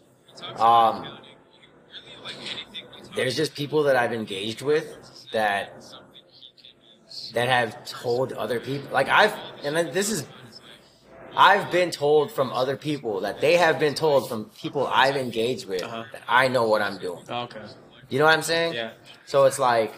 um 0.57 0.95
there's 3.15 3.35
just 3.41 3.55
people 3.55 3.83
that 3.83 3.95
I've 3.95 4.11
engaged 4.21 4.61
with 4.61 4.85
that 5.31 5.61
that 7.33 7.47
have 7.47 7.85
told 7.85 8.33
other 8.33 8.59
people 8.59 8.87
like 8.91 9.07
I've 9.09 9.33
and 9.63 9.71
then 9.75 9.85
this 9.93 10.09
is 10.09 10.25
I've 11.37 11.71
been 11.71 11.91
told 11.91 12.31
from 12.31 12.51
other 12.53 12.75
people 12.77 13.21
that 13.21 13.41
they 13.41 13.57
have 13.57 13.79
been 13.79 13.93
told 13.95 14.29
from 14.29 14.45
people 14.61 14.87
I've 14.87 15.15
engaged 15.15 15.67
with 15.67 15.83
Uh-huh. 15.83 16.03
that 16.11 16.21
I 16.27 16.47
know 16.47 16.67
what 16.67 16.81
I'm 16.81 16.97
doing. 16.97 17.23
Oh, 17.29 17.43
okay. 17.43 17.61
You 18.09 18.19
know 18.19 18.25
what 18.25 18.33
I'm 18.35 18.41
saying? 18.43 18.73
Yeah. 18.73 18.91
So 19.25 19.45
it's 19.45 19.59
like 19.59 19.93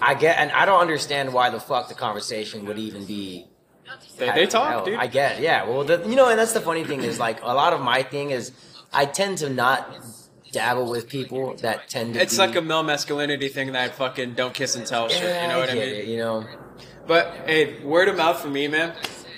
I 0.00 0.14
get 0.14 0.38
and 0.38 0.50
I 0.52 0.64
don't 0.64 0.80
understand 0.80 1.32
why 1.32 1.50
the 1.50 1.60
fuck 1.60 1.88
the 1.88 1.94
conversation 1.94 2.64
would 2.66 2.78
even 2.78 3.04
be 3.04 3.46
They, 4.18 4.30
they 4.30 4.46
talk, 4.46 4.82
I, 4.82 4.84
dude. 4.84 4.98
I 4.98 5.06
get, 5.06 5.40
yeah. 5.40 5.64
Well, 5.68 5.84
the, 5.84 5.98
you 6.08 6.16
know, 6.16 6.28
and 6.28 6.38
that's 6.38 6.52
the 6.52 6.60
funny 6.60 6.84
thing 6.84 7.02
is 7.02 7.18
like 7.18 7.42
a 7.42 7.54
lot 7.54 7.72
of 7.72 7.80
my 7.80 8.02
thing 8.02 8.30
is 8.30 8.52
I 8.92 9.04
tend 9.06 9.38
to 9.38 9.48
not 9.50 9.80
dabble 10.52 10.88
with 10.90 11.08
people 11.08 11.54
that 11.56 11.88
tend 11.88 12.14
to. 12.14 12.20
it's 12.20 12.34
be, 12.36 12.38
like 12.46 12.56
a 12.56 12.60
male 12.62 12.82
masculinity 12.82 13.48
thing 13.48 13.72
that 13.72 13.94
fucking 13.94 14.34
don't 14.34 14.52
kiss 14.54 14.76
and 14.76 14.86
tell 14.86 15.08
shit. 15.08 15.22
You 15.42 15.48
know 15.48 15.58
what 15.60 15.70
I 15.70 15.74
get 15.74 15.86
mean? 15.88 15.96
it, 16.00 16.04
you 16.06 16.18
know, 16.18 16.44
But 17.06 17.34
hey, 17.46 17.82
word 17.82 18.08
of 18.08 18.16
mouth 18.16 18.40
for 18.40 18.48
me, 18.48 18.68
man. 18.68 18.94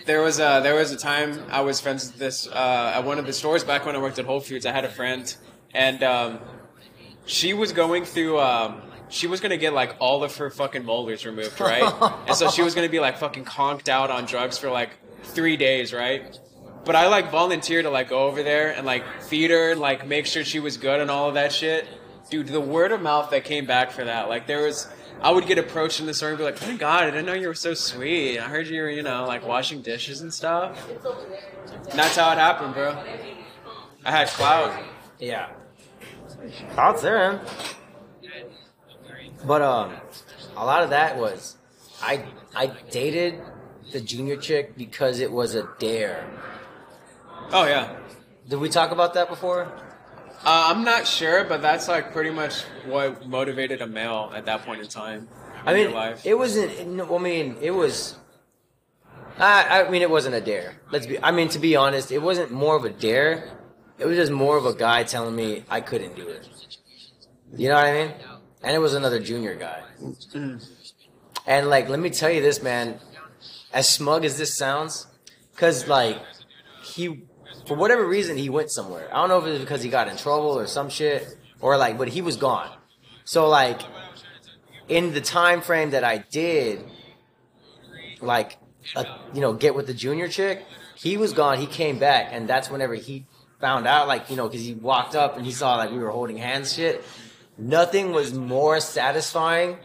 There 0.06 0.20
was 0.20 0.38
a 0.38 0.60
there 0.62 0.74
was 0.74 0.92
a 0.92 0.96
time 0.96 1.44
I 1.50 1.62
was 1.62 1.80
friends 1.80 2.06
with 2.06 2.18
this 2.18 2.46
uh, 2.46 2.92
at 2.94 3.04
one 3.04 3.18
of 3.18 3.26
the 3.26 3.32
stores 3.32 3.64
back 3.64 3.86
when 3.86 3.96
I 3.96 3.98
worked 3.98 4.18
at 4.18 4.26
Whole 4.26 4.40
Foods. 4.40 4.66
I 4.66 4.72
had 4.72 4.84
a 4.84 4.90
friend, 4.90 5.34
and 5.72 6.02
um, 6.02 6.38
she 7.26 7.54
was 7.54 7.72
going 7.72 8.04
through. 8.04 8.38
Um, 8.38 8.82
she 9.08 9.26
was 9.26 9.40
gonna 9.40 9.56
get 9.56 9.72
like 9.72 9.96
all 10.00 10.22
of 10.24 10.36
her 10.36 10.50
fucking 10.50 10.84
molars 10.84 11.24
removed, 11.24 11.60
right? 11.60 11.82
and 12.26 12.36
so 12.36 12.50
she 12.50 12.62
was 12.62 12.74
gonna 12.74 12.88
be 12.88 13.00
like 13.00 13.18
fucking 13.18 13.44
conked 13.44 13.88
out 13.88 14.10
on 14.10 14.26
drugs 14.26 14.58
for 14.58 14.70
like 14.70 14.90
three 15.22 15.56
days, 15.56 15.92
right? 15.92 16.38
But 16.84 16.96
I 16.96 17.08
like 17.08 17.30
volunteered 17.30 17.84
to 17.84 17.90
like 17.90 18.10
go 18.10 18.26
over 18.26 18.42
there 18.42 18.72
and 18.72 18.84
like 18.84 19.04
feed 19.22 19.50
her, 19.50 19.74
like 19.74 20.06
make 20.06 20.26
sure 20.26 20.44
she 20.44 20.60
was 20.60 20.76
good 20.76 21.00
and 21.00 21.10
all 21.10 21.28
of 21.28 21.34
that 21.34 21.52
shit. 21.52 21.86
Dude, 22.30 22.48
the 22.48 22.60
word 22.60 22.92
of 22.92 23.00
mouth 23.00 23.30
that 23.30 23.44
came 23.44 23.64
back 23.66 23.90
for 23.90 24.04
that, 24.04 24.28
like 24.28 24.46
there 24.46 24.62
was, 24.62 24.88
I 25.20 25.30
would 25.30 25.46
get 25.46 25.58
approached 25.58 26.00
in 26.00 26.06
the 26.06 26.14
store 26.14 26.30
and 26.30 26.38
be 26.38 26.44
like, 26.44 26.62
"Oh 26.62 26.66
my 26.70 26.76
god, 26.76 27.04
I 27.04 27.10
didn't 27.10 27.26
know 27.26 27.32
you 27.32 27.48
were 27.48 27.54
so 27.54 27.74
sweet. 27.74 28.38
I 28.38 28.44
heard 28.44 28.66
you 28.66 28.82
were, 28.82 28.90
you 28.90 29.02
know, 29.02 29.26
like 29.26 29.46
washing 29.46 29.80
dishes 29.82 30.20
and 30.20 30.32
stuff." 30.32 30.78
And 31.90 31.98
that's 31.98 32.16
how 32.16 32.30
it 32.32 32.38
happened, 32.38 32.74
bro. 32.74 32.96
I 34.04 34.10
had 34.10 34.28
clout. 34.28 34.72
yeah. 35.18 35.50
Thoughts 36.74 37.00
there, 37.02 37.16
man. 37.16 37.40
But 39.46 39.62
um, 39.62 39.94
a 40.56 40.64
lot 40.64 40.82
of 40.82 40.90
that 40.90 41.16
was 41.16 41.56
I 42.02 42.24
I 42.54 42.66
dated 42.90 43.40
the 43.92 44.00
junior 44.00 44.36
chick 44.36 44.76
because 44.76 45.20
it 45.20 45.30
was 45.32 45.54
a 45.54 45.68
dare. 45.78 46.26
Oh 47.50 47.66
yeah. 47.66 47.96
Did 48.48 48.58
we 48.58 48.68
talk 48.68 48.90
about 48.90 49.14
that 49.14 49.28
before? 49.28 49.72
Uh, 50.44 50.66
I'm 50.68 50.84
not 50.84 51.06
sure, 51.06 51.44
but 51.44 51.62
that's 51.62 51.88
like 51.88 52.12
pretty 52.12 52.30
much 52.30 52.62
what 52.84 53.26
motivated 53.26 53.80
a 53.80 53.86
male 53.86 54.30
at 54.34 54.44
that 54.44 54.64
point 54.64 54.82
in 54.82 54.88
time. 54.88 55.26
I 55.64 55.72
mean, 55.72 55.84
your 55.84 55.92
life. 55.92 56.26
it 56.26 56.34
wasn't. 56.36 56.86
no, 56.88 57.16
I 57.16 57.18
mean, 57.18 57.56
it 57.62 57.70
was. 57.70 58.16
I, 59.38 59.82
I 59.82 59.90
mean, 59.90 60.02
it 60.02 60.10
wasn't 60.10 60.34
a 60.34 60.40
dare. 60.40 60.74
Let's 60.90 61.06
be. 61.06 61.18
I 61.22 61.30
mean, 61.30 61.48
to 61.50 61.58
be 61.58 61.76
honest, 61.76 62.12
it 62.12 62.20
wasn't 62.20 62.50
more 62.50 62.76
of 62.76 62.84
a 62.84 62.90
dare. 62.90 63.50
It 63.98 64.06
was 64.06 64.16
just 64.16 64.32
more 64.32 64.58
of 64.58 64.66
a 64.66 64.74
guy 64.74 65.04
telling 65.04 65.34
me 65.34 65.64
I 65.70 65.80
couldn't 65.80 66.14
do 66.14 66.28
it. 66.28 66.46
You 67.56 67.68
know 67.68 67.76
what 67.76 67.86
I 67.86 67.92
mean? 67.92 68.12
And 68.62 68.74
it 68.74 68.80
was 68.80 68.92
another 68.94 69.20
junior 69.20 69.54
guy. 69.54 69.82
And 71.46 71.68
like, 71.68 71.88
let 71.88 72.00
me 72.00 72.10
tell 72.10 72.30
you 72.30 72.42
this, 72.42 72.62
man. 72.62 72.98
As 73.72 73.88
smug 73.88 74.24
as 74.24 74.38
this 74.38 74.56
sounds, 74.56 75.06
because 75.52 75.88
like 75.88 76.20
he, 76.82 77.24
for 77.66 77.76
whatever 77.76 78.06
reason, 78.06 78.36
he 78.36 78.48
went 78.48 78.70
somewhere. 78.70 79.08
I 79.12 79.20
don't 79.20 79.28
know 79.28 79.38
if 79.38 79.46
it 79.46 79.50
was 79.50 79.60
because 79.60 79.82
he 79.82 79.88
got 79.88 80.08
in 80.08 80.16
trouble 80.16 80.58
or 80.58 80.66
some 80.66 80.88
shit, 80.88 81.36
or 81.60 81.76
like, 81.76 81.98
but 81.98 82.08
he 82.08 82.22
was 82.22 82.36
gone. 82.36 82.70
So 83.24 83.48
like, 83.48 83.80
in 84.88 85.14
the 85.14 85.20
time 85.20 85.60
frame 85.62 85.90
that 85.90 86.04
I 86.04 86.18
did, 86.18 86.84
like, 88.20 88.58
uh, 88.94 89.04
you 89.32 89.40
know, 89.40 89.54
get 89.54 89.74
with 89.74 89.86
the 89.86 89.94
junior 89.94 90.28
chick, 90.28 90.64
he 90.94 91.16
was 91.16 91.32
gone. 91.32 91.58
He 91.58 91.66
came 91.66 91.98
back, 91.98 92.28
and 92.30 92.48
that's 92.48 92.70
whenever 92.70 92.94
he 92.94 93.26
found 93.60 93.86
out, 93.86 94.08
like, 94.08 94.28
you 94.30 94.36
know, 94.36 94.46
because 94.48 94.64
he 94.64 94.74
walked 94.74 95.14
up 95.14 95.36
and 95.36 95.46
he 95.46 95.52
saw 95.52 95.76
like 95.76 95.90
we 95.90 95.98
were 95.98 96.10
holding 96.10 96.36
hands, 96.36 96.74
shit. 96.74 97.02
Nothing 97.56 98.12
was 98.12 98.34
more 98.34 98.80
satisfying. 98.80 99.78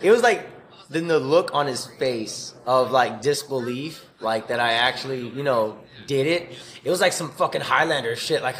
It 0.00 0.10
was 0.10 0.22
like 0.22 0.48
then 0.88 1.08
the 1.08 1.18
look 1.18 1.50
on 1.52 1.66
his 1.66 1.86
face 1.98 2.54
of 2.66 2.90
like 2.90 3.20
disbelief, 3.20 4.04
like 4.20 4.48
that 4.48 4.60
I 4.60 4.74
actually, 4.74 5.28
you 5.28 5.42
know, 5.42 5.78
did 6.08 6.26
it. 6.26 6.58
It 6.82 6.90
was 6.90 7.00
like 7.00 7.12
some 7.12 7.30
fucking 7.30 7.60
Highlander 7.60 8.16
shit, 8.16 8.42
like, 8.42 8.56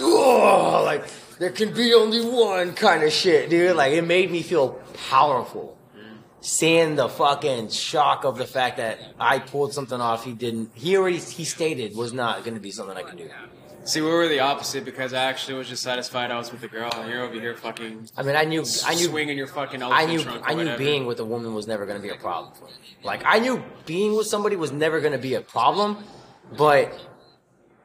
oh, 0.00 0.82
like 0.84 1.04
there 1.38 1.50
can 1.50 1.74
be 1.74 1.92
only 1.92 2.24
one 2.24 2.72
kind 2.72 3.02
of 3.02 3.12
shit, 3.12 3.50
dude. 3.50 3.76
Like 3.76 3.92
it 3.92 4.06
made 4.06 4.30
me 4.30 4.42
feel 4.42 4.80
powerful. 5.10 5.76
Seeing 6.40 6.94
the 6.94 7.08
fucking 7.08 7.70
shock 7.70 8.24
of 8.24 8.38
the 8.38 8.46
fact 8.46 8.76
that 8.76 9.00
I 9.18 9.40
pulled 9.40 9.72
something 9.74 10.00
off 10.00 10.24
he 10.24 10.32
didn't, 10.32 10.70
he 10.74 10.96
already, 10.96 11.18
he 11.18 11.44
stated 11.44 11.96
was 11.96 12.12
not 12.12 12.44
going 12.44 12.54
to 12.54 12.60
be 12.60 12.70
something 12.70 12.96
I 12.96 13.02
can 13.02 13.16
do. 13.16 13.28
See, 13.82 14.00
we 14.00 14.08
were 14.08 14.28
the 14.28 14.40
opposite 14.40 14.84
because 14.84 15.12
I 15.12 15.24
actually 15.24 15.58
was 15.58 15.68
just 15.68 15.82
satisfied 15.82 16.30
I 16.32 16.38
was 16.38 16.50
with 16.50 16.62
a 16.64 16.68
girl, 16.68 16.90
and 16.94 17.08
you're 17.08 17.22
over 17.22 17.34
here 17.34 17.56
fucking 17.56 18.08
I 18.16 18.22
mean, 18.22 18.34
I 18.34 18.44
knew, 18.44 18.64
I 18.84 18.94
knew, 18.94 19.06
swinging 19.06 19.38
your 19.38 19.46
fucking 19.46 19.80
I 19.82 20.06
knew 20.06 20.20
I 20.42 20.54
knew 20.54 20.64
whatever. 20.64 20.78
being 20.78 21.06
with 21.06 21.20
a 21.20 21.24
woman 21.24 21.54
was 21.54 21.66
never 21.68 21.86
going 21.86 21.96
to 21.96 22.02
be 22.02 22.12
a 22.12 22.16
problem 22.16 22.52
for 22.54 22.64
me. 22.64 22.72
Like 23.04 23.22
I 23.24 23.38
knew 23.38 23.62
being 23.84 24.16
with 24.16 24.26
somebody 24.26 24.56
was 24.56 24.72
never 24.72 25.00
going 25.00 25.12
to 25.12 25.18
be 25.18 25.34
a 25.34 25.40
problem, 25.40 25.98
but 26.56 26.92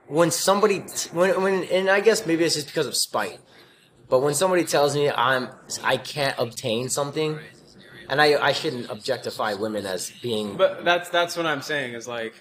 when 0.08 0.30
somebody 0.30 0.80
when 1.14 1.42
when 1.42 1.64
and 1.66 1.90
I 1.90 2.02
guess 2.02 2.26
maybe 2.26 2.44
it's 2.44 2.56
just 2.56 2.68
because 2.68 2.88
of 2.88 2.96
spite. 2.96 3.40
But 4.10 4.22
when 4.22 4.34
somebody 4.34 4.66
tells 4.66 4.94
me 4.94 5.10
I'm 5.10 5.50
I 5.84 5.96
can't 5.98 6.36
obtain 6.38 6.90
something, 6.90 7.40
and 8.10 8.22
I 8.22 8.42
I 8.42 8.52
shouldn't 8.52 8.90
objectify 8.90 9.54
women 9.54 9.86
as 9.86 10.12
being 10.22 10.58
But 10.58 10.84
that's 10.84 11.10
that's 11.10 11.38
what 11.38 11.46
I'm 11.46 11.62
saying 11.62 11.94
is 11.94 12.08
like 12.08 12.34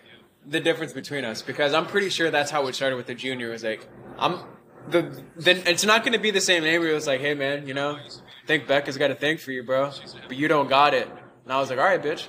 the 0.47 0.61
difference 0.61 0.93
between 0.93 1.25
us 1.25 1.43
because 1.43 1.73
I'm 1.73 1.87
pretty 1.87 2.09
sure 2.09 2.31
that's 2.31 2.51
how 2.51 2.67
it 2.67 2.75
started 2.75 2.97
with 2.97 3.07
the 3.07 3.15
junior 3.15 3.51
was 3.51 3.63
like 3.63 3.87
I'm 4.19 4.41
the 4.89 5.23
then 5.37 5.63
it's 5.67 5.85
not 5.85 6.03
going 6.03 6.15
to 6.15 6.19
be 6.19 6.31
the 6.31 6.41
same 6.41 6.65
neighbor 6.65 6.93
was 6.93 7.07
like 7.07 7.21
hey 7.21 7.35
man 7.35 7.69
you 7.69 7.75
know 7.75 7.99
think 8.47 8.67
Becca's 8.67 8.97
got 8.97 9.11
a 9.11 9.15
thing 9.15 9.37
for 9.37 9.53
you 9.53 9.63
bro 9.63 9.93
but 10.27 10.37
you 10.37 10.49
don't 10.49 10.69
got 10.69 10.95
it 10.95 11.09
and 11.45 11.53
I 11.53 11.61
was 11.61 11.71
like 11.71 11.79
all 11.79 11.85
right 11.85 12.03
bitch 12.03 12.29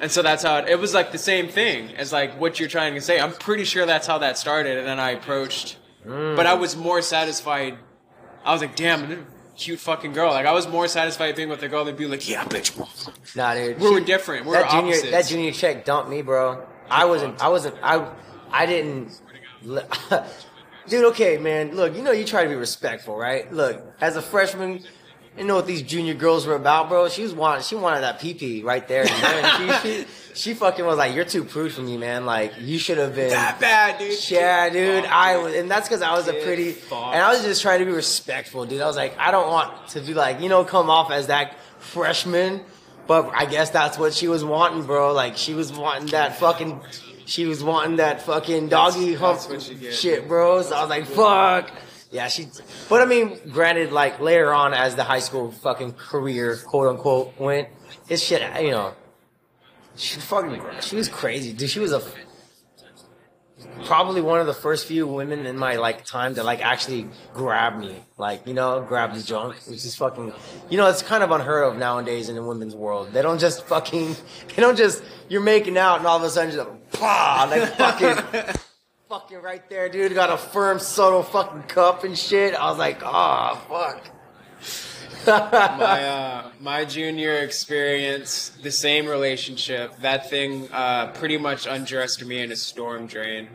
and 0.00 0.10
so 0.10 0.22
that's 0.22 0.42
how 0.42 0.58
it, 0.58 0.68
it 0.68 0.78
was 0.78 0.94
like 0.94 1.12
the 1.12 1.18
same 1.18 1.48
thing 1.48 1.94
as 1.96 2.12
like 2.12 2.38
what 2.40 2.58
you're 2.58 2.68
trying 2.68 2.94
to 2.94 3.00
say 3.00 3.20
I'm 3.20 3.32
pretty 3.32 3.64
sure 3.64 3.86
that's 3.86 4.06
how 4.06 4.18
that 4.18 4.38
started 4.38 4.78
and 4.78 4.86
then 4.86 5.00
I 5.00 5.10
approached 5.10 5.78
mm. 6.06 6.36
but 6.36 6.46
I 6.46 6.54
was 6.54 6.76
more 6.76 7.02
satisfied 7.02 7.76
I 8.44 8.52
was 8.52 8.60
like 8.60 8.76
damn 8.76 9.26
cute 9.56 9.80
fucking 9.80 10.12
girl 10.12 10.30
like 10.30 10.46
I 10.46 10.52
was 10.52 10.66
more 10.66 10.88
satisfied 10.88 11.36
being 11.36 11.48
with 11.48 11.62
a 11.62 11.68
girl 11.68 11.84
than 11.84 11.96
be 11.96 12.06
like 12.06 12.28
yeah 12.28 12.44
bitch 12.44 12.76
Nah, 13.36 13.54
dude. 13.54 13.80
We 13.80 13.90
were 13.92 14.00
different. 14.00 14.46
We 14.46 14.52
that 14.52 14.64
were 14.64 14.70
junior, 14.70 14.94
opposites. 14.94 15.10
That 15.10 15.26
junior 15.26 15.52
check 15.52 15.84
dumped 15.84 16.10
me, 16.10 16.22
bro. 16.22 16.66
I 16.90 17.04
wasn't. 17.04 17.42
I 17.42 17.48
wasn't. 17.48 17.76
I. 17.82 18.10
I 18.50 18.66
didn't. 18.66 19.20
Dude, 20.88 21.04
okay, 21.06 21.38
man. 21.38 21.76
Look, 21.76 21.94
you 21.94 22.02
know 22.02 22.10
you 22.10 22.24
try 22.24 22.42
to 22.42 22.48
be 22.48 22.56
respectful, 22.56 23.16
right? 23.16 23.50
Look, 23.52 23.80
as 24.00 24.16
a 24.16 24.22
freshman, 24.22 24.82
you 25.38 25.44
know 25.44 25.54
what 25.54 25.66
these 25.66 25.82
junior 25.82 26.14
girls 26.14 26.46
were 26.46 26.54
about, 26.56 26.88
bro. 26.88 27.08
She 27.08 27.22
was 27.22 27.32
wanted. 27.32 27.64
She 27.64 27.76
wanted 27.76 28.00
that 28.02 28.20
pee 28.20 28.34
pee 28.34 28.62
right 28.62 28.86
there. 28.86 29.06
She, 29.06 29.72
she, 29.82 30.06
she 30.34 30.54
fucking 30.54 30.84
was 30.84 30.98
like, 30.98 31.14
"You're 31.14 31.24
too 31.24 31.44
prude 31.44 31.72
for 31.72 31.82
me, 31.82 31.96
man. 31.96 32.26
Like 32.26 32.52
you 32.60 32.78
should 32.78 32.98
have 32.98 33.14
been." 33.14 33.30
that 33.30 33.60
bad 33.60 33.98
dude 33.98 34.18
Yeah, 34.30 34.68
dude. 34.70 35.04
Fuck, 35.04 35.12
I 35.12 35.36
was, 35.38 35.54
and 35.54 35.70
that's 35.70 35.88
because 35.88 36.02
I 36.02 36.12
was 36.14 36.28
a 36.28 36.32
pretty, 36.32 36.72
fucked. 36.72 37.14
and 37.14 37.22
I 37.22 37.32
was 37.32 37.42
just 37.42 37.62
trying 37.62 37.78
to 37.78 37.84
be 37.84 37.92
respectful, 37.92 38.66
dude. 38.66 38.80
I 38.80 38.86
was 38.86 38.96
like, 38.96 39.16
I 39.18 39.30
don't 39.30 39.48
want 39.48 39.88
to 39.88 40.00
be 40.00 40.14
like, 40.14 40.40
you 40.40 40.48
know, 40.48 40.64
come 40.64 40.90
off 40.90 41.10
as 41.10 41.28
that 41.28 41.56
freshman, 41.78 42.60
but 43.06 43.30
I 43.34 43.46
guess 43.46 43.70
that's 43.70 43.98
what 43.98 44.12
she 44.12 44.28
was 44.28 44.44
wanting, 44.44 44.84
bro. 44.84 45.12
Like 45.12 45.36
she 45.36 45.54
was 45.54 45.72
wanting 45.72 46.08
that 46.08 46.38
fucking, 46.38 46.80
she 47.26 47.46
was 47.46 47.62
wanting 47.62 47.96
that 47.96 48.22
fucking 48.22 48.68
doggy 48.68 49.14
hump 49.14 49.40
that's 49.48 49.68
you 49.70 49.76
get. 49.76 49.94
shit, 49.94 50.28
bro. 50.28 50.62
So 50.62 50.74
I 50.74 50.80
was 50.80 50.90
like, 50.90 51.06
fuck. 51.06 51.70
Yeah, 52.10 52.26
she. 52.26 52.48
But 52.88 53.02
I 53.02 53.04
mean, 53.04 53.38
granted, 53.50 53.92
like 53.92 54.18
later 54.20 54.52
on, 54.52 54.74
as 54.74 54.96
the 54.96 55.04
high 55.04 55.20
school 55.20 55.52
fucking 55.52 55.92
career, 55.92 56.56
quote 56.56 56.88
unquote, 56.88 57.38
went, 57.38 57.68
it's 58.08 58.22
shit. 58.22 58.42
You 58.62 58.72
know, 58.72 58.94
she 59.96 60.18
fucking. 60.18 60.60
She 60.80 60.96
was 60.96 61.08
crazy, 61.08 61.52
dude. 61.52 61.70
She 61.70 61.78
was 61.78 61.92
a. 61.92 62.02
Probably 63.84 64.20
one 64.20 64.40
of 64.40 64.46
the 64.46 64.54
first 64.54 64.86
few 64.86 65.06
women 65.06 65.46
in 65.46 65.56
my 65.56 65.76
like 65.76 66.04
time 66.04 66.34
to 66.34 66.42
like 66.42 66.64
actually 66.64 67.08
grab 67.32 67.78
me, 67.78 67.94
like 68.18 68.46
you 68.46 68.54
know, 68.54 68.84
grab 68.86 69.14
the 69.14 69.22
junk, 69.22 69.54
which 69.68 69.84
is 69.84 69.94
fucking, 69.96 70.32
you 70.68 70.76
know, 70.76 70.88
it's 70.88 71.02
kind 71.02 71.22
of 71.22 71.30
unheard 71.30 71.64
of 71.64 71.78
nowadays 71.78 72.28
in 72.28 72.34
the 72.34 72.42
women's 72.42 72.74
world. 72.74 73.12
They 73.12 73.22
don't 73.22 73.38
just 73.38 73.66
fucking, 73.66 74.16
they 74.48 74.62
don't 74.62 74.76
just 74.76 75.02
you're 75.28 75.40
making 75.40 75.78
out 75.78 75.98
and 75.98 76.06
all 76.06 76.16
of 76.16 76.22
a 76.22 76.30
sudden 76.30 76.50
just 76.50 76.68
like, 76.68 76.92
pah, 76.92 77.46
like 77.50 77.74
fucking 77.76 78.54
fucking 79.10 79.42
right 79.42 79.68
there, 79.68 79.88
dude. 79.88 80.14
Got 80.14 80.30
a 80.30 80.36
firm, 80.36 80.78
subtle 80.78 81.24
fucking 81.24 81.64
cup 81.64 82.04
and 82.04 82.16
shit. 82.16 82.54
I 82.54 82.70
was 82.70 82.78
like, 82.78 83.02
oh, 83.04 83.60
fuck. 83.68 84.08
my 85.26 86.04
uh, 86.04 86.50
my 86.60 86.84
junior 86.84 87.38
experience, 87.38 88.50
the 88.62 88.70
same 88.70 89.06
relationship. 89.06 89.98
That 90.00 90.30
thing 90.30 90.70
uh, 90.72 91.08
pretty 91.08 91.38
much 91.38 91.66
undressed 91.66 92.24
me 92.24 92.40
in 92.40 92.52
a 92.52 92.56
storm 92.56 93.08
drain 93.08 93.48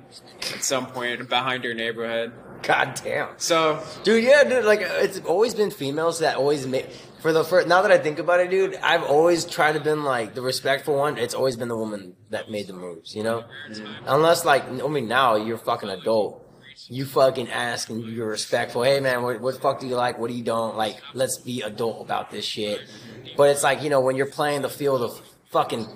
at 0.53 0.61
some 0.61 0.88
point 0.88 1.27
behind 1.30 1.64
her 1.64 1.73
neighborhood. 1.73 2.34
God 2.61 2.99
damn. 3.02 3.30
So 3.38 3.82
Dude, 4.03 4.26
yeah, 4.26 4.44
dude, 4.44 4.65
like, 4.65 4.82
it's 4.82 5.19
always 5.22 5.56
been 5.56 5.72
females 5.72 6.19
that 6.19 6.36
always 6.36 6.68
make. 6.68 6.88
For 7.26 7.34
the 7.34 7.44
first, 7.44 7.68
now 7.68 7.82
that 7.82 7.90
I 7.90 7.98
think 7.98 8.20
about 8.20 8.40
it, 8.40 8.52
dude, 8.52 8.76
I've 8.76 9.02
always 9.02 9.46
tried 9.46 9.72
to 9.72 9.80
been 9.80 10.04
like 10.04 10.36
the 10.36 10.44
respectful 10.44 10.96
one. 10.96 11.18
It's 11.18 11.34
always 11.34 11.56
been 11.56 11.70
the 11.70 11.76
woman 11.76 12.16
that 12.30 12.52
made 12.52 12.68
the 12.68 12.74
moves, 12.74 13.16
you 13.16 13.24
know. 13.24 13.46
Mm-hmm. 13.68 14.04
Unless 14.06 14.46
like, 14.46 14.70
I 14.70 14.88
mean, 14.88 15.08
now 15.08 15.34
you're 15.34 15.58
fucking 15.58 15.90
adult. 15.90 16.48
You 16.88 17.04
fucking 17.04 17.50
ask 17.50 17.90
and 17.90 18.04
you're 18.04 18.30
respectful. 18.30 18.84
Hey 18.84 19.00
man, 19.00 19.24
what, 19.24 19.42
what 19.42 19.56
the 19.56 19.60
fuck 19.60 19.80
do 19.80 19.88
you 19.88 19.96
like? 19.96 20.20
What 20.20 20.30
do 20.30 20.36
you 20.36 20.44
don't 20.44 20.78
like? 20.78 20.98
Let's 21.16 21.40
be 21.40 21.64
adult 21.64 22.06
about 22.06 22.30
this 22.30 22.46
shit. 22.46 22.82
But 23.36 23.50
it's 23.50 23.64
like 23.64 23.82
you 23.82 23.90
know 23.90 24.02
when 24.02 24.16
you're 24.16 24.28
playing 24.28 24.62
the 24.62 24.70
field 24.70 25.02
of 25.02 25.20
fucking 25.50 25.88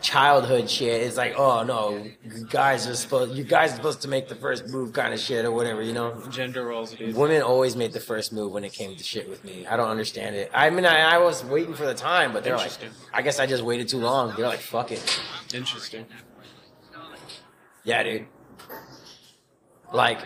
childhood 0.00 0.70
shit, 0.70 1.02
it's 1.02 1.16
like 1.16 1.34
oh 1.36 1.62
no, 1.62 2.04
you 2.24 2.46
guys 2.48 2.86
are 2.86 2.94
supposed 2.94 3.34
you 3.34 3.44
guys 3.44 3.72
are 3.72 3.76
supposed 3.76 4.02
to 4.02 4.08
make 4.08 4.28
the 4.28 4.34
first 4.34 4.68
move 4.68 4.92
kind 4.92 5.12
of 5.12 5.20
shit 5.20 5.44
or 5.44 5.52
whatever, 5.52 5.82
you 5.82 5.92
know. 5.92 6.22
gender 6.30 6.64
roles, 6.64 6.94
dude. 6.94 7.16
Women 7.16 7.42
always 7.42 7.76
made 7.76 7.92
the 7.92 8.00
first 8.00 8.32
move 8.32 8.52
when 8.52 8.64
it 8.64 8.72
came 8.72 8.96
to 8.96 9.02
shit 9.02 9.28
with 9.28 9.44
me. 9.44 9.66
I 9.66 9.76
don't 9.76 9.88
understand 9.88 10.36
it. 10.36 10.50
I 10.54 10.70
mean, 10.70 10.84
I, 10.84 11.14
I 11.14 11.18
was 11.18 11.44
waiting 11.44 11.74
for 11.74 11.86
the 11.86 11.94
time, 11.94 12.32
but 12.32 12.44
they're 12.44 12.56
like, 12.56 12.72
I 13.12 13.22
guess 13.22 13.38
I 13.38 13.46
just 13.46 13.62
waited 13.62 13.88
too 13.88 13.98
long. 13.98 14.34
They're 14.36 14.46
like, 14.46 14.60
fuck 14.60 14.92
it. 14.92 15.20
Interesting. 15.54 16.06
Yeah, 17.84 18.02
dude. 18.02 18.26
Like, 19.92 20.20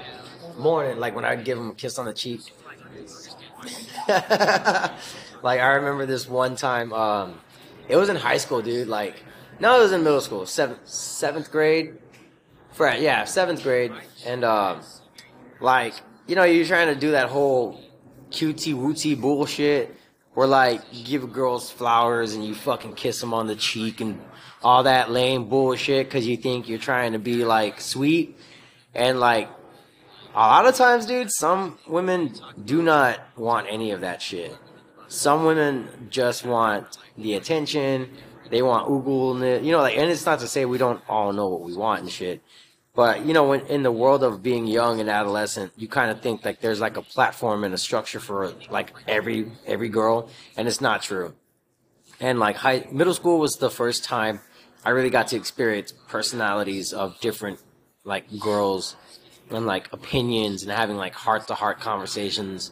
morning, 0.58 0.98
like 0.98 1.14
when 1.14 1.24
I'd 1.24 1.44
give 1.44 1.56
them 1.56 1.70
a 1.70 1.74
kiss 1.74 1.98
on 1.98 2.06
the 2.06 2.12
cheek. 2.12 2.40
like, 4.08 5.60
I 5.60 5.74
remember 5.74 6.04
this 6.06 6.28
one 6.28 6.56
time, 6.56 6.92
um, 6.92 7.40
it 7.88 7.96
was 7.96 8.08
in 8.08 8.16
high 8.16 8.38
school, 8.38 8.62
dude. 8.62 8.88
Like, 8.88 9.22
no, 9.60 9.78
it 9.78 9.82
was 9.82 9.92
in 9.92 10.02
middle 10.02 10.20
school, 10.20 10.46
seventh, 10.46 10.86
seventh 10.88 11.50
grade. 11.50 11.98
For, 12.72 12.90
yeah, 12.90 13.24
seventh 13.24 13.62
grade. 13.62 13.92
And, 14.26 14.44
um, 14.44 14.80
like, 15.60 15.94
you 16.26 16.34
know, 16.34 16.44
you're 16.44 16.64
trying 16.64 16.92
to 16.92 16.98
do 16.98 17.10
that 17.12 17.28
whole 17.28 17.80
cutie 18.30 18.74
wooty 18.74 19.14
bullshit 19.14 19.94
where, 20.34 20.46
like, 20.46 20.80
you 20.90 21.04
give 21.04 21.32
girls 21.32 21.70
flowers 21.70 22.34
and 22.34 22.44
you 22.44 22.54
fucking 22.54 22.94
kiss 22.94 23.20
them 23.20 23.34
on 23.34 23.46
the 23.46 23.56
cheek 23.56 24.00
and 24.00 24.20
all 24.62 24.84
that 24.84 25.10
lame 25.10 25.48
bullshit 25.48 26.06
because 26.06 26.26
you 26.26 26.36
think 26.36 26.68
you're 26.68 26.78
trying 26.78 27.12
to 27.12 27.18
be, 27.18 27.44
like, 27.44 27.80
sweet. 27.80 28.38
And, 28.94 29.20
like, 29.20 29.50
a 30.34 30.38
lot 30.38 30.66
of 30.66 30.74
times, 30.74 31.04
dude, 31.04 31.30
some 31.30 31.78
women 31.86 32.32
do 32.64 32.82
not 32.82 33.20
want 33.36 33.66
any 33.68 33.90
of 33.90 34.00
that 34.00 34.22
shit. 34.22 34.56
Some 35.08 35.44
women 35.44 36.08
just 36.08 36.46
want 36.46 36.96
the 37.18 37.34
attention. 37.34 38.10
They 38.52 38.60
want 38.60 38.86
oogle, 38.86 39.64
you 39.64 39.72
know, 39.72 39.78
like, 39.78 39.96
and 39.96 40.10
it's 40.10 40.26
not 40.26 40.40
to 40.40 40.46
say 40.46 40.66
we 40.66 40.76
don't 40.76 41.00
all 41.08 41.32
know 41.32 41.48
what 41.48 41.62
we 41.62 41.74
want 41.74 42.02
and 42.02 42.10
shit. 42.10 42.42
But 42.94 43.24
you 43.24 43.32
know, 43.32 43.44
when 43.44 43.62
in 43.62 43.82
the 43.82 43.90
world 43.90 44.22
of 44.22 44.42
being 44.42 44.66
young 44.66 45.00
and 45.00 45.08
adolescent, 45.08 45.72
you 45.74 45.88
kind 45.88 46.10
of 46.10 46.20
think 46.20 46.44
like 46.44 46.60
there's 46.60 46.78
like 46.78 46.98
a 46.98 47.00
platform 47.00 47.64
and 47.64 47.72
a 47.72 47.78
structure 47.78 48.20
for 48.20 48.52
like 48.70 48.92
every 49.08 49.50
every 49.66 49.88
girl, 49.88 50.28
and 50.54 50.68
it's 50.68 50.82
not 50.82 51.02
true. 51.02 51.32
And 52.20 52.38
like 52.38 52.56
high 52.56 52.86
middle 52.92 53.14
school 53.14 53.38
was 53.38 53.56
the 53.56 53.70
first 53.70 54.04
time 54.04 54.40
I 54.84 54.90
really 54.90 55.08
got 55.08 55.28
to 55.28 55.36
experience 55.36 55.94
personalities 56.08 56.92
of 56.92 57.18
different 57.20 57.58
like 58.04 58.38
girls 58.38 58.96
and 59.48 59.64
like 59.64 59.90
opinions 59.94 60.62
and 60.62 60.70
having 60.70 60.98
like 60.98 61.14
heart 61.14 61.48
to 61.48 61.54
heart 61.54 61.80
conversations 61.80 62.70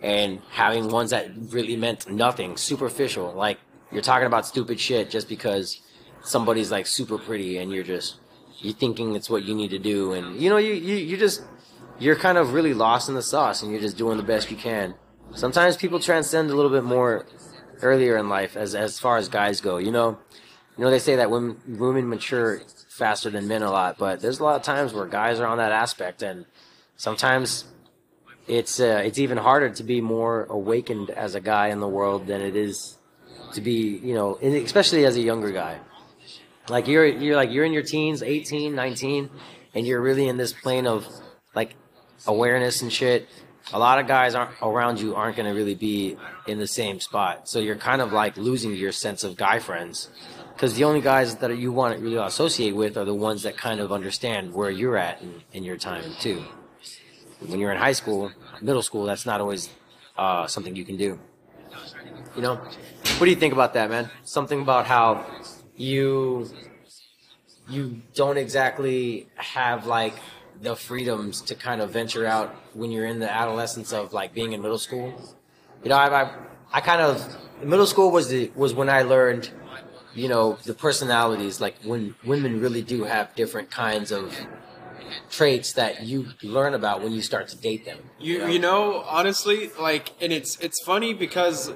and 0.00 0.40
having 0.50 0.88
ones 0.88 1.10
that 1.10 1.30
really 1.50 1.74
meant 1.74 2.08
nothing, 2.08 2.56
superficial. 2.56 3.32
Like 3.32 3.58
you're 3.92 4.02
talking 4.02 4.26
about 4.26 4.46
stupid 4.46 4.80
shit 4.80 5.10
just 5.10 5.28
because 5.28 5.80
somebody's 6.22 6.70
like 6.70 6.86
super 6.86 7.18
pretty 7.18 7.58
and 7.58 7.72
you're 7.72 7.84
just 7.84 8.16
you're 8.58 8.74
thinking 8.74 9.14
it's 9.14 9.30
what 9.30 9.44
you 9.44 9.54
need 9.54 9.70
to 9.70 9.78
do 9.78 10.12
and 10.12 10.40
you 10.40 10.50
know 10.50 10.56
you 10.56 10.72
you 10.72 10.96
you 10.96 11.16
just 11.16 11.42
you're 11.98 12.16
kind 12.16 12.38
of 12.38 12.52
really 12.52 12.74
lost 12.74 13.08
in 13.08 13.14
the 13.14 13.22
sauce 13.22 13.62
and 13.62 13.70
you're 13.72 13.80
just 13.80 13.96
doing 13.96 14.16
the 14.16 14.22
best 14.22 14.50
you 14.50 14.56
can. 14.56 14.94
Sometimes 15.34 15.76
people 15.76 15.98
transcend 15.98 16.50
a 16.50 16.54
little 16.54 16.70
bit 16.70 16.84
more 16.84 17.26
earlier 17.82 18.16
in 18.16 18.28
life 18.28 18.56
as 18.56 18.74
as 18.74 18.98
far 18.98 19.16
as 19.16 19.28
guys 19.28 19.60
go, 19.60 19.78
you 19.78 19.90
know. 19.90 20.18
You 20.76 20.84
know 20.84 20.90
they 20.90 20.98
say 20.98 21.16
that 21.16 21.30
women 21.30 21.60
women 21.66 22.08
mature 22.08 22.60
faster 22.88 23.30
than 23.30 23.48
men 23.48 23.62
a 23.62 23.70
lot, 23.70 23.96
but 23.98 24.20
there's 24.20 24.40
a 24.40 24.44
lot 24.44 24.56
of 24.56 24.62
times 24.62 24.92
where 24.92 25.06
guys 25.06 25.40
are 25.40 25.46
on 25.46 25.58
that 25.58 25.72
aspect 25.72 26.22
and 26.22 26.44
sometimes 26.96 27.64
it's 28.46 28.78
uh, 28.78 29.02
it's 29.04 29.18
even 29.18 29.38
harder 29.38 29.70
to 29.70 29.82
be 29.82 30.00
more 30.00 30.44
awakened 30.44 31.10
as 31.10 31.34
a 31.34 31.40
guy 31.40 31.68
in 31.68 31.80
the 31.80 31.88
world 31.88 32.26
than 32.26 32.40
it 32.40 32.56
is 32.56 32.95
to 33.52 33.60
be, 33.60 33.98
you 34.02 34.14
know, 34.14 34.36
especially 34.36 35.04
as 35.04 35.16
a 35.16 35.20
younger 35.20 35.50
guy. 35.52 35.78
Like 36.68 36.88
you're 36.88 37.06
you're 37.06 37.36
like 37.36 37.50
you're 37.50 37.64
in 37.64 37.72
your 37.72 37.82
teens, 37.82 38.22
18, 38.22 38.74
19, 38.74 39.30
and 39.74 39.86
you're 39.86 40.00
really 40.00 40.26
in 40.28 40.36
this 40.36 40.52
plane 40.52 40.86
of 40.86 41.06
like 41.54 41.74
awareness 42.26 42.82
and 42.82 42.92
shit. 42.92 43.28
A 43.72 43.78
lot 43.78 43.98
of 43.98 44.06
guys 44.06 44.34
around 44.62 45.00
you 45.00 45.16
aren't 45.16 45.36
going 45.36 45.48
to 45.48 45.54
really 45.54 45.74
be 45.74 46.16
in 46.46 46.58
the 46.58 46.68
same 46.68 47.00
spot. 47.00 47.48
So 47.48 47.58
you're 47.58 47.76
kind 47.76 48.00
of 48.00 48.12
like 48.12 48.36
losing 48.36 48.74
your 48.74 48.92
sense 48.92 49.24
of 49.24 49.36
guy 49.36 49.58
friends 49.58 50.08
because 50.54 50.74
the 50.74 50.84
only 50.84 51.00
guys 51.00 51.36
that 51.36 51.56
you 51.58 51.72
want 51.72 51.96
to 51.96 52.02
really 52.02 52.16
associate 52.16 52.74
with 52.74 52.96
are 52.96 53.04
the 53.04 53.14
ones 53.14 53.42
that 53.42 53.56
kind 53.56 53.80
of 53.80 53.92
understand 53.92 54.52
where 54.54 54.70
you're 54.70 54.96
at 54.96 55.20
in, 55.20 55.42
in 55.52 55.64
your 55.64 55.76
time 55.76 56.04
too. 56.20 56.44
When 57.40 57.60
you're 57.60 57.72
in 57.72 57.78
high 57.78 57.92
school, 57.92 58.32
middle 58.62 58.82
school, 58.82 59.04
that's 59.04 59.26
not 59.26 59.40
always 59.40 59.68
uh, 60.16 60.46
something 60.46 60.74
you 60.74 60.84
can 60.84 60.96
do. 60.96 61.18
You 62.34 62.42
know, 62.42 62.56
what 62.56 63.24
do 63.24 63.30
you 63.30 63.36
think 63.36 63.52
about 63.52 63.74
that, 63.74 63.90
man? 63.90 64.10
Something 64.24 64.60
about 64.60 64.86
how 64.86 65.24
you 65.76 66.50
you 67.68 68.00
don't 68.14 68.36
exactly 68.36 69.28
have 69.36 69.86
like 69.86 70.14
the 70.62 70.76
freedoms 70.76 71.40
to 71.42 71.54
kind 71.54 71.80
of 71.80 71.90
venture 71.90 72.26
out 72.26 72.54
when 72.74 72.90
you're 72.90 73.06
in 73.06 73.18
the 73.18 73.30
adolescence 73.30 73.92
of 73.92 74.12
like 74.12 74.32
being 74.32 74.52
in 74.52 74.62
middle 74.62 74.78
school. 74.78 75.14
You 75.82 75.90
know, 75.90 75.96
I 75.96 76.22
I, 76.22 76.34
I 76.72 76.80
kind 76.80 77.00
of 77.00 77.36
middle 77.62 77.86
school 77.86 78.10
was 78.10 78.28
the 78.28 78.50
was 78.54 78.74
when 78.74 78.88
I 78.88 79.02
learned 79.02 79.50
you 80.14 80.28
know 80.28 80.58
the 80.64 80.74
personalities 80.74 81.60
like 81.60 81.76
when 81.84 82.14
women 82.24 82.60
really 82.60 82.82
do 82.82 83.04
have 83.04 83.34
different 83.34 83.70
kinds 83.70 84.10
of 84.10 84.34
traits 85.30 85.72
that 85.72 86.04
you 86.04 86.26
learn 86.42 86.74
about 86.74 87.02
when 87.02 87.12
you 87.12 87.22
start 87.22 87.48
to 87.48 87.56
date 87.56 87.84
them 87.84 87.98
You 88.18 88.46
you 88.48 88.58
know 88.58 89.04
honestly 89.06 89.70
like 89.80 90.12
and 90.20 90.32
it's 90.32 90.58
it's 90.60 90.82
funny 90.82 91.14
because 91.14 91.72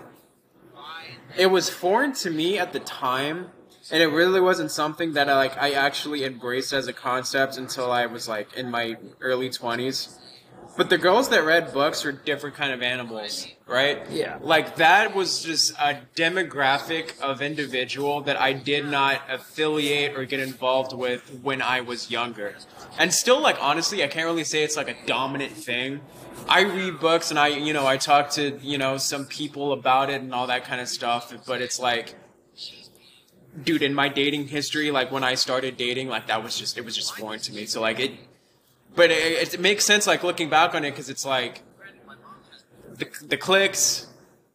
it 1.36 1.46
was 1.46 1.70
foreign 1.70 2.12
to 2.14 2.30
me 2.30 2.58
at 2.58 2.72
the 2.72 2.80
time 2.80 3.50
and 3.90 4.02
it 4.02 4.08
really 4.08 4.40
wasn't 4.40 4.70
something 4.70 5.14
that 5.14 5.28
I 5.28 5.36
like 5.36 5.56
I 5.56 5.72
actually 5.72 6.24
embraced 6.24 6.72
as 6.72 6.86
a 6.86 6.92
concept 6.92 7.56
until 7.56 7.90
I 7.90 8.06
was 8.06 8.28
like 8.28 8.52
in 8.54 8.70
my 8.70 8.96
early 9.20 9.48
20s. 9.48 10.16
But 10.76 10.88
the 10.88 10.98
girls 10.98 11.28
that 11.30 11.44
read 11.44 11.72
books 11.72 12.04
were 12.04 12.12
different 12.12 12.56
kind 12.56 12.72
of 12.72 12.80
animals, 12.82 13.46
right? 13.66 14.02
Yeah. 14.10 14.38
Like 14.40 14.76
that 14.76 15.14
was 15.14 15.42
just 15.42 15.72
a 15.72 15.98
demographic 16.14 17.20
of 17.20 17.42
individual 17.42 18.22
that 18.22 18.40
I 18.40 18.52
did 18.52 18.86
not 18.86 19.20
affiliate 19.28 20.16
or 20.16 20.24
get 20.24 20.40
involved 20.40 20.92
with 20.96 21.40
when 21.42 21.60
I 21.60 21.80
was 21.80 22.10
younger. 22.10 22.54
And 22.98 23.12
still 23.12 23.40
like 23.40 23.60
honestly, 23.60 24.02
I 24.04 24.06
can't 24.06 24.26
really 24.26 24.44
say 24.44 24.62
it's 24.62 24.76
like 24.76 24.88
a 24.88 25.06
dominant 25.06 25.52
thing. 25.52 26.00
I 26.48 26.62
read 26.62 27.00
books 27.00 27.30
and 27.30 27.38
I, 27.38 27.48
you 27.48 27.72
know, 27.72 27.86
I 27.86 27.96
talk 27.96 28.30
to, 28.30 28.58
you 28.62 28.78
know, 28.78 28.96
some 28.96 29.26
people 29.26 29.72
about 29.72 30.08
it 30.08 30.22
and 30.22 30.32
all 30.32 30.46
that 30.46 30.64
kind 30.64 30.80
of 30.80 30.88
stuff, 30.88 31.32
but 31.46 31.60
it's 31.60 31.78
like 31.78 32.14
dude, 33.64 33.82
in 33.82 33.94
my 33.94 34.08
dating 34.08 34.48
history, 34.48 34.90
like 34.90 35.10
when 35.10 35.24
I 35.24 35.34
started 35.34 35.76
dating, 35.76 36.08
like 36.08 36.28
that 36.28 36.42
was 36.42 36.56
just, 36.56 36.78
it 36.78 36.84
was 36.84 36.94
just 36.94 37.16
foreign 37.16 37.40
to 37.40 37.52
me. 37.52 37.66
So 37.66 37.80
like 37.80 37.98
it, 38.00 38.12
but 38.94 39.10
it, 39.10 39.54
it 39.54 39.60
makes 39.60 39.84
sense 39.84 40.06
like 40.06 40.22
looking 40.22 40.48
back 40.48 40.74
on 40.74 40.84
it 40.84 40.90
because 40.90 41.08
it's 41.08 41.24
like 41.24 41.62
the, 42.92 43.08
the 43.26 43.36
clicks, 43.36 44.06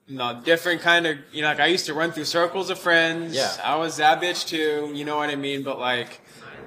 you 0.07 0.17
know, 0.17 0.41
different 0.43 0.81
kind 0.81 1.07
of, 1.07 1.17
you 1.31 1.41
know, 1.41 1.47
like 1.47 1.59
I 1.59 1.67
used 1.67 1.85
to 1.87 1.93
run 1.93 2.11
through 2.11 2.25
circles 2.25 2.69
of 2.69 2.79
friends. 2.79 3.35
Yeah. 3.35 3.51
I 3.63 3.75
was 3.75 3.97
that 3.97 4.21
bitch 4.21 4.47
too, 4.47 4.91
you 4.93 5.05
know 5.05 5.17
what 5.17 5.29
I 5.29 5.35
mean? 5.35 5.63
But 5.63 5.79
like, 5.79 6.21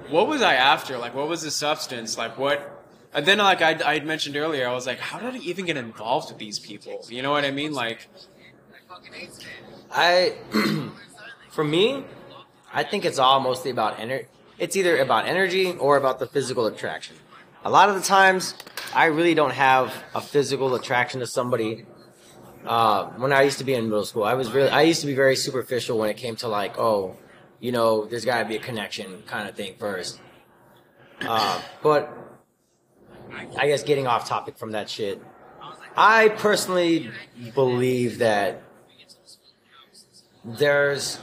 what 0.09 0.27
was 0.27 0.41
I 0.41 0.55
after? 0.55 0.97
Like, 0.97 1.13
what 1.15 1.27
was 1.27 1.41
the 1.41 1.51
substance? 1.51 2.17
Like, 2.17 2.37
what? 2.37 2.75
And 3.13 3.25
then, 3.25 3.39
like 3.39 3.61
I 3.61 3.95
I 3.95 3.99
mentioned 4.01 4.35
earlier, 4.35 4.67
I 4.67 4.73
was 4.73 4.85
like, 4.85 4.99
how 4.99 5.19
did 5.19 5.35
I 5.35 5.37
even 5.37 5.65
get 5.65 5.77
involved 5.77 6.29
with 6.29 6.37
these 6.37 6.59
people? 6.59 7.05
You 7.09 7.21
know 7.21 7.31
what 7.31 7.43
I 7.43 7.51
mean? 7.51 7.73
Like, 7.73 8.07
I, 9.91 10.33
for 11.49 11.63
me, 11.63 12.03
I 12.73 12.83
think 12.83 13.05
it's 13.05 13.17
all 13.17 13.39
mostly 13.39 13.71
about 13.71 13.99
energy 13.99 14.27
It's 14.59 14.75
either 14.75 14.99
about 14.99 15.25
energy 15.27 15.71
or 15.71 15.97
about 15.97 16.19
the 16.19 16.27
physical 16.27 16.67
attraction. 16.67 17.15
A 17.63 17.69
lot 17.69 17.89
of 17.89 17.95
the 17.95 18.01
times, 18.01 18.55
I 18.93 19.05
really 19.05 19.33
don't 19.33 19.51
have 19.53 19.93
a 20.15 20.21
physical 20.21 20.73
attraction 20.75 21.19
to 21.19 21.27
somebody. 21.27 21.85
Uh, 22.65 23.07
when 23.17 23.33
I 23.33 23.41
used 23.41 23.57
to 23.57 23.65
be 23.65 23.73
in 23.73 23.85
middle 23.85 24.05
school, 24.05 24.23
I 24.23 24.35
was 24.35 24.51
really, 24.51 24.69
I 24.69 24.83
used 24.83 25.01
to 25.01 25.07
be 25.07 25.13
very 25.13 25.35
superficial 25.35 25.97
when 25.97 26.09
it 26.09 26.15
came 26.15 26.37
to 26.37 26.47
like, 26.47 26.79
oh, 26.79 27.17
you 27.59 27.73
know, 27.73 28.05
there's 28.05 28.23
got 28.23 28.43
to 28.43 28.45
be 28.45 28.55
a 28.55 28.59
connection 28.59 29.23
kind 29.23 29.49
of 29.49 29.55
thing 29.55 29.75
first. 29.77 30.21
Uh, 31.21 31.61
but 31.83 32.17
I 33.57 33.67
guess 33.67 33.83
getting 33.83 34.07
off 34.07 34.27
topic 34.27 34.57
from 34.57 34.71
that 34.71 34.89
shit, 34.89 35.21
I 35.97 36.29
personally 36.29 37.11
believe 37.53 38.19
that 38.19 38.63
there's 40.45 41.19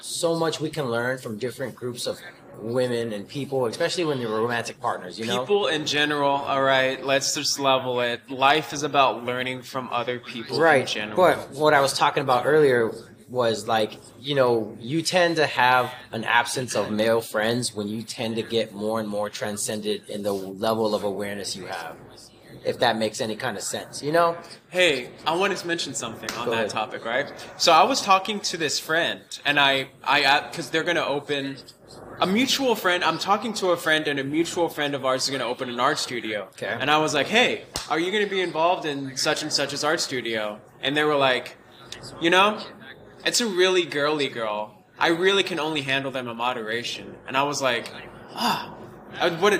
so 0.00 0.34
much 0.34 0.60
we 0.60 0.70
can 0.70 0.86
learn 0.86 1.18
from 1.18 1.36
different 1.36 1.74
groups 1.74 2.06
of 2.06 2.18
women 2.62 3.12
and 3.12 3.28
people, 3.28 3.66
especially 3.66 4.04
when 4.04 4.18
they're 4.18 4.28
romantic 4.28 4.80
partners. 4.80 5.18
You 5.18 5.26
know, 5.26 5.40
people 5.40 5.66
in 5.68 5.86
general. 5.86 6.30
All 6.30 6.62
right, 6.62 7.04
let's 7.04 7.34
just 7.34 7.58
level 7.58 8.00
it. 8.00 8.30
Life 8.30 8.72
is 8.72 8.82
about 8.82 9.24
learning 9.24 9.62
from 9.62 9.88
other 9.90 10.18
people 10.18 10.56
in 10.56 10.62
right? 10.62 10.86
general. 10.86 11.16
But 11.16 11.50
what 11.50 11.74
I 11.74 11.80
was 11.80 11.92
talking 11.92 12.22
about 12.22 12.46
earlier 12.46 12.92
was 13.28 13.68
like, 13.68 13.98
you 14.20 14.34
know, 14.34 14.76
you 14.80 15.02
tend 15.02 15.36
to 15.36 15.46
have 15.46 15.92
an 16.12 16.24
absence 16.24 16.74
of 16.74 16.90
male 16.90 17.20
friends 17.20 17.74
when 17.74 17.86
you 17.88 18.02
tend 18.02 18.36
to 18.36 18.42
get 18.42 18.72
more 18.72 19.00
and 19.00 19.08
more 19.08 19.28
transcended 19.28 20.08
in 20.08 20.22
the 20.22 20.32
level 20.32 20.94
of 20.94 21.04
awareness 21.04 21.54
you 21.54 21.66
have. 21.66 21.96
If 22.64 22.80
that 22.80 22.96
makes 22.96 23.20
any 23.20 23.36
kind 23.36 23.56
of 23.56 23.62
sense, 23.62 24.02
you 24.02 24.10
know? 24.12 24.36
Hey, 24.70 25.10
I 25.26 25.36
wanted 25.36 25.58
to 25.58 25.66
mention 25.66 25.94
something 25.94 26.30
on 26.36 26.46
Go 26.46 26.50
that 26.50 26.58
ahead. 26.58 26.70
topic, 26.70 27.04
right? 27.04 27.32
So 27.56 27.70
I 27.72 27.84
was 27.84 28.00
talking 28.02 28.40
to 28.40 28.56
this 28.56 28.78
friend, 28.78 29.20
and 29.44 29.60
I, 29.60 29.88
I, 30.02 30.48
because 30.50 30.70
they're 30.70 30.82
gonna 30.82 31.04
open 31.04 31.56
a 32.20 32.26
mutual 32.26 32.74
friend. 32.74 33.04
I'm 33.04 33.18
talking 33.18 33.52
to 33.54 33.68
a 33.70 33.76
friend, 33.76 34.06
and 34.08 34.18
a 34.18 34.24
mutual 34.24 34.68
friend 34.68 34.94
of 34.94 35.04
ours 35.04 35.24
is 35.24 35.30
gonna 35.30 35.44
open 35.46 35.68
an 35.68 35.80
art 35.80 35.98
studio. 35.98 36.48
Okay. 36.52 36.66
And 36.80 36.90
I 36.90 36.98
was 36.98 37.14
like, 37.14 37.26
hey, 37.26 37.64
are 37.90 37.98
you 37.98 38.10
gonna 38.12 38.26
be 38.26 38.40
involved 38.40 38.84
in 38.86 39.16
such 39.16 39.42
and 39.42 39.52
such's 39.52 39.84
art 39.84 40.00
studio? 40.00 40.60
And 40.82 40.96
they 40.96 41.04
were 41.04 41.16
like, 41.16 41.56
you 42.20 42.30
know, 42.30 42.60
it's 43.24 43.40
a 43.40 43.46
really 43.46 43.84
girly 43.84 44.28
girl. 44.28 44.74
I 44.98 45.08
really 45.08 45.42
can 45.44 45.60
only 45.60 45.82
handle 45.82 46.10
them 46.10 46.28
in 46.28 46.36
moderation. 46.36 47.14
And 47.26 47.36
I 47.36 47.44
was 47.44 47.62
like, 47.62 47.92
ah, 48.34 48.74
I- 49.20 49.30
what 49.30 49.54
a, 49.54 49.58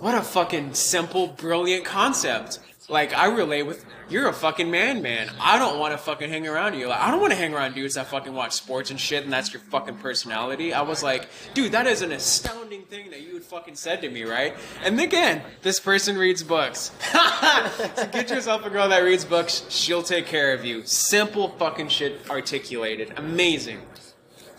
what 0.00 0.14
a 0.14 0.22
fucking 0.22 0.74
simple, 0.74 1.26
brilliant 1.26 1.84
concept. 1.84 2.58
Like, 2.92 3.14
I 3.14 3.26
relate 3.26 3.62
with, 3.62 3.84
you're 4.08 4.28
a 4.28 4.32
fucking 4.32 4.70
man, 4.70 5.00
man. 5.00 5.30
I 5.40 5.58
don't 5.58 5.78
want 5.78 5.92
to 5.92 5.98
fucking 5.98 6.28
hang 6.28 6.46
around 6.46 6.78
you. 6.78 6.88
Like, 6.88 7.00
I 7.00 7.10
don't 7.10 7.20
want 7.20 7.32
to 7.32 7.38
hang 7.38 7.54
around 7.54 7.74
dudes 7.74 7.94
that 7.94 8.08
fucking 8.08 8.34
watch 8.34 8.52
sports 8.52 8.90
and 8.90 9.00
shit 9.00 9.24
and 9.24 9.32
that's 9.32 9.52
your 9.52 9.60
fucking 9.60 9.96
personality. 9.96 10.74
I 10.74 10.82
was 10.82 11.02
like, 11.02 11.28
dude, 11.54 11.72
that 11.72 11.86
is 11.86 12.02
an 12.02 12.12
astounding 12.12 12.82
thing 12.82 13.10
that 13.10 13.22
you 13.22 13.34
had 13.34 13.44
fucking 13.44 13.76
said 13.76 14.02
to 14.02 14.10
me, 14.10 14.24
right? 14.24 14.54
And 14.84 15.00
again, 15.00 15.42
this 15.62 15.80
person 15.80 16.18
reads 16.18 16.42
books. 16.42 16.92
so 17.12 18.06
get 18.12 18.30
yourself 18.30 18.66
a 18.66 18.70
girl 18.70 18.88
that 18.90 19.00
reads 19.00 19.24
books. 19.24 19.64
She'll 19.70 20.02
take 20.02 20.26
care 20.26 20.52
of 20.52 20.64
you. 20.64 20.84
Simple 20.84 21.48
fucking 21.48 21.88
shit 21.88 22.28
articulated. 22.30 23.14
Amazing. 23.16 23.80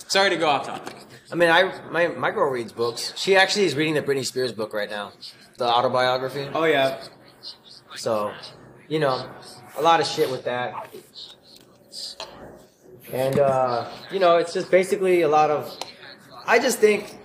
Sorry 0.08 0.30
to 0.32 0.38
go 0.38 0.50
off 0.50 0.66
topic. 0.66 0.96
I 1.32 1.36
mean, 1.36 1.50
I 1.50 1.82
my 1.90 2.08
my 2.10 2.30
girl 2.30 2.52
reads 2.52 2.72
books. 2.72 3.14
She 3.16 3.36
actually 3.36 3.66
is 3.66 3.76
reading 3.76 3.96
the 3.96 4.04
Britney 4.04 4.26
Spears 4.26 4.52
book 4.52 4.74
right 4.74 4.90
now, 4.90 5.14
the 5.58 5.66
autobiography. 5.66 6.48
Oh 6.54 6.66
yeah. 6.66 7.02
So, 8.04 8.34
you 8.90 9.00
know, 9.00 9.30
a 9.78 9.82
lot 9.82 10.02
of 10.02 10.06
shit 10.06 10.30
with 10.30 10.44
that. 10.44 10.94
And, 13.14 13.40
uh, 13.40 13.90
you 14.12 14.20
know, 14.20 14.36
it's 14.36 14.52
just 14.52 14.70
basically 14.70 15.22
a 15.22 15.30
lot 15.30 15.50
of. 15.50 15.74
I 16.46 16.60
just 16.60 16.80
think 16.80 17.18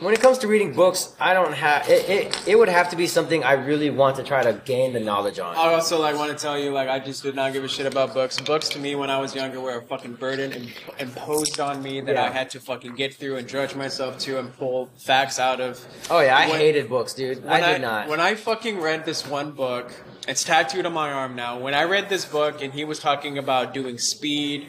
when 0.00 0.12
it 0.12 0.20
comes 0.20 0.38
to 0.38 0.48
reading 0.48 0.72
books, 0.72 1.14
I 1.20 1.34
don't 1.34 1.52
have. 1.54 1.88
It, 1.88 2.08
it, 2.08 2.48
it 2.48 2.58
would 2.58 2.68
have 2.68 2.90
to 2.90 2.96
be 2.96 3.06
something 3.06 3.44
I 3.44 3.52
really 3.52 3.90
want 3.90 4.16
to 4.16 4.22
try 4.22 4.42
to 4.42 4.52
gain 4.64 4.92
the 4.92 5.00
knowledge 5.00 5.38
on. 5.38 5.54
I 5.56 5.74
also 5.74 6.00
like 6.00 6.16
want 6.16 6.30
to 6.36 6.36
tell 6.36 6.58
you 6.58 6.70
like 6.72 6.88
I 6.88 6.98
just 6.98 7.22
did 7.22 7.34
not 7.34 7.52
give 7.52 7.62
a 7.64 7.68
shit 7.68 7.86
about 7.86 8.12
books. 8.12 8.40
Books 8.40 8.68
to 8.70 8.78
me 8.78 8.94
when 8.94 9.10
I 9.10 9.18
was 9.18 9.34
younger 9.34 9.60
were 9.60 9.78
a 9.78 9.82
fucking 9.82 10.14
burden 10.14 10.52
and 10.52 10.72
imposed 10.98 11.60
on 11.60 11.82
me 11.82 12.00
that 12.00 12.14
Yeah. 12.14 12.24
I 12.24 12.30
had 12.30 12.50
to 12.50 12.60
fucking 12.60 12.94
get 12.96 13.14
through 13.14 13.36
and 13.36 13.46
drudge 13.46 13.74
myself 13.74 14.18
to 14.20 14.38
and 14.38 14.52
pull 14.56 14.90
facts 14.96 15.38
out 15.38 15.60
of. 15.60 15.84
Oh, 16.10 16.20
yeah, 16.20 16.36
I 16.36 16.48
When- 16.48 16.58
hated 16.58 16.88
books, 16.88 17.14
dude. 17.14 17.46
I 17.46 17.72
did 17.72 17.82
not. 17.82 18.08
When 18.08 18.20
I 18.20 18.34
fucking 18.34 18.80
read 18.80 19.04
this 19.04 19.26
one 19.26 19.52
book, 19.52 19.92
it's 20.26 20.42
tattooed 20.42 20.86
on 20.86 20.92
my 20.92 21.12
arm 21.12 21.36
now. 21.36 21.58
When 21.58 21.74
I 21.74 21.84
read 21.84 22.08
this 22.08 22.24
book 22.24 22.62
and 22.62 22.72
he 22.72 22.84
was 22.84 22.98
talking 22.98 23.38
about 23.38 23.72
doing 23.74 23.98
speed, 23.98 24.68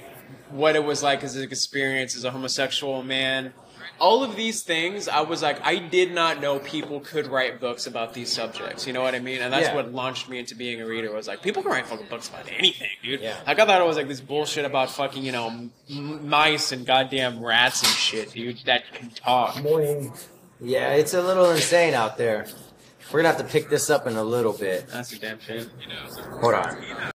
what 0.49 0.75
it 0.75 0.83
was 0.83 1.01
like 1.01 1.23
as 1.23 1.35
an 1.35 1.43
experience 1.43 2.15
as 2.15 2.23
a 2.23 2.31
homosexual 2.31 3.01
man, 3.03 3.53
all 3.99 4.23
of 4.23 4.35
these 4.35 4.61
things, 4.63 5.07
I 5.07 5.21
was 5.21 5.41
like, 5.41 5.59
I 5.65 5.77
did 5.77 6.13
not 6.13 6.41
know 6.41 6.59
people 6.59 6.99
could 6.99 7.27
write 7.27 7.59
books 7.59 7.87
about 7.87 8.13
these 8.13 8.31
subjects. 8.31 8.85
You 8.87 8.93
know 8.93 9.01
what 9.01 9.15
I 9.15 9.19
mean? 9.19 9.41
And 9.41 9.51
that's 9.53 9.67
Yeah. 9.67 9.75
what 9.75 9.93
launched 9.93 10.27
me 10.29 10.39
into 10.39 10.55
being 10.55 10.81
a 10.81 10.85
reader. 10.85 11.11
Was 11.13 11.27
like, 11.27 11.41
people 11.41 11.63
can 11.63 11.71
write 11.71 11.85
fucking 11.87 12.07
books 12.09 12.29
about 12.29 12.49
anything, 12.51 12.89
dude. 13.03 13.21
Yeah. 13.21 13.35
Like 13.47 13.59
I 13.59 13.65
thought 13.65 13.81
it 13.81 13.85
was 13.87 13.97
like 13.97 14.07
this 14.07 14.21
bullshit 14.21 14.65
about 14.65 14.89
fucking 14.91 15.23
you 15.23 15.31
know 15.31 15.69
m- 15.89 16.27
mice 16.29 16.71
and 16.71 16.85
goddamn 16.85 17.43
rats 17.43 17.81
and 17.83 17.91
shit, 17.91 18.31
dude, 18.33 18.57
that 18.65 18.83
can 18.93 19.09
talk. 19.11 19.61
Morning. 19.63 20.11
Yeah, 20.61 20.93
it's 20.93 21.13
a 21.13 21.21
little 21.21 21.49
insane 21.51 21.93
out 21.93 22.17
there. 22.17 22.47
We're 23.11 23.19
gonna 23.21 23.35
have 23.35 23.45
to 23.45 23.51
pick 23.51 23.69
this 23.69 23.89
up 23.89 24.07
in 24.07 24.15
a 24.15 24.23
little 24.23 24.53
bit. 24.53 24.87
That's 24.87 25.13
a 25.13 25.19
damn 25.19 25.39
shame. 25.39 25.69
Hold 26.41 26.53
on. 26.55 27.11